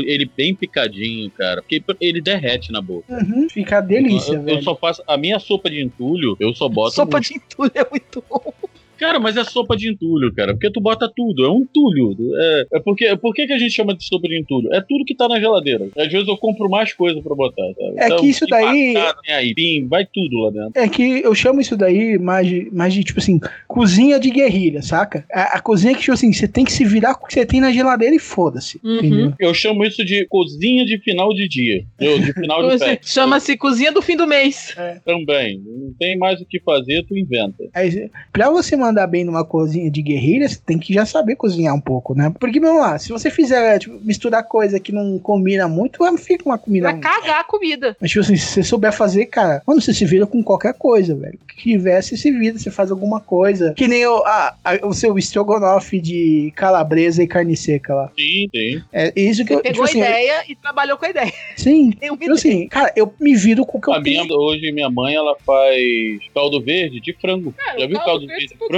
ele 0.07 0.24
bem 0.34 0.55
picadinho, 0.55 1.30
cara. 1.30 1.61
Porque 1.61 1.82
ele 2.01 2.20
derrete 2.22 2.72
na 2.72 2.80
boca. 2.80 3.12
Uhum, 3.12 3.47
fica 3.51 3.80
delícia, 3.82 4.32
eu, 4.32 4.39
eu 4.39 4.43
velho. 4.43 4.62
só 4.62 4.74
faço 4.74 5.03
a 5.07 5.18
minha 5.18 5.39
sopa 5.39 5.68
de 5.68 5.82
entulho, 5.82 6.34
eu 6.41 6.55
só 6.55 6.66
boto 6.66 6.95
Sopa 6.95 7.18
músculo. 7.18 7.41
de 7.41 7.45
entulho 7.45 7.72
é 7.74 7.86
muito 7.91 8.24
bom. 8.28 8.55
Cara, 8.99 9.18
mas 9.20 9.36
é 9.36 9.44
sopa 9.44 9.76
de 9.76 9.90
entulho, 9.90 10.32
cara. 10.34 10.53
Porque 10.55 10.70
tu 10.70 10.80
bota 10.80 11.11
tudo. 11.14 11.44
É 11.44 11.51
um 11.51 11.61
entulho. 11.62 12.16
É, 12.36 12.66
é 12.74 12.80
porque, 12.80 13.16
por 13.16 13.34
que, 13.34 13.46
que 13.46 13.53
a 13.53 13.59
gente 13.59 13.72
chama 13.72 13.94
de 13.94 14.05
sopa 14.05 14.28
de 14.28 14.38
entulho? 14.38 14.72
É 14.74 14.80
tudo 14.80 15.05
que 15.05 15.14
tá 15.14 15.28
na 15.28 15.38
geladeira. 15.40 15.88
Às 15.96 16.11
vezes 16.11 16.26
eu 16.28 16.36
compro 16.36 16.68
mais 16.68 16.92
coisa 16.92 17.20
pra 17.22 17.34
botar, 17.34 17.62
sabe? 17.74 17.94
É 17.96 18.16
que 18.16 18.26
isso 18.26 18.46
daí- 18.46 18.94
batata, 18.94 19.20
aipim, 19.32 19.86
vai 19.86 20.05
tudo 20.07 20.38
lá 20.38 20.51
dentro. 20.51 20.72
É 20.74 20.88
que 20.88 21.03
eu 21.24 21.34
chamo 21.34 21.61
isso 21.61 21.76
daí 21.76 22.18
mais 22.18 22.46
de, 22.46 22.68
mais 22.72 22.92
de 22.94 23.05
tipo 23.05 23.18
assim, 23.20 23.38
cozinha 23.66 24.18
de 24.18 24.30
guerrilha, 24.30 24.82
saca? 24.82 25.24
A, 25.32 25.59
a 25.59 25.61
cozinha 25.61 25.94
que, 25.94 26.01
tipo 26.01 26.12
assim, 26.12 26.32
você 26.32 26.49
tem 26.49 26.64
que 26.64 26.72
se 26.72 26.84
virar 26.84 27.14
com 27.14 27.24
o 27.24 27.28
que 27.28 27.34
você 27.34 27.46
tem 27.46 27.61
na 27.61 27.72
geladeira 27.72 28.14
e 28.14 28.18
foda-se. 28.18 28.80
Uhum. 28.84 29.32
Eu 29.38 29.55
chamo 29.55 29.84
isso 29.84 30.05
de 30.05 30.26
cozinha 30.26 30.84
de 30.84 30.99
final 30.99 31.32
de 31.32 31.49
dia. 31.49 31.84
Eu, 32.01 32.18
de 32.18 32.32
final 32.32 32.62
de 32.62 32.78
Você- 32.78 32.84
festa. 32.96 33.07
Chama-se 33.07 33.57
cozinha 33.57 33.92
do 33.92 34.03
fim 34.03 34.16
do 34.16 34.26
mês. 34.26 34.74
Também. 35.05 35.61
Não 35.64 35.92
tem 35.99 36.16
mais 36.18 36.40
o 36.40 36.44
que 36.46 36.61
fazer, 36.61 37.05
tu 37.07 37.16
inventa. 37.16 37.64
Aí, 37.74 38.11
pra 38.32 38.51
você 38.51 38.76
mandar 38.89 39.07
bem 39.07 39.24
numa 39.24 39.45
cozinha 39.45 39.91
de 39.91 40.03
guerrilha, 40.03 40.49
você 40.49 40.59
tem 40.64 40.78
que 40.78 40.93
já 40.93 41.05
saber 41.07 41.36
cozinhar 41.36 41.74
um 41.74 41.80
pouco, 41.80 42.14
né? 42.14 42.32
Porque, 42.39 42.59
vamos 42.61 42.80
lá, 42.80 42.99
se 42.99 43.11
você 43.11 43.30
fizer, 43.30 43.78
tipo, 43.78 43.99
misturar 44.03 44.43
coisa 44.43 44.80
que 44.80 44.93
não 44.93 45.18
combina 45.18 45.68
muito, 45.68 45.99
vai- 45.99 46.16
fica 46.16 46.45
uma 46.47 46.59
comida. 46.59 46.91
Vai 46.91 47.01
cagar 47.01 47.41
a 47.41 47.45
comida. 47.45 47.97
Mas, 48.01 48.11
tipo 48.11 48.20
assim, 48.24 48.36
se 48.36 48.47
você 48.47 48.62
souber 48.62 48.93
fazer, 48.93 49.26
cara, 49.26 49.62
mano, 49.66 49.80
você 49.80 49.93
se 49.95 50.05
vira 50.05 50.26
com 50.26 50.43
qualquer 50.43 50.74
coisa, 50.74 51.14
velho. 51.14 51.39
Que 51.49 51.62
tiver, 51.72 52.01
você 52.03 52.16
se 52.16 52.30
vira, 52.30 52.59
você 52.59 52.70
faz 52.70 52.91
alguma 52.91 53.20
coisa. 53.20 53.74
Que 53.74 53.86
nem 53.89 54.07
o, 54.07 54.16
a- 54.24 54.55
a- 54.64 54.86
o 54.86 54.93
seu 54.95 55.16
estrogonofe 55.18 56.01
de 56.01 56.53
calabresa 56.57 57.22
e 57.22 57.26
carne 57.26 57.57
seca 57.57 57.95
lá. 57.95 58.11
Sim, 58.18 58.49
sim. 58.55 58.82
É 58.93 59.12
isso 59.16 59.45
que 59.45 59.53
eu. 59.55 59.61
Pegou 59.61 59.72
tipo 59.72 59.84
assim, 59.84 60.03
a 60.03 60.09
ideia 60.09 60.45
e 60.49 60.55
trabalhou 60.57 60.97
com 60.97 61.05
a 61.07 61.11
ideia. 61.11 61.32
Sim. 61.57 61.91
Tem 61.99 62.11
uma 62.11 62.18
Tipo 62.18 62.32
assim, 62.32 62.68
cara, 62.68 62.93
eu 62.97 63.12
me 63.20 63.34
viro 63.34 63.64
com 63.66 63.78
o 63.78 63.80
que 63.80 63.89
eu 63.89 63.95
A 63.95 64.01
minha, 64.01 64.22
tenho. 64.22 64.34
hoje 64.39 64.70
minha 64.72 64.89
mãe 64.91 65.14
ela 65.14 65.34
faz 65.45 65.76
caldo 66.34 66.62
verde 66.62 67.01
de 67.01 67.12
frango. 67.14 67.55
Já 67.78 67.86
viu 67.86 67.99
caldo 67.99 68.26
verde 68.26 68.47
de 68.49 68.55
frango? 68.57 68.72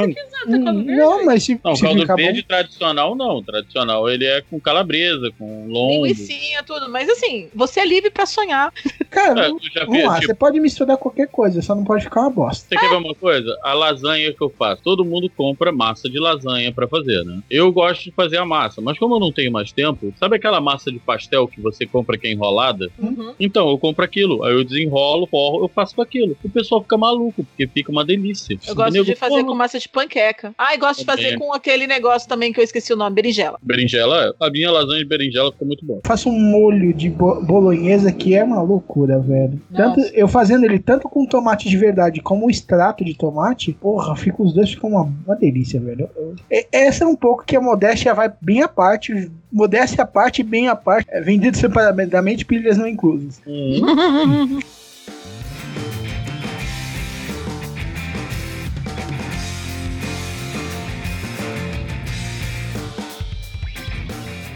Hum, 0.47 0.85
Não, 0.87 1.25
mas 1.25 1.45
se, 1.45 1.61
Não, 1.63 1.75
caldo 1.77 2.01
ficar 2.01 2.17
bom- 2.17 2.23
verde 2.23 2.43
tradicional 2.43 3.15
não. 3.15 3.43
Tradicional 3.43 4.09
ele 4.09 4.25
é 4.25 4.41
com 4.41 4.59
calabresa, 4.61 5.31
com 5.39 5.67
lombo. 5.69 6.07
Linguicinha, 6.07 6.63
tudo. 6.63 6.89
Mas 6.91 7.09
assim, 7.09 7.49
você 7.55 7.81
é 7.81 7.87
livre 7.87 8.11
pra 8.11 8.27
sonhar. 8.27 8.73
Cara, 9.11 9.47
É, 9.47 9.49
tu 9.51 9.59
já 9.73 9.85
vamos 9.85 10.05
lá, 10.05 10.15
tipo- 10.15 10.27
você 10.27 10.35
pode 10.35 10.61
misturar 10.61 10.97
qualquer 10.97 11.29
coisa, 11.29 11.61
só 11.63 11.75
não 11.75 11.85
pode 11.85 12.05
ficar 12.05 12.21
uma 12.23 12.31
bosta. 12.31 12.67
Você 12.69 12.77
quer 12.81 12.89
ver 12.89 12.97
uma 12.97 13.15
coisa? 13.15 13.57
A 13.63 13.73
lasanha 13.75 14.33
que 14.33 14.43
eu 14.43 14.51
faço, 14.51 14.83
todo 14.83 15.05
mundo 15.05 15.31
compra 15.37 15.71
massa 15.73 16.09
de 16.09 16.19
lasanha 16.19 16.73
pra 16.73 16.89
fazer, 16.89 17.23
né? 17.25 17.41
Eu 17.51 17.71
gosto 17.73 18.05
de 18.05 18.11
fazer 18.13 18.39
a 18.39 18.45
massa, 18.45 18.81
mas 18.81 18.99
como 18.99 19.17
eu 19.17 19.21
não 19.21 19.33
tenho 19.33 19.53
mais 19.53 19.73
tempo, 19.73 20.13
sabe 20.19 20.37
aquela 20.37 20.61
massa 20.61 20.91
de 20.91 20.99
pastel 20.99 21.47
que 21.49 21.61
você 21.61 21.87
compra 21.87 22.17
que 22.17 22.27
é 22.27 22.33
enrolada? 22.33 22.91
Uhum. 22.99 23.35
Então, 23.39 23.69
eu 23.69 23.79
compro 23.79 24.05
aquilo, 24.05 24.43
aí 24.45 24.55
eu 24.55 24.65
desenrolo, 24.65 25.27
forro, 25.27 25.65
eu 25.65 25.69
faço 25.69 25.95
com 25.95 26.03
aquilo. 26.03 26.37
O 26.43 26.49
pessoal 26.51 26.83
fica 26.83 26.97
maluco, 26.97 27.45
porque 27.45 27.67
fica 27.67 27.91
uma 27.91 28.05
delícia. 28.05 28.59
Eu 28.67 28.75
gosto 28.75 29.05
de 29.05 29.15
fazer 29.15 29.35
porra, 29.37 29.45
com 29.47 29.55
massa 29.55 29.79
de 29.79 29.89
panqueca. 29.93 30.53
Ah, 30.57 30.75
e 30.75 30.79
gosto 30.79 31.01
de 31.01 31.07
fazer 31.07 31.23
Também. 31.33 31.39
com 31.39 31.53
aquele 31.53 31.87
negócio 31.87 32.29
também 32.29 32.53
que 32.53 32.61
eu 32.61 32.65
esqueci 32.65 32.93
o 32.93 32.97
nome, 32.97 33.15
berinjela. 33.15 33.59
Berinjela, 33.63 34.35
a 34.41 34.51
minha 34.51 34.71
lasanha 34.71 34.99
de 35.01 35.05
berinjela 35.09 35.51
ficou 35.53 35.67
muito 35.67 35.85
boa. 35.85 36.01
Faço 36.07 36.29
um 36.29 36.39
molho 36.39 36.93
de 36.95 37.09
bo 37.11 37.41
bolonhesa 37.43 38.13
que 38.13 38.35
é 38.35 38.43
uma 38.45 38.63
loucura. 38.63 39.19
velho. 39.19 39.61
Nossa. 39.71 39.83
Tanto, 39.95 40.01
eu 40.15 40.29
fazendo 40.29 40.65
ele 40.65 40.79
tanto 40.79 41.09
com 41.09 41.27
tomate 41.27 41.69
de 41.69 41.77
verdade 41.77 42.21
como 42.21 42.47
o 42.47 42.51
extrato 42.51 43.05
de 43.05 43.15
tomate, 43.15 43.73
porra, 43.73 44.15
fica, 44.17 44.43
os 44.43 44.53
dois 44.53 44.71
ficam 44.71 44.91
uma, 44.91 45.13
uma 45.27 45.37
delícia, 45.37 45.81
velho. 45.81 46.09
Eu- 46.17 46.35
essa 46.73 47.05
é 47.05 47.07
um 47.07 47.17
pouco 47.17 47.45
que 47.45 47.57
a 47.57 47.61
modéstia 47.61 48.15
vai 48.15 48.33
bem 48.41 48.63
à 48.63 48.69
parte, 48.69 49.31
modéstia 49.53 50.03
à 50.03 50.07
parte, 50.07 50.43
bem 50.43 50.69
à 50.69 50.77
parte, 50.77 51.07
é 51.11 51.21
vendido 51.21 51.57
separadamente, 51.57 52.45
pilhas 52.45 52.77
não 52.79 52.87
inclusas. 52.87 53.41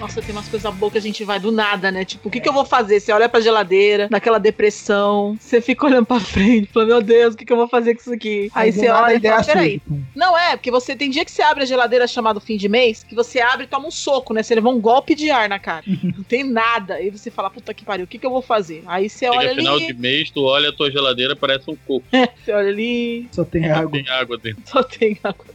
Nossa, 0.05 0.21
tem 0.21 0.35
umas 0.35 0.51
coisas 0.51 0.71
boas 0.75 0.93
que 0.93 0.99
a 0.99 1.01
gente 1.01 1.25
vai 1.25 1.41
do 1.41 1.51
nada, 1.51 1.91
né? 1.91 2.05
Tipo, 2.05 2.29
o 2.29 2.31
que, 2.31 2.39
que 2.39 2.47
eu 2.47 2.53
vou 2.53 2.67
fazer? 2.67 3.01
Você 3.01 3.11
olha 3.11 3.27
pra 3.27 3.41
geladeira, 3.41 4.07
naquela 4.11 4.37
depressão, 4.37 5.35
você 5.41 5.63
fica 5.63 5.87
olhando 5.87 6.05
pra 6.05 6.21
frente, 6.21 6.71
fala, 6.71 6.85
meu 6.85 7.01
Deus, 7.01 7.33
o 7.33 7.37
que, 7.39 7.47
que 7.47 7.51
eu 7.51 7.57
vou 7.57 7.67
fazer 7.67 7.95
com 7.95 8.03
isso 8.03 8.13
aqui? 8.13 8.51
Aí 8.55 8.71
você 8.71 8.87
a 8.87 9.01
olha 9.01 9.15
e 9.15 9.21
fala, 9.21 9.43
peraí. 9.43 9.81
surge. 9.89 10.05
Não 10.15 10.37
é, 10.37 10.57
porque 10.57 10.71
você 10.71 10.95
tem 10.95 11.09
dia 11.09 11.25
que 11.25 11.31
você 11.31 11.41
abre 11.41 11.63
a 11.63 11.67
geladeira 11.67 12.07
chamado 12.07 12.39
fim 12.39 12.59
de 12.59 12.69
mês, 12.69 13.03
que 13.03 13.15
você 13.15 13.41
abre 13.41 13.65
e 13.65 13.67
toma 13.67 13.89
um 13.89 13.91
soco, 13.91 14.35
né? 14.35 14.43
Você 14.43 14.55
leva 14.55 14.69
um 14.69 14.79
golpe 14.79 15.15
de 15.15 15.31
ar 15.31 15.49
na 15.49 15.59
cara. 15.59 15.83
Não 15.87 16.23
tem 16.23 16.45
nada. 16.45 16.97
Aí 16.97 17.09
você 17.09 17.31
fala, 17.31 17.49
puta 17.49 17.73
que 17.73 17.83
pariu, 17.87 18.05
o 18.05 18.07
que, 18.07 18.19
que 18.19 18.27
eu 18.27 18.31
vou 18.31 18.43
fazer? 18.43 18.83
Aí 18.87 19.09
você 19.09 19.27
olha 19.27 19.49
Chega 19.49 19.55
final 19.55 19.77
ali, 19.77 19.87
de 19.87 19.95
mês, 19.95 20.31
tu 20.31 20.43
olha 20.43 20.69
a 20.69 20.73
tua 20.73 20.91
geladeira, 20.91 21.35
parece 21.35 21.71
um 21.71 21.77
coco. 21.77 22.05
você 22.45 22.53
olha 22.53 22.69
ali, 22.69 23.27
Só 23.33 23.43
tem 23.43 23.65
Só 23.65 23.73
água. 23.73 23.91
tem 23.91 24.09
água 24.11 24.37
dentro. 24.37 24.63
só 24.67 24.83
tem 24.83 25.19
água. 25.25 25.47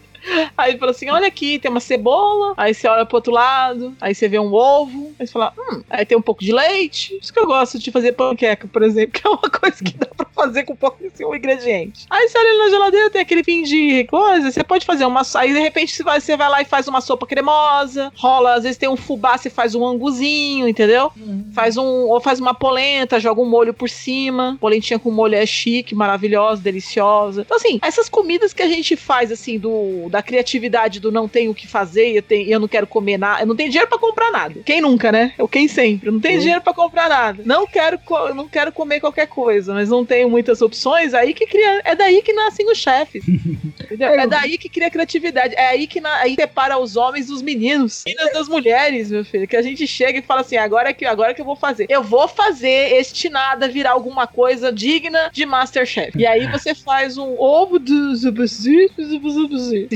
Aí 0.58 0.78
fala 0.78 0.92
assim: 0.92 1.10
olha 1.10 1.28
aqui, 1.28 1.60
tem 1.60 1.70
uma 1.70 1.80
cebola. 1.80 2.54
Aí 2.58 2.74
você 2.74 2.88
olha 2.88 3.06
pro 3.06 3.18
outro 3.18 3.32
lado. 3.32 3.96
Aí 4.00 4.14
você 4.14 4.28
vê 4.28 4.40
um 4.40 4.54
ovo. 4.54 5.14
Aí 5.20 5.26
você 5.26 5.34
fala: 5.34 5.54
hum, 5.58 5.82
aí 5.90 6.06
tem 6.06 6.18
um 6.18 6.22
pouco 6.22 6.44
de 6.44 6.52
leite. 6.52 7.18
Isso 7.22 7.34
que 7.34 7.40
eu 7.40 7.48
gosto 7.48 7.80
de 7.80 7.92
fazer 7.92 8.14
panqueca, 8.14 8.68
por 8.68 8.84
exemplo, 8.84 9.14
que 9.20 9.26
é 9.26 9.30
uma 9.30 9.38
coisa 9.38 9.84
que 9.84 9.96
dá 9.98 10.08
pra 10.08 10.26
fazer 10.34 10.64
com 10.64 10.76
pouquíssimo 10.76 11.36
ingrediente. 11.36 12.06
Aí 12.10 12.28
você 12.28 12.38
olha 12.38 12.58
na 12.58 12.70
geladeira, 12.70 13.10
tem 13.10 13.22
aquele 13.22 13.44
fim 13.44 13.64
de 13.64 14.06
coisa. 14.06 14.52
Você 14.52 14.64
pode 14.64 14.86
fazer 14.86 15.06
uma. 15.06 15.22
Aí 15.36 15.54
de 15.54 15.60
repente 15.60 15.94
você 15.94 16.04
vai, 16.04 16.20
você 16.20 16.38
vai 16.38 16.50
lá 16.50 16.62
e 16.62 16.66
faz 16.66 16.88
uma 16.88 17.02
sopa 17.02 17.26
cremosa. 17.26 18.12
Rola, 18.16 18.56
às 18.56 18.64
vezes 18.64 18.78
tem 18.78 18.90
um 18.90 18.98
fubá, 18.98 19.38
você 19.38 19.50
faz 19.50 19.76
um 19.76 19.86
anguzinho, 19.86 20.68
entendeu? 20.68 21.12
Faz 21.54 21.78
um. 21.78 22.08
Ou 22.08 22.20
faz 22.20 22.40
uma 22.40 22.54
polenta, 22.54 23.20
joga 23.20 23.42
um 23.42 23.50
molho 23.50 23.74
por 23.74 23.90
cima. 23.90 24.58
Polentinha 24.60 25.00
com 25.00 25.12
molho 25.12 25.36
é 25.36 25.46
chique, 25.46 25.96
maravilhosa, 25.96 26.62
deliciosa. 26.62 27.42
Então, 27.42 27.58
assim, 27.58 27.80
essas 27.82 28.10
comidas 28.10 28.54
que 28.54 28.62
a 28.62 28.68
gente 28.68 28.96
faz, 28.96 29.32
assim, 29.32 29.58
do 29.58 30.10
da 30.10 30.19
criatividade 30.22 31.00
do 31.00 31.12
não 31.12 31.28
tenho 31.28 31.52
o 31.52 31.56
que 31.56 31.68
fazer, 31.68 32.16
eu, 32.16 32.22
tenho, 32.22 32.50
eu 32.50 32.60
não 32.60 32.68
quero 32.68 32.88
comer 32.88 33.18
nada, 33.18 33.42
eu 33.42 33.48
não 33.48 33.56
tenho 33.56 33.70
dinheiro 33.70 33.90
pra 33.90 33.98
comprar 33.98 34.32
nada. 34.32 34.62
Quem 34.66 34.82
nunca, 34.82 35.12
né? 35.12 35.34
Eu 35.38 35.48
quem 35.48 35.68
sempre. 35.68 36.08
Eu 36.08 36.14
não 36.14 36.20
tenho 36.20 36.40
dinheiro 36.40 36.62
pra 36.62 36.74
comprar 36.74 37.10
nada. 37.10 37.44
Não 37.46 37.66
quero, 37.66 38.00
não 38.36 38.48
quero 38.48 38.72
comer 38.72 39.00
qualquer 39.00 39.28
coisa, 39.28 39.74
mas 39.74 39.90
não 39.90 40.06
tenho 40.06 40.30
muitas 40.30 40.62
opções. 40.62 41.14
Aí 41.14 41.34
que 41.34 41.46
cria. 41.46 41.82
É 41.84 41.96
daí 41.96 42.22
que 42.22 42.34
nascem 42.34 42.70
os 42.70 42.78
chefes. 42.78 43.24
Entendeu? 43.90 44.10
É 44.10 44.28
daí 44.28 44.58
que 44.58 44.70
cria 44.70 44.90
criatividade. 44.90 45.56
É 45.56 45.68
aí 45.68 45.88
que 45.88 46.00
na, 46.00 46.16
aí 46.18 46.36
separa 46.36 46.78
os 46.78 46.96
homens 46.96 47.28
dos 47.28 47.42
meninos. 47.42 48.04
Meninas 48.06 48.34
das 48.34 48.48
mulheres, 48.48 49.10
meu 49.10 49.26
filho. 49.26 49.48
Que 49.48 49.58
a 49.58 49.62
gente 49.62 49.88
chega 49.88 50.20
e 50.20 50.22
fala 50.22 50.42
assim: 50.42 50.58
agora 50.58 50.94
que, 50.94 51.06
agora 51.06 51.34
que 51.34 51.42
eu 51.42 51.46
vou 51.46 51.56
fazer. 51.56 51.88
Eu 51.90 52.04
vou 52.04 52.28
fazer 52.28 52.94
este 52.94 53.30
nada 53.30 53.68
virar 53.68 53.92
alguma 53.92 54.28
coisa 54.28 54.72
digna 54.72 55.30
de 55.32 55.46
Masterchef. 55.46 56.18
E 56.18 56.26
aí 56.26 56.48
você 56.48 56.76
faz 56.76 57.18
um 57.18 57.40
ovo 57.40 57.80
do. 57.80 58.14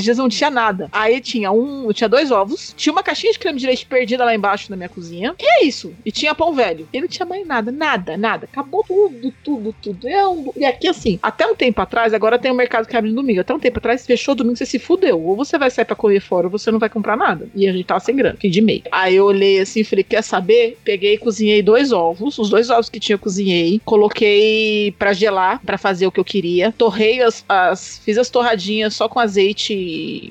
Esses 0.04 0.06
dias 0.06 0.18
não 0.18 0.28
tinha 0.30 0.50
nada. 0.50 0.90
Aí 0.92 1.22
tinha 1.22 1.52
um. 1.52 1.92
Tinha 1.94 2.10
dois 2.10 2.30
ovos. 2.32 2.74
Tinha 2.76 2.92
uma 2.92 3.02
caixinha 3.04 3.32
de 3.32 3.40
creme 3.40 3.60
de 3.60 3.66
leite 3.66 3.86
perdida 3.86 4.26
lá 4.26 4.36
embaixo 4.36 4.70
na 4.70 4.76
minha 4.76 4.90
cozinha. 4.90 5.34
E 5.40 5.46
é 5.46 5.66
isso. 5.66 5.94
E 6.06 6.12
tinha 6.12 6.36
pão 6.36 6.54
velho. 6.54 6.88
E 6.92 7.00
não 7.00 7.08
tinha 7.08 7.26
mais 7.26 7.46
nada, 7.48 7.72
nada, 7.72 8.18
nada. 8.18 8.48
Acabou 8.52 8.84
tudo, 8.86 9.34
tudo, 9.44 9.76
tudo. 9.82 10.08
É 10.08 10.28
um- 10.28 10.52
E 10.58 10.66
aqui 10.66 10.88
assim, 10.88 11.18
até 11.24 11.48
um 11.48 11.56
tempo 11.56 11.80
atrás, 11.82 12.14
agora 12.14 12.38
tem 12.38 12.52
um 12.52 12.56
mercado 12.56 12.86
que 12.88 12.96
abre 12.98 13.10
no 13.10 13.16
domingo. 13.16 13.40
Até 13.42 13.54
um 13.54 13.60
tempo 13.60 13.78
atrás, 13.80 14.06
fechou 14.06 14.36
domingo, 14.36 14.58
você 14.58 14.66
se 14.66 14.78
fudeu. 14.80 15.22
Ou 15.24 15.36
você 15.36 15.58
vai 15.58 15.70
sair 15.72 15.86
pra 15.86 15.96
comer 15.96 16.20
fora, 16.20 16.48
ou 16.48 16.52
você 16.52 16.70
não 16.70 16.80
vai 16.80 16.90
comprar 16.90 17.16
nada. 17.16 17.48
E 17.56 17.68
a 17.68 17.72
gente 17.72 17.86
tava 17.86 18.00
sem 18.02 18.16
grana, 18.16 18.38
fim 18.40 18.50
de 18.50 18.62
meio. 18.62 18.84
Aí 18.92 19.16
eu 19.16 19.26
olhei 19.26 19.60
assim 19.62 19.84
falei: 19.84 20.04
quer 20.04 20.22
saber? 20.22 20.78
Peguei 20.84 21.14
e 21.14 21.18
cozinhei 21.18 21.62
dois 21.62 21.92
ovos. 21.92 22.38
Os 22.38 22.50
dois 22.50 22.70
ovos 22.70 22.90
que 22.90 23.00
tinha 23.00 23.14
eu 23.16 23.20
cozinhei. 23.20 23.80
Coloquei 23.86 24.94
pra 25.00 25.14
gelar, 25.14 25.62
pra 25.66 25.78
fazer 25.78 26.08
o 26.08 26.12
que 26.12 26.20
eu 26.20 26.26
queria. 26.26 26.74
Torrei 26.78 27.22
as, 27.22 27.44
as- 27.48 28.02
Fiz 28.04 28.18
as 28.18 28.30
torradinhas 28.30 28.96
só 28.96 29.08
com 29.08 29.20
azeite 29.20 29.74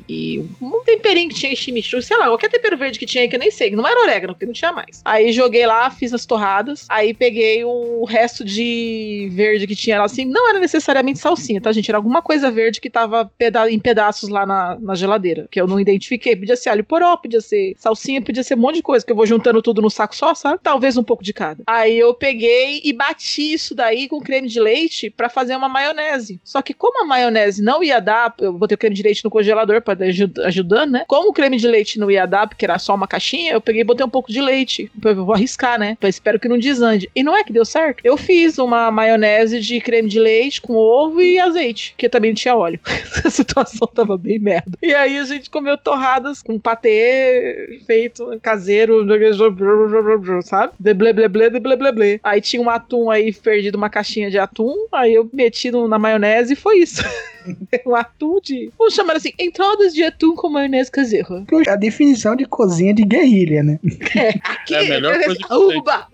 e, 0.09 0.45
um 0.61 0.83
temperinho 0.85 1.29
que 1.29 1.35
tinha 1.35 1.55
chimichurri, 1.55 2.03
sei 2.03 2.17
lá, 2.17 2.27
qualquer 2.27 2.51
tempero 2.51 2.77
verde 2.77 2.99
que 2.99 3.07
tinha 3.07 3.29
que 3.29 3.37
eu 3.37 3.41
nem 3.41 3.51
sei, 3.51 3.71
não 3.71 3.87
era 3.87 4.01
orégano, 4.01 4.35
porque 4.35 4.47
não 4.47 4.53
tinha 4.53 4.73
mais. 4.73 5.01
Aí 5.05 5.33
joguei 5.33 5.67
lá, 5.67 5.91
fiz 5.91 6.13
as 6.13 6.27
torradas, 6.27 6.87
aí 6.89 7.15
peguei 7.15 7.65
o 7.65 8.05
resto 8.05 8.45
de 8.45 9.29
verde 9.33 9.67
que 9.67 9.77
tinha 9.77 9.99
lá, 9.99 10.05
assim, 10.05 10.25
não 10.25 10.49
era 10.49 10.59
necessariamente 10.59 11.19
salsinha, 11.19 11.61
tá, 11.61 11.73
gente? 11.73 11.91
Era 11.91 11.99
alguma 11.99 12.23
coisa 12.23 12.51
verde 12.51 12.81
que 12.81 12.91
tava 12.91 13.31
peda 13.39 13.71
em 13.71 13.79
pedaços 13.79 14.29
lá 14.29 14.45
na, 14.45 14.79
na 14.81 14.95
geladeira, 14.95 15.47
que 15.51 15.61
eu 15.61 15.67
não 15.67 15.79
identifiquei. 15.79 16.37
Podia 16.37 16.57
ser 16.57 16.71
alho 16.71 16.85
poró, 16.85 17.17
podia 17.17 17.41
ser 17.41 17.75
salsinha, 17.79 18.21
podia 18.21 18.43
ser 18.43 18.55
um 18.55 18.61
monte 18.61 18.77
de 18.77 18.83
coisa, 18.83 19.05
que 19.05 19.13
eu 19.13 19.17
vou 19.17 19.27
juntando 19.27 19.63
tudo 19.63 19.81
no 19.81 19.91
saco 19.91 20.17
só, 20.17 20.35
sabe? 20.35 20.61
Talvez 20.63 20.97
um 20.97 21.05
pouco 21.05 21.23
de 21.23 21.33
cada. 21.33 21.63
Aí 21.67 21.99
eu 21.99 22.15
peguei 22.15 22.81
e 22.85 22.93
bati 22.93 23.53
isso 23.53 23.75
daí 23.75 24.09
com 24.09 24.21
creme 24.21 24.49
de 24.49 24.61
leite 24.61 25.11
pra 25.11 25.29
fazer 25.29 25.57
uma 25.57 25.69
maionese. 25.69 26.41
Só 26.45 26.61
que 26.63 26.75
como 26.75 27.03
a 27.03 27.07
maionese 27.07 27.63
não 27.63 27.83
ia 27.83 28.01
dar, 28.01 28.35
eu 28.41 28.53
botei 28.53 28.75
o 28.75 28.79
creme 28.79 28.95
de 28.95 29.03
leite 29.03 29.25
no 29.25 29.31
congelador 29.31 29.52
pra 29.83 29.95
dar 29.95 30.07
aju- 30.07 30.31
ajudando, 30.45 30.93
né? 30.93 31.05
Como 31.07 31.31
o 31.31 31.33
creme 31.33 31.57
de 31.57 31.67
leite 31.67 31.99
não 31.99 32.11
ia 32.11 32.27
dar, 32.27 32.47
porque 32.47 32.65
era 32.65 32.79
só 32.79 32.95
uma 32.95 33.07
caixinha, 33.07 33.53
eu 33.53 33.61
peguei 33.61 33.83
e 33.83 33.85
botei 33.85 34.05
um 34.05 34.09
pouco 34.11 34.33
de 34.33 34.41
leite. 34.41 34.91
Eu 35.05 35.25
vou 35.25 35.35
arriscar, 35.35 35.79
né? 35.79 35.97
Eu 36.01 36.09
espero 36.09 36.39
que 36.39 36.49
não 36.49 36.59
desande. 36.59 37.11
E 37.15 37.23
não 37.23 37.37
é 37.37 37.45
que 37.45 37.53
deu 37.53 37.65
certo. 37.65 38.01
Eu 38.05 38.17
fiz 38.17 38.59
uma 38.59 38.91
maionese 38.91 39.61
de 39.61 39.81
creme 39.81 40.09
de 40.09 40.19
leite 40.19 40.61
com 40.61 40.75
ovo 40.75 41.21
e 41.21 41.39
azeite, 41.39 41.95
que 41.97 42.09
também 42.09 42.31
não 42.31 42.37
tinha 42.37 42.55
óleo. 42.57 42.81
a 43.25 43.31
situação 43.31 43.87
tava 43.89 44.17
bem 44.19 44.39
merda. 44.39 44.73
E 44.83 44.95
aí 44.95 45.19
a 45.19 45.25
gente 45.25 45.51
comeu 45.51 45.77
torradas 45.77 46.43
com 46.43 46.59
patê 46.59 47.81
feito 47.87 48.39
caseiro, 48.41 49.07
sabe? 50.43 50.73
De 50.79 50.95
blé 50.95 51.13
blé 51.13 51.29
blé, 51.29 51.51
de 51.51 51.61
blé 51.61 51.77
blé 51.77 51.93
blé. 51.93 52.21
Aí 52.23 52.41
tinha 52.41 52.63
um 52.63 52.71
atum 52.71 53.11
aí 53.11 53.33
perdido, 53.33 53.77
uma 53.77 53.91
caixinha 53.91 54.31
de 54.31 54.39
atum, 54.39 54.75
aí 54.93 55.15
eu 55.15 55.29
meti 55.33 55.71
na 55.71 55.99
maionese 55.99 56.53
e 56.53 56.57
foi 56.57 56.79
isso. 56.79 57.03
um 57.87 57.95
atum 57.95 58.41
de. 58.41 58.73
Vamos 58.79 58.95
chamar 58.95 59.17
assim, 59.17 59.33
entradas 59.39 59.93
de 59.93 60.03
atum 60.03 60.35
com 60.35 60.49
maionese 60.49 60.91
caseira. 60.91 61.45
A 61.69 61.77
definição 61.77 62.35
de 62.37 62.45
cozinha 62.47 62.95
de 62.95 63.05
guerrilha, 63.05 63.63
né? 63.63 63.79
Aqui, 64.45 64.75
É 64.75 64.79
a 64.79 64.89
melhor 64.89 65.23
coisa 65.23 65.37
que 65.37 65.55
Uba! 65.55 66.09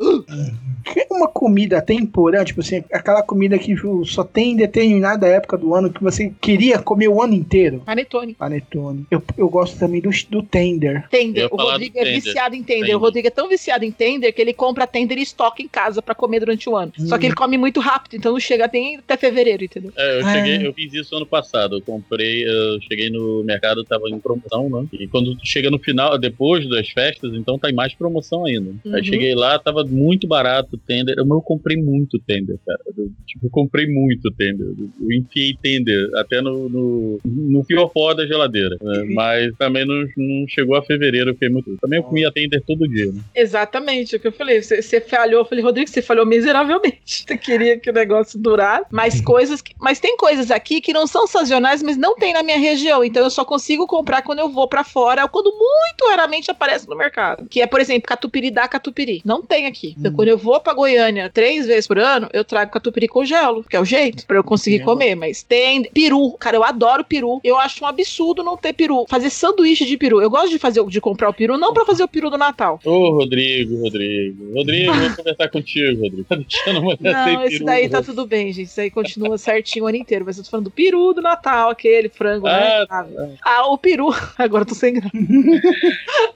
Que 0.85 1.01
é 1.01 1.08
uma 1.19 1.29
comida 1.29 1.81
temporã, 1.83 2.45
tipo 2.45 2.61
assim, 2.61 2.83
aquela 2.93 3.23
comida 3.23 3.59
que 3.59 3.75
só 4.05 4.25
tem 4.25 4.53
em 4.53 4.57
determinada 4.57 5.27
época 5.27 5.57
do 5.57 5.75
ano 5.75 5.93
que 5.93 6.03
você 6.03 6.33
queria 6.41 6.79
comer 6.79 7.09
o 7.09 7.21
ano 7.23 7.35
inteiro. 7.35 7.83
Panetone. 7.85 8.35
Panetone. 8.35 9.07
Eu, 9.11 9.23
eu 9.37 9.49
gosto 9.49 9.79
também 9.79 10.01
do, 10.01 10.11
do 10.31 10.43
tender. 10.43 11.09
Tender. 11.09 11.49
O 11.53 11.57
Rodrigo 11.57 11.99
é 11.99 12.05
Tender. 12.05 12.21
viciado 12.23 12.55
em 12.55 12.63
Tender. 12.63 12.83
Tender. 12.83 12.97
O 12.97 13.01
Rodrigo 13.01 13.27
é 13.29 13.31
tão 13.31 13.49
viciado 13.49 13.85
em 13.85 13.91
Tender 13.91 14.33
que 14.35 14.41
ele 14.41 14.53
compra 14.53 14.87
Tender 14.87 15.19
e 15.19 15.23
estoca 15.23 15.63
em 15.63 15.69
casa 15.69 16.01
pra 16.01 16.15
comer 16.15 16.41
durante 16.41 16.69
o 16.69 16.77
ano. 16.77 16.93
Só 16.99 17.17
Hum. 17.17 17.19
que 17.19 17.27
ele 17.27 17.35
come 17.35 17.59
muito 17.59 17.81
rápido, 17.81 18.17
então 18.17 18.33
não 18.33 18.41
chega 18.41 18.69
nem 18.73 18.97
até 18.97 19.17
fevereiro, 19.17 19.65
entendeu? 19.65 19.93
É, 19.97 20.21
eu 20.21 20.25
cheguei, 20.25 20.67
eu 20.67 20.73
fiz 20.73 20.93
isso 20.95 21.17
ano 21.17 21.27
passado. 21.27 21.77
Eu 21.77 21.83
comprei, 21.83 22.45
eu 22.45 22.81
cheguei 22.83 23.11
no 23.11 23.43
mercado, 23.45 23.85
tava 23.85 24.09
em 24.09 24.19
promoção, 24.19 24.69
né? 24.71 24.87
E 24.93 25.07
quando 25.09 25.37
chega 25.45 25.71
no 25.71 25.79
final, 25.79 26.19
depois 26.19 26.69
das 26.69 26.89
festas, 26.91 27.33
então 27.35 27.59
tá 27.59 27.71
em 27.71 27.75
mais 27.75 27.95
promoção 27.95 28.45
ainda. 28.45 28.71
Uhum. 28.85 28.95
Aí 28.95 29.05
cheguei 29.05 29.35
lá, 29.35 29.59
tava 29.59 29.85
muito 29.85 30.27
barato 30.27 30.77
o 30.77 30.79
tender. 30.79 31.08
Eu, 31.17 31.27
eu 31.27 31.41
comprei 31.43 31.77
muito 31.77 32.19
tender, 32.27 32.57
cara. 32.67 32.79
Eu, 32.97 33.11
tipo, 33.27 33.47
eu 33.47 33.51
comprei 33.51 33.87
muito 33.87 34.31
tender. 34.33 34.67
Eu 34.67 35.13
enfiei 35.13 35.55
tender 35.63 36.09
até 36.17 36.41
no, 36.41 36.69
no, 36.69 37.21
no 37.25 37.65
fiofó 37.65 38.15
da 38.15 38.27
geladeira. 38.27 38.77
né? 38.81 39.05
Mas 39.15 39.55
também 39.57 39.87
não, 39.87 39.95
não 40.17 40.47
chegou 40.49 40.77
a 40.77 40.83
fevereiro, 40.85 41.31
eu 41.31 41.35
fiquei 41.35 41.49
muito. 41.49 41.77
Também 41.81 41.99
eu 41.99 42.05
comia 42.05 42.31
tender 42.33 42.63
todo 42.67 42.89
dia, 42.89 43.07
né? 43.13 43.21
Exatamente, 43.35 44.17
o 44.17 44.21
que 44.21 44.29
eu 44.29 44.33
falei. 44.33 44.63
Você, 44.63 44.83
você 44.83 45.01
falhou, 45.01 45.41
eu 45.41 45.45
falei, 45.45 45.63
Rodrigo, 45.65 45.89
você 45.89 46.03
falhou 46.03 46.27
miseravelmente. 46.27 46.99
Você 47.29 47.37
queria 47.37 47.79
que 47.79 47.91
o 47.91 47.93
negócio 47.93 48.39
durasse. 48.39 48.87
Mas 48.91 49.21
coisas. 49.21 49.61
que- 49.61 49.75
mas 49.81 50.01
tem 50.01 50.17
coisas 50.17 50.51
aqui 50.51 50.81
que 50.81 50.93
não 50.93 51.07
são 51.07 51.27
sazonais, 51.27 51.83
mas 51.83 51.97
não 51.97 52.15
tem 52.17 52.33
na 52.33 52.43
minha 52.43 52.59
região. 52.59 53.03
Então 53.05 53.23
eu 53.25 53.31
só 53.31 53.45
consigo 53.45 53.87
comprar 53.87 54.23
quando 54.23 54.39
eu 54.39 54.49
vou 54.49 54.69
pra 54.69 54.83
fora, 54.85 55.23
ou 55.23 55.29
quando 55.29 55.51
muito 55.51 56.09
raramente 56.11 56.51
aparece 56.51 56.89
no 56.89 56.97
mercado. 56.97 57.47
Que 57.49 57.61
é, 57.61 57.67
por 57.67 57.81
exemplo, 57.81 58.03
catupiry 58.09 58.51
da 58.51 58.67
catupiry. 58.69 59.21
Não 59.25 59.43
tem 59.43 59.67
aqui. 59.67 59.95
Então, 59.99 60.13
quando 60.13 60.29
eu 60.29 60.39
vou 60.39 60.61
pra 60.61 60.75
Goiânia 60.75 60.98
três 61.33 61.67
vezes 61.67 61.87
por 61.87 61.99
ano, 61.99 62.29
eu 62.33 62.45
trago 62.45 62.71
catupiry 62.71 63.07
e 63.07 63.09
congelo, 63.09 63.65
que 63.65 63.77
é 63.77 63.81
o 63.81 63.85
jeito 63.85 64.27
pra 64.27 64.37
eu 64.37 64.45
conseguir 64.45 64.81
comer. 64.81 65.15
Mas 65.15 65.43
tem 65.43 65.85
peru. 65.85 66.33
Cara, 66.39 66.57
eu 66.57 66.65
adoro 66.65 67.05
peru. 67.05 67.41
Eu 67.43 67.59
acho 67.59 67.85
um 67.85 67.87
absurdo 67.87 68.43
não 68.43 68.57
ter 68.57 68.73
peru. 68.73 69.05
Fazer 69.09 69.31
sanduíche 69.31 69.85
de 69.85 69.97
peru. 69.97 70.21
Eu 70.21 70.31
gosto 70.31 70.51
de 70.51 70.59
fazer 70.59 70.85
de 70.87 71.01
comprar 71.01 71.29
o 71.29 71.35
peru, 71.35 71.59
não 71.59 71.73
pra 71.73 71.85
fazer 71.85 72.03
o 72.03 72.09
peru 72.09 72.31
do 72.31 72.39
Natal. 72.39 72.81
Ô, 72.85 73.11
Rodrigo, 73.11 73.81
Rodrigo. 73.83 74.55
Rodrigo, 74.55 74.93
vou 74.93 75.17
conversar 75.17 75.49
contigo, 75.49 76.03
Rodrigo. 76.03 76.25
Tá 76.25 76.37
deixando 76.37 76.81
uma 76.81 76.97
Não, 77.01 77.45
esse 77.45 77.65
daí 77.65 77.89
tá 77.89 78.03
tudo 78.03 78.27
bem, 78.27 78.53
gente. 78.53 78.67
Isso 78.69 78.81
aí 78.81 78.91
continua 78.91 79.39
certinho 79.39 79.85
o 79.85 79.89
ano 79.89 79.97
inteiro. 79.97 80.25
Mas 80.25 80.39
eu 80.39 80.45
tô 80.45 80.51
falando 80.51 80.65
do 80.65 80.71
peru 80.71 81.13
do 81.13 81.23
Natal, 81.23 81.71
aquele 81.71 82.09
frango, 82.09 82.47
né? 82.47 82.87
Ah, 82.89 83.07
Ah, 83.43 83.67
o 83.69 83.79
peru. 83.79 84.09
Agora 84.39 84.63
eu 84.63 84.67
tô 84.69 84.75
sem 84.75 84.95
graça. 84.95 85.11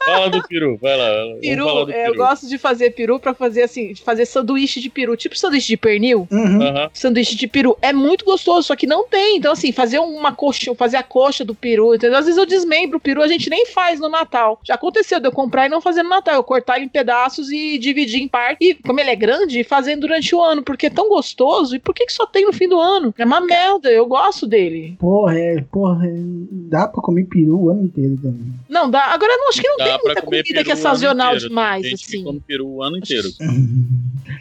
Fala 0.04 0.28
do 0.30 0.42
peru, 0.46 0.76
vai 0.80 0.96
lá. 0.96 1.38
Peru, 1.40 1.84
do 1.86 1.92
é, 1.92 2.08
eu 2.08 2.14
gosto 2.14 2.48
de 2.48 2.58
fazer 2.58 2.90
peru 2.90 3.18
pra 3.18 3.34
fazer 3.34 3.62
assim, 3.62 3.94
fazer 3.94 4.26
sanduíche 4.26 4.41
de 4.44 4.90
peru, 4.90 5.16
tipo 5.16 5.36
sanduíche 5.36 5.68
de 5.68 5.76
pernil. 5.76 6.26
Uhum. 6.30 6.62
Aham. 6.62 6.90
Sanduíche 6.92 7.36
de 7.36 7.46
peru 7.46 7.76
é 7.80 7.92
muito 7.92 8.24
gostoso, 8.24 8.68
só 8.68 8.76
que 8.76 8.86
não 8.86 9.06
tem. 9.06 9.36
Então, 9.36 9.52
assim, 9.52 9.72
fazer 9.72 9.98
uma 9.98 10.32
coxa, 10.32 10.74
fazer 10.74 10.96
a 10.96 11.02
coxa 11.02 11.44
do 11.44 11.54
peru, 11.54 11.94
entendeu? 11.94 12.18
Às 12.18 12.24
vezes 12.26 12.38
eu 12.38 12.46
desmembro 12.46 12.98
o 12.98 13.00
peru, 13.00 13.22
a 13.22 13.28
gente 13.28 13.48
nem 13.50 13.66
faz 13.66 14.00
no 14.00 14.08
Natal. 14.08 14.60
Já 14.64 14.74
aconteceu 14.74 15.20
de 15.20 15.26
eu 15.28 15.32
comprar 15.32 15.66
e 15.66 15.68
não 15.68 15.80
fazer 15.80 16.02
no 16.02 16.08
Natal. 16.08 16.34
Eu 16.34 16.44
cortar 16.44 16.80
em 16.80 16.88
pedaços 16.88 17.50
e 17.50 17.78
dividir 17.78 18.20
em 18.22 18.28
parte. 18.28 18.58
E, 18.60 18.74
como 18.74 19.00
ele 19.00 19.10
é 19.10 19.16
grande, 19.16 19.62
fazendo 19.64 20.00
durante 20.02 20.34
o 20.34 20.40
ano, 20.42 20.62
porque 20.62 20.86
é 20.86 20.90
tão 20.90 21.08
gostoso. 21.08 21.76
E 21.76 21.78
por 21.78 21.94
que, 21.94 22.06
que 22.06 22.12
só 22.12 22.26
tem 22.26 22.44
no 22.46 22.52
fim 22.52 22.68
do 22.68 22.78
ano? 22.78 23.14
É 23.18 23.24
uma 23.24 23.40
merda, 23.40 23.90
eu 23.90 24.06
gosto 24.06 24.46
dele. 24.46 24.96
Porra, 24.98 25.38
é, 25.38 25.60
porra, 25.70 26.06
é, 26.06 26.12
dá 26.14 26.86
pra 26.88 27.02
comer 27.02 27.24
peru 27.24 27.58
o 27.64 27.70
ano 27.70 27.84
inteiro 27.84 28.16
também. 28.22 28.52
Não, 28.68 28.90
dá. 28.90 29.04
Agora, 29.06 29.32
eu 29.32 29.38
não, 29.38 29.48
acho 29.48 29.60
que 29.60 29.68
não 29.68 29.76
Dá 29.76 29.84
tem 29.84 29.98
muita 30.04 30.22
comida 30.22 30.64
que 30.64 30.72
é 30.72 30.76
sazonal 30.76 31.28
inteiro. 31.34 31.48
demais, 31.48 31.82
Tem 31.82 31.90
gente 31.90 32.06
que 32.06 32.16
assim. 32.16 32.24
come 32.24 32.40
peru 32.46 32.66
o 32.68 32.82
ano 32.82 32.96
inteiro. 32.98 33.28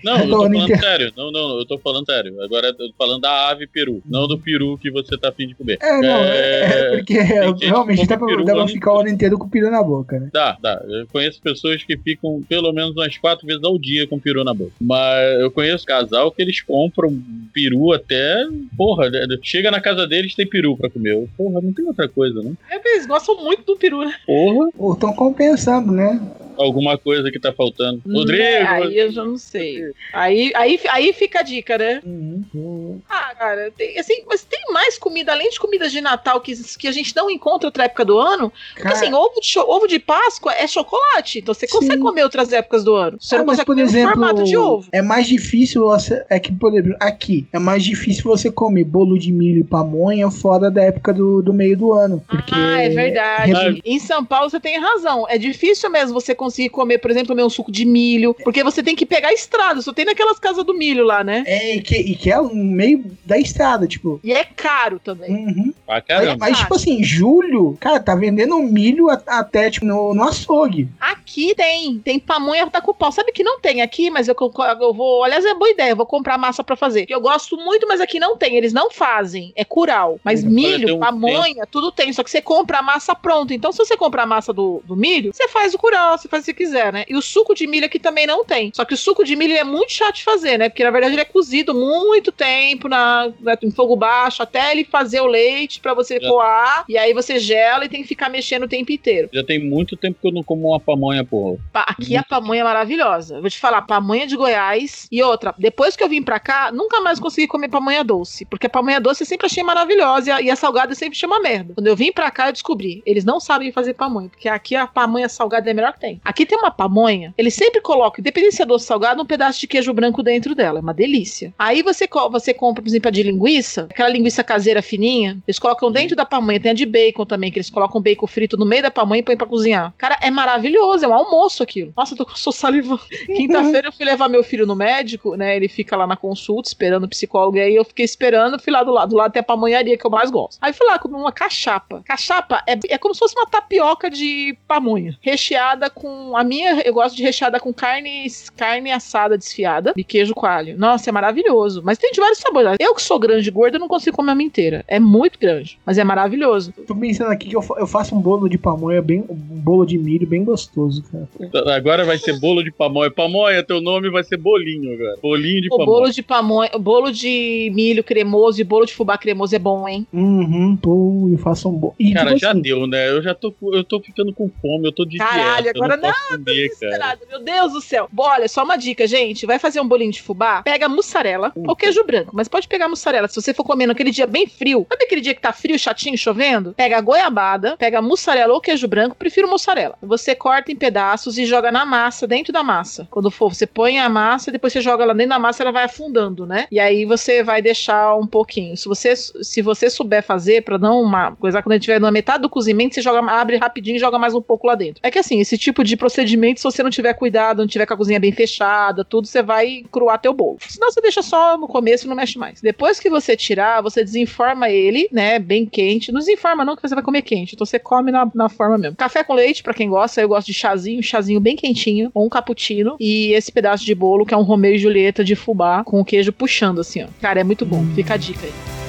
Não, 0.03 0.19
eu 0.19 0.27
tô 0.29 0.37
falando 0.37 0.79
sério. 0.79 1.13
Não, 1.15 1.31
não, 1.31 1.59
eu 1.59 1.65
tô 1.65 1.77
falando 1.77 2.05
sério. 2.05 2.41
Agora 2.41 2.67
eu 2.67 2.73
tô 2.73 2.93
falando 2.97 3.21
da 3.21 3.49
ave 3.49 3.67
peru, 3.67 4.01
não 4.05 4.27
do 4.27 4.37
peru 4.37 4.77
que 4.77 4.91
você 4.91 5.17
tá 5.17 5.29
afim 5.29 5.47
de 5.47 5.55
comer. 5.55 5.77
É, 5.81 6.01
não, 6.01 6.23
é, 6.23 6.61
é 6.61 6.97
porque 6.97 7.13
gente 7.13 7.59
que 7.59 7.65
realmente 7.65 8.07
dá 8.07 8.17
pra, 8.17 8.27
peru 8.27 8.45
dá 8.45 8.53
pra 8.53 8.67
ficar 8.67 8.93
o 8.93 8.99
ano 8.99 9.09
inteiro 9.09 9.37
com 9.37 9.49
peru 9.49 9.69
na 9.69 9.83
boca, 9.83 10.19
né? 10.19 10.29
Dá, 10.33 10.57
dá. 10.61 10.81
Eu 10.87 11.07
conheço 11.07 11.41
pessoas 11.41 11.83
que 11.83 11.97
ficam 11.97 12.41
pelo 12.47 12.71
menos 12.71 12.91
umas 12.91 13.17
quatro 13.17 13.45
vezes 13.45 13.63
ao 13.63 13.77
dia 13.77 14.07
com 14.07 14.19
peru 14.19 14.43
na 14.43 14.53
boca. 14.53 14.71
Mas 14.79 15.39
eu 15.39 15.51
conheço 15.51 15.85
casal 15.85 16.31
que 16.31 16.41
eles 16.41 16.61
compram 16.61 17.17
peru 17.53 17.93
até. 17.93 18.45
Porra, 18.77 19.09
né, 19.09 19.25
chega 19.43 19.71
na 19.71 19.81
casa 19.81 20.07
deles 20.07 20.35
tem 20.35 20.47
peru 20.47 20.77
pra 20.77 20.89
comer. 20.89 21.13
Eu, 21.13 21.29
Porra, 21.37 21.61
não 21.61 21.73
tem 21.73 21.85
outra 21.85 22.07
coisa, 22.07 22.41
não. 22.41 22.55
É, 22.69 22.75
eles 22.75 23.05
gostam 23.05 23.43
muito 23.43 23.63
do 23.63 23.75
peru, 23.75 24.03
né? 24.03 24.13
Porra, 24.25 24.69
Ou 24.77 24.93
estão 24.93 25.13
compensando, 25.13 25.91
né? 25.91 26.19
alguma 26.57 26.97
coisa 26.97 27.31
que 27.31 27.39
tá 27.39 27.51
faltando. 27.51 28.01
Rodrigo, 28.05 28.41
É, 28.41 28.67
aí 28.67 28.97
eu 28.97 29.11
já 29.11 29.23
não 29.23 29.37
sei. 29.37 29.80
Aí, 30.13 30.51
aí, 30.55 30.79
aí 30.89 31.13
fica 31.13 31.39
a 31.39 31.43
dica, 31.43 31.77
né? 31.77 32.01
Uhum. 32.05 33.01
Ah, 33.09 33.33
cara, 33.37 33.71
tem, 33.77 33.97
assim, 33.97 34.23
mas 34.27 34.43
tem 34.43 34.59
mais 34.71 34.97
comida, 34.97 35.31
além 35.31 35.49
de 35.49 35.59
comidas 35.59 35.91
de 35.91 36.01
Natal 36.01 36.39
que, 36.41 36.53
que 36.77 36.87
a 36.87 36.91
gente 36.91 37.15
não 37.15 37.29
encontra 37.29 37.67
outra 37.67 37.85
época 37.85 38.05
do 38.05 38.19
ano. 38.19 38.51
Porque 38.69 38.83
Cara, 38.83 38.95
assim, 38.95 39.13
ovo 39.13 39.39
de, 39.41 39.59
ovo 39.59 39.87
de 39.87 39.99
Páscoa 39.99 40.53
é 40.53 40.67
chocolate. 40.67 41.39
Então 41.39 41.53
você 41.53 41.67
Sim. 41.67 41.77
consegue 41.77 42.01
comer 42.01 42.23
outras 42.23 42.51
épocas 42.51 42.83
do 42.83 42.95
ano. 42.95 43.17
Você 43.19 43.35
ah, 43.35 43.39
não 43.39 43.45
mas, 43.45 43.57
consegue 43.57 43.65
por 43.65 43.75
comer 43.75 43.87
exemplo, 43.87 44.11
formato 44.11 44.43
de 44.43 44.57
ovo. 44.57 44.87
é 44.91 45.01
mais 45.01 45.27
difícil 45.27 45.83
você. 45.83 46.25
É 46.29 46.39
que, 46.39 46.51
por 46.51 46.73
exemplo, 46.73 46.97
aqui, 46.99 47.47
é 47.51 47.59
mais 47.59 47.83
difícil 47.83 48.23
você 48.23 48.51
comer 48.51 48.83
bolo 48.83 49.17
de 49.17 49.31
milho 49.31 49.61
e 49.61 49.63
pamonha 49.63 50.29
fora 50.29 50.69
da 50.69 50.83
época 50.83 51.13
do, 51.13 51.41
do 51.41 51.53
meio 51.53 51.77
do 51.77 51.93
ano. 51.93 52.23
Porque 52.27 52.53
Ah, 52.55 52.83
é 52.83 52.89
verdade. 52.89 53.81
Em 53.83 53.99
São 53.99 54.23
Paulo 54.25 54.49
você 54.49 54.59
tem 54.59 54.79
razão. 54.79 55.25
É 55.29 55.37
difícil 55.37 55.89
mesmo 55.89 56.13
você 56.13 56.33
conseguir 56.35 56.69
comer, 56.69 56.97
por 56.97 57.11
exemplo, 57.11 57.29
comer 57.29 57.43
um 57.43 57.49
suco 57.49 57.71
de 57.71 57.85
milho. 57.85 58.33
Porque 58.43 58.63
você 58.63 58.81
tem 58.83 58.95
que 58.95 59.05
pegar 59.05 59.29
a 59.29 59.33
estrada. 59.71 59.81
Só 59.81 59.93
tem 59.93 60.05
naquelas 60.05 60.39
casas 60.39 60.63
do 60.65 60.73
milho 60.73 61.03
lá, 61.05 61.23
né? 61.23 61.43
É, 61.45 61.75
e 61.75 61.81
que, 61.81 61.95
e 61.95 62.15
que 62.15 62.31
é 62.31 62.37
no 62.37 62.53
meio 62.53 63.05
da 63.25 63.37
estrada, 63.37 63.87
tipo. 63.87 64.19
E 64.23 64.33
é 64.33 64.43
caro 64.43 64.99
também. 64.99 65.31
Uhum. 65.31 65.73
pra 65.85 65.95
Mas, 65.95 66.03
caramba. 66.05 66.37
mas, 66.39 66.59
tipo 66.59 66.75
assim, 66.75 67.03
julho, 67.03 67.77
cara, 67.79 67.99
tá 67.99 68.15
vendendo 68.15 68.57
milho 68.59 69.09
até, 69.09 69.69
tipo, 69.69 69.85
no, 69.85 70.13
no 70.13 70.23
açougue. 70.23 70.89
Aqui 70.99 71.55
tem, 71.55 71.99
tem 71.99 72.19
pamonha 72.19 72.69
tá 72.69 72.81
com 72.81 72.93
pau. 72.93 73.11
Sabe 73.11 73.31
que 73.31 73.43
não 73.43 73.59
tem 73.59 73.81
aqui, 73.81 74.09
mas 74.09 74.27
eu, 74.27 74.35
eu 74.79 74.93
vou. 74.93 75.23
Aliás, 75.23 75.45
é 75.45 75.53
boa 75.53 75.69
ideia, 75.69 75.91
eu 75.91 75.95
vou 75.95 76.05
comprar 76.05 76.37
massa 76.37 76.63
pra 76.63 76.75
fazer. 76.75 77.05
Eu 77.09 77.21
gosto 77.21 77.57
muito, 77.57 77.87
mas 77.87 78.01
aqui 78.01 78.19
não 78.19 78.37
tem. 78.37 78.55
Eles 78.55 78.73
não 78.73 78.91
fazem. 78.91 79.51
É 79.55 79.63
curau. 79.63 80.19
Mas 80.23 80.43
milho, 80.43 80.95
um 80.95 80.99
pamonha, 80.99 81.65
tudo 81.69 81.91
tem. 81.91 82.11
Só 82.13 82.23
que 82.23 82.31
você 82.31 82.41
compra 82.41 82.79
a 82.79 82.81
massa 82.81 83.15
pronta. 83.15 83.53
Então, 83.53 83.71
se 83.71 83.77
você 83.77 83.95
comprar 83.95 84.23
a 84.23 84.25
massa 84.25 84.53
do, 84.53 84.81
do 84.85 84.95
milho, 84.95 85.33
você 85.33 85.47
faz 85.47 85.73
o 85.73 85.77
curau, 85.77 86.17
você 86.17 86.27
faz 86.27 86.43
o 86.43 86.45
que 86.45 86.53
quiser, 86.53 86.91
né? 86.91 87.05
E 87.07 87.15
o 87.15 87.21
suco 87.21 87.53
de 87.53 87.67
milho 87.67 87.85
aqui 87.85 87.99
também 87.99 88.27
não 88.27 88.43
tem. 88.43 88.71
Só 88.73 88.85
que 88.85 88.93
o 88.93 88.97
suco 88.97 89.23
de 89.23 89.35
milho 89.35 89.53
é 89.61 89.63
muito 89.63 89.91
chato 89.91 90.15
de 90.15 90.23
fazer, 90.23 90.57
né? 90.57 90.69
Porque 90.69 90.83
na 90.83 90.91
verdade 90.91 91.13
ele 91.13 91.21
é 91.21 91.25
cozido 91.25 91.73
muito 91.73 92.31
tempo 92.31 92.87
na, 92.89 93.31
na- 93.39 93.57
em 93.61 93.71
fogo 93.71 93.95
baixo, 93.95 94.41
até 94.43 94.71
ele 94.71 94.83
fazer 94.83 95.21
o 95.21 95.27
leite 95.27 95.79
pra 95.79 95.93
você 95.93 96.19
Já. 96.19 96.27
coar. 96.29 96.85
E 96.89 96.97
aí 96.97 97.13
você 97.13 97.39
gela 97.39 97.85
e 97.85 97.89
tem 97.89 98.01
que 98.01 98.07
ficar 98.07 98.29
mexendo 98.29 98.63
o 98.63 98.67
tempo 98.67 98.91
inteiro. 98.91 99.29
Já 99.33 99.43
tem 99.43 99.59
muito 99.59 99.95
tempo 99.95 100.17
que 100.21 100.27
eu 100.27 100.31
não 100.31 100.43
como 100.43 100.69
uma 100.69 100.79
pamonha, 100.79 101.23
porra. 101.23 101.57
Aqui 101.73 102.15
a 102.15 102.23
pamonha 102.23 102.61
é 102.61 102.63
maravilhosa. 102.63 103.39
Vou 103.39 103.49
te 103.49 103.57
falar, 103.59 103.81
pamonha 103.83 104.27
de 104.27 104.35
Goiás. 104.35 105.07
E 105.11 105.21
outra, 105.23 105.53
depois 105.57 105.95
que 105.95 106.03
eu 106.03 106.09
vim 106.09 106.21
pra 106.21 106.39
cá, 106.39 106.71
nunca 106.71 106.99
mais 107.01 107.19
consegui 107.19 107.47
comer 107.47 107.69
pamonha 107.69 108.03
doce. 108.03 108.45
Porque 108.45 108.67
a 108.67 108.69
pamonha 108.69 108.99
doce 108.99 109.23
eu 109.23 109.27
sempre 109.27 109.45
achei 109.45 109.63
maravilhosa 109.63 110.29
e 110.29 110.31
a, 110.31 110.41
e 110.41 110.49
a 110.51 110.55
salgada 110.55 110.91
eu 110.91 110.95
sempre 110.95 111.15
achei 111.15 111.27
uma 111.27 111.39
merda. 111.39 111.73
Quando 111.75 111.87
eu 111.87 111.95
vim 111.95 112.11
pra 112.11 112.31
cá, 112.31 112.47
eu 112.49 112.53
descobri. 112.53 113.01
Eles 113.05 113.23
não 113.23 113.39
sabem 113.39 113.71
fazer 113.71 113.93
pamonha. 113.93 114.29
Porque 114.29 114.49
aqui 114.49 114.75
a 114.75 114.87
pamonha 114.87 115.29
salgada 115.29 115.69
é 115.69 115.71
a 115.71 115.73
melhor 115.73 115.93
que 115.93 115.99
tem. 115.99 116.21
Aqui 116.23 116.45
tem 116.45 116.57
uma 116.57 116.71
pamonha, 116.71 117.33
eles 117.37 117.53
sempre 117.53 117.81
colocam, 117.81 118.19
independente 118.21 118.55
se 118.55 118.61
é 118.61 118.65
doce 118.65 118.83
ou 118.85 118.87
salgado, 118.87 119.21
um 119.21 119.25
pedaço 119.25 119.50
de 119.59 119.67
queijo 119.67 119.93
branco 119.93 120.23
dentro 120.23 120.55
dela. 120.55 120.79
É 120.79 120.81
uma 120.81 120.93
delícia. 120.93 121.53
Aí 121.57 121.81
você, 121.81 122.07
você 122.31 122.53
compra, 122.53 122.81
por 122.81 122.89
exemplo, 122.89 123.09
a 123.09 123.11
de 123.11 123.23
linguiça, 123.23 123.87
aquela 123.89 124.09
linguiça 124.09 124.43
caseira 124.43 124.81
fininha, 124.81 125.37
eles 125.47 125.59
colocam 125.59 125.91
dentro 125.91 126.15
da 126.15 126.25
pamonha. 126.25 126.59
Tem 126.59 126.71
a 126.71 126.73
de 126.73 126.85
bacon 126.85 127.25
também, 127.25 127.51
que 127.51 127.59
eles 127.59 127.69
colocam 127.69 128.01
bacon 128.01 128.27
frito 128.27 128.57
no 128.57 128.65
meio 128.65 128.83
da 128.83 128.91
pamonha 128.91 129.19
e 129.19 129.23
põem 129.23 129.37
pra 129.37 129.47
cozinhar. 129.47 129.93
Cara, 129.97 130.17
é 130.21 130.31
maravilhoso, 130.31 131.05
é 131.05 131.07
um 131.07 131.13
almoço 131.13 131.63
aquilo. 131.63 131.93
Nossa, 131.95 132.13
eu 132.13 132.17
tô, 132.17 132.35
sou 132.35 132.53
salivando. 132.53 133.01
Quinta-feira 133.25 133.87
eu 133.87 133.91
fui 133.91 134.05
levar 134.05 134.29
meu 134.29 134.43
filho 134.43 134.65
no 134.65 134.75
médico, 134.75 135.35
né? 135.35 135.55
Ele 135.55 135.67
fica 135.67 135.95
lá 135.95 136.07
na 136.07 136.15
consulta, 136.15 136.69
esperando 136.69 137.05
o 137.05 137.09
psicólogo. 137.09 137.57
E 137.57 137.61
aí 137.61 137.75
eu 137.75 137.85
fiquei 137.85 138.05
esperando, 138.05 138.59
fui 138.59 138.71
lá 138.71 138.83
do 138.83 138.91
lado. 138.91 139.09
Do 139.11 139.17
lado 139.17 139.31
tem 139.31 139.41
a 139.41 139.43
pamonharia 139.43 139.97
que 139.97 140.05
eu 140.05 140.11
mais 140.11 140.31
gosto. 140.31 140.57
Aí 140.61 140.71
fui 140.71 140.87
lá 140.87 140.97
comer 140.97 141.17
uma 141.17 141.31
cachapa. 141.31 142.01
Cachapa 142.05 142.63
é, 142.67 142.79
é 142.89 142.97
como 142.97 143.13
se 143.13 143.19
fosse 143.19 143.35
uma 143.35 143.45
tapioca 143.45 144.09
de 144.09 144.57
pamonha. 144.67 145.17
Recheada 145.21 145.89
com. 145.89 146.35
A 146.35 146.43
minha, 146.43 146.81
eu 146.81 146.93
gosto 146.93 147.15
de 147.15 147.23
recheada 147.23 147.59
com 147.59 147.73
carne, 147.73 148.25
carne 148.55 148.91
assada 148.91 149.37
desfiada 149.41 149.93
e 149.97 150.03
queijo 150.03 150.33
coalho. 150.33 150.77
Nossa, 150.77 151.09
é 151.09 151.11
maravilhoso. 151.13 151.81
Mas 151.83 151.97
tem 151.97 152.11
de 152.11 152.19
vários 152.19 152.39
sabores. 152.39 152.77
Eu 152.79 152.95
que 152.95 153.01
sou 153.01 153.19
grande 153.19 153.47
e 153.47 153.51
gorda, 153.51 153.75
eu 153.77 153.79
não 153.79 153.87
consigo 153.87 154.15
comer 154.15 154.31
a 154.31 154.35
minha 154.35 154.47
inteira. 154.47 154.83
É 154.87 154.99
muito 154.99 155.37
grande. 155.39 155.77
Mas 155.85 155.97
é 155.97 156.03
maravilhoso. 156.03 156.73
Tô 156.87 156.95
pensando 156.95 157.31
aqui 157.31 157.49
que 157.49 157.55
eu, 157.55 157.63
eu 157.77 157.87
faço 157.87 158.15
um 158.15 158.21
bolo 158.21 158.47
de 158.47 158.57
pamonha 158.57 159.01
bem. 159.01 159.25
Um 159.29 159.35
bolo 159.35 159.85
de 159.85 159.97
milho 159.97 160.25
bem 160.27 160.43
gostoso, 160.43 161.03
cara. 161.11 161.75
Agora 161.75 162.05
vai 162.05 162.17
ser 162.17 162.39
bolo 162.39 162.63
de 162.63 162.71
pamonha. 162.71 163.11
Pamonha, 163.11 163.63
teu 163.63 163.81
nome 163.81 164.09
vai 164.09 164.23
ser 164.23 164.37
bolinho 164.37 164.93
agora. 164.93 165.17
Bolinho 165.21 165.61
de 165.61 165.67
O 165.67 165.77
pamonha. 165.77 165.85
bolo 165.85 166.11
de 166.11 166.21
pamonha, 166.23 166.69
o 166.73 166.79
bolo 166.79 167.11
de 167.11 167.71
milho 167.73 168.03
cremoso 168.03 168.61
e 168.61 168.63
bolo 168.63 168.85
de 168.85 168.93
fubá 168.93 169.17
cremoso 169.17 169.55
é 169.55 169.59
bom, 169.59 169.87
hein? 169.87 170.05
Uhum, 170.13 170.75
pô, 170.75 171.29
eu 171.31 171.37
faço 171.37 171.69
um 171.69 171.73
bolo. 171.73 171.95
E, 171.99 172.13
Cara, 172.13 172.37
já 172.37 172.51
assim, 172.51 172.61
deu, 172.61 172.85
né? 172.87 173.09
Eu 173.09 173.21
já 173.21 173.33
tô, 173.33 173.53
eu 173.73 173.83
tô 173.83 173.99
ficando 173.99 174.33
com 174.33 174.49
fome, 174.61 174.87
eu 174.87 174.91
tô 174.91 175.05
de 175.05 175.17
Caralho, 175.17 175.63
dieta, 175.63 175.77
agora 175.77 175.97
não 175.97 176.11
comer, 176.37 176.69
cara. 176.79 177.17
Meu 177.29 177.39
Deus 177.43 177.73
do 177.73 177.81
céu. 177.81 178.07
Bom, 178.11 178.23
olha, 178.23 178.47
só 178.47 178.63
uma 178.63 178.77
dica, 178.77 179.07
gente. 179.07 179.30
Vai 179.45 179.59
fazer 179.59 179.79
um 179.81 179.87
bolinho 179.87 180.11
de 180.11 180.21
fubá? 180.21 180.61
Pega 180.61 180.87
mussarela 180.87 181.51
ou 181.55 181.75
queijo 181.75 182.03
branco. 182.03 182.31
Mas 182.33 182.47
pode 182.47 182.67
pegar 182.67 182.87
mussarela. 182.87 183.27
Se 183.27 183.41
você 183.41 183.53
for 183.53 183.63
comer 183.63 183.85
naquele 183.87 184.11
dia 184.11 184.27
bem 184.27 184.47
frio, 184.47 184.85
sabe 184.89 185.05
aquele 185.05 185.21
dia 185.21 185.33
que 185.33 185.41
tá 185.41 185.51
frio, 185.51 185.77
chatinho, 185.77 186.17
chovendo? 186.17 186.73
Pega 186.73 186.99
goiabada, 187.01 187.75
pega 187.77 188.01
mussarela 188.01 188.53
ou 188.53 188.61
queijo 188.61 188.87
branco. 188.87 189.15
Prefiro 189.15 189.49
mussarela. 189.49 189.97
Você 190.01 190.35
corta 190.35 190.71
em 190.71 190.75
pedaços 190.75 191.37
e 191.37 191.45
joga 191.45 191.71
na 191.71 191.85
massa, 191.85 192.27
dentro 192.27 192.53
da 192.53 192.63
massa. 192.63 193.07
Quando 193.09 193.31
for, 193.31 193.53
você 193.53 193.65
põe 193.65 193.99
a 193.99 194.09
massa 194.09 194.49
e 194.49 194.53
depois 194.53 194.73
você 194.73 194.81
joga 194.81 195.05
lá 195.05 195.13
dentro 195.13 195.29
da 195.29 195.39
massa, 195.39 195.63
ela 195.63 195.71
vai 195.71 195.85
afundando, 195.85 196.45
né? 196.45 196.67
E 196.71 196.79
aí 196.79 197.05
você 197.05 197.43
vai 197.43 197.61
deixar 197.61 198.15
um 198.15 198.27
pouquinho. 198.27 198.75
Se 198.75 198.87
você, 198.87 199.15
se 199.15 199.61
você 199.61 199.89
souber 199.89 200.23
fazer, 200.23 200.63
pra 200.63 200.77
não 200.77 201.01
uma 201.01 201.35
coisa, 201.35 201.61
quando 201.61 201.73
ele 201.73 201.79
estiver 201.79 201.99
na 201.99 202.11
metade 202.11 202.41
do 202.41 202.49
cozimento, 202.49 202.95
você 202.95 203.01
joga, 203.01 203.19
abre 203.31 203.57
rapidinho 203.57 203.95
e 203.95 203.99
joga 203.99 204.17
mais 204.17 204.33
um 204.33 204.41
pouco 204.41 204.67
lá 204.67 204.75
dentro. 204.75 205.01
É 205.03 205.11
que 205.11 205.19
assim, 205.19 205.39
esse 205.39 205.57
tipo 205.57 205.83
de 205.83 205.95
procedimento, 205.95 206.59
se 206.59 206.63
você 206.63 206.83
não 206.83 206.89
tiver 206.89 207.13
cuidado, 207.13 207.59
não 207.59 207.67
tiver 207.67 207.85
com 207.85 207.93
a 207.93 207.97
cozinha 207.97 208.19
bem 208.19 208.31
fechada, 208.31 209.03
tudo, 209.11 209.27
você 209.27 209.43
vai 209.43 209.83
cruar 209.91 210.17
teu 210.17 210.33
bolo. 210.33 210.57
Senão 210.67 210.89
você 210.89 211.01
deixa 211.01 211.21
só 211.21 211.57
no 211.57 211.67
começo 211.67 212.05
e 212.05 212.09
não 212.09 212.15
mexe 212.15 212.39
mais. 212.39 212.61
Depois 212.61 212.97
que 212.97 213.09
você 213.09 213.35
tirar, 213.35 213.81
você 213.81 214.03
desenforma 214.03 214.69
ele, 214.69 215.09
né, 215.11 215.37
bem 215.37 215.65
quente. 215.65 216.11
Não 216.11 216.19
desenforma 216.19 216.63
não, 216.63 216.77
que 216.77 216.81
você 216.81 216.95
vai 216.95 217.03
comer 217.03 217.21
quente. 217.21 217.53
Então 217.53 217.65
você 217.65 217.77
come 217.77 218.11
na, 218.11 218.31
na 218.33 218.47
forma 218.47 218.77
mesmo. 218.77 218.95
Café 218.95 219.23
com 219.23 219.33
leite, 219.33 219.61
pra 219.61 219.73
quem 219.73 219.89
gosta, 219.89 220.21
eu 220.21 220.29
gosto 220.29 220.47
de 220.47 220.53
chazinho, 220.53 221.03
chazinho 221.03 221.41
bem 221.41 221.57
quentinho, 221.57 222.09
ou 222.13 222.25
um 222.25 222.29
cappuccino. 222.29 222.95
E 222.99 223.33
esse 223.33 223.51
pedaço 223.51 223.83
de 223.83 223.93
bolo, 223.93 224.25
que 224.25 224.33
é 224.33 224.37
um 224.37 224.43
Romeu 224.43 224.73
e 224.73 224.79
Julieta 224.79 225.23
de 225.23 225.35
fubá, 225.35 225.83
com 225.83 225.99
o 225.99 226.05
queijo 226.05 226.31
puxando 226.31 226.79
assim, 226.79 227.03
ó. 227.03 227.07
Cara, 227.19 227.41
é 227.41 227.43
muito 227.43 227.65
bom. 227.65 227.85
Fica 227.93 228.13
a 228.13 228.17
dica 228.17 228.45
aí. 228.45 228.80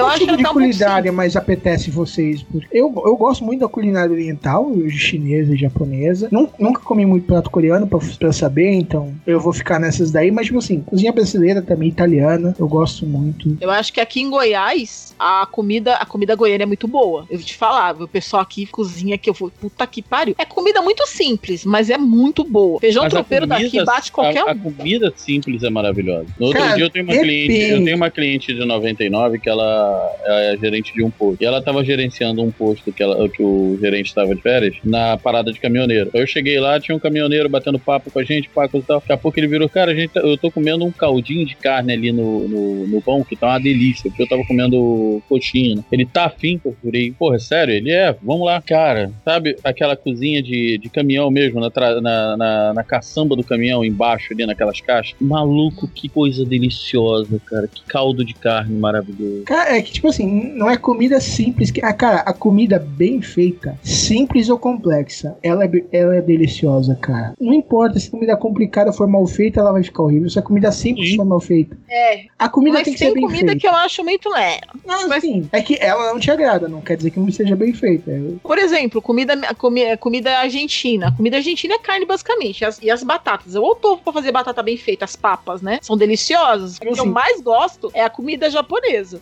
Qual 0.00 0.10
acho 0.10 0.18
tipo 0.20 0.30
que 0.32 0.36
de 0.38 0.42
tá 0.42 0.50
culinária 0.52 1.12
mais 1.12 1.36
apetece 1.36 1.90
vocês? 1.90 2.42
Porque 2.42 2.66
Eu, 2.72 2.92
eu 3.06 3.16
gosto 3.16 3.44
muito 3.44 3.60
da 3.60 3.68
culinária 3.68 4.12
oriental, 4.12 4.70
chinesa 4.90 5.54
e 5.54 5.56
japonesa. 5.56 6.28
Nun- 6.30 6.48
Nunca 6.58 6.80
comi 6.82 7.04
muito 7.06 7.26
prato 7.26 7.50
coreano 7.50 7.86
pra, 7.86 7.98
pra 8.18 8.32
saber, 8.32 8.70
então 8.72 9.14
eu 9.26 9.40
vou 9.40 9.52
ficar 9.52 9.78
nessas 9.78 10.10
daí. 10.10 10.30
Mas, 10.30 10.46
tipo 10.46 10.58
assim, 10.58 10.80
cozinha 10.80 11.12
brasileira 11.12 11.62
também, 11.62 11.88
italiana, 11.88 12.54
eu 12.58 12.66
gosto 12.68 13.06
muito. 13.06 13.56
Eu 13.60 13.70
acho 13.70 13.92
que 13.92 14.00
aqui 14.00 14.20
em 14.20 14.30
Goiás, 14.30 15.14
a 15.18 15.46
comida, 15.50 15.94
a 15.94 16.04
comida 16.06 16.34
goiana 16.34 16.62
é 16.64 16.66
muito 16.66 16.86
boa. 16.88 17.26
Eu 17.30 17.38
vou 17.38 17.46
te 17.46 17.56
falar, 17.56 17.94
o 18.00 18.08
pessoal 18.08 18.42
aqui 18.42 18.66
cozinha 18.66 19.16
que 19.18 19.28
eu 19.30 19.34
vou, 19.34 19.50
puta 19.50 19.86
que 19.86 20.02
pariu. 20.02 20.34
É 20.38 20.44
comida 20.44 20.80
muito 20.82 21.06
simples, 21.06 21.64
mas 21.64 21.90
é 21.90 21.98
muito 21.98 22.44
boa. 22.44 22.80
Feijão 22.80 23.02
Mas 23.04 23.12
tropeiro 23.12 23.46
comida- 23.46 23.64
daqui 23.64 23.84
bate 23.84 24.12
qualquer 24.12 24.46
a, 24.46 24.50
a 24.52 24.54
comida 24.54 25.12
simples 25.16 25.62
é 25.62 25.70
maravilhosa. 25.70 26.26
No 26.38 26.46
outro 26.46 26.60
Cara, 26.62 26.74
dia 26.76 26.84
eu 26.84 26.90
tenho 26.90 27.04
uma 27.04 27.12
depende. 27.14 27.46
cliente, 27.46 27.70
eu 27.72 27.84
tenho 27.84 27.96
uma 27.96 28.10
cliente 28.10 28.54
de 28.54 28.64
99 28.64 29.38
que 29.38 29.48
ela 29.48 29.87
é 30.24 30.50
a 30.52 30.56
gerente 30.56 30.92
de 30.92 31.02
um 31.02 31.10
posto. 31.10 31.42
E 31.42 31.46
ela 31.46 31.62
tava 31.62 31.84
gerenciando 31.84 32.42
um 32.42 32.50
posto 32.50 32.92
que, 32.92 33.02
ela, 33.02 33.28
que 33.28 33.42
o 33.42 33.78
gerente 33.80 34.06
estava 34.06 34.34
de 34.34 34.40
férias 34.42 34.76
na 34.84 35.16
parada 35.16 35.52
de 35.52 35.60
caminhoneiro. 35.60 36.10
Eu 36.14 36.26
cheguei 36.26 36.58
lá, 36.60 36.78
tinha 36.80 36.94
um 36.96 36.98
caminhoneiro 37.00 37.48
batendo 37.48 37.78
papo 37.78 38.10
com 38.10 38.18
a 38.18 38.24
gente, 38.24 38.48
papo 38.48 38.78
e 38.78 38.82
tal. 38.82 39.00
Daqui 39.00 39.12
a 39.12 39.16
pouco 39.16 39.38
ele 39.38 39.46
virou, 39.46 39.68
cara, 39.68 39.92
a 39.92 39.94
gente, 39.94 40.10
tá- 40.10 40.20
eu 40.20 40.36
tô 40.36 40.50
comendo 40.50 40.84
um 40.84 40.90
caldinho 40.92 41.46
de 41.46 41.56
carne 41.56 41.92
ali 41.92 42.12
no, 42.12 42.48
no, 42.48 42.86
no 42.86 43.02
pão, 43.02 43.22
que 43.24 43.36
tá 43.36 43.48
uma 43.48 43.58
delícia, 43.60 44.10
porque 44.10 44.22
eu 44.22 44.28
tava 44.28 44.44
comendo 44.46 45.22
coxinha. 45.28 45.76
né? 45.76 45.84
Ele 45.92 46.06
tá 46.06 46.26
afim, 46.26 46.60
eu 46.64 46.76
falei, 46.82 47.12
porra, 47.12 47.36
é 47.36 47.38
sério? 47.38 47.74
Ele 47.74 47.90
é, 47.90 48.14
vamos 48.22 48.46
lá. 48.46 48.60
Cara, 48.62 49.10
sabe 49.24 49.56
aquela 49.64 49.96
cozinha 49.96 50.42
de, 50.42 50.78
de 50.78 50.88
caminhão 50.88 51.30
mesmo, 51.30 51.60
na, 51.60 51.70
na, 52.00 52.36
na, 52.36 52.74
na 52.74 52.84
caçamba 52.84 53.34
do 53.36 53.44
caminhão 53.44 53.84
embaixo 53.84 54.32
ali 54.32 54.44
naquelas 54.46 54.80
caixas? 54.80 55.14
Maluco, 55.20 55.88
que 55.88 56.08
coisa 56.08 56.44
deliciosa, 56.44 57.40
cara. 57.46 57.68
Que 57.68 57.82
caldo 57.84 58.24
de 58.24 58.34
carne 58.34 58.76
maravilhoso. 58.78 59.44
Cara, 59.44 59.77
é 59.78 59.82
que 59.82 59.92
tipo 59.92 60.08
assim, 60.08 60.52
não 60.54 60.68
é 60.68 60.76
comida 60.76 61.20
simples. 61.20 61.70
Que, 61.70 61.84
ah, 61.84 61.92
cara, 61.92 62.18
a 62.18 62.32
comida 62.32 62.78
bem 62.78 63.20
feita, 63.22 63.78
simples 63.82 64.48
ou 64.48 64.58
complexa, 64.58 65.36
ela 65.42 65.64
é, 65.64 65.70
ela 65.92 66.16
é 66.16 66.20
deliciosa, 66.22 66.94
cara. 66.94 67.34
Não 67.40 67.52
importa 67.52 67.98
se 67.98 68.08
a 68.08 68.10
comida 68.10 68.36
complicada 68.36 68.92
for 68.92 69.06
mal 69.06 69.26
feita, 69.26 69.60
ela 69.60 69.72
vai 69.72 69.82
ficar 69.82 70.02
horrível. 70.02 70.28
Se 70.30 70.38
a 70.38 70.42
comida 70.42 70.70
simples 70.72 71.14
for 71.14 71.24
mal 71.24 71.40
feita. 71.40 71.76
É. 71.88 72.24
A 72.38 72.48
comida 72.48 72.74
Mas 72.78 72.84
tem 72.84 72.92
que 72.94 72.98
tem 72.98 73.08
ser 73.08 73.14
bem 73.14 73.22
comida 73.24 73.46
feita. 73.46 73.60
que 73.60 73.66
eu 73.66 73.74
acho 73.74 74.04
muito 74.04 74.34
é. 74.34 74.60
Ah, 74.88 75.20
sim. 75.20 75.48
É 75.52 75.60
que 75.62 75.76
ela 75.80 76.12
não 76.12 76.18
te 76.20 76.30
agrada, 76.30 76.68
não 76.68 76.80
quer 76.80 76.96
dizer 76.96 77.10
que 77.10 77.20
não 77.20 77.30
seja 77.30 77.56
bem 77.56 77.72
feita. 77.72 78.10
Por 78.42 78.58
exemplo, 78.58 79.00
comida, 79.02 79.34
comi- 79.54 79.96
comida 79.98 80.38
argentina. 80.38 81.12
Comida 81.16 81.36
argentina 81.36 81.74
é 81.74 81.78
carne, 81.78 82.04
basicamente. 82.06 82.60
E 82.60 82.64
as, 82.64 82.82
e 82.82 82.90
as 82.90 83.02
batatas. 83.02 83.54
Eu 83.54 83.62
ou 83.62 83.74
tô 83.74 83.96
pra 83.98 84.12
fazer 84.12 84.32
batata 84.32 84.62
bem 84.62 84.76
feita, 84.76 85.04
as 85.04 85.16
papas, 85.16 85.62
né? 85.62 85.78
São 85.82 85.96
deliciosas. 85.96 86.76
O 86.76 86.80
que 86.80 86.88
eu 86.88 86.92
Assim. 86.92 87.08
mais 87.08 87.40
gosto 87.40 87.90
é 87.94 88.02
a 88.02 88.10
comida 88.10 88.50
japonesa. 88.50 89.20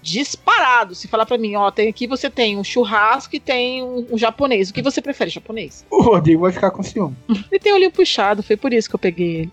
Disparado. 0.50 0.94
Se 0.94 1.08
falar 1.08 1.26
pra 1.26 1.36
mim, 1.36 1.56
ó, 1.56 1.70
tem 1.70 1.88
aqui 1.88 2.06
você 2.06 2.30
tem 2.30 2.56
um 2.56 2.62
churrasco 2.64 3.34
e 3.34 3.40
tem 3.40 3.82
um, 3.82 4.06
um 4.12 4.18
japonês. 4.18 4.70
O 4.70 4.74
que 4.74 4.80
você 4.82 5.02
prefere, 5.02 5.28
japonês? 5.30 5.84
O 5.90 6.00
Rodrigo 6.02 6.42
vai 6.42 6.52
ficar 6.52 6.70
com 6.70 6.82
ciúme. 6.82 7.16
Ele 7.50 7.58
tem 7.60 7.72
olhinho 7.72 7.90
puxado, 7.90 8.42
foi 8.42 8.56
por 8.56 8.72
isso 8.72 8.88
que 8.88 8.94
eu 8.94 8.98
peguei 9.00 9.36
ele. 9.36 9.50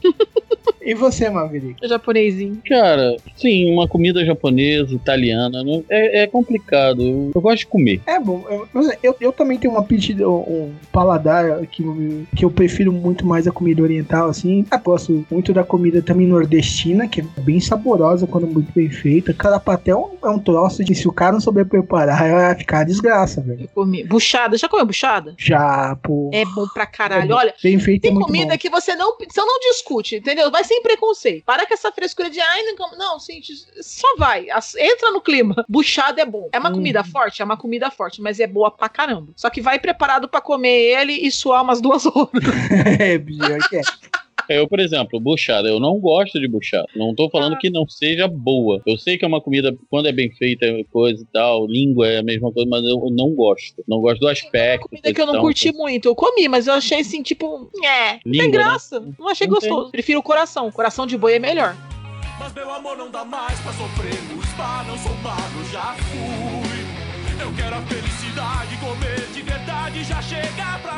E 0.86 0.94
você, 0.94 1.30
Maverick? 1.30 1.76
O 1.84 1.88
japonesinho. 1.88 2.62
Cara, 2.68 3.16
sim, 3.38 3.72
uma 3.72 3.88
comida 3.88 4.24
japonesa, 4.26 4.94
italiana, 4.94 5.64
não- 5.64 5.84
é, 5.90 6.24
é 6.24 6.28
complicado. 6.28 7.02
Eu, 7.02 7.32
eu 7.34 7.42
gosto 7.42 7.60
de 7.60 7.68
comer. 7.68 8.02
É 8.06 8.20
bom, 8.20 8.44
eu, 8.50 8.68
eu, 9.02 9.16
eu 9.20 9.32
também 9.32 9.58
tenho 9.58 9.74
uma 9.74 9.84
pedida, 9.84 10.30
um 10.30 10.74
paladar 10.92 11.66
que, 11.68 11.84
eu- 11.84 12.26
que 12.36 12.44
eu 12.46 12.52
prefiro 12.52 12.92
muito 12.92 13.26
mais 13.26 13.48
a 13.48 13.52
comida 13.52 13.82
oriental, 13.82 14.28
assim. 14.30 14.66
Eu 14.72 14.80
gosto 14.80 15.26
muito 15.32 15.54
da 15.54 15.64
comida 15.64 16.02
também 16.02 16.28
nordestina, 16.28 17.08
que 17.08 17.22
é 17.22 17.26
bem 17.40 17.60
saborosa 17.62 18.28
quando 18.28 18.46
muito 18.48 18.72
bem 18.74 18.90
feita. 18.90 19.34
Carapatel 19.34 20.18
é 20.22 20.28
um 20.30 20.40
troço 20.40 20.83
de 20.84 20.94
se 20.96 21.08
o 21.08 21.12
cara 21.12 21.32
não 21.34 21.40
souber 21.40 21.66
preparar, 21.66 22.18
vai 22.32 22.56
ficar 22.56 22.84
desgraça, 22.84 23.42
velho. 23.42 23.62
Eu 23.62 23.68
comi. 23.70 24.04
Buchada. 24.04 24.58
Já 24.58 24.68
comeu 24.70 24.86
buchada? 24.86 25.34
Já, 25.38 25.96
pô. 26.04 26.30
É 26.34 26.44
bom 26.46 26.68
pra 26.74 26.86
caralho. 26.86 27.32
É. 27.32 27.36
Olha, 27.36 27.54
Bem 27.64 27.80
feito 27.80 28.06
é 28.06 28.08
tem 28.08 28.14
muito 28.14 28.28
comida 28.28 28.52
bom. 28.54 28.58
que 28.58 28.70
você 28.70 28.96
não, 28.96 29.16
você 29.18 29.42
não 29.42 29.60
discute, 29.60 30.16
entendeu? 30.18 30.52
Vai 30.52 30.64
sem 30.64 30.82
preconceito. 30.82 31.44
Para 31.46 31.66
com 31.66 31.74
essa 31.74 31.92
frescura 31.92 32.30
de 32.30 32.40
ai, 32.40 32.64
não, 32.64 32.76
como-" 32.76 32.98
não 32.98 33.18
gente, 33.20 33.54
só 33.82 34.16
vai. 34.18 34.48
Entra 34.78 35.12
no 35.12 35.22
clima. 35.22 35.64
Buchada 35.70 36.22
é 36.22 36.26
bom. 36.26 36.50
É 36.52 36.60
uma 36.60 36.70
Hum. 36.70 36.74
comida 36.74 37.04
forte? 37.04 37.42
É 37.42 37.46
uma 37.46 37.58
comida 37.58 37.90
forte, 37.92 38.22
mas 38.22 38.40
é 38.40 38.48
boa 38.48 38.70
pra 38.72 38.90
caramba. 38.90 39.32
Só 39.36 39.50
que 39.50 39.62
vai 39.62 39.80
preparado 39.80 40.28
pra 40.28 40.42
comer 40.42 40.70
ele 41.00 41.14
e 41.14 41.32
suar 41.32 41.62
umas 41.64 41.80
duas 41.82 42.06
horas. 42.06 42.30
é, 43.00 43.18
pior 43.18 43.60
que 43.70 43.78
é. 43.78 43.82
Eu, 44.50 44.68
por 44.68 44.80
exemplo, 44.80 45.20
buchada, 45.20 45.68
eu 45.68 45.80
não 45.80 46.00
gosto 46.00 46.40
de 46.40 46.48
buchada. 46.48 46.88
Não 46.96 47.14
tô 47.16 47.30
falando 47.30 47.58
que 47.58 47.70
não 47.70 47.88
seja 47.88 48.28
boa. 48.28 48.82
Eu 48.86 48.98
sei 48.98 49.18
que 49.18 49.26
é 49.26 49.28
uma 49.28 49.42
comida, 49.42 49.76
quando 49.90 50.08
é 50.08 50.12
bem 50.12 50.32
feita, 50.32 50.66
é 50.66 50.84
coisa 50.86 51.22
e 51.24 51.26
tal, 51.32 51.66
língua 51.68 52.08
é 52.08 52.18
a 52.20 52.24
mesma 52.24 52.52
coisa, 52.52 52.70
mas 52.70 52.84
eu 52.84 52.98
não 53.12 53.30
gosto. 53.36 53.84
Não 53.88 54.00
gosto 54.00 54.20
do 54.20 54.28
aspecto. 54.28 54.88
Comida 54.90 55.14
que 55.14 55.22
eu 55.22 55.26
não 55.26 55.34
coisa 55.34 55.44
curti 55.46 55.72
muito. 55.74 56.08
Eu 56.10 56.16
comi, 56.16 56.48
mas 56.48 56.68
eu 56.68 56.74
achei 56.74 57.00
assim, 57.00 57.22
tipo, 57.24 57.70
é, 57.84 58.14
não 58.14 58.20
Língua, 58.26 58.42
tem 58.44 58.52
graça. 58.52 59.00
né? 59.00 59.12
Não 59.20 59.28
achei 59.30 59.48
Não 59.48 59.60
tem. 59.60 59.70
gostoso. 59.70 59.92
Prefiro 59.92 60.20
o 60.20 60.24
coração. 60.24 60.72
Coração 60.72 61.06
de 61.08 61.18
boi 61.18 61.34
é 61.36 61.40
melhor. 61.40 61.76
Mas 62.40 62.54
meu 62.54 62.70
amor 62.74 62.98
não 62.98 63.10
dá 63.12 63.24
mais 63.24 63.60
pra 63.62 63.72
sofrer 63.74 64.14
no 64.36 64.42
spa, 64.44 64.84
não 64.88 64.98
sou 64.98 65.14
magro, 65.18 65.64
já 65.72 65.94
fui. 65.96 66.84
Eu 67.42 67.54
quero 67.56 67.76
a 67.76 67.82
felicidade, 67.82 68.76
comer 68.78 69.28
de 69.34 69.43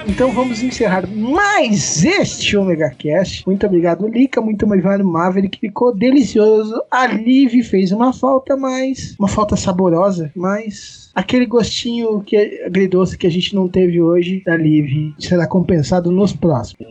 Então 0.07 0.31
vamos 0.31 0.61
encerrar 0.61 1.07
mais 1.07 2.05
este 2.05 2.55
Omega 2.55 2.89
Cast. 2.91 3.45
Muito 3.45 3.65
obrigado, 3.65 4.07
Lica. 4.07 4.39
Muito 4.39 4.65
obrigado, 4.65 5.03
Maverick. 5.03 5.59
Ficou 5.59 5.93
delicioso. 5.93 6.81
A 6.91 7.07
Liv 7.07 7.63
fez 7.63 7.91
uma 7.91 8.13
falta, 8.13 8.55
mas. 8.55 9.15
Uma 9.17 9.27
falta 9.27 9.55
saborosa, 9.55 10.31
mas. 10.35 11.09
Aquele 11.15 11.45
gostinho 11.45 12.21
que 12.21 12.35
é 12.35 12.65
agridoce 12.65 13.17
que 13.17 13.25
a 13.25 13.31
gente 13.31 13.55
não 13.55 13.67
teve 13.67 14.01
hoje 14.01 14.43
da 14.45 14.55
Liv 14.55 15.13
será 15.17 15.47
compensado 15.47 16.11
nos 16.11 16.33
próximos. 16.33 16.85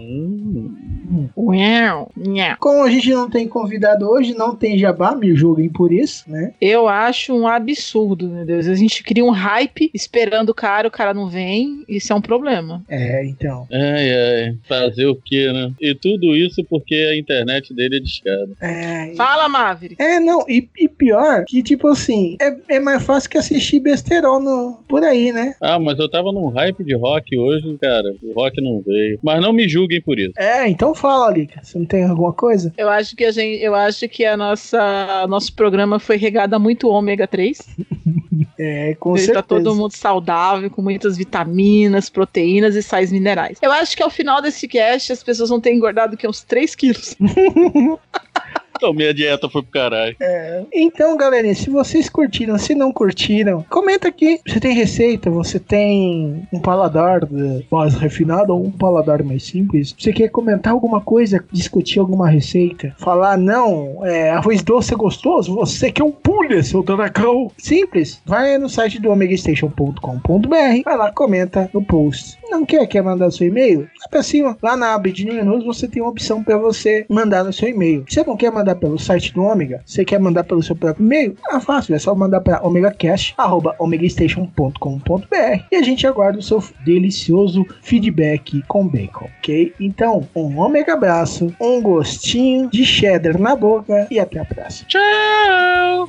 Uau. 1.37 2.11
Como 2.59 2.83
a 2.83 2.91
gente 2.91 3.11
não 3.11 3.29
tem 3.29 3.47
convidado 3.49 4.09
hoje, 4.09 4.35
não 4.35 4.55
tem 4.55 4.79
jabá, 4.79 5.15
me 5.15 5.35
julguem 5.35 5.69
por 5.69 5.93
isso, 5.93 6.31
né? 6.31 6.55
Eu 6.61 6.89
acho 6.89 7.35
um 7.35 7.47
absurdo, 7.47 8.29
meu 8.29 8.45
Deus. 8.45 8.67
A 8.67 8.75
gente 8.75 9.03
cria 9.03 9.25
um 9.25 9.31
hype 9.31 9.91
esperando 9.93 10.51
o 10.51 10.55
cara, 10.55 10.89
o 10.89 10.91
cara 10.91 11.13
não 11.13 11.29
vem. 11.29 11.85
Isso 11.89 12.13
é 12.13 12.17
um 12.17 12.21
problema. 12.21 12.83
É, 12.89 13.25
então. 13.27 13.67
Ai, 13.71 14.11
ai, 14.11 14.57
fazer 14.69 15.07
o 15.07 15.17
quê, 15.17 15.53
né? 15.53 15.73
E 15.81 15.95
tudo 15.95 16.35
isso 16.35 16.65
porque 16.65 16.95
a 16.95 17.17
internet 17.17 17.75
dele 17.75 17.97
é 17.97 18.01
discada. 18.01 18.51
É, 18.61 19.15
Fala, 19.17 19.49
Maverick. 19.49 20.03
É, 20.03 20.19
não, 20.21 20.45
e, 20.49 20.69
e 20.79 20.89
pior 20.89 21.45
que, 21.47 21.63
tipo 21.63 21.89
assim, 21.89 22.37
é, 22.41 22.77
é 22.77 22.81
mais 22.81 23.03
fácil 23.03 23.31
que 23.31 23.39
assistir 23.39 23.81
besterol 23.81 24.41
no, 24.41 24.79
por 24.89 25.03
aí, 25.03 25.33
né? 25.33 25.55
Ah, 25.61 25.79
mas 25.79 25.99
eu 25.99 26.09
tava 26.09 26.33
num 26.33 26.49
hype 26.49 26.85
de 26.85 26.95
rock 26.95 27.37
hoje, 27.37 27.77
cara. 27.81 28.15
O 28.23 28.33
rock 28.33 28.61
não 28.61 28.81
veio. 28.81 29.19
Mas 29.23 29.41
não 29.41 29.53
me 29.53 29.69
julguem 29.69 30.01
por 30.01 30.19
isso. 30.19 30.33
É, 30.37 30.69
então 30.69 30.94
fala, 30.95 31.31
Lica. 31.31 31.61
Você 31.63 31.79
não 31.79 31.87
tem 31.87 32.05
alguma 32.05 32.33
coisa? 32.33 32.73
Eu 32.77 32.89
acho 32.89 33.15
que 33.17 33.25
a 33.25 33.31
gente, 33.31 33.63
eu 33.63 33.75
acho 33.75 34.09
que 34.09 34.25
a 34.25 34.37
nossa 34.37 35.27
nosso 35.29 35.53
programa 35.55 35.99
foi 35.99 36.17
regado 36.17 36.55
a 36.55 36.59
muito 36.59 36.89
ômega 36.89 37.27
3. 37.27 37.59
É, 38.59 38.95
com 39.01 39.11
Ele 39.11 39.27
certeza. 39.27 39.43
tá 39.43 39.49
todo 39.49 39.75
mundo 39.75 39.93
saudável, 39.93 40.71
com 40.71 40.81
muitas 40.81 41.17
vitaminas, 41.17 42.09
proteínas 42.09 42.77
e 42.77 42.83
sais 42.83 43.11
minerais. 43.11 43.59
Eu 43.61 43.73
acho 43.73 43.97
que 43.97 44.03
ao 44.03 44.11
final 44.11 44.41
desse 44.41 44.69
cast 44.69 45.13
as 45.13 45.23
pessoas 45.23 45.51
vão 45.51 45.61
ter 45.61 45.73
engordado 45.73 46.17
que 46.17 46.27
uns 46.27 46.43
3 46.43 46.75
quilos. 46.75 47.17
Então, 48.85 48.93
minha 48.93 49.15
dieta 49.15 49.49
foi 49.49 49.63
pro 49.63 49.71
caralho. 49.71 50.15
É. 50.21 50.63
Então, 50.71 51.17
galerinha, 51.17 51.55
se 51.55 51.71
vocês 51.71 52.11
curtiram, 52.11 52.59
se 52.59 52.75
não 52.75 52.93
curtiram, 52.93 53.65
comenta 53.71 54.09
aqui. 54.09 54.39
Você 54.47 54.61
tem 54.61 54.75
receita, 54.75 55.31
você 55.31 55.59
tem 55.59 56.47
um 56.53 56.61
paladar 56.61 57.21
mais 57.73 57.95
refinado 57.95 58.53
ou 58.53 58.67
um 58.67 58.71
paladar 58.71 59.23
mais 59.23 59.45
simples. 59.45 59.95
Você 59.99 60.13
quer 60.13 60.29
comentar 60.29 60.75
alguma 60.75 61.01
coisa, 61.01 61.43
discutir 61.51 61.99
alguma 61.99 62.29
receita, 62.29 62.95
falar, 62.99 63.39
não, 63.39 64.05
é, 64.05 64.33
arroz 64.33 64.63
doce 64.63 64.93
é 64.93 64.97
gostoso, 64.97 65.55
você 65.55 65.91
quer 65.91 66.05
um 66.05 66.13
pulha, 66.13 66.63
seu 66.63 66.83
dragão. 66.83 67.51
Simples, 67.57 68.21
vai 68.27 68.59
no 68.59 68.69
site 68.69 69.01
do 69.01 69.11
omegastation.com.br, 69.11 70.83
vai 70.85 70.97
lá, 70.97 71.11
comenta 71.11 71.71
no 71.73 71.83
post. 71.83 72.37
Não 72.51 72.67
quer, 72.67 72.87
quer 72.87 73.03
mandar 73.03 73.31
seu 73.31 73.49
e-mail? 73.49 73.89
Lá 74.01 74.09
pra 74.11 74.23
cima, 74.23 74.59
lá 74.63 74.77
na 74.77 74.95
aba 74.95 75.11
de 75.11 75.25
News, 75.25 75.65
você 75.65 75.89
tem 75.89 76.03
uma 76.03 76.11
opção 76.11 76.45
para 76.45 76.59
você 76.59 77.07
mandar 77.09 77.45
no 77.45 77.53
seu 77.53 77.69
e-mail. 77.69 78.05
Você 78.09 78.23
não 78.23 78.37
quer 78.37 78.53
mandar 78.53 78.74
pelo 78.75 78.99
site 78.99 79.33
do 79.33 79.43
Omega? 79.43 79.81
Você 79.85 80.05
quer 80.05 80.19
mandar 80.19 80.43
pelo 80.45 80.63
seu 80.63 80.77
próprio 80.77 81.05
e-mail? 81.05 81.37
Ah, 81.51 81.61
fácil, 81.61 81.95
é 81.95 81.99
só 81.99 82.15
mandar 82.15 82.41
para 82.41 82.67
omegacash@omegastation.com.br 82.67 85.65
e 85.71 85.77
a 85.77 85.83
gente 85.83 86.07
aguarda 86.07 86.39
o 86.39 86.43
seu 86.43 86.63
delicioso 86.85 87.65
feedback 87.83 88.63
com 88.69 88.87
bacon, 88.87 89.29
ok? 89.39 89.73
Então, 89.81 90.29
um 90.35 90.59
omega 90.59 90.93
abraço, 90.95 91.55
um 91.61 91.81
gostinho 91.81 92.69
de 92.71 92.85
cheddar 92.85 93.41
na 93.41 93.57
boca 93.57 94.07
e 94.11 94.19
até 94.19 94.41
a 94.41 94.45
próxima. 94.45 94.89
Tchau! 94.89 96.09